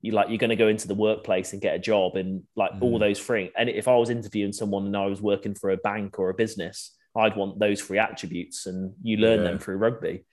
you 0.00 0.12
like 0.12 0.28
you're 0.28 0.38
going 0.38 0.50
to 0.50 0.56
go 0.56 0.68
into 0.68 0.86
the 0.86 0.94
workplace 0.94 1.52
and 1.52 1.60
get 1.60 1.74
a 1.74 1.80
job 1.80 2.14
and 2.14 2.44
like 2.54 2.70
mm. 2.70 2.82
all 2.82 3.00
those 3.00 3.18
three. 3.18 3.50
And 3.58 3.68
if 3.68 3.88
I 3.88 3.96
was 3.96 4.10
interviewing 4.10 4.52
someone 4.52 4.86
and 4.86 4.96
I 4.96 5.06
was 5.06 5.20
working 5.20 5.56
for 5.56 5.70
a 5.70 5.76
bank 5.76 6.20
or 6.20 6.30
a 6.30 6.34
business, 6.34 6.96
I'd 7.16 7.36
want 7.36 7.58
those 7.58 7.82
three 7.82 7.98
attributes, 7.98 8.66
and 8.66 8.94
you 9.02 9.16
learn 9.16 9.40
yeah. 9.40 9.50
them 9.50 9.58
through 9.58 9.78
rugby. 9.78 10.24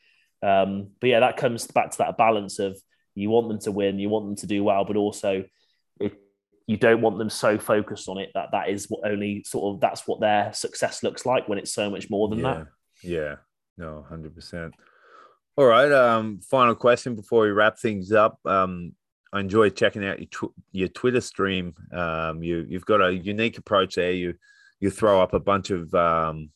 Um, 0.44 0.92
but 1.02 1.08
yeah, 1.08 1.22
that 1.22 1.38
comes 1.38 1.66
back 1.66 1.90
to 1.92 1.98
that 1.98 2.18
balance 2.18 2.60
of 2.60 2.80
you 3.16 3.30
want 3.30 3.48
them 3.48 3.60
to 3.60 3.72
win, 3.72 4.00
you 4.00 4.10
want 4.10 4.26
them 4.26 4.36
to 4.38 4.48
do 4.48 4.64
well, 4.64 4.86
but 4.86 4.96
also 4.96 5.44
it, 6.00 6.14
you 6.68 6.78
don't 6.78 7.02
want 7.02 7.18
them 7.18 7.30
so 7.30 7.58
focused 7.58 8.08
on 8.08 8.18
it 8.18 8.30
that 8.34 8.50
that 8.52 8.70
is 8.70 8.86
what 8.90 9.10
only 9.10 9.44
sort 9.44 9.76
of 9.76 9.82
that's 9.82 10.08
what 10.08 10.20
their 10.20 10.54
success 10.54 11.04
looks 11.04 11.26
like 11.26 11.48
when 11.48 11.58
it's 11.58 11.74
so 11.74 11.90
much 11.90 12.10
more 12.10 12.28
than 12.28 12.40
yeah. 12.40 12.54
that. 12.54 12.68
Yeah, 13.02 13.36
no, 13.78 14.06
hundred 14.08 14.36
percent. 14.36 14.74
All 15.58 15.66
right. 15.66 15.92
Um, 15.92 16.40
final 16.40 16.76
question 16.76 17.16
before 17.16 17.44
we 17.44 17.50
wrap 17.50 17.78
things 17.78 18.14
up. 18.14 18.40
Um, 18.46 18.94
I 19.34 19.42
enjoy 19.42 19.70
checking 19.70 20.06
out 20.06 20.20
your 20.20 20.28
tw- 20.28 20.56
your 20.72 20.88
Twitter 20.88 21.22
stream. 21.22 21.76
Um, 21.92 22.42
you 22.42 22.66
you've 22.70 22.86
got 22.86 23.02
a 23.02 23.14
unique 23.14 23.58
approach 23.58 23.96
there. 23.96 24.12
You 24.12 24.36
you 24.80 24.90
throw 24.90 25.22
up 25.22 25.34
a 25.34 25.40
bunch 25.40 25.70
of 25.70 25.94
um, 25.94 26.52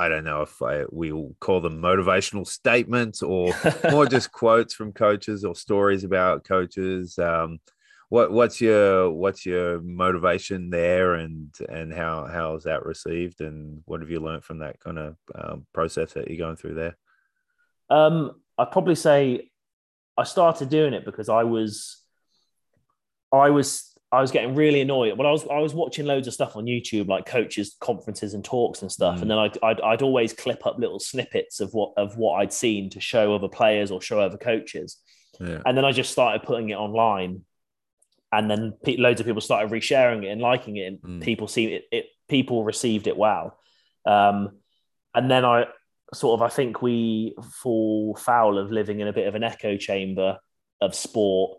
I 0.00 0.08
don't 0.08 0.24
know 0.24 0.40
if 0.40 0.62
I, 0.62 0.84
we'll 0.90 1.36
call 1.40 1.60
them 1.60 1.82
motivational 1.82 2.46
statements 2.46 3.22
or 3.22 3.52
more 3.90 4.06
just 4.06 4.32
quotes 4.32 4.72
from 4.72 4.92
coaches 4.92 5.44
or 5.44 5.54
stories 5.54 6.04
about 6.04 6.44
coaches. 6.44 7.18
Um, 7.18 7.60
what 8.08 8.32
what's 8.32 8.60
your 8.60 9.10
what's 9.10 9.44
your 9.44 9.80
motivation 9.82 10.70
there 10.70 11.14
and 11.14 11.54
and 11.68 11.92
how 11.92 12.26
how 12.26 12.56
is 12.56 12.64
that 12.64 12.84
received 12.84 13.40
and 13.40 13.82
what 13.84 14.00
have 14.00 14.10
you 14.10 14.20
learned 14.20 14.42
from 14.42 14.58
that 14.58 14.80
kind 14.80 14.98
of 14.98 15.16
um, 15.34 15.66
process 15.72 16.14
that 16.14 16.28
you're 16.28 16.44
going 16.44 16.56
through 16.56 16.74
there 16.74 16.96
um 17.88 18.32
i'd 18.58 18.72
probably 18.72 18.96
say 18.96 19.48
i 20.18 20.24
started 20.24 20.68
doing 20.68 20.92
it 20.92 21.04
because 21.04 21.28
i 21.28 21.44
was 21.44 22.02
i 23.32 23.48
was 23.48 23.89
I 24.12 24.20
was 24.20 24.32
getting 24.32 24.56
really 24.56 24.80
annoyed. 24.80 25.16
Well, 25.16 25.28
I 25.28 25.30
was 25.30 25.46
I 25.46 25.58
was 25.58 25.72
watching 25.72 26.04
loads 26.04 26.26
of 26.26 26.34
stuff 26.34 26.56
on 26.56 26.64
YouTube, 26.64 27.06
like 27.06 27.26
coaches 27.26 27.76
conferences 27.80 28.34
and 28.34 28.44
talks 28.44 28.82
and 28.82 28.90
stuff, 28.90 29.18
mm. 29.18 29.22
and 29.22 29.30
then 29.30 29.38
I'd, 29.38 29.58
I'd, 29.62 29.80
I'd 29.80 30.02
always 30.02 30.32
clip 30.32 30.66
up 30.66 30.78
little 30.78 30.98
snippets 30.98 31.60
of 31.60 31.72
what 31.74 31.92
of 31.96 32.16
what 32.16 32.40
I'd 32.40 32.52
seen 32.52 32.90
to 32.90 33.00
show 33.00 33.34
other 33.34 33.48
players 33.48 33.92
or 33.92 34.00
show 34.00 34.20
other 34.20 34.36
coaches, 34.36 34.96
yeah. 35.38 35.60
and 35.64 35.76
then 35.76 35.84
I 35.84 35.92
just 35.92 36.10
started 36.10 36.42
putting 36.42 36.70
it 36.70 36.74
online, 36.74 37.44
and 38.32 38.50
then 38.50 38.72
pe- 38.84 38.96
loads 38.96 39.20
of 39.20 39.26
people 39.26 39.40
started 39.40 39.70
resharing 39.70 40.24
it 40.24 40.28
and 40.28 40.40
liking 40.40 40.76
it, 40.76 40.86
and 40.86 40.98
mm. 41.00 41.22
people 41.22 41.46
see 41.46 41.66
it, 41.66 41.84
it, 41.92 42.06
people 42.28 42.64
received 42.64 43.06
it 43.06 43.16
well, 43.16 43.56
um, 44.06 44.58
and 45.14 45.30
then 45.30 45.44
I 45.44 45.66
sort 46.12 46.40
of 46.40 46.42
I 46.42 46.48
think 46.48 46.82
we 46.82 47.36
fall 47.62 48.16
foul 48.16 48.58
of 48.58 48.72
living 48.72 48.98
in 48.98 49.06
a 49.06 49.12
bit 49.12 49.28
of 49.28 49.36
an 49.36 49.44
echo 49.44 49.76
chamber 49.76 50.38
of 50.80 50.96
sport, 50.96 51.58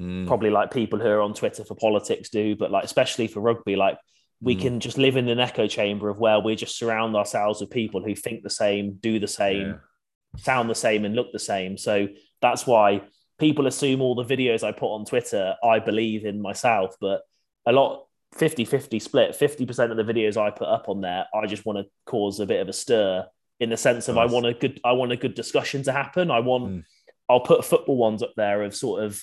mm. 0.00 0.26
probably 0.26 0.50
like 0.50 0.70
people 0.70 0.98
who 0.98 1.08
are 1.08 1.20
on 1.20 1.34
Twitter 1.34 1.64
for 1.64 1.74
politics 1.74 2.30
do, 2.30 2.56
but 2.56 2.70
like 2.70 2.84
especially 2.84 3.26
for 3.26 3.40
rugby, 3.40 3.76
like 3.76 3.98
we 4.40 4.56
mm. 4.56 4.60
can 4.60 4.80
just 4.80 4.98
live 4.98 5.16
in 5.16 5.28
an 5.28 5.40
echo 5.40 5.66
chamber 5.66 6.08
of 6.08 6.18
where 6.18 6.40
we 6.40 6.56
just 6.56 6.76
surround 6.76 7.16
ourselves 7.16 7.60
with 7.60 7.70
people 7.70 8.02
who 8.02 8.14
think 8.14 8.42
the 8.42 8.50
same, 8.50 8.94
do 9.00 9.18
the 9.18 9.28
same, 9.28 9.68
yeah. 9.68 10.42
sound 10.42 10.68
the 10.68 10.74
same, 10.74 11.04
and 11.04 11.14
look 11.14 11.32
the 11.32 11.38
same. 11.38 11.78
So 11.78 12.08
that's 12.40 12.66
why 12.66 13.02
people 13.38 13.66
assume 13.66 14.00
all 14.00 14.14
the 14.14 14.24
videos 14.24 14.62
I 14.62 14.72
put 14.72 14.94
on 14.94 15.04
Twitter, 15.04 15.54
I 15.62 15.78
believe 15.78 16.24
in 16.24 16.40
myself, 16.40 16.96
but 17.00 17.22
a 17.66 17.72
lot 17.72 18.06
50 18.34 18.64
50 18.64 18.98
split 18.98 19.36
50% 19.38 19.90
of 19.90 19.96
the 19.96 20.10
videos 20.10 20.36
I 20.36 20.50
put 20.50 20.68
up 20.68 20.88
on 20.88 21.00
there, 21.02 21.26
I 21.34 21.46
just 21.46 21.66
want 21.66 21.78
to 21.78 21.84
cause 22.06 22.40
a 22.40 22.46
bit 22.46 22.60
of 22.60 22.68
a 22.68 22.72
stir 22.72 23.26
in 23.60 23.70
the 23.70 23.76
sense 23.76 24.08
of 24.08 24.16
nice. 24.16 24.28
I 24.28 24.32
want 24.32 24.46
a 24.46 24.54
good 24.54 24.80
I 24.84 24.92
want 24.92 25.12
a 25.12 25.16
good 25.16 25.34
discussion 25.34 25.82
to 25.84 25.92
happen. 25.92 26.30
I 26.30 26.40
want 26.40 26.64
mm. 26.64 26.84
I'll 27.28 27.40
put 27.40 27.64
football 27.64 27.96
ones 27.96 28.22
up 28.22 28.32
there 28.36 28.62
of 28.62 28.74
sort 28.74 29.04
of 29.04 29.22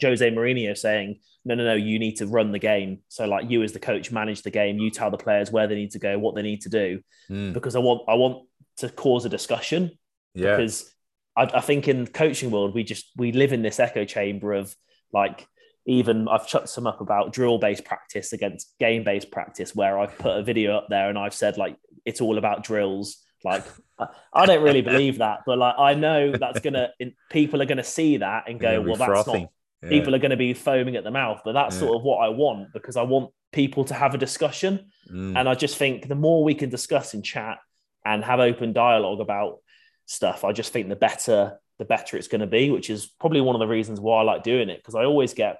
Jose 0.00 0.30
Mourinho 0.30 0.76
saying, 0.76 1.18
no, 1.44 1.54
no, 1.54 1.64
no, 1.64 1.74
you 1.74 1.98
need 1.98 2.16
to 2.16 2.26
run 2.26 2.52
the 2.52 2.58
game. 2.58 3.00
So 3.08 3.26
like 3.26 3.50
you 3.50 3.62
as 3.62 3.72
the 3.72 3.80
coach 3.80 4.12
manage 4.12 4.42
the 4.42 4.50
game, 4.50 4.78
you 4.78 4.90
tell 4.90 5.10
the 5.10 5.16
players 5.16 5.50
where 5.50 5.66
they 5.66 5.74
need 5.74 5.90
to 5.92 5.98
go, 5.98 6.18
what 6.18 6.34
they 6.34 6.42
need 6.42 6.62
to 6.62 6.68
do. 6.68 7.00
Mm. 7.30 7.52
Because 7.52 7.74
I 7.74 7.80
want 7.80 8.02
I 8.08 8.14
want 8.14 8.46
to 8.78 8.88
cause 8.88 9.24
a 9.24 9.28
discussion. 9.28 9.98
Yeah. 10.34 10.56
Because 10.56 10.92
I, 11.36 11.42
I 11.54 11.60
think 11.60 11.88
in 11.88 12.06
coaching 12.06 12.50
world, 12.50 12.74
we 12.74 12.84
just 12.84 13.06
we 13.16 13.32
live 13.32 13.52
in 13.52 13.62
this 13.62 13.80
echo 13.80 14.04
chamber 14.04 14.52
of 14.52 14.74
like 15.12 15.46
even 15.84 16.28
I've 16.28 16.46
chucked 16.46 16.68
some 16.68 16.86
up 16.86 17.00
about 17.00 17.32
drill 17.32 17.58
based 17.58 17.84
practice 17.84 18.32
against 18.32 18.74
game 18.78 19.02
based 19.02 19.32
practice 19.32 19.74
where 19.74 19.98
I've 19.98 20.16
put 20.18 20.36
a 20.36 20.42
video 20.42 20.76
up 20.76 20.86
there 20.88 21.08
and 21.08 21.18
I've 21.18 21.34
said 21.34 21.58
like 21.58 21.76
it's 22.04 22.20
all 22.20 22.38
about 22.38 22.62
drills. 22.62 23.18
Like 23.44 23.64
I 24.32 24.46
don't 24.46 24.62
really 24.62 24.82
believe 24.82 25.18
that, 25.18 25.40
but 25.44 25.58
like 25.58 25.74
I 25.76 25.94
know 25.94 26.30
that's 26.30 26.60
gonna 26.60 26.90
people 27.30 27.60
are 27.60 27.66
gonna 27.66 27.82
see 27.82 28.18
that 28.18 28.44
and 28.48 28.60
go, 28.60 28.80
well, 28.80 28.94
that's 28.94 29.26
not. 29.26 29.50
Yeah. 29.82 29.88
People 29.88 30.14
are 30.14 30.18
going 30.18 30.30
to 30.30 30.36
be 30.36 30.54
foaming 30.54 30.96
at 30.96 31.04
the 31.04 31.10
mouth, 31.10 31.42
but 31.44 31.52
that's 31.52 31.74
yeah. 31.76 31.80
sort 31.80 31.96
of 31.96 32.02
what 32.02 32.18
I 32.18 32.28
want 32.28 32.72
because 32.72 32.96
I 32.96 33.02
want 33.02 33.32
people 33.52 33.84
to 33.86 33.94
have 33.94 34.14
a 34.14 34.18
discussion, 34.18 34.90
mm. 35.10 35.36
and 35.36 35.48
I 35.48 35.54
just 35.54 35.76
think 35.76 36.08
the 36.08 36.14
more 36.14 36.44
we 36.44 36.54
can 36.54 36.70
discuss 36.70 37.14
in 37.14 37.22
chat 37.22 37.58
and 38.04 38.24
have 38.24 38.40
open 38.40 38.72
dialogue 38.72 39.20
about 39.20 39.58
stuff, 40.06 40.44
I 40.44 40.52
just 40.52 40.72
think 40.72 40.88
the 40.88 40.96
better 40.96 41.58
the 41.78 41.84
better 41.84 42.16
it's 42.16 42.28
going 42.28 42.42
to 42.42 42.46
be, 42.46 42.70
which 42.70 42.90
is 42.90 43.06
probably 43.06 43.40
one 43.40 43.56
of 43.56 43.60
the 43.60 43.66
reasons 43.66 44.00
why 44.00 44.20
I 44.20 44.22
like 44.22 44.42
doing 44.42 44.68
it 44.68 44.78
because 44.78 44.94
I 44.94 45.04
always 45.04 45.34
get 45.34 45.58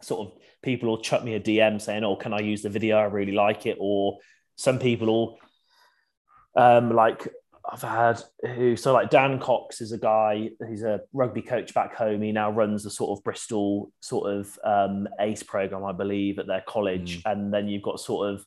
sort 0.00 0.26
of 0.26 0.42
people 0.62 0.88
will 0.88 0.98
chuck 0.98 1.22
me 1.22 1.34
a 1.34 1.40
DM 1.40 1.80
saying, 1.80 2.04
"Oh, 2.04 2.16
can 2.16 2.32
I 2.32 2.40
use 2.40 2.62
the 2.62 2.70
video? 2.70 2.96
I 2.96 3.04
really 3.04 3.32
like 3.32 3.66
it," 3.66 3.76
or 3.80 4.18
some 4.56 4.78
people 4.78 5.06
will 5.06 5.38
um, 6.54 6.94
like 6.94 7.28
I've 7.70 7.82
had 7.82 8.20
who 8.54 8.76
so 8.76 8.92
like 8.92 9.10
Dan 9.10 9.38
Cox 9.38 9.80
is 9.80 9.92
a 9.92 9.98
guy. 9.98 10.50
He's 10.68 10.82
a 10.82 11.00
rugby 11.12 11.42
coach 11.42 11.72
back 11.74 11.94
home. 11.94 12.22
He 12.22 12.32
now 12.32 12.50
runs 12.50 12.82
the 12.82 12.90
sort 12.90 13.16
of 13.16 13.24
Bristol 13.24 13.92
sort 14.00 14.32
of 14.32 14.58
um, 14.64 15.08
ACE 15.20 15.42
program, 15.42 15.84
I 15.84 15.92
believe, 15.92 16.38
at 16.38 16.46
their 16.46 16.62
college. 16.66 17.22
Mm. 17.22 17.32
And 17.32 17.54
then 17.54 17.68
you've 17.68 17.82
got 17.82 18.00
sort 18.00 18.34
of 18.34 18.44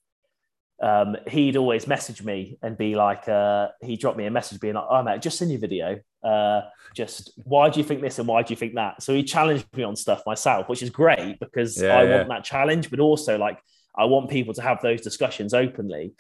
um, 0.82 1.16
he'd 1.28 1.55
always 1.55 1.88
message 1.88 2.22
me 2.22 2.57
and 2.61 2.78
be 2.78 2.95
like, 2.95 3.30
uh, 3.30 3.70
he 3.82 3.95
dropped 3.95 4.18
me 4.18 4.26
a 4.26 4.32
message 4.32 4.59
being 4.59 4.74
like, 4.74 4.86
"Oh 4.89 5.01
mate, 5.03 5.22
just 5.22 5.38
send 5.38 5.51
your 5.51 5.59
video. 5.59 5.99
Uh, 6.24 6.61
just 6.93 7.32
why 7.45 7.70
do 7.70 7.80
you 7.80 7.86
think 7.86 8.01
this 8.01 8.20
and 8.20 8.28
why 8.28 8.43
do 8.43 8.51
you 8.51 8.57
think 8.57 8.76
that?" 8.76 9.01
So 9.01 9.13
he 9.13 9.24
challenged 9.24 9.66
me 9.76 9.84
on 9.84 9.95
stuff 9.95 10.24
myself, 10.26 10.68
which 10.68 10.84
is 10.84 10.89
great 10.89 11.39
because 11.39 11.82
Yeah, 11.82 11.97
I 11.97 12.03
yeah. 12.03 12.18
want 12.18 12.30
that 12.30 12.43
challenge, 12.43 12.89
but 12.89 12.99
also 12.99 13.38
like 13.38 13.59
I 13.97 14.05
want 14.05 14.30
people 14.30 14.53
to 14.55 14.61
have 14.61 14.82
those 14.82 15.01
discussions 15.01 15.53
openly. 15.53 16.13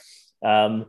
Um, 0.43 0.85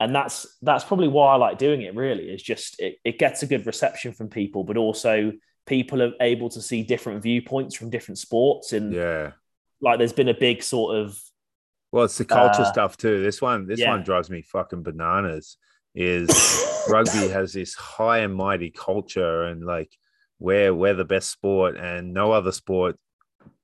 and 0.00 0.14
that's 0.14 0.58
that's 0.62 0.84
probably 0.84 1.08
why 1.08 1.32
I 1.32 1.36
like 1.36 1.58
doing 1.58 1.82
it. 1.82 1.94
Really, 1.94 2.24
is 2.24 2.42
just 2.42 2.80
it, 2.80 2.98
it 3.04 3.18
gets 3.18 3.42
a 3.42 3.46
good 3.46 3.66
reception 3.66 4.12
from 4.12 4.28
people, 4.28 4.64
but 4.64 4.76
also 4.76 5.32
people 5.66 6.02
are 6.02 6.12
able 6.20 6.48
to 6.50 6.62
see 6.62 6.82
different 6.82 7.22
viewpoints 7.22 7.74
from 7.74 7.90
different 7.90 8.18
sports. 8.18 8.72
And 8.72 8.92
Yeah. 8.92 9.32
like, 9.80 9.98
there's 9.98 10.12
been 10.12 10.28
a 10.28 10.34
big 10.34 10.62
sort 10.62 10.96
of 10.96 11.18
Well, 11.92 12.04
it's 12.04 12.18
the 12.18 12.24
culture 12.24 12.62
Uh, 12.62 12.72
stuff 12.72 12.96
too. 12.96 13.22
This 13.22 13.42
one, 13.42 13.66
this 13.66 13.80
yeah. 13.80 13.90
one 13.90 14.02
drives 14.04 14.30
me 14.30 14.42
fucking 14.42 14.82
bananas. 14.82 15.56
Is 15.94 16.28
rugby 16.90 17.28
has 17.28 17.52
this 17.54 17.74
high 17.74 18.18
and 18.18 18.34
mighty 18.34 18.70
culture, 18.70 19.44
and 19.44 19.64
like 19.64 19.90
we're 20.38 20.74
we're 20.74 20.94
the 20.94 21.04
best 21.06 21.30
sport, 21.30 21.76
and 21.76 22.12
no 22.12 22.32
other 22.32 22.52
sport 22.52 22.96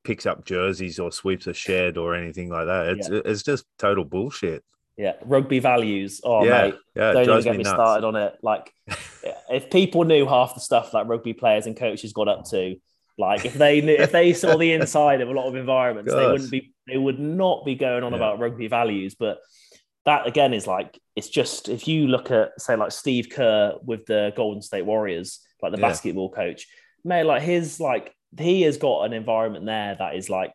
picks 0.03 0.25
up 0.27 0.45
jerseys 0.45 0.99
or 0.99 1.13
sweeps 1.13 1.47
a 1.47 1.53
shed 1.55 1.97
or 1.99 2.15
anything 2.15 2.49
like 2.49 2.67
that. 2.67 2.89
It's 2.89 3.09
it's 3.09 3.43
just 3.43 3.67
total 3.79 4.05
bullshit. 4.05 4.65
Yeah 4.97 5.15
rugby 5.25 5.59
values. 5.59 6.21
Oh 6.25 6.45
yeah, 6.45 6.51
mate, 6.51 6.75
yeah, 6.95 7.13
don't 7.13 7.29
even 7.29 7.43
get 7.45 7.53
me 7.53 7.59
me 7.59 7.65
started 7.65 8.07
on 8.07 8.17
it. 8.17 8.35
Like, 8.43 8.73
if 9.51 9.71
people 9.71 10.05
knew 10.05 10.27
half 10.27 10.55
the 10.55 10.61
stuff 10.61 10.93
that 10.93 11.07
rugby 11.07 11.33
players 11.33 11.67
and 11.67 11.77
coaches 11.77 12.13
got 12.13 12.29
up 12.29 12.45
to, 12.51 12.77
like 13.19 13.45
if 13.45 13.55
they 13.55 13.81
knew, 13.81 13.95
if 13.95 14.13
they 14.13 14.33
saw 14.33 14.57
the 14.57 14.73
inside 14.73 15.21
of 15.21 15.29
a 15.29 15.33
lot 15.33 15.49
of 15.49 15.55
environments, 15.57 16.13
they 16.13 16.27
wouldn't 16.31 16.51
be, 16.51 16.75
they 16.87 16.97
would 16.99 17.19
not 17.21 17.65
be 17.65 17.75
going 17.75 18.05
on 18.05 18.13
Yeah. 18.13 18.17
about 18.17 18.39
rugby 18.39 18.69
values. 18.69 19.15
But 19.15 19.39
that 20.05 20.27
again 20.27 20.53
is 20.53 20.67
like, 20.67 20.99
it's 21.15 21.29
just 21.29 21.69
if 21.69 21.87
you 21.87 22.09
look 22.09 22.31
at 22.31 22.61
say 22.61 22.75
like 22.77 22.91
Steve 22.93 23.29
Kerr 23.31 23.75
with 23.83 24.05
the 24.07 24.33
Golden 24.37 24.63
State 24.63 24.85
Warriors, 24.87 25.41
like 25.63 25.73
the 25.73 25.79
Yeah. 25.79 25.89
basketball 25.89 26.31
coach, 26.31 26.67
mate, 27.05 27.25
like 27.25 27.43
his 27.43 27.79
like 27.79 28.13
he 28.39 28.63
has 28.63 28.79
got 28.79 29.05
an 29.05 29.13
environment 29.13 29.67
there 29.67 29.95
that 29.99 30.17
is 30.17 30.29
like, 30.31 30.55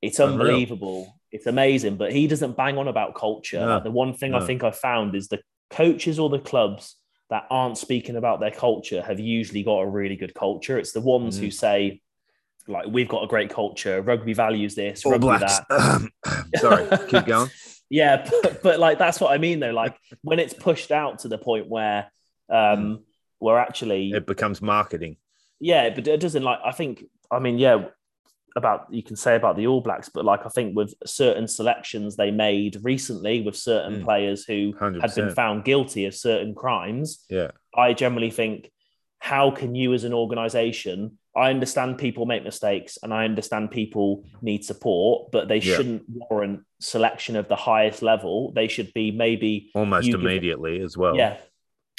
it's 0.00 0.20
Unreal. 0.20 0.34
unbelievable. 0.40 1.17
It's 1.30 1.46
amazing, 1.46 1.96
but 1.96 2.12
he 2.12 2.26
doesn't 2.26 2.56
bang 2.56 2.78
on 2.78 2.88
about 2.88 3.14
culture. 3.14 3.60
No, 3.60 3.80
the 3.80 3.90
one 3.90 4.14
thing 4.14 4.34
I 4.34 4.40
think 4.46 4.64
I 4.64 4.70
found 4.70 5.14
is 5.14 5.28
the 5.28 5.40
coaches 5.70 6.18
or 6.18 6.30
the 6.30 6.38
clubs 6.38 6.96
that 7.30 7.46
aren't 7.50 7.76
speaking 7.76 8.16
about 8.16 8.40
their 8.40 8.50
culture 8.50 9.02
have 9.02 9.20
usually 9.20 9.62
got 9.62 9.80
a 9.80 9.86
really 9.86 10.16
good 10.16 10.34
culture. 10.34 10.78
It's 10.78 10.92
the 10.92 11.02
ones 11.02 11.38
Mm. 11.38 11.42
who 11.42 11.50
say, 11.50 12.00
like, 12.66 12.86
we've 12.86 13.08
got 13.08 13.24
a 13.24 13.26
great 13.26 13.50
culture, 13.50 14.00
rugby 14.00 14.32
values 14.32 14.74
this, 14.74 15.04
All 15.04 15.12
rugby 15.12 15.26
blacks. 15.26 15.58
that. 15.68 16.10
Sorry, 16.56 16.86
keep 17.08 17.26
going. 17.34 17.50
Yeah, 17.90 18.26
but, 18.42 18.62
but 18.62 18.78
like 18.78 18.98
that's 18.98 19.20
what 19.20 19.32
I 19.32 19.38
mean 19.38 19.60
though. 19.60 19.70
Like 19.72 19.96
when 20.22 20.38
it's 20.38 20.54
pushed 20.54 20.90
out 20.90 21.20
to 21.20 21.28
the 21.28 21.38
point 21.38 21.68
where 21.68 22.10
um 22.50 23.04
where 23.38 23.58
actually 23.58 24.10
It 24.12 24.26
becomes 24.26 24.60
marketing. 24.62 25.16
yeah, 25.60 25.90
but 25.90 26.06
it 26.08 26.20
doesn't 26.20 26.42
like 26.42 26.60
I 26.64 26.72
think 26.72 27.04
I 27.30 27.38
mean, 27.38 27.58
yeah, 27.58 27.86
about 28.58 28.86
you 28.90 29.02
can 29.02 29.16
say 29.16 29.34
about 29.36 29.56
the 29.56 29.66
All 29.66 29.80
Blacks, 29.80 30.10
but 30.10 30.24
like 30.26 30.44
I 30.44 30.50
think 30.50 30.76
with 30.76 30.92
certain 31.06 31.48
selections 31.48 32.16
they 32.16 32.30
made 32.30 32.76
recently 32.82 33.40
with 33.40 33.56
certain 33.56 34.00
Mm. 34.00 34.04
players 34.04 34.44
who 34.44 34.74
had 34.78 35.14
been 35.14 35.30
found 35.30 35.64
guilty 35.64 36.04
of 36.04 36.14
certain 36.14 36.54
crimes, 36.54 37.24
Yeah, 37.30 37.52
I 37.74 37.94
generally 37.94 38.30
think, 38.30 38.70
how 39.20 39.50
can 39.50 39.74
you 39.74 39.94
as 39.94 40.04
an 40.04 40.12
organization? 40.12 41.18
I 41.34 41.50
understand 41.50 41.98
people 41.98 42.26
make 42.26 42.42
mistakes 42.44 42.98
and 43.02 43.14
I 43.14 43.24
understand 43.24 43.70
people 43.70 44.24
need 44.42 44.64
support, 44.64 45.30
but 45.30 45.48
they 45.48 45.58
Yeah. 45.58 45.76
shouldn't 45.76 46.02
warrant 46.08 46.60
selection 46.80 47.36
of 47.36 47.48
the 47.48 47.56
highest 47.56 48.02
level. 48.02 48.52
They 48.52 48.68
should 48.68 48.92
be 48.92 49.10
maybe 49.12 49.70
almost 49.74 50.08
immediately 50.08 50.80
as 50.80 50.96
well. 50.96 51.16
yeah. 51.16 51.36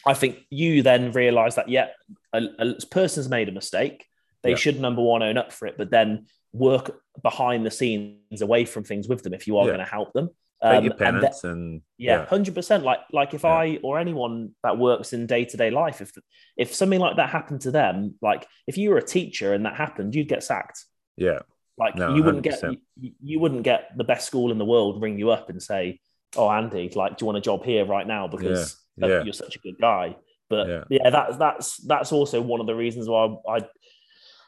I 0.06 0.14
think 0.14 0.38
you 0.50 0.82
then 0.82 1.12
realize 1.12 1.56
that, 1.56 1.68
yeah, 1.70 1.88
a, 2.34 2.42
a 2.60 2.76
person's 2.90 3.28
made 3.30 3.50
a 3.50 3.52
mistake. 3.52 4.06
They 4.44 4.52
Yeah. 4.52 4.56
should, 4.56 4.80
number 4.80 5.02
one, 5.02 5.22
own 5.22 5.38
up 5.38 5.52
for 5.52 5.68
it, 5.68 5.76
but 5.78 5.90
then 5.92 6.28
work 6.54 7.00
behind 7.22 7.66
the 7.66 7.72
scenes 7.72 8.42
away 8.42 8.66
from 8.66 8.84
things 8.84 9.08
with 9.08 9.24
them 9.24 9.34
if 9.34 9.48
you 9.48 9.58
are 9.58 9.66
Yeah. 9.66 9.74
going 9.74 9.86
to 9.86 9.92
help 9.92 10.14
them. 10.14 10.30
Um, 10.62 10.84
your 10.84 10.94
and 11.02 11.24
and, 11.46 11.82
yeah, 11.98 12.26
hundred 12.26 12.54
percent. 12.54 12.84
Like, 12.84 13.00
like 13.14 13.34
if 13.34 13.44
Yeah. 13.44 13.50
I 13.54 13.80
or 13.82 13.98
anyone 13.98 14.56
that 14.62 14.78
works 14.78 15.14
in 15.14 15.26
day 15.26 15.46
to 15.46 15.56
day 15.56 15.70
life, 15.72 16.02
if 16.02 16.12
if 16.58 16.76
something 16.76 17.00
like 17.00 17.16
that 17.16 17.30
happened 17.30 17.62
to 17.62 17.72
them, 17.72 18.16
like 18.22 18.46
if 18.68 18.78
you 18.78 18.90
were 18.90 18.98
a 18.98 19.02
teacher 19.06 19.54
and 19.54 19.66
that 19.66 19.76
happened, 19.76 20.16
you'd 20.16 20.28
get 20.28 20.44
sacked. 20.44 20.84
yeah, 21.16 21.40
Like 21.78 21.96
No, 21.96 22.14
you 22.16 22.24
wouldn't 22.24 22.44
get 22.44 22.60
100%. 22.62 22.78
you, 22.98 23.12
you 23.24 23.40
wouldn't 23.40 23.64
get 23.64 23.96
the 23.98 24.04
best 24.04 24.28
school 24.28 24.52
in 24.52 24.58
the 24.58 24.66
world 24.66 25.02
ring 25.02 25.18
you 25.18 25.30
up 25.32 25.50
and 25.50 25.64
say, 25.64 26.02
"Oh, 26.36 26.50
Andy, 26.50 26.90
like, 26.94 27.16
do 27.18 27.24
you 27.24 27.28
want 27.28 27.38
a 27.38 27.42
job 27.42 27.64
here 27.64 27.86
right 27.86 28.06
now 28.08 28.28
because 28.28 28.78
Yeah, 28.98 29.06
uh, 29.06 29.10
yeah. 29.10 29.24
you're 29.24 29.34
such 29.34 29.56
a 29.56 29.60
good 29.60 29.78
guy?" 29.80 30.18
But 30.50 30.68
Yeah. 30.68 30.84
yeah. 30.90 31.10
that's 31.10 31.38
that's 31.38 31.78
that's 31.78 32.12
also 32.12 32.42
one 32.42 32.60
of 32.60 32.68
the 32.68 32.76
reasons 32.76 33.08
why 33.08 33.34
I 33.48 33.60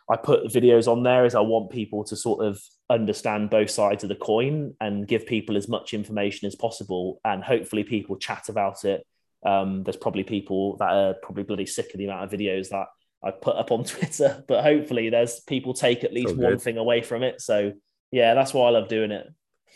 I 0.09 0.17
put 0.17 0.45
videos 0.45 0.91
on 0.91 1.03
there 1.03 1.25
is 1.25 1.35
I 1.35 1.41
want 1.41 1.69
people 1.69 2.03
to 2.05 2.15
sort 2.15 2.45
of 2.45 2.61
understand 2.89 3.49
both 3.49 3.69
sides 3.69 4.03
of 4.03 4.09
the 4.09 4.15
coin 4.15 4.75
and 4.81 5.07
give 5.07 5.25
people 5.25 5.55
as 5.57 5.67
much 5.67 5.93
information 5.93 6.47
as 6.47 6.55
possible, 6.55 7.19
and 7.23 7.43
hopefully 7.43 7.83
people 7.83 8.17
chat 8.17 8.49
about 8.49 8.83
it. 8.85 9.05
Um, 9.45 9.83
there's 9.83 9.97
probably 9.97 10.23
people 10.23 10.77
that 10.77 10.91
are 10.91 11.15
probably 11.21 11.43
bloody 11.43 11.65
sick 11.65 11.93
of 11.93 11.97
the 11.97 12.05
amount 12.05 12.23
of 12.23 12.39
videos 12.39 12.69
that 12.69 12.87
I 13.23 13.31
put 13.31 13.55
up 13.55 13.71
on 13.71 13.83
Twitter, 13.85 14.43
but 14.47 14.63
hopefully 14.63 15.09
there's 15.09 15.39
people 15.41 15.73
take 15.73 16.03
at 16.03 16.13
least 16.13 16.35
all 16.35 16.43
one 16.43 16.59
thing 16.59 16.77
away 16.77 17.01
from 17.01 17.23
it. 17.23 17.41
So 17.41 17.73
yeah, 18.11 18.33
that's 18.33 18.53
why 18.53 18.67
I 18.67 18.71
love 18.71 18.87
doing 18.87 19.11
it. 19.11 19.27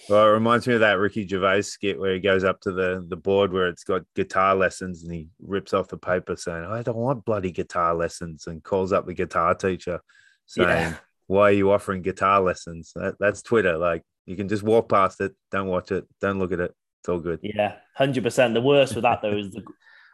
Well, 0.10 0.28
it 0.28 0.32
reminds 0.32 0.68
me 0.68 0.76
of 0.76 0.82
that 0.82 1.00
Ricky 1.00 1.28
Gervais 1.28 1.64
skit 1.64 2.00
where 2.00 2.14
he 2.14 2.20
goes 2.20 2.44
up 2.44 2.62
to 2.62 2.72
the, 2.72 3.06
the 3.08 3.16
board 3.16 3.52
where 3.52 3.68
it's 3.68 3.84
got 3.84 4.04
guitar 4.16 4.56
lessons 4.56 5.04
and 5.04 5.14
he 5.14 5.28
rips 5.42 5.74
off 5.74 5.88
the 5.88 5.98
paper 5.98 6.36
saying, 6.36 6.66
I 6.66 6.84
don't 6.84 6.96
want 6.96 7.26
bloody 7.26 7.52
guitar 7.52 7.96
lessons 7.96 8.48
and 8.48 8.64
calls 8.64 8.92
up 8.92 9.06
the 9.06 9.14
guitar 9.14 9.56
teacher 9.56 10.02
saying, 10.46 10.70
Yeah. 10.70 10.96
Why 11.28 11.50
are 11.50 11.54
you 11.54 11.72
offering 11.72 12.04
guitar 12.04 12.40
lessons? 12.40 12.92
That, 12.96 13.16
that's 13.20 13.42
Twitter. 13.42 13.78
Like 13.78 14.04
you 14.28 14.36
can 14.36 14.48
just 14.48 14.62
walk 14.62 14.90
past 14.90 15.22
it, 15.22 15.34
don't 15.52 15.68
watch 15.68 15.92
it, 15.92 16.06
don't 16.22 16.38
look 16.38 16.52
at 16.52 16.60
it. 16.60 16.76
It's 17.02 17.10
all 17.10 17.20
good. 17.20 17.40
Yeah, 17.42 17.76
hundred 17.96 18.24
percent. 18.24 18.54
The 18.54 18.62
worst 18.62 18.94
with 18.94 19.04
that 19.04 19.22
though 19.24 19.38
is 19.38 19.52
the 19.52 19.64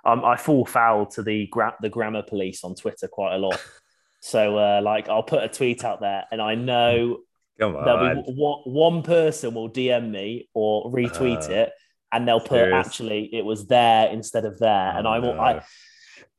um, 0.04 0.24
I 0.24 0.36
fall 0.36 0.66
foul 0.66 1.06
to 1.08 1.24
the 1.24 1.48
gra- 1.48 1.76
the 1.82 1.90
grammar 1.90 2.24
police 2.24 2.64
on 2.64 2.76
Twitter 2.76 3.08
quite 3.08 3.36
a 3.36 3.38
lot. 3.38 3.62
So 4.24 4.56
uh, 4.56 4.82
like 4.84 5.10
I'll 5.10 5.24
put 5.24 5.42
a 5.42 5.48
tweet 5.48 5.84
out 5.84 6.00
there, 6.00 6.26
and 6.32 6.40
I 6.40 6.54
know 6.54 7.22
Come 7.60 7.74
there'll 7.74 8.16
be 8.16 8.32
one, 8.34 8.62
one 8.66 9.04
person 9.04 9.54
will 9.54 9.70
DM 9.70 10.10
me 10.10 10.50
or 10.54 10.92
retweet 10.92 11.50
Uh, 11.50 11.54
it, 11.54 11.72
and 12.12 12.28
they'll 12.28 12.40
put 12.40 12.50
serious? 12.50 12.88
actually 12.88 13.30
it 13.34 13.46
was 13.46 13.68
there 13.68 14.10
instead 14.10 14.46
of 14.46 14.60
there, 14.60 14.94
and 14.98 15.08
Oh, 15.08 15.12
I 15.12 15.20
will 15.20 15.36
no. 15.36 15.42
I 15.42 15.62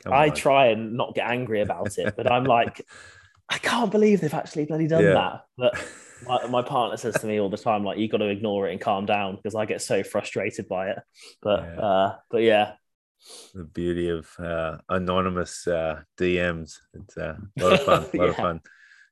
Come 0.02 0.12
I 0.12 0.28
on. 0.30 0.34
try 0.34 0.66
and 0.66 0.94
not 0.94 1.14
get 1.14 1.28
angry 1.30 1.60
about 1.60 1.96
it, 1.98 2.14
but 2.16 2.30
I'm 2.30 2.44
like 2.44 2.84
I 3.48 3.58
can't 3.58 3.90
believe 3.90 4.20
they've 4.20 4.32
actually 4.32 4.64
bloody 4.64 4.86
done 4.88 5.04
Yeah. 5.04 5.14
that. 5.14 5.40
But 5.58 5.84
my, 6.26 6.46
my 6.46 6.62
partner 6.62 6.96
says 6.96 7.14
to 7.20 7.26
me 7.26 7.38
all 7.38 7.50
the 7.50 7.58
time, 7.58 7.84
like, 7.84 7.98
you 7.98 8.08
got 8.08 8.18
to 8.18 8.28
ignore 8.28 8.68
it 8.68 8.72
and 8.72 8.80
calm 8.80 9.04
down 9.04 9.36
because 9.36 9.54
I 9.54 9.66
get 9.66 9.82
so 9.82 10.02
frustrated 10.02 10.68
by 10.68 10.90
it. 10.90 10.98
But 11.42 11.60
Yeah. 11.60 11.80
uh, 11.80 12.16
but 12.30 12.42
yeah, 12.42 12.72
the 13.54 13.64
beauty 13.64 14.08
of 14.08 14.28
uh, 14.38 14.78
anonymous 14.88 15.66
uh, 15.66 16.00
DMs. 16.18 16.78
It's 16.94 17.16
uh, 17.16 17.36
a 17.58 17.62
lot 17.62 17.72
of 17.74 17.82
fun. 17.82 18.06
A 18.14 18.16
lot 18.16 18.28
of 18.30 18.36
fun. 18.36 18.60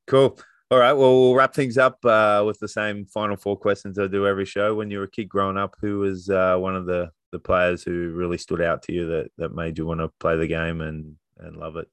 Cool. 0.07 0.38
All 0.71 0.79
right. 0.79 0.93
Well, 0.93 1.21
we'll 1.21 1.35
wrap 1.35 1.53
things 1.53 1.79
up 1.79 2.05
uh, 2.05 2.45
with 2.47 2.61
the 2.61 2.68
same 2.68 3.05
final 3.05 3.37
four 3.37 3.57
questions 3.57 3.99
I 3.99 4.07
do 4.07 4.27
every 4.27 4.45
show. 4.45 4.75
When 4.77 4.91
you 4.91 4.99
were 4.99 5.05
a 5.05 5.11
kid 5.11 5.29
growing 5.29 5.57
up, 5.57 5.75
who 5.81 5.99
was 5.99 6.31
uh, 6.31 6.57
one 6.59 6.77
of 6.77 6.87
the 6.87 7.11
the 7.33 7.39
players 7.41 7.83
who 7.83 8.11
really 8.11 8.39
stood 8.39 8.61
out 8.61 8.83
to 8.85 8.93
you 8.93 9.07
that 9.07 9.31
that 9.39 9.55
made 9.55 9.79
you 9.79 9.87
want 9.87 10.01
to 10.01 10.09
play 10.21 10.37
the 10.37 10.47
game 10.47 10.81
and 10.81 11.16
and 11.39 11.57
love 11.57 11.77
it? 11.77 11.89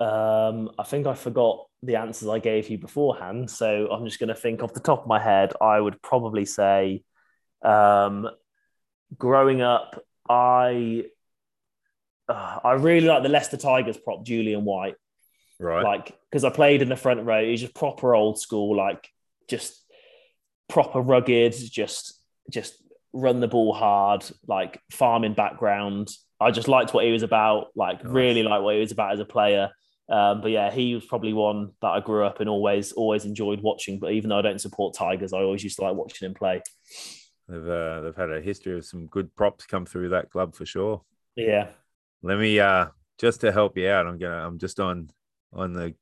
um, 0.00 0.70
I 0.78 0.82
think 0.82 1.06
I 1.06 1.14
forgot 1.14 1.66
the 1.82 1.96
answers 1.96 2.28
I 2.28 2.38
gave 2.38 2.68
you 2.68 2.78
beforehand, 2.78 3.50
so 3.50 3.88
I'm 3.90 4.04
just 4.04 4.18
going 4.18 4.28
to 4.28 4.34
think 4.34 4.62
off 4.62 4.74
the 4.74 4.80
top 4.80 5.02
of 5.02 5.06
my 5.06 5.20
head. 5.20 5.52
I 5.60 5.80
would 5.80 6.00
probably 6.02 6.44
say, 6.44 7.04
um, 7.62 8.28
growing 9.16 9.60
up, 9.60 10.02
I 10.28 11.04
uh, 12.28 12.58
I 12.64 12.72
really 12.72 13.06
like 13.06 13.22
the 13.22 13.28
Leicester 13.28 13.56
Tigers 13.56 13.96
prop, 13.96 14.24
Julian 14.24 14.64
White. 14.64 14.96
Right. 15.60 15.84
like 15.84 16.16
because 16.30 16.44
I 16.44 16.50
played 16.50 16.82
in 16.82 16.88
the 16.88 16.96
front 16.96 17.24
row. 17.24 17.44
He's 17.44 17.60
just 17.60 17.74
proper 17.74 18.14
old 18.14 18.38
school, 18.40 18.76
like 18.76 19.08
just 19.48 19.80
proper 20.68 21.00
rugged, 21.00 21.54
just 21.70 22.20
just 22.50 22.74
run 23.12 23.40
the 23.40 23.48
ball 23.48 23.72
hard, 23.72 24.24
like 24.46 24.80
farming 24.90 25.34
background. 25.34 26.10
I 26.40 26.50
just 26.50 26.68
liked 26.68 26.92
what 26.92 27.04
he 27.04 27.12
was 27.12 27.22
about, 27.22 27.68
like 27.76 28.02
Nice. 28.02 28.12
really 28.12 28.42
like 28.42 28.62
what 28.62 28.74
he 28.74 28.80
was 28.80 28.92
about 28.92 29.12
as 29.12 29.20
a 29.20 29.24
player. 29.24 29.70
Um, 30.10 30.42
but 30.42 30.50
yeah, 30.50 30.70
he 30.70 30.94
was 30.94 31.06
probably 31.06 31.32
one 31.32 31.70
that 31.80 31.88
I 31.88 32.00
grew 32.00 32.24
up 32.24 32.40
and 32.40 32.48
always 32.50 32.92
always 32.92 33.24
enjoyed 33.24 33.60
watching. 33.62 33.98
But 33.98 34.12
even 34.12 34.28
though 34.30 34.38
I 34.38 34.42
don't 34.42 34.60
support 34.60 34.94
Tigers, 34.94 35.32
I 35.32 35.38
always 35.38 35.62
used 35.64 35.76
to 35.76 35.84
like 35.84 35.94
watching 35.94 36.26
him 36.26 36.34
play. 36.34 36.60
they've 37.48 37.68
uh, 37.68 38.00
they've 38.00 38.16
had 38.16 38.30
a 38.32 38.40
history 38.40 38.76
of 38.76 38.84
some 38.84 39.06
good 39.06 39.34
props 39.36 39.64
come 39.66 39.86
through 39.86 40.10
that 40.10 40.30
club 40.30 40.54
for 40.54 40.66
sure. 40.66 41.02
Yeah, 41.36 41.68
Let 42.22 42.38
me 42.38 42.58
uh 42.60 42.86
just 43.18 43.40
to 43.42 43.52
help 43.52 43.78
you 43.78 43.88
out. 43.88 44.06
I'm 44.06 44.18
gonna. 44.18 44.46
I'm 44.46 44.58
just 44.58 44.78
on 44.80 45.08
on 45.54 45.72
the 45.72 45.94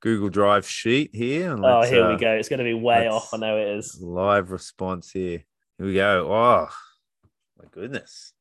Google 0.00 0.28
Drive 0.28 0.66
sheet 0.68 1.10
here. 1.14 1.52
And 1.52 1.64
Oh, 1.64 1.82
here 1.82 2.04
uh, 2.04 2.12
we 2.12 2.16
go. 2.16 2.32
It's 2.32 2.48
going 2.48 2.58
to 2.58 2.64
be 2.64 2.74
way 2.74 3.08
off. 3.08 3.32
I 3.34 3.36
know 3.38 3.56
it 3.58 3.78
is. 3.78 4.00
Live 4.00 4.50
response 4.50 5.10
here. 5.10 5.44
Here 5.78 5.86
we 5.86 5.94
go. 5.94 6.32
Oh 6.32 6.68
my 7.58 7.64
goodness. 7.70 8.32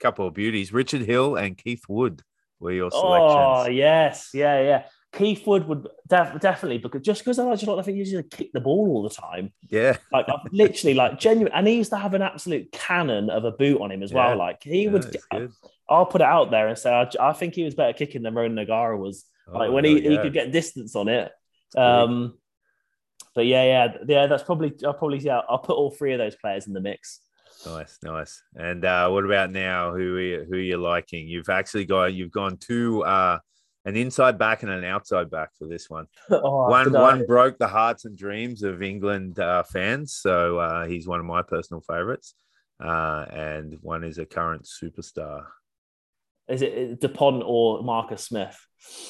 Couple 0.00 0.26
of 0.26 0.34
beauties. 0.34 0.72
Richard 0.72 1.02
Hill 1.02 1.36
and 1.36 1.56
Keith 1.56 1.82
Wood 1.88 2.22
were 2.60 2.72
your 2.72 2.90
selections. 2.90 3.66
Oh 3.66 3.68
yes, 3.68 4.30
yeah, 4.34 4.60
yeah. 4.60 4.84
Keith 5.12 5.46
Wood 5.46 5.66
would 5.66 5.88
def- 6.06 6.38
definitely 6.40 6.76
because 6.78 7.00
just 7.00 7.22
because 7.24 7.38
I 7.38 7.44
like 7.44 7.58
just 7.58 7.70
I 7.70 7.80
think 7.82 7.94
he 7.94 8.00
used 8.00 8.12
to 8.14 8.22
kick 8.36 8.52
the 8.52 8.60
ball 8.60 8.88
all 8.90 9.02
the 9.02 9.10
time. 9.14 9.52
yeah. 9.70 9.96
Like 10.12 10.28
I've 10.28 10.52
literally 10.52 10.94
like 10.94 11.18
genuine, 11.18 11.52
and 11.54 11.66
he 11.66 11.74
used 11.76 11.90
to 11.90 11.96
have 11.96 12.12
an 12.14 12.22
absolute 12.22 12.70
cannon 12.72 13.30
of 13.30 13.44
a 13.44 13.52
boot 13.52 13.80
on 13.80 13.90
him 13.90 14.02
as 14.02 14.12
well. 14.12 14.36
Like 14.36 14.62
he 14.62 14.84
Yeah, 14.84 14.90
would. 14.90 15.16
I'll 15.88 16.06
put 16.06 16.20
it 16.20 16.26
out 16.26 16.50
there 16.50 16.68
and 16.68 16.76
say 16.78 16.92
I, 16.92 17.08
I 17.28 17.32
think 17.32 17.54
he 17.54 17.64
was 17.64 17.74
better 17.74 17.92
kicking 17.94 18.22
than 18.22 18.34
Ronan 18.34 18.58
O'Gara 18.58 18.96
was. 18.98 19.24
Like 19.52 19.70
Oh, 19.70 19.72
when 19.72 19.84
he, 19.84 19.94
we 19.94 20.00
he 20.08 20.18
could 20.18 20.32
get 20.32 20.52
distance 20.52 20.96
on 20.96 21.08
it. 21.08 21.32
Um, 21.76 22.38
but 23.34 23.46
yeah, 23.46 23.64
yeah, 23.64 23.96
yeah. 24.08 24.26
That's 24.26 24.42
probably 24.42 24.74
I'll 24.84 24.94
probably 24.94 25.18
yeah. 25.18 25.40
I'll 25.48 25.58
put 25.58 25.76
all 25.76 25.90
three 25.90 26.12
of 26.12 26.18
those 26.18 26.36
players 26.36 26.66
in 26.66 26.72
the 26.72 26.80
mix. 26.80 27.20
Nice, 27.64 27.98
nice. 28.02 28.42
And 28.54 28.84
uh, 28.84 29.08
what 29.08 29.24
about 29.24 29.50
now? 29.50 29.92
Who 29.92 30.16
are 30.16 30.20
you, 30.20 30.46
who 30.48 30.54
are 30.54 30.60
you 30.60 30.76
liking? 30.76 31.26
You've 31.26 31.48
actually 31.48 31.84
got 31.84 32.12
you've 32.14 32.30
gone 32.30 32.56
two 32.56 33.04
uh, 33.04 33.38
an 33.84 33.96
inside 33.96 34.36
back 34.36 34.62
and 34.62 34.70
an 34.70 34.84
outside 34.84 35.30
back 35.30 35.50
for 35.58 35.66
this 35.66 35.88
one. 35.88 36.06
oh, 36.30 36.68
one 36.68 36.92
one 36.92 37.24
broke 37.24 37.58
the 37.58 37.68
hearts 37.68 38.04
and 38.04 38.16
dreams 38.16 38.62
of 38.62 38.82
England 38.82 39.38
uh, 39.38 39.62
fans, 39.62 40.12
so 40.12 40.58
uh, 40.58 40.86
he's 40.86 41.06
one 41.06 41.20
of 41.20 41.26
my 41.26 41.42
personal 41.42 41.80
favorites. 41.80 42.34
Uh, 42.78 43.24
and 43.30 43.78
one 43.80 44.04
is 44.04 44.18
a 44.18 44.26
current 44.26 44.64
superstar. 44.64 45.44
Is 46.48 46.62
it 46.62 47.00
Dupont 47.00 47.42
or 47.44 47.82
Marcus 47.82 48.22
Smith? 48.22 48.56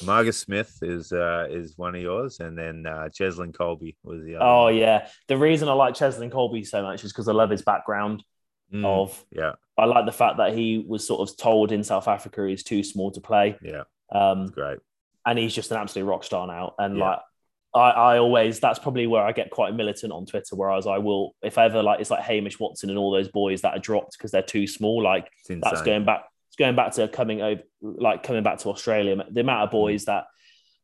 Marcus 0.03 0.37
Smith 0.39 0.75
is 0.81 1.11
uh, 1.11 1.47
is 1.49 1.77
one 1.77 1.93
of 1.95 2.01
yours, 2.01 2.39
and 2.39 2.57
then 2.57 2.85
uh, 2.87 3.09
Cheslin 3.13 3.51
Kolbe 3.51 3.95
was 4.03 4.23
the 4.23 4.35
other. 4.35 4.45
Oh 4.45 4.63
one. 4.65 4.75
yeah, 4.77 5.07
the 5.27 5.37
reason 5.37 5.69
I 5.69 5.73
like 5.73 5.93
Cheslin 5.93 6.31
Kolbe 6.31 6.65
so 6.65 6.81
much 6.81 7.03
is 7.03 7.11
because 7.11 7.27
I 7.27 7.33
love 7.33 7.49
his 7.49 7.61
background. 7.61 8.23
Mm, 8.73 8.83
Of 8.85 9.23
yeah, 9.31 9.53
I 9.77 9.85
like 9.85 10.05
the 10.05 10.11
fact 10.11 10.37
that 10.37 10.53
he 10.53 10.83
was 10.85 11.05
sort 11.07 11.21
of 11.29 11.37
told 11.37 11.71
in 11.71 11.83
South 11.83 12.07
Africa 12.07 12.45
he's 12.47 12.63
too 12.63 12.83
small 12.83 13.11
to 13.11 13.21
play, 13.21 13.55
yeah, 13.61 13.83
um, 14.11 14.47
great. 14.47 14.79
and 15.25 15.37
he's 15.39 15.53
just 15.53 15.71
an 15.71 15.77
absolute 15.77 16.05
rock 16.05 16.23
star 16.23 16.47
now. 16.47 16.73
And 16.79 16.97
Yeah. 16.97 17.09
like 17.09 17.19
I, 17.73 17.89
I 17.91 18.17
always 18.17 18.59
that's 18.59 18.79
probably 18.79 19.07
where 19.07 19.21
I 19.23 19.31
get 19.31 19.51
quite 19.51 19.73
militant 19.75 20.11
on 20.11 20.25
Twitter. 20.25 20.55
Whereas 20.55 20.87
I 20.87 20.97
will, 20.97 21.35
if 21.43 21.57
ever 21.57 21.81
like 21.83 21.99
it's 22.01 22.09
like 22.09 22.23
Hamish 22.23 22.59
Watson 22.59 22.89
and 22.89 22.97
all 22.97 23.11
those 23.11 23.29
boys 23.29 23.61
that 23.61 23.73
are 23.75 23.79
dropped 23.79 24.17
because 24.17 24.31
they're 24.31 24.41
too 24.41 24.65
small, 24.67 25.01
like 25.03 25.29
that's 25.47 25.81
going 25.83 26.03
back. 26.05 26.23
Going 26.57 26.75
back 26.75 26.93
to 26.93 27.07
coming 27.07 27.41
over, 27.41 27.61
like 27.81 28.23
coming 28.23 28.43
back 28.43 28.59
to 28.59 28.69
Australia. 28.69 29.23
The 29.29 29.41
amount 29.41 29.63
of 29.65 29.71
boys 29.71 30.05
that 30.05 30.25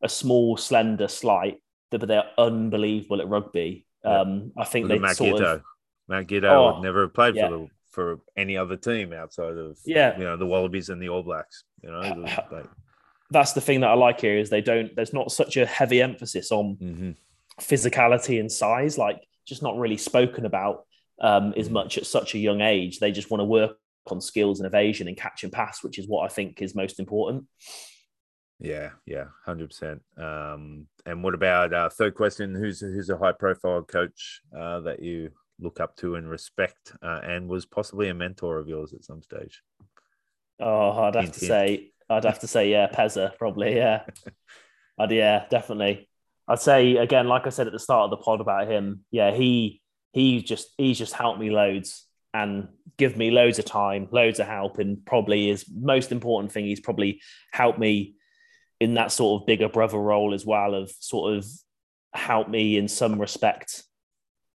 are 0.03 0.09
small, 0.09 0.57
slender, 0.57 1.07
slight, 1.07 1.61
but 1.89 2.07
they're 2.07 2.29
unbelievable 2.37 3.21
at 3.21 3.27
rugby. 3.27 3.85
Um, 4.03 4.51
I 4.57 4.65
think 4.65 4.87
they 4.87 4.99
sort 5.13 5.41
of 5.41 5.61
Matt 6.07 6.27
Giteau 6.27 6.51
Oh, 6.51 6.73
would 6.73 6.83
never 6.83 7.03
have 7.03 7.13
played 7.13 7.35
yeah. 7.35 7.47
for 7.47 7.57
the, 7.57 7.67
for 7.89 8.19
any 8.35 8.57
other 8.57 8.75
team 8.75 9.13
outside 9.13 9.57
of 9.57 9.77
Yeah. 9.85 10.17
you 10.17 10.23
know 10.25 10.35
the 10.35 10.45
Wallabies 10.45 10.89
and 10.89 11.01
the 11.01 11.09
All 11.09 11.23
Blacks. 11.23 11.63
You 11.81 11.91
know, 11.91 11.99
like, 12.51 12.65
that's 13.31 13.53
the 13.53 13.61
thing 13.61 13.81
that 13.81 13.89
I 13.89 13.93
like 13.93 14.21
here 14.21 14.37
is 14.37 14.49
they 14.49 14.61
don't. 14.61 14.95
There's 14.95 15.13
not 15.13 15.31
such 15.31 15.57
a 15.57 15.65
heavy 15.65 16.01
emphasis 16.01 16.51
on 16.51 16.77
mhm. 16.81 17.15
physicality 17.61 18.39
and 18.39 18.51
size, 18.51 18.97
like 18.97 19.21
just 19.45 19.63
not 19.63 19.77
really 19.77 19.97
spoken 19.97 20.45
about 20.45 20.85
um, 21.21 21.53
as 21.57 21.69
Mm. 21.69 21.73
much 21.73 21.97
at 21.97 22.05
such 22.05 22.35
a 22.35 22.39
young 22.39 22.61
age. 22.61 22.99
They 22.99 23.11
just 23.11 23.31
want 23.31 23.41
to 23.41 23.45
work 23.45 23.77
on 24.11 24.21
skills 24.21 24.59
and 24.59 24.67
evasion 24.67 25.07
and 25.07 25.17
catch 25.17 25.43
and 25.43 25.51
pass, 25.53 25.83
which 25.83 25.97
is 25.99 26.07
what 26.07 26.25
I 26.25 26.27
think 26.33 26.61
is 26.61 26.75
most 26.75 26.99
important. 26.99 27.45
Yeah, 28.59 28.91
yeah, 29.05 29.25
hundred 29.45 29.69
percent. 29.69 30.01
Um, 30.17 30.87
and 31.05 31.23
what 31.23 31.33
about 31.33 31.73
uh, 31.73 31.89
third 31.89 32.15
question? 32.15 32.55
Who's 32.55 32.79
who's 32.79 33.09
a 33.09 33.17
high 33.17 33.31
profile 33.33 33.81
coach 33.83 34.41
uh, 34.57 34.79
that 34.81 35.01
you 35.01 35.31
look 35.59 35.79
up 35.79 35.95
to 35.97 36.15
and 36.15 36.29
respect, 36.29 36.93
uh, 37.01 37.19
and 37.23 37.49
was 37.49 37.65
possibly 37.65 38.09
a 38.09 38.13
mentor 38.13 38.59
of 38.59 38.67
yours 38.67 38.93
at 38.93 39.03
some 39.03 39.21
stage? 39.21 39.61
Oh, 40.59 40.91
I'd 40.91 41.15
have 41.15 41.25
Hint, 41.25 41.33
to 41.33 41.39
hint. 41.39 41.47
say, 41.47 41.91
I'd 42.09 42.23
have 42.25 42.39
to 42.39 42.47
say, 42.47 42.69
yeah, 42.71 42.87
Pezza, 42.87 43.37
probably, 43.37 43.75
yeah. 43.75 44.03
I'd, 44.99 45.11
yeah, 45.11 45.45
definitely. 45.49 46.09
I'd 46.47 46.59
say 46.59 46.97
again, 46.97 47.27
like 47.27 47.47
I 47.47 47.49
said 47.49 47.67
at 47.67 47.73
the 47.73 47.79
start 47.79 48.05
of 48.05 48.09
the 48.11 48.23
pod 48.23 48.41
about 48.41 48.69
him, 48.69 49.05
yeah, 49.11 49.31
he 49.31 49.81
he 50.11 50.41
just 50.43 50.69
he's 50.77 50.97
just 50.99 51.13
helped 51.13 51.39
me 51.39 51.49
loads 51.49 52.05
and 52.33 52.67
give 52.97 53.17
me 53.17 53.31
loads 53.31 53.59
of 53.59 53.65
time, 53.65 54.07
loads 54.11 54.39
of 54.39 54.47
help, 54.47 54.79
and 54.79 55.05
probably 55.05 55.47
his 55.47 55.65
most 55.69 56.11
important 56.11 56.51
thing, 56.51 56.65
he's 56.65 56.79
probably 56.79 57.21
helped 57.51 57.79
me 57.79 58.15
in 58.79 58.95
that 58.95 59.11
sort 59.11 59.41
of 59.41 59.47
bigger 59.47 59.69
brother 59.69 59.97
role 59.97 60.33
as 60.33 60.45
well, 60.45 60.73
of 60.75 60.91
sort 60.99 61.35
of 61.35 61.45
help 62.13 62.49
me 62.49 62.77
in 62.77 62.87
some 62.87 63.19
respect 63.19 63.83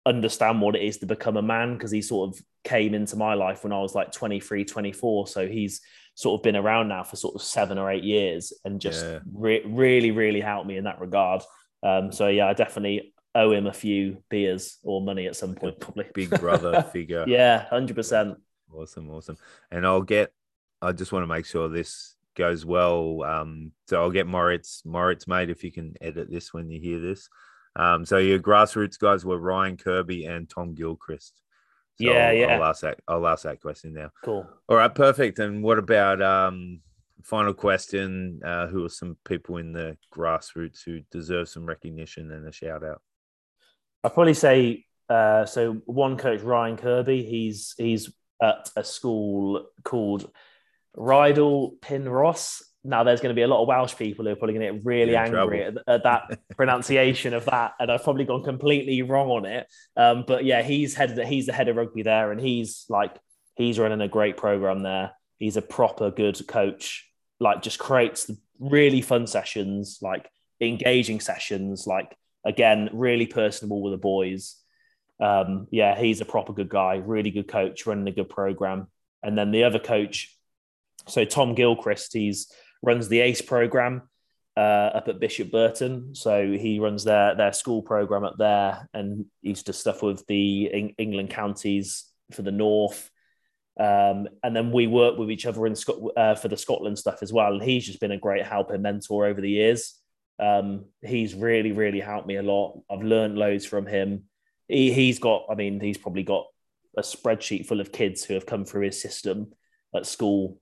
understand 0.06 0.60
what 0.60 0.74
it 0.74 0.82
is 0.82 0.98
to 0.98 1.06
become 1.06 1.36
a 1.36 1.42
man 1.42 1.74
because 1.74 1.90
he 1.90 2.00
sort 2.00 2.30
of 2.30 2.40
came 2.64 2.94
into 2.94 3.16
my 3.16 3.34
life 3.34 3.62
when 3.62 3.72
I 3.72 3.80
was 3.80 3.94
like 3.94 4.10
23, 4.12 4.64
24. 4.64 5.26
So 5.28 5.46
he's 5.46 5.80
sort 6.14 6.38
of 6.38 6.42
been 6.42 6.56
around 6.56 6.88
now 6.88 7.02
for 7.04 7.16
sort 7.16 7.34
of 7.34 7.42
seven 7.42 7.78
or 7.78 7.90
eight 7.90 8.04
years 8.04 8.52
and 8.64 8.80
just 8.80 9.04
Yeah. 9.04 9.18
re- 9.32 9.62
really, 9.66 10.10
really 10.10 10.40
helped 10.40 10.66
me 10.66 10.76
in 10.76 10.84
that 10.84 11.00
regard. 11.00 11.42
Um, 11.82 12.10
so 12.10 12.28
yeah, 12.28 12.48
I 12.48 12.54
definitely 12.54 13.14
owe 13.38 13.52
him 13.52 13.66
a 13.66 13.72
few 13.72 14.22
beers 14.28 14.78
or 14.82 15.00
money 15.00 15.26
at 15.26 15.36
some 15.36 15.54
point, 15.54 15.80
probably. 15.80 16.06
Big 16.14 16.30
brother 16.40 16.82
figure. 16.92 17.24
yeah, 17.26 17.66
hundred 17.68 17.96
percent. 17.96 18.38
Awesome, 18.72 19.10
awesome. 19.10 19.36
And 19.70 19.86
I'll 19.86 20.02
get. 20.02 20.32
I 20.80 20.92
just 20.92 21.12
want 21.12 21.22
to 21.24 21.26
make 21.26 21.46
sure 21.46 21.68
this 21.68 22.16
goes 22.36 22.64
well. 22.64 23.22
Um, 23.24 23.72
so 23.88 24.00
I'll 24.00 24.10
get 24.10 24.26
Moritz, 24.26 24.82
Moritz, 24.84 25.26
mate, 25.26 25.50
if 25.50 25.64
you 25.64 25.72
can 25.72 25.94
edit 26.00 26.30
this 26.30 26.54
when 26.54 26.70
you 26.70 26.80
hear 26.80 27.00
this. 27.00 27.28
Um, 27.74 28.04
so 28.04 28.18
your 28.18 28.38
grassroots 28.38 28.98
guys 28.98 29.24
were 29.24 29.38
Ryan 29.38 29.76
Kirby 29.76 30.24
and 30.26 30.48
Tom 30.48 30.74
Gilchrist. 30.74 31.34
So 32.00 32.04
Yeah, 32.04 32.28
I'll, 32.28 32.34
yeah. 32.34 32.46
I'll 32.56 32.64
ask 32.64 32.82
that. 32.82 33.00
I'll 33.08 33.26
ask 33.26 33.42
that 33.42 33.60
question 33.60 33.92
now. 33.94 34.10
Cool. 34.24 34.48
All 34.68 34.76
right, 34.76 34.94
perfect. 34.94 35.40
And 35.40 35.62
what 35.64 35.78
about 35.78 36.22
um, 36.22 36.80
final 37.24 37.54
question? 37.54 38.40
Uh, 38.44 38.68
who 38.68 38.84
are 38.84 38.88
some 38.88 39.16
people 39.24 39.56
in 39.56 39.72
the 39.72 39.96
grassroots 40.14 40.84
who 40.84 41.00
deserve 41.10 41.48
some 41.48 41.66
recognition 41.66 42.30
and 42.30 42.46
a 42.46 42.52
shout 42.52 42.84
out? 42.84 43.02
I'd 44.04 44.14
probably 44.14 44.34
say 44.34 44.84
uh, 45.08 45.46
so. 45.46 45.74
One 45.86 46.16
coach, 46.16 46.40
Ryan 46.40 46.76
Kirby, 46.76 47.24
he's 47.24 47.74
he's 47.76 48.12
at 48.42 48.70
a 48.76 48.84
school 48.84 49.66
called 49.84 50.30
Rydal 50.96 51.78
Penrhos. 51.80 52.62
Now, 52.84 53.02
there's 53.02 53.20
going 53.20 53.34
to 53.34 53.38
be 53.38 53.42
a 53.42 53.48
lot 53.48 53.60
of 53.60 53.68
Welsh 53.68 53.96
people 53.96 54.24
who 54.24 54.30
are 54.30 54.36
probably 54.36 54.54
going 54.54 54.66
to 54.66 54.72
get 54.74 54.86
really 54.86 55.12
You're 55.12 55.20
angry 55.20 55.64
at, 55.64 55.74
at 55.86 56.04
that 56.04 56.38
pronunciation 56.56 57.34
of 57.34 57.44
that, 57.46 57.72
and 57.80 57.90
I've 57.90 58.04
probably 58.04 58.24
gone 58.24 58.44
completely 58.44 59.02
wrong 59.02 59.30
on 59.30 59.44
it. 59.46 59.66
Um, 59.96 60.24
but 60.26 60.44
yeah, 60.44 60.62
he's 60.62 60.94
head 60.94 61.18
he's 61.26 61.46
the 61.46 61.52
head 61.52 61.68
of 61.68 61.76
rugby 61.76 62.02
there, 62.02 62.30
and 62.30 62.40
he's 62.40 62.86
like 62.88 63.16
he's 63.56 63.78
running 63.78 64.00
a 64.00 64.08
great 64.08 64.36
program 64.36 64.82
there. 64.82 65.12
He's 65.38 65.56
a 65.56 65.62
proper 65.62 66.10
good 66.10 66.46
coach. 66.46 67.10
Like, 67.40 67.62
just 67.62 67.78
creates 67.78 68.30
really 68.58 69.00
fun 69.00 69.26
sessions, 69.26 69.98
like 70.00 70.28
engaging 70.60 71.20
sessions, 71.20 71.86
like 71.86 72.16
again, 72.48 72.88
really 72.92 73.26
personable 73.26 73.82
with 73.82 73.92
the 73.92 73.98
boys. 73.98 74.56
Um, 75.20 75.68
yeah, 75.70 75.98
he's 75.98 76.20
a 76.20 76.24
proper 76.24 76.52
good 76.52 76.68
guy, 76.68 76.96
really 76.96 77.30
good 77.30 77.46
coach, 77.46 77.86
running 77.86 78.08
a 78.08 78.12
good 78.12 78.30
program. 78.30 78.88
And 79.22 79.36
then 79.36 79.50
the 79.50 79.64
other 79.64 79.78
coach, 79.78 80.34
so 81.06 81.24
Tom 81.24 81.54
Gilchrist, 81.54 82.12
he's 82.12 82.50
runs 82.82 83.08
the 83.08 83.20
ACE 83.20 83.42
program 83.42 84.02
uh, 84.56 84.90
up 84.94 85.08
at 85.08 85.20
Bishop 85.20 85.50
Burton. 85.50 86.14
So 86.14 86.52
he 86.52 86.78
runs 86.78 87.04
their 87.04 87.34
their 87.34 87.52
school 87.52 87.82
program 87.82 88.24
up 88.24 88.36
there, 88.38 88.88
and 88.94 89.26
he's 89.42 89.62
does 89.62 89.78
stuff 89.78 90.02
with 90.02 90.26
the 90.26 90.72
Eng- 90.72 90.94
England 90.98 91.30
counties 91.30 92.06
for 92.32 92.42
the 92.42 92.52
north. 92.52 93.10
Um, 93.78 94.28
and 94.42 94.56
then 94.56 94.72
we 94.72 94.86
work 94.88 95.18
with 95.18 95.30
each 95.30 95.46
other 95.46 95.66
in 95.66 95.76
Scot- 95.76 96.16
uh, 96.16 96.34
for 96.34 96.48
the 96.48 96.56
Scotland 96.56 96.98
stuff 96.98 97.22
as 97.22 97.32
well. 97.32 97.52
And 97.52 97.62
he's 97.62 97.86
just 97.86 98.00
been 98.00 98.10
a 98.10 98.18
great 98.18 98.44
help 98.44 98.70
and 98.70 98.82
mentor 98.82 99.26
over 99.26 99.40
the 99.40 99.50
years. 99.50 99.97
Um, 100.38 100.84
he's 101.02 101.34
really, 101.34 101.72
really 101.72 102.00
helped 102.00 102.26
me 102.26 102.36
a 102.36 102.42
lot. 102.42 102.80
I've 102.90 103.02
learned 103.02 103.36
loads 103.38 103.64
from 103.64 103.86
him. 103.86 104.24
He, 104.68 104.92
he's 104.92 105.18
got, 105.18 105.46
I 105.50 105.54
mean, 105.54 105.80
he's 105.80 105.98
probably 105.98 106.22
got 106.22 106.46
a 106.96 107.02
spreadsheet 107.02 107.66
full 107.66 107.80
of 107.80 107.92
kids 107.92 108.24
who 108.24 108.34
have 108.34 108.46
come 108.46 108.64
through 108.64 108.82
his 108.82 109.00
system 109.00 109.52
at 109.94 110.06
school 110.06 110.60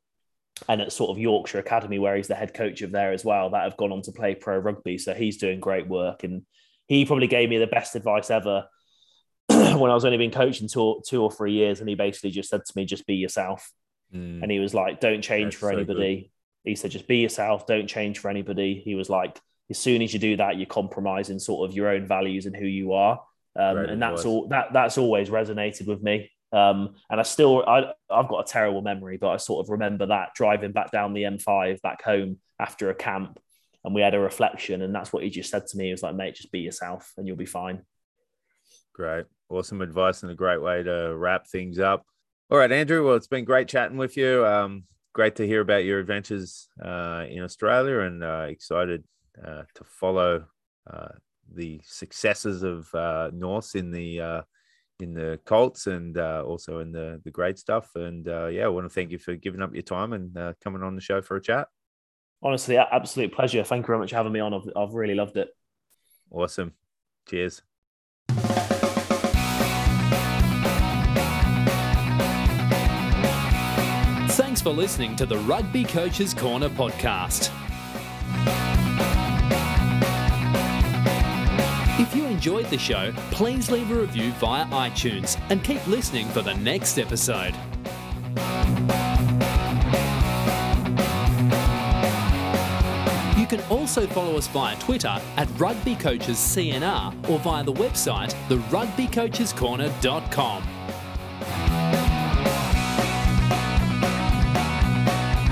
and 0.68 0.80
at 0.80 0.92
sort 0.92 1.10
of 1.10 1.18
Yorkshire 1.18 1.58
Academy, 1.58 1.98
where 1.98 2.16
he's 2.16 2.28
the 2.28 2.34
head 2.34 2.54
coach 2.54 2.80
of 2.82 2.90
there 2.90 3.12
as 3.12 3.24
well, 3.24 3.50
that 3.50 3.64
have 3.64 3.76
gone 3.76 3.92
on 3.92 4.02
to 4.02 4.12
play 4.12 4.34
pro 4.34 4.56
rugby. 4.58 4.96
So 4.98 5.12
he's 5.12 5.36
doing 5.36 5.60
great 5.60 5.86
work. 5.88 6.24
And 6.24 6.42
he 6.86 7.04
probably 7.04 7.26
gave 7.26 7.50
me 7.50 7.58
the 7.58 7.66
best 7.66 7.96
advice 7.96 8.30
ever 8.30 8.66
when 9.48 9.90
I 9.90 9.94
was 9.94 10.04
only 10.04 10.18
been 10.18 10.30
coaching 10.30 10.68
two, 10.68 11.02
two 11.06 11.22
or 11.22 11.30
three 11.30 11.52
years. 11.52 11.80
And 11.80 11.88
he 11.88 11.94
basically 11.94 12.30
just 12.30 12.48
said 12.48 12.64
to 12.64 12.72
me, 12.76 12.86
just 12.86 13.06
be 13.06 13.16
yourself. 13.16 13.70
Mm, 14.14 14.42
And 14.42 14.50
he 14.50 14.58
was 14.58 14.72
like, 14.72 15.00
don't 15.00 15.20
change 15.22 15.54
That's 15.54 15.56
for 15.56 15.70
so 15.70 15.76
anybody. 15.76 16.30
He 16.64 16.74
said, 16.74 16.90
just 16.90 17.06
be 17.06 17.18
yourself, 17.18 17.66
don't 17.66 17.86
change 17.86 18.18
for 18.18 18.28
anybody. 18.28 18.80
He 18.84 18.94
was 18.94 19.10
like, 19.10 19.38
as 19.70 19.78
soon 19.78 20.02
as 20.02 20.12
you 20.12 20.18
do 20.20 20.36
that, 20.36 20.56
you're 20.56 20.66
compromising 20.66 21.38
sort 21.38 21.68
of 21.68 21.76
your 21.76 21.88
own 21.88 22.06
values 22.06 22.46
and 22.46 22.56
who 22.56 22.66
you 22.66 22.92
are. 22.92 23.20
Um, 23.58 23.76
Great 23.76 23.90
and 23.90 24.02
that's 24.02 24.24
all 24.24 24.48
that 24.48 24.72
that's 24.72 24.98
always 24.98 25.30
resonated 25.30 25.86
with 25.86 26.02
me. 26.02 26.30
Um, 26.52 26.94
and 27.10 27.18
I 27.18 27.22
still, 27.24 27.64
I, 27.66 27.92
I've 28.08 28.28
got 28.28 28.48
a 28.48 28.50
terrible 28.52 28.80
memory, 28.80 29.16
but 29.16 29.30
I 29.30 29.36
sort 29.36 29.64
of 29.64 29.70
remember 29.70 30.06
that 30.06 30.34
driving 30.34 30.72
back 30.72 30.92
down 30.92 31.12
the 31.12 31.24
M5 31.24 31.82
back 31.82 32.02
home 32.02 32.38
after 32.60 32.88
a 32.90 32.94
camp, 32.94 33.40
and 33.84 33.94
we 33.94 34.00
had 34.00 34.14
a 34.14 34.20
reflection, 34.20 34.82
and 34.82 34.94
that's 34.94 35.12
what 35.12 35.22
he 35.22 35.30
just 35.30 35.50
said 35.50 35.66
to 35.66 35.76
me. 35.76 35.86
He 35.86 35.90
was 35.90 36.02
like, 36.02 36.14
"Mate, 36.14 36.34
just 36.34 36.52
be 36.52 36.60
yourself, 36.60 37.12
and 37.16 37.26
you'll 37.26 37.36
be 37.36 37.46
fine." 37.46 37.82
Great, 38.92 39.26
awesome 39.48 39.82
advice, 39.82 40.22
and 40.22 40.30
a 40.30 40.34
great 40.34 40.62
way 40.62 40.82
to 40.82 41.14
wrap 41.16 41.46
things 41.46 41.78
up. 41.78 42.04
All 42.50 42.58
right, 42.58 42.70
Andrew. 42.70 43.04
Well, 43.04 43.16
it's 43.16 43.26
been 43.26 43.44
great 43.44 43.68
chatting 43.68 43.96
with 43.96 44.16
you. 44.16 44.46
Um, 44.46 44.84
great 45.12 45.36
to 45.36 45.46
hear 45.46 45.60
about 45.60 45.84
your 45.84 45.98
adventures 45.98 46.68
uh, 46.82 47.24
in 47.28 47.42
Australia, 47.42 48.00
and 48.00 48.22
uh, 48.22 48.46
excited 48.48 49.04
uh, 49.44 49.62
to 49.74 49.84
follow 49.84 50.44
uh, 50.90 51.08
the 51.52 51.80
successes 51.84 52.62
of 52.62 52.92
uh, 52.94 53.30
Norths 53.32 53.74
in 53.74 53.90
the 53.90 54.20
uh, 54.20 54.42
in 55.00 55.14
the 55.14 55.38
Colts 55.44 55.86
and 55.86 56.16
also 56.16 56.78
in 56.78 56.92
the 56.92 57.20
the 57.24 57.30
great 57.30 57.58
stuff. 57.58 57.90
And 57.94 58.26
yeah, 58.26 58.64
I 58.64 58.68
want 58.68 58.86
to 58.86 58.94
thank 58.94 59.10
you 59.10 59.18
for 59.18 59.34
giving 59.36 59.62
up 59.62 59.74
your 59.74 59.82
time 59.82 60.12
and 60.12 60.54
coming 60.62 60.82
on 60.82 60.94
the 60.94 61.00
show 61.00 61.20
for 61.20 61.36
a 61.36 61.42
chat. 61.42 61.68
Honestly, 62.42 62.76
absolute 62.76 63.32
pleasure. 63.32 63.64
Thank 63.64 63.84
you 63.84 63.86
very 63.86 63.98
much 63.98 64.10
for 64.10 64.16
having 64.16 64.32
me 64.32 64.40
on. 64.40 64.54
I've, 64.54 64.70
I've 64.76 64.94
really 64.94 65.14
loved 65.14 65.36
it. 65.36 65.48
Awesome. 66.30 66.74
Cheers. 67.28 67.62
Thanks 74.36 74.60
for 74.60 74.70
listening 74.70 75.16
to 75.16 75.26
the 75.26 75.38
Rugby 75.38 75.84
Coaches 75.84 76.34
Corner 76.34 76.68
podcast. 76.68 77.50
Enjoyed 82.36 82.66
the 82.66 82.76
show, 82.76 83.10
please 83.30 83.70
leave 83.70 83.90
a 83.90 83.94
review 83.94 84.30
via 84.32 84.66
iTunes 84.66 85.40
and 85.48 85.64
keep 85.64 85.86
listening 85.86 86.28
for 86.28 86.42
the 86.42 86.52
next 86.56 86.98
episode. 86.98 87.54
You 93.38 93.46
can 93.46 93.62
also 93.70 94.06
follow 94.08 94.36
us 94.36 94.48
via 94.48 94.76
Twitter 94.76 95.18
at 95.38 95.48
Rugby 95.56 95.94
Coaches 95.94 96.36
CNR 96.36 97.30
or 97.30 97.38
via 97.38 97.64
the 97.64 97.72
website 97.72 98.34
therugbycoachescorner.com. 98.48 100.62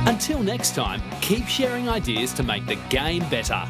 Until 0.06 0.42
next 0.42 0.74
time, 0.74 1.00
keep 1.22 1.46
sharing 1.46 1.88
ideas 1.88 2.34
to 2.34 2.42
make 2.42 2.66
the 2.66 2.76
game 2.90 3.26
better. 3.30 3.66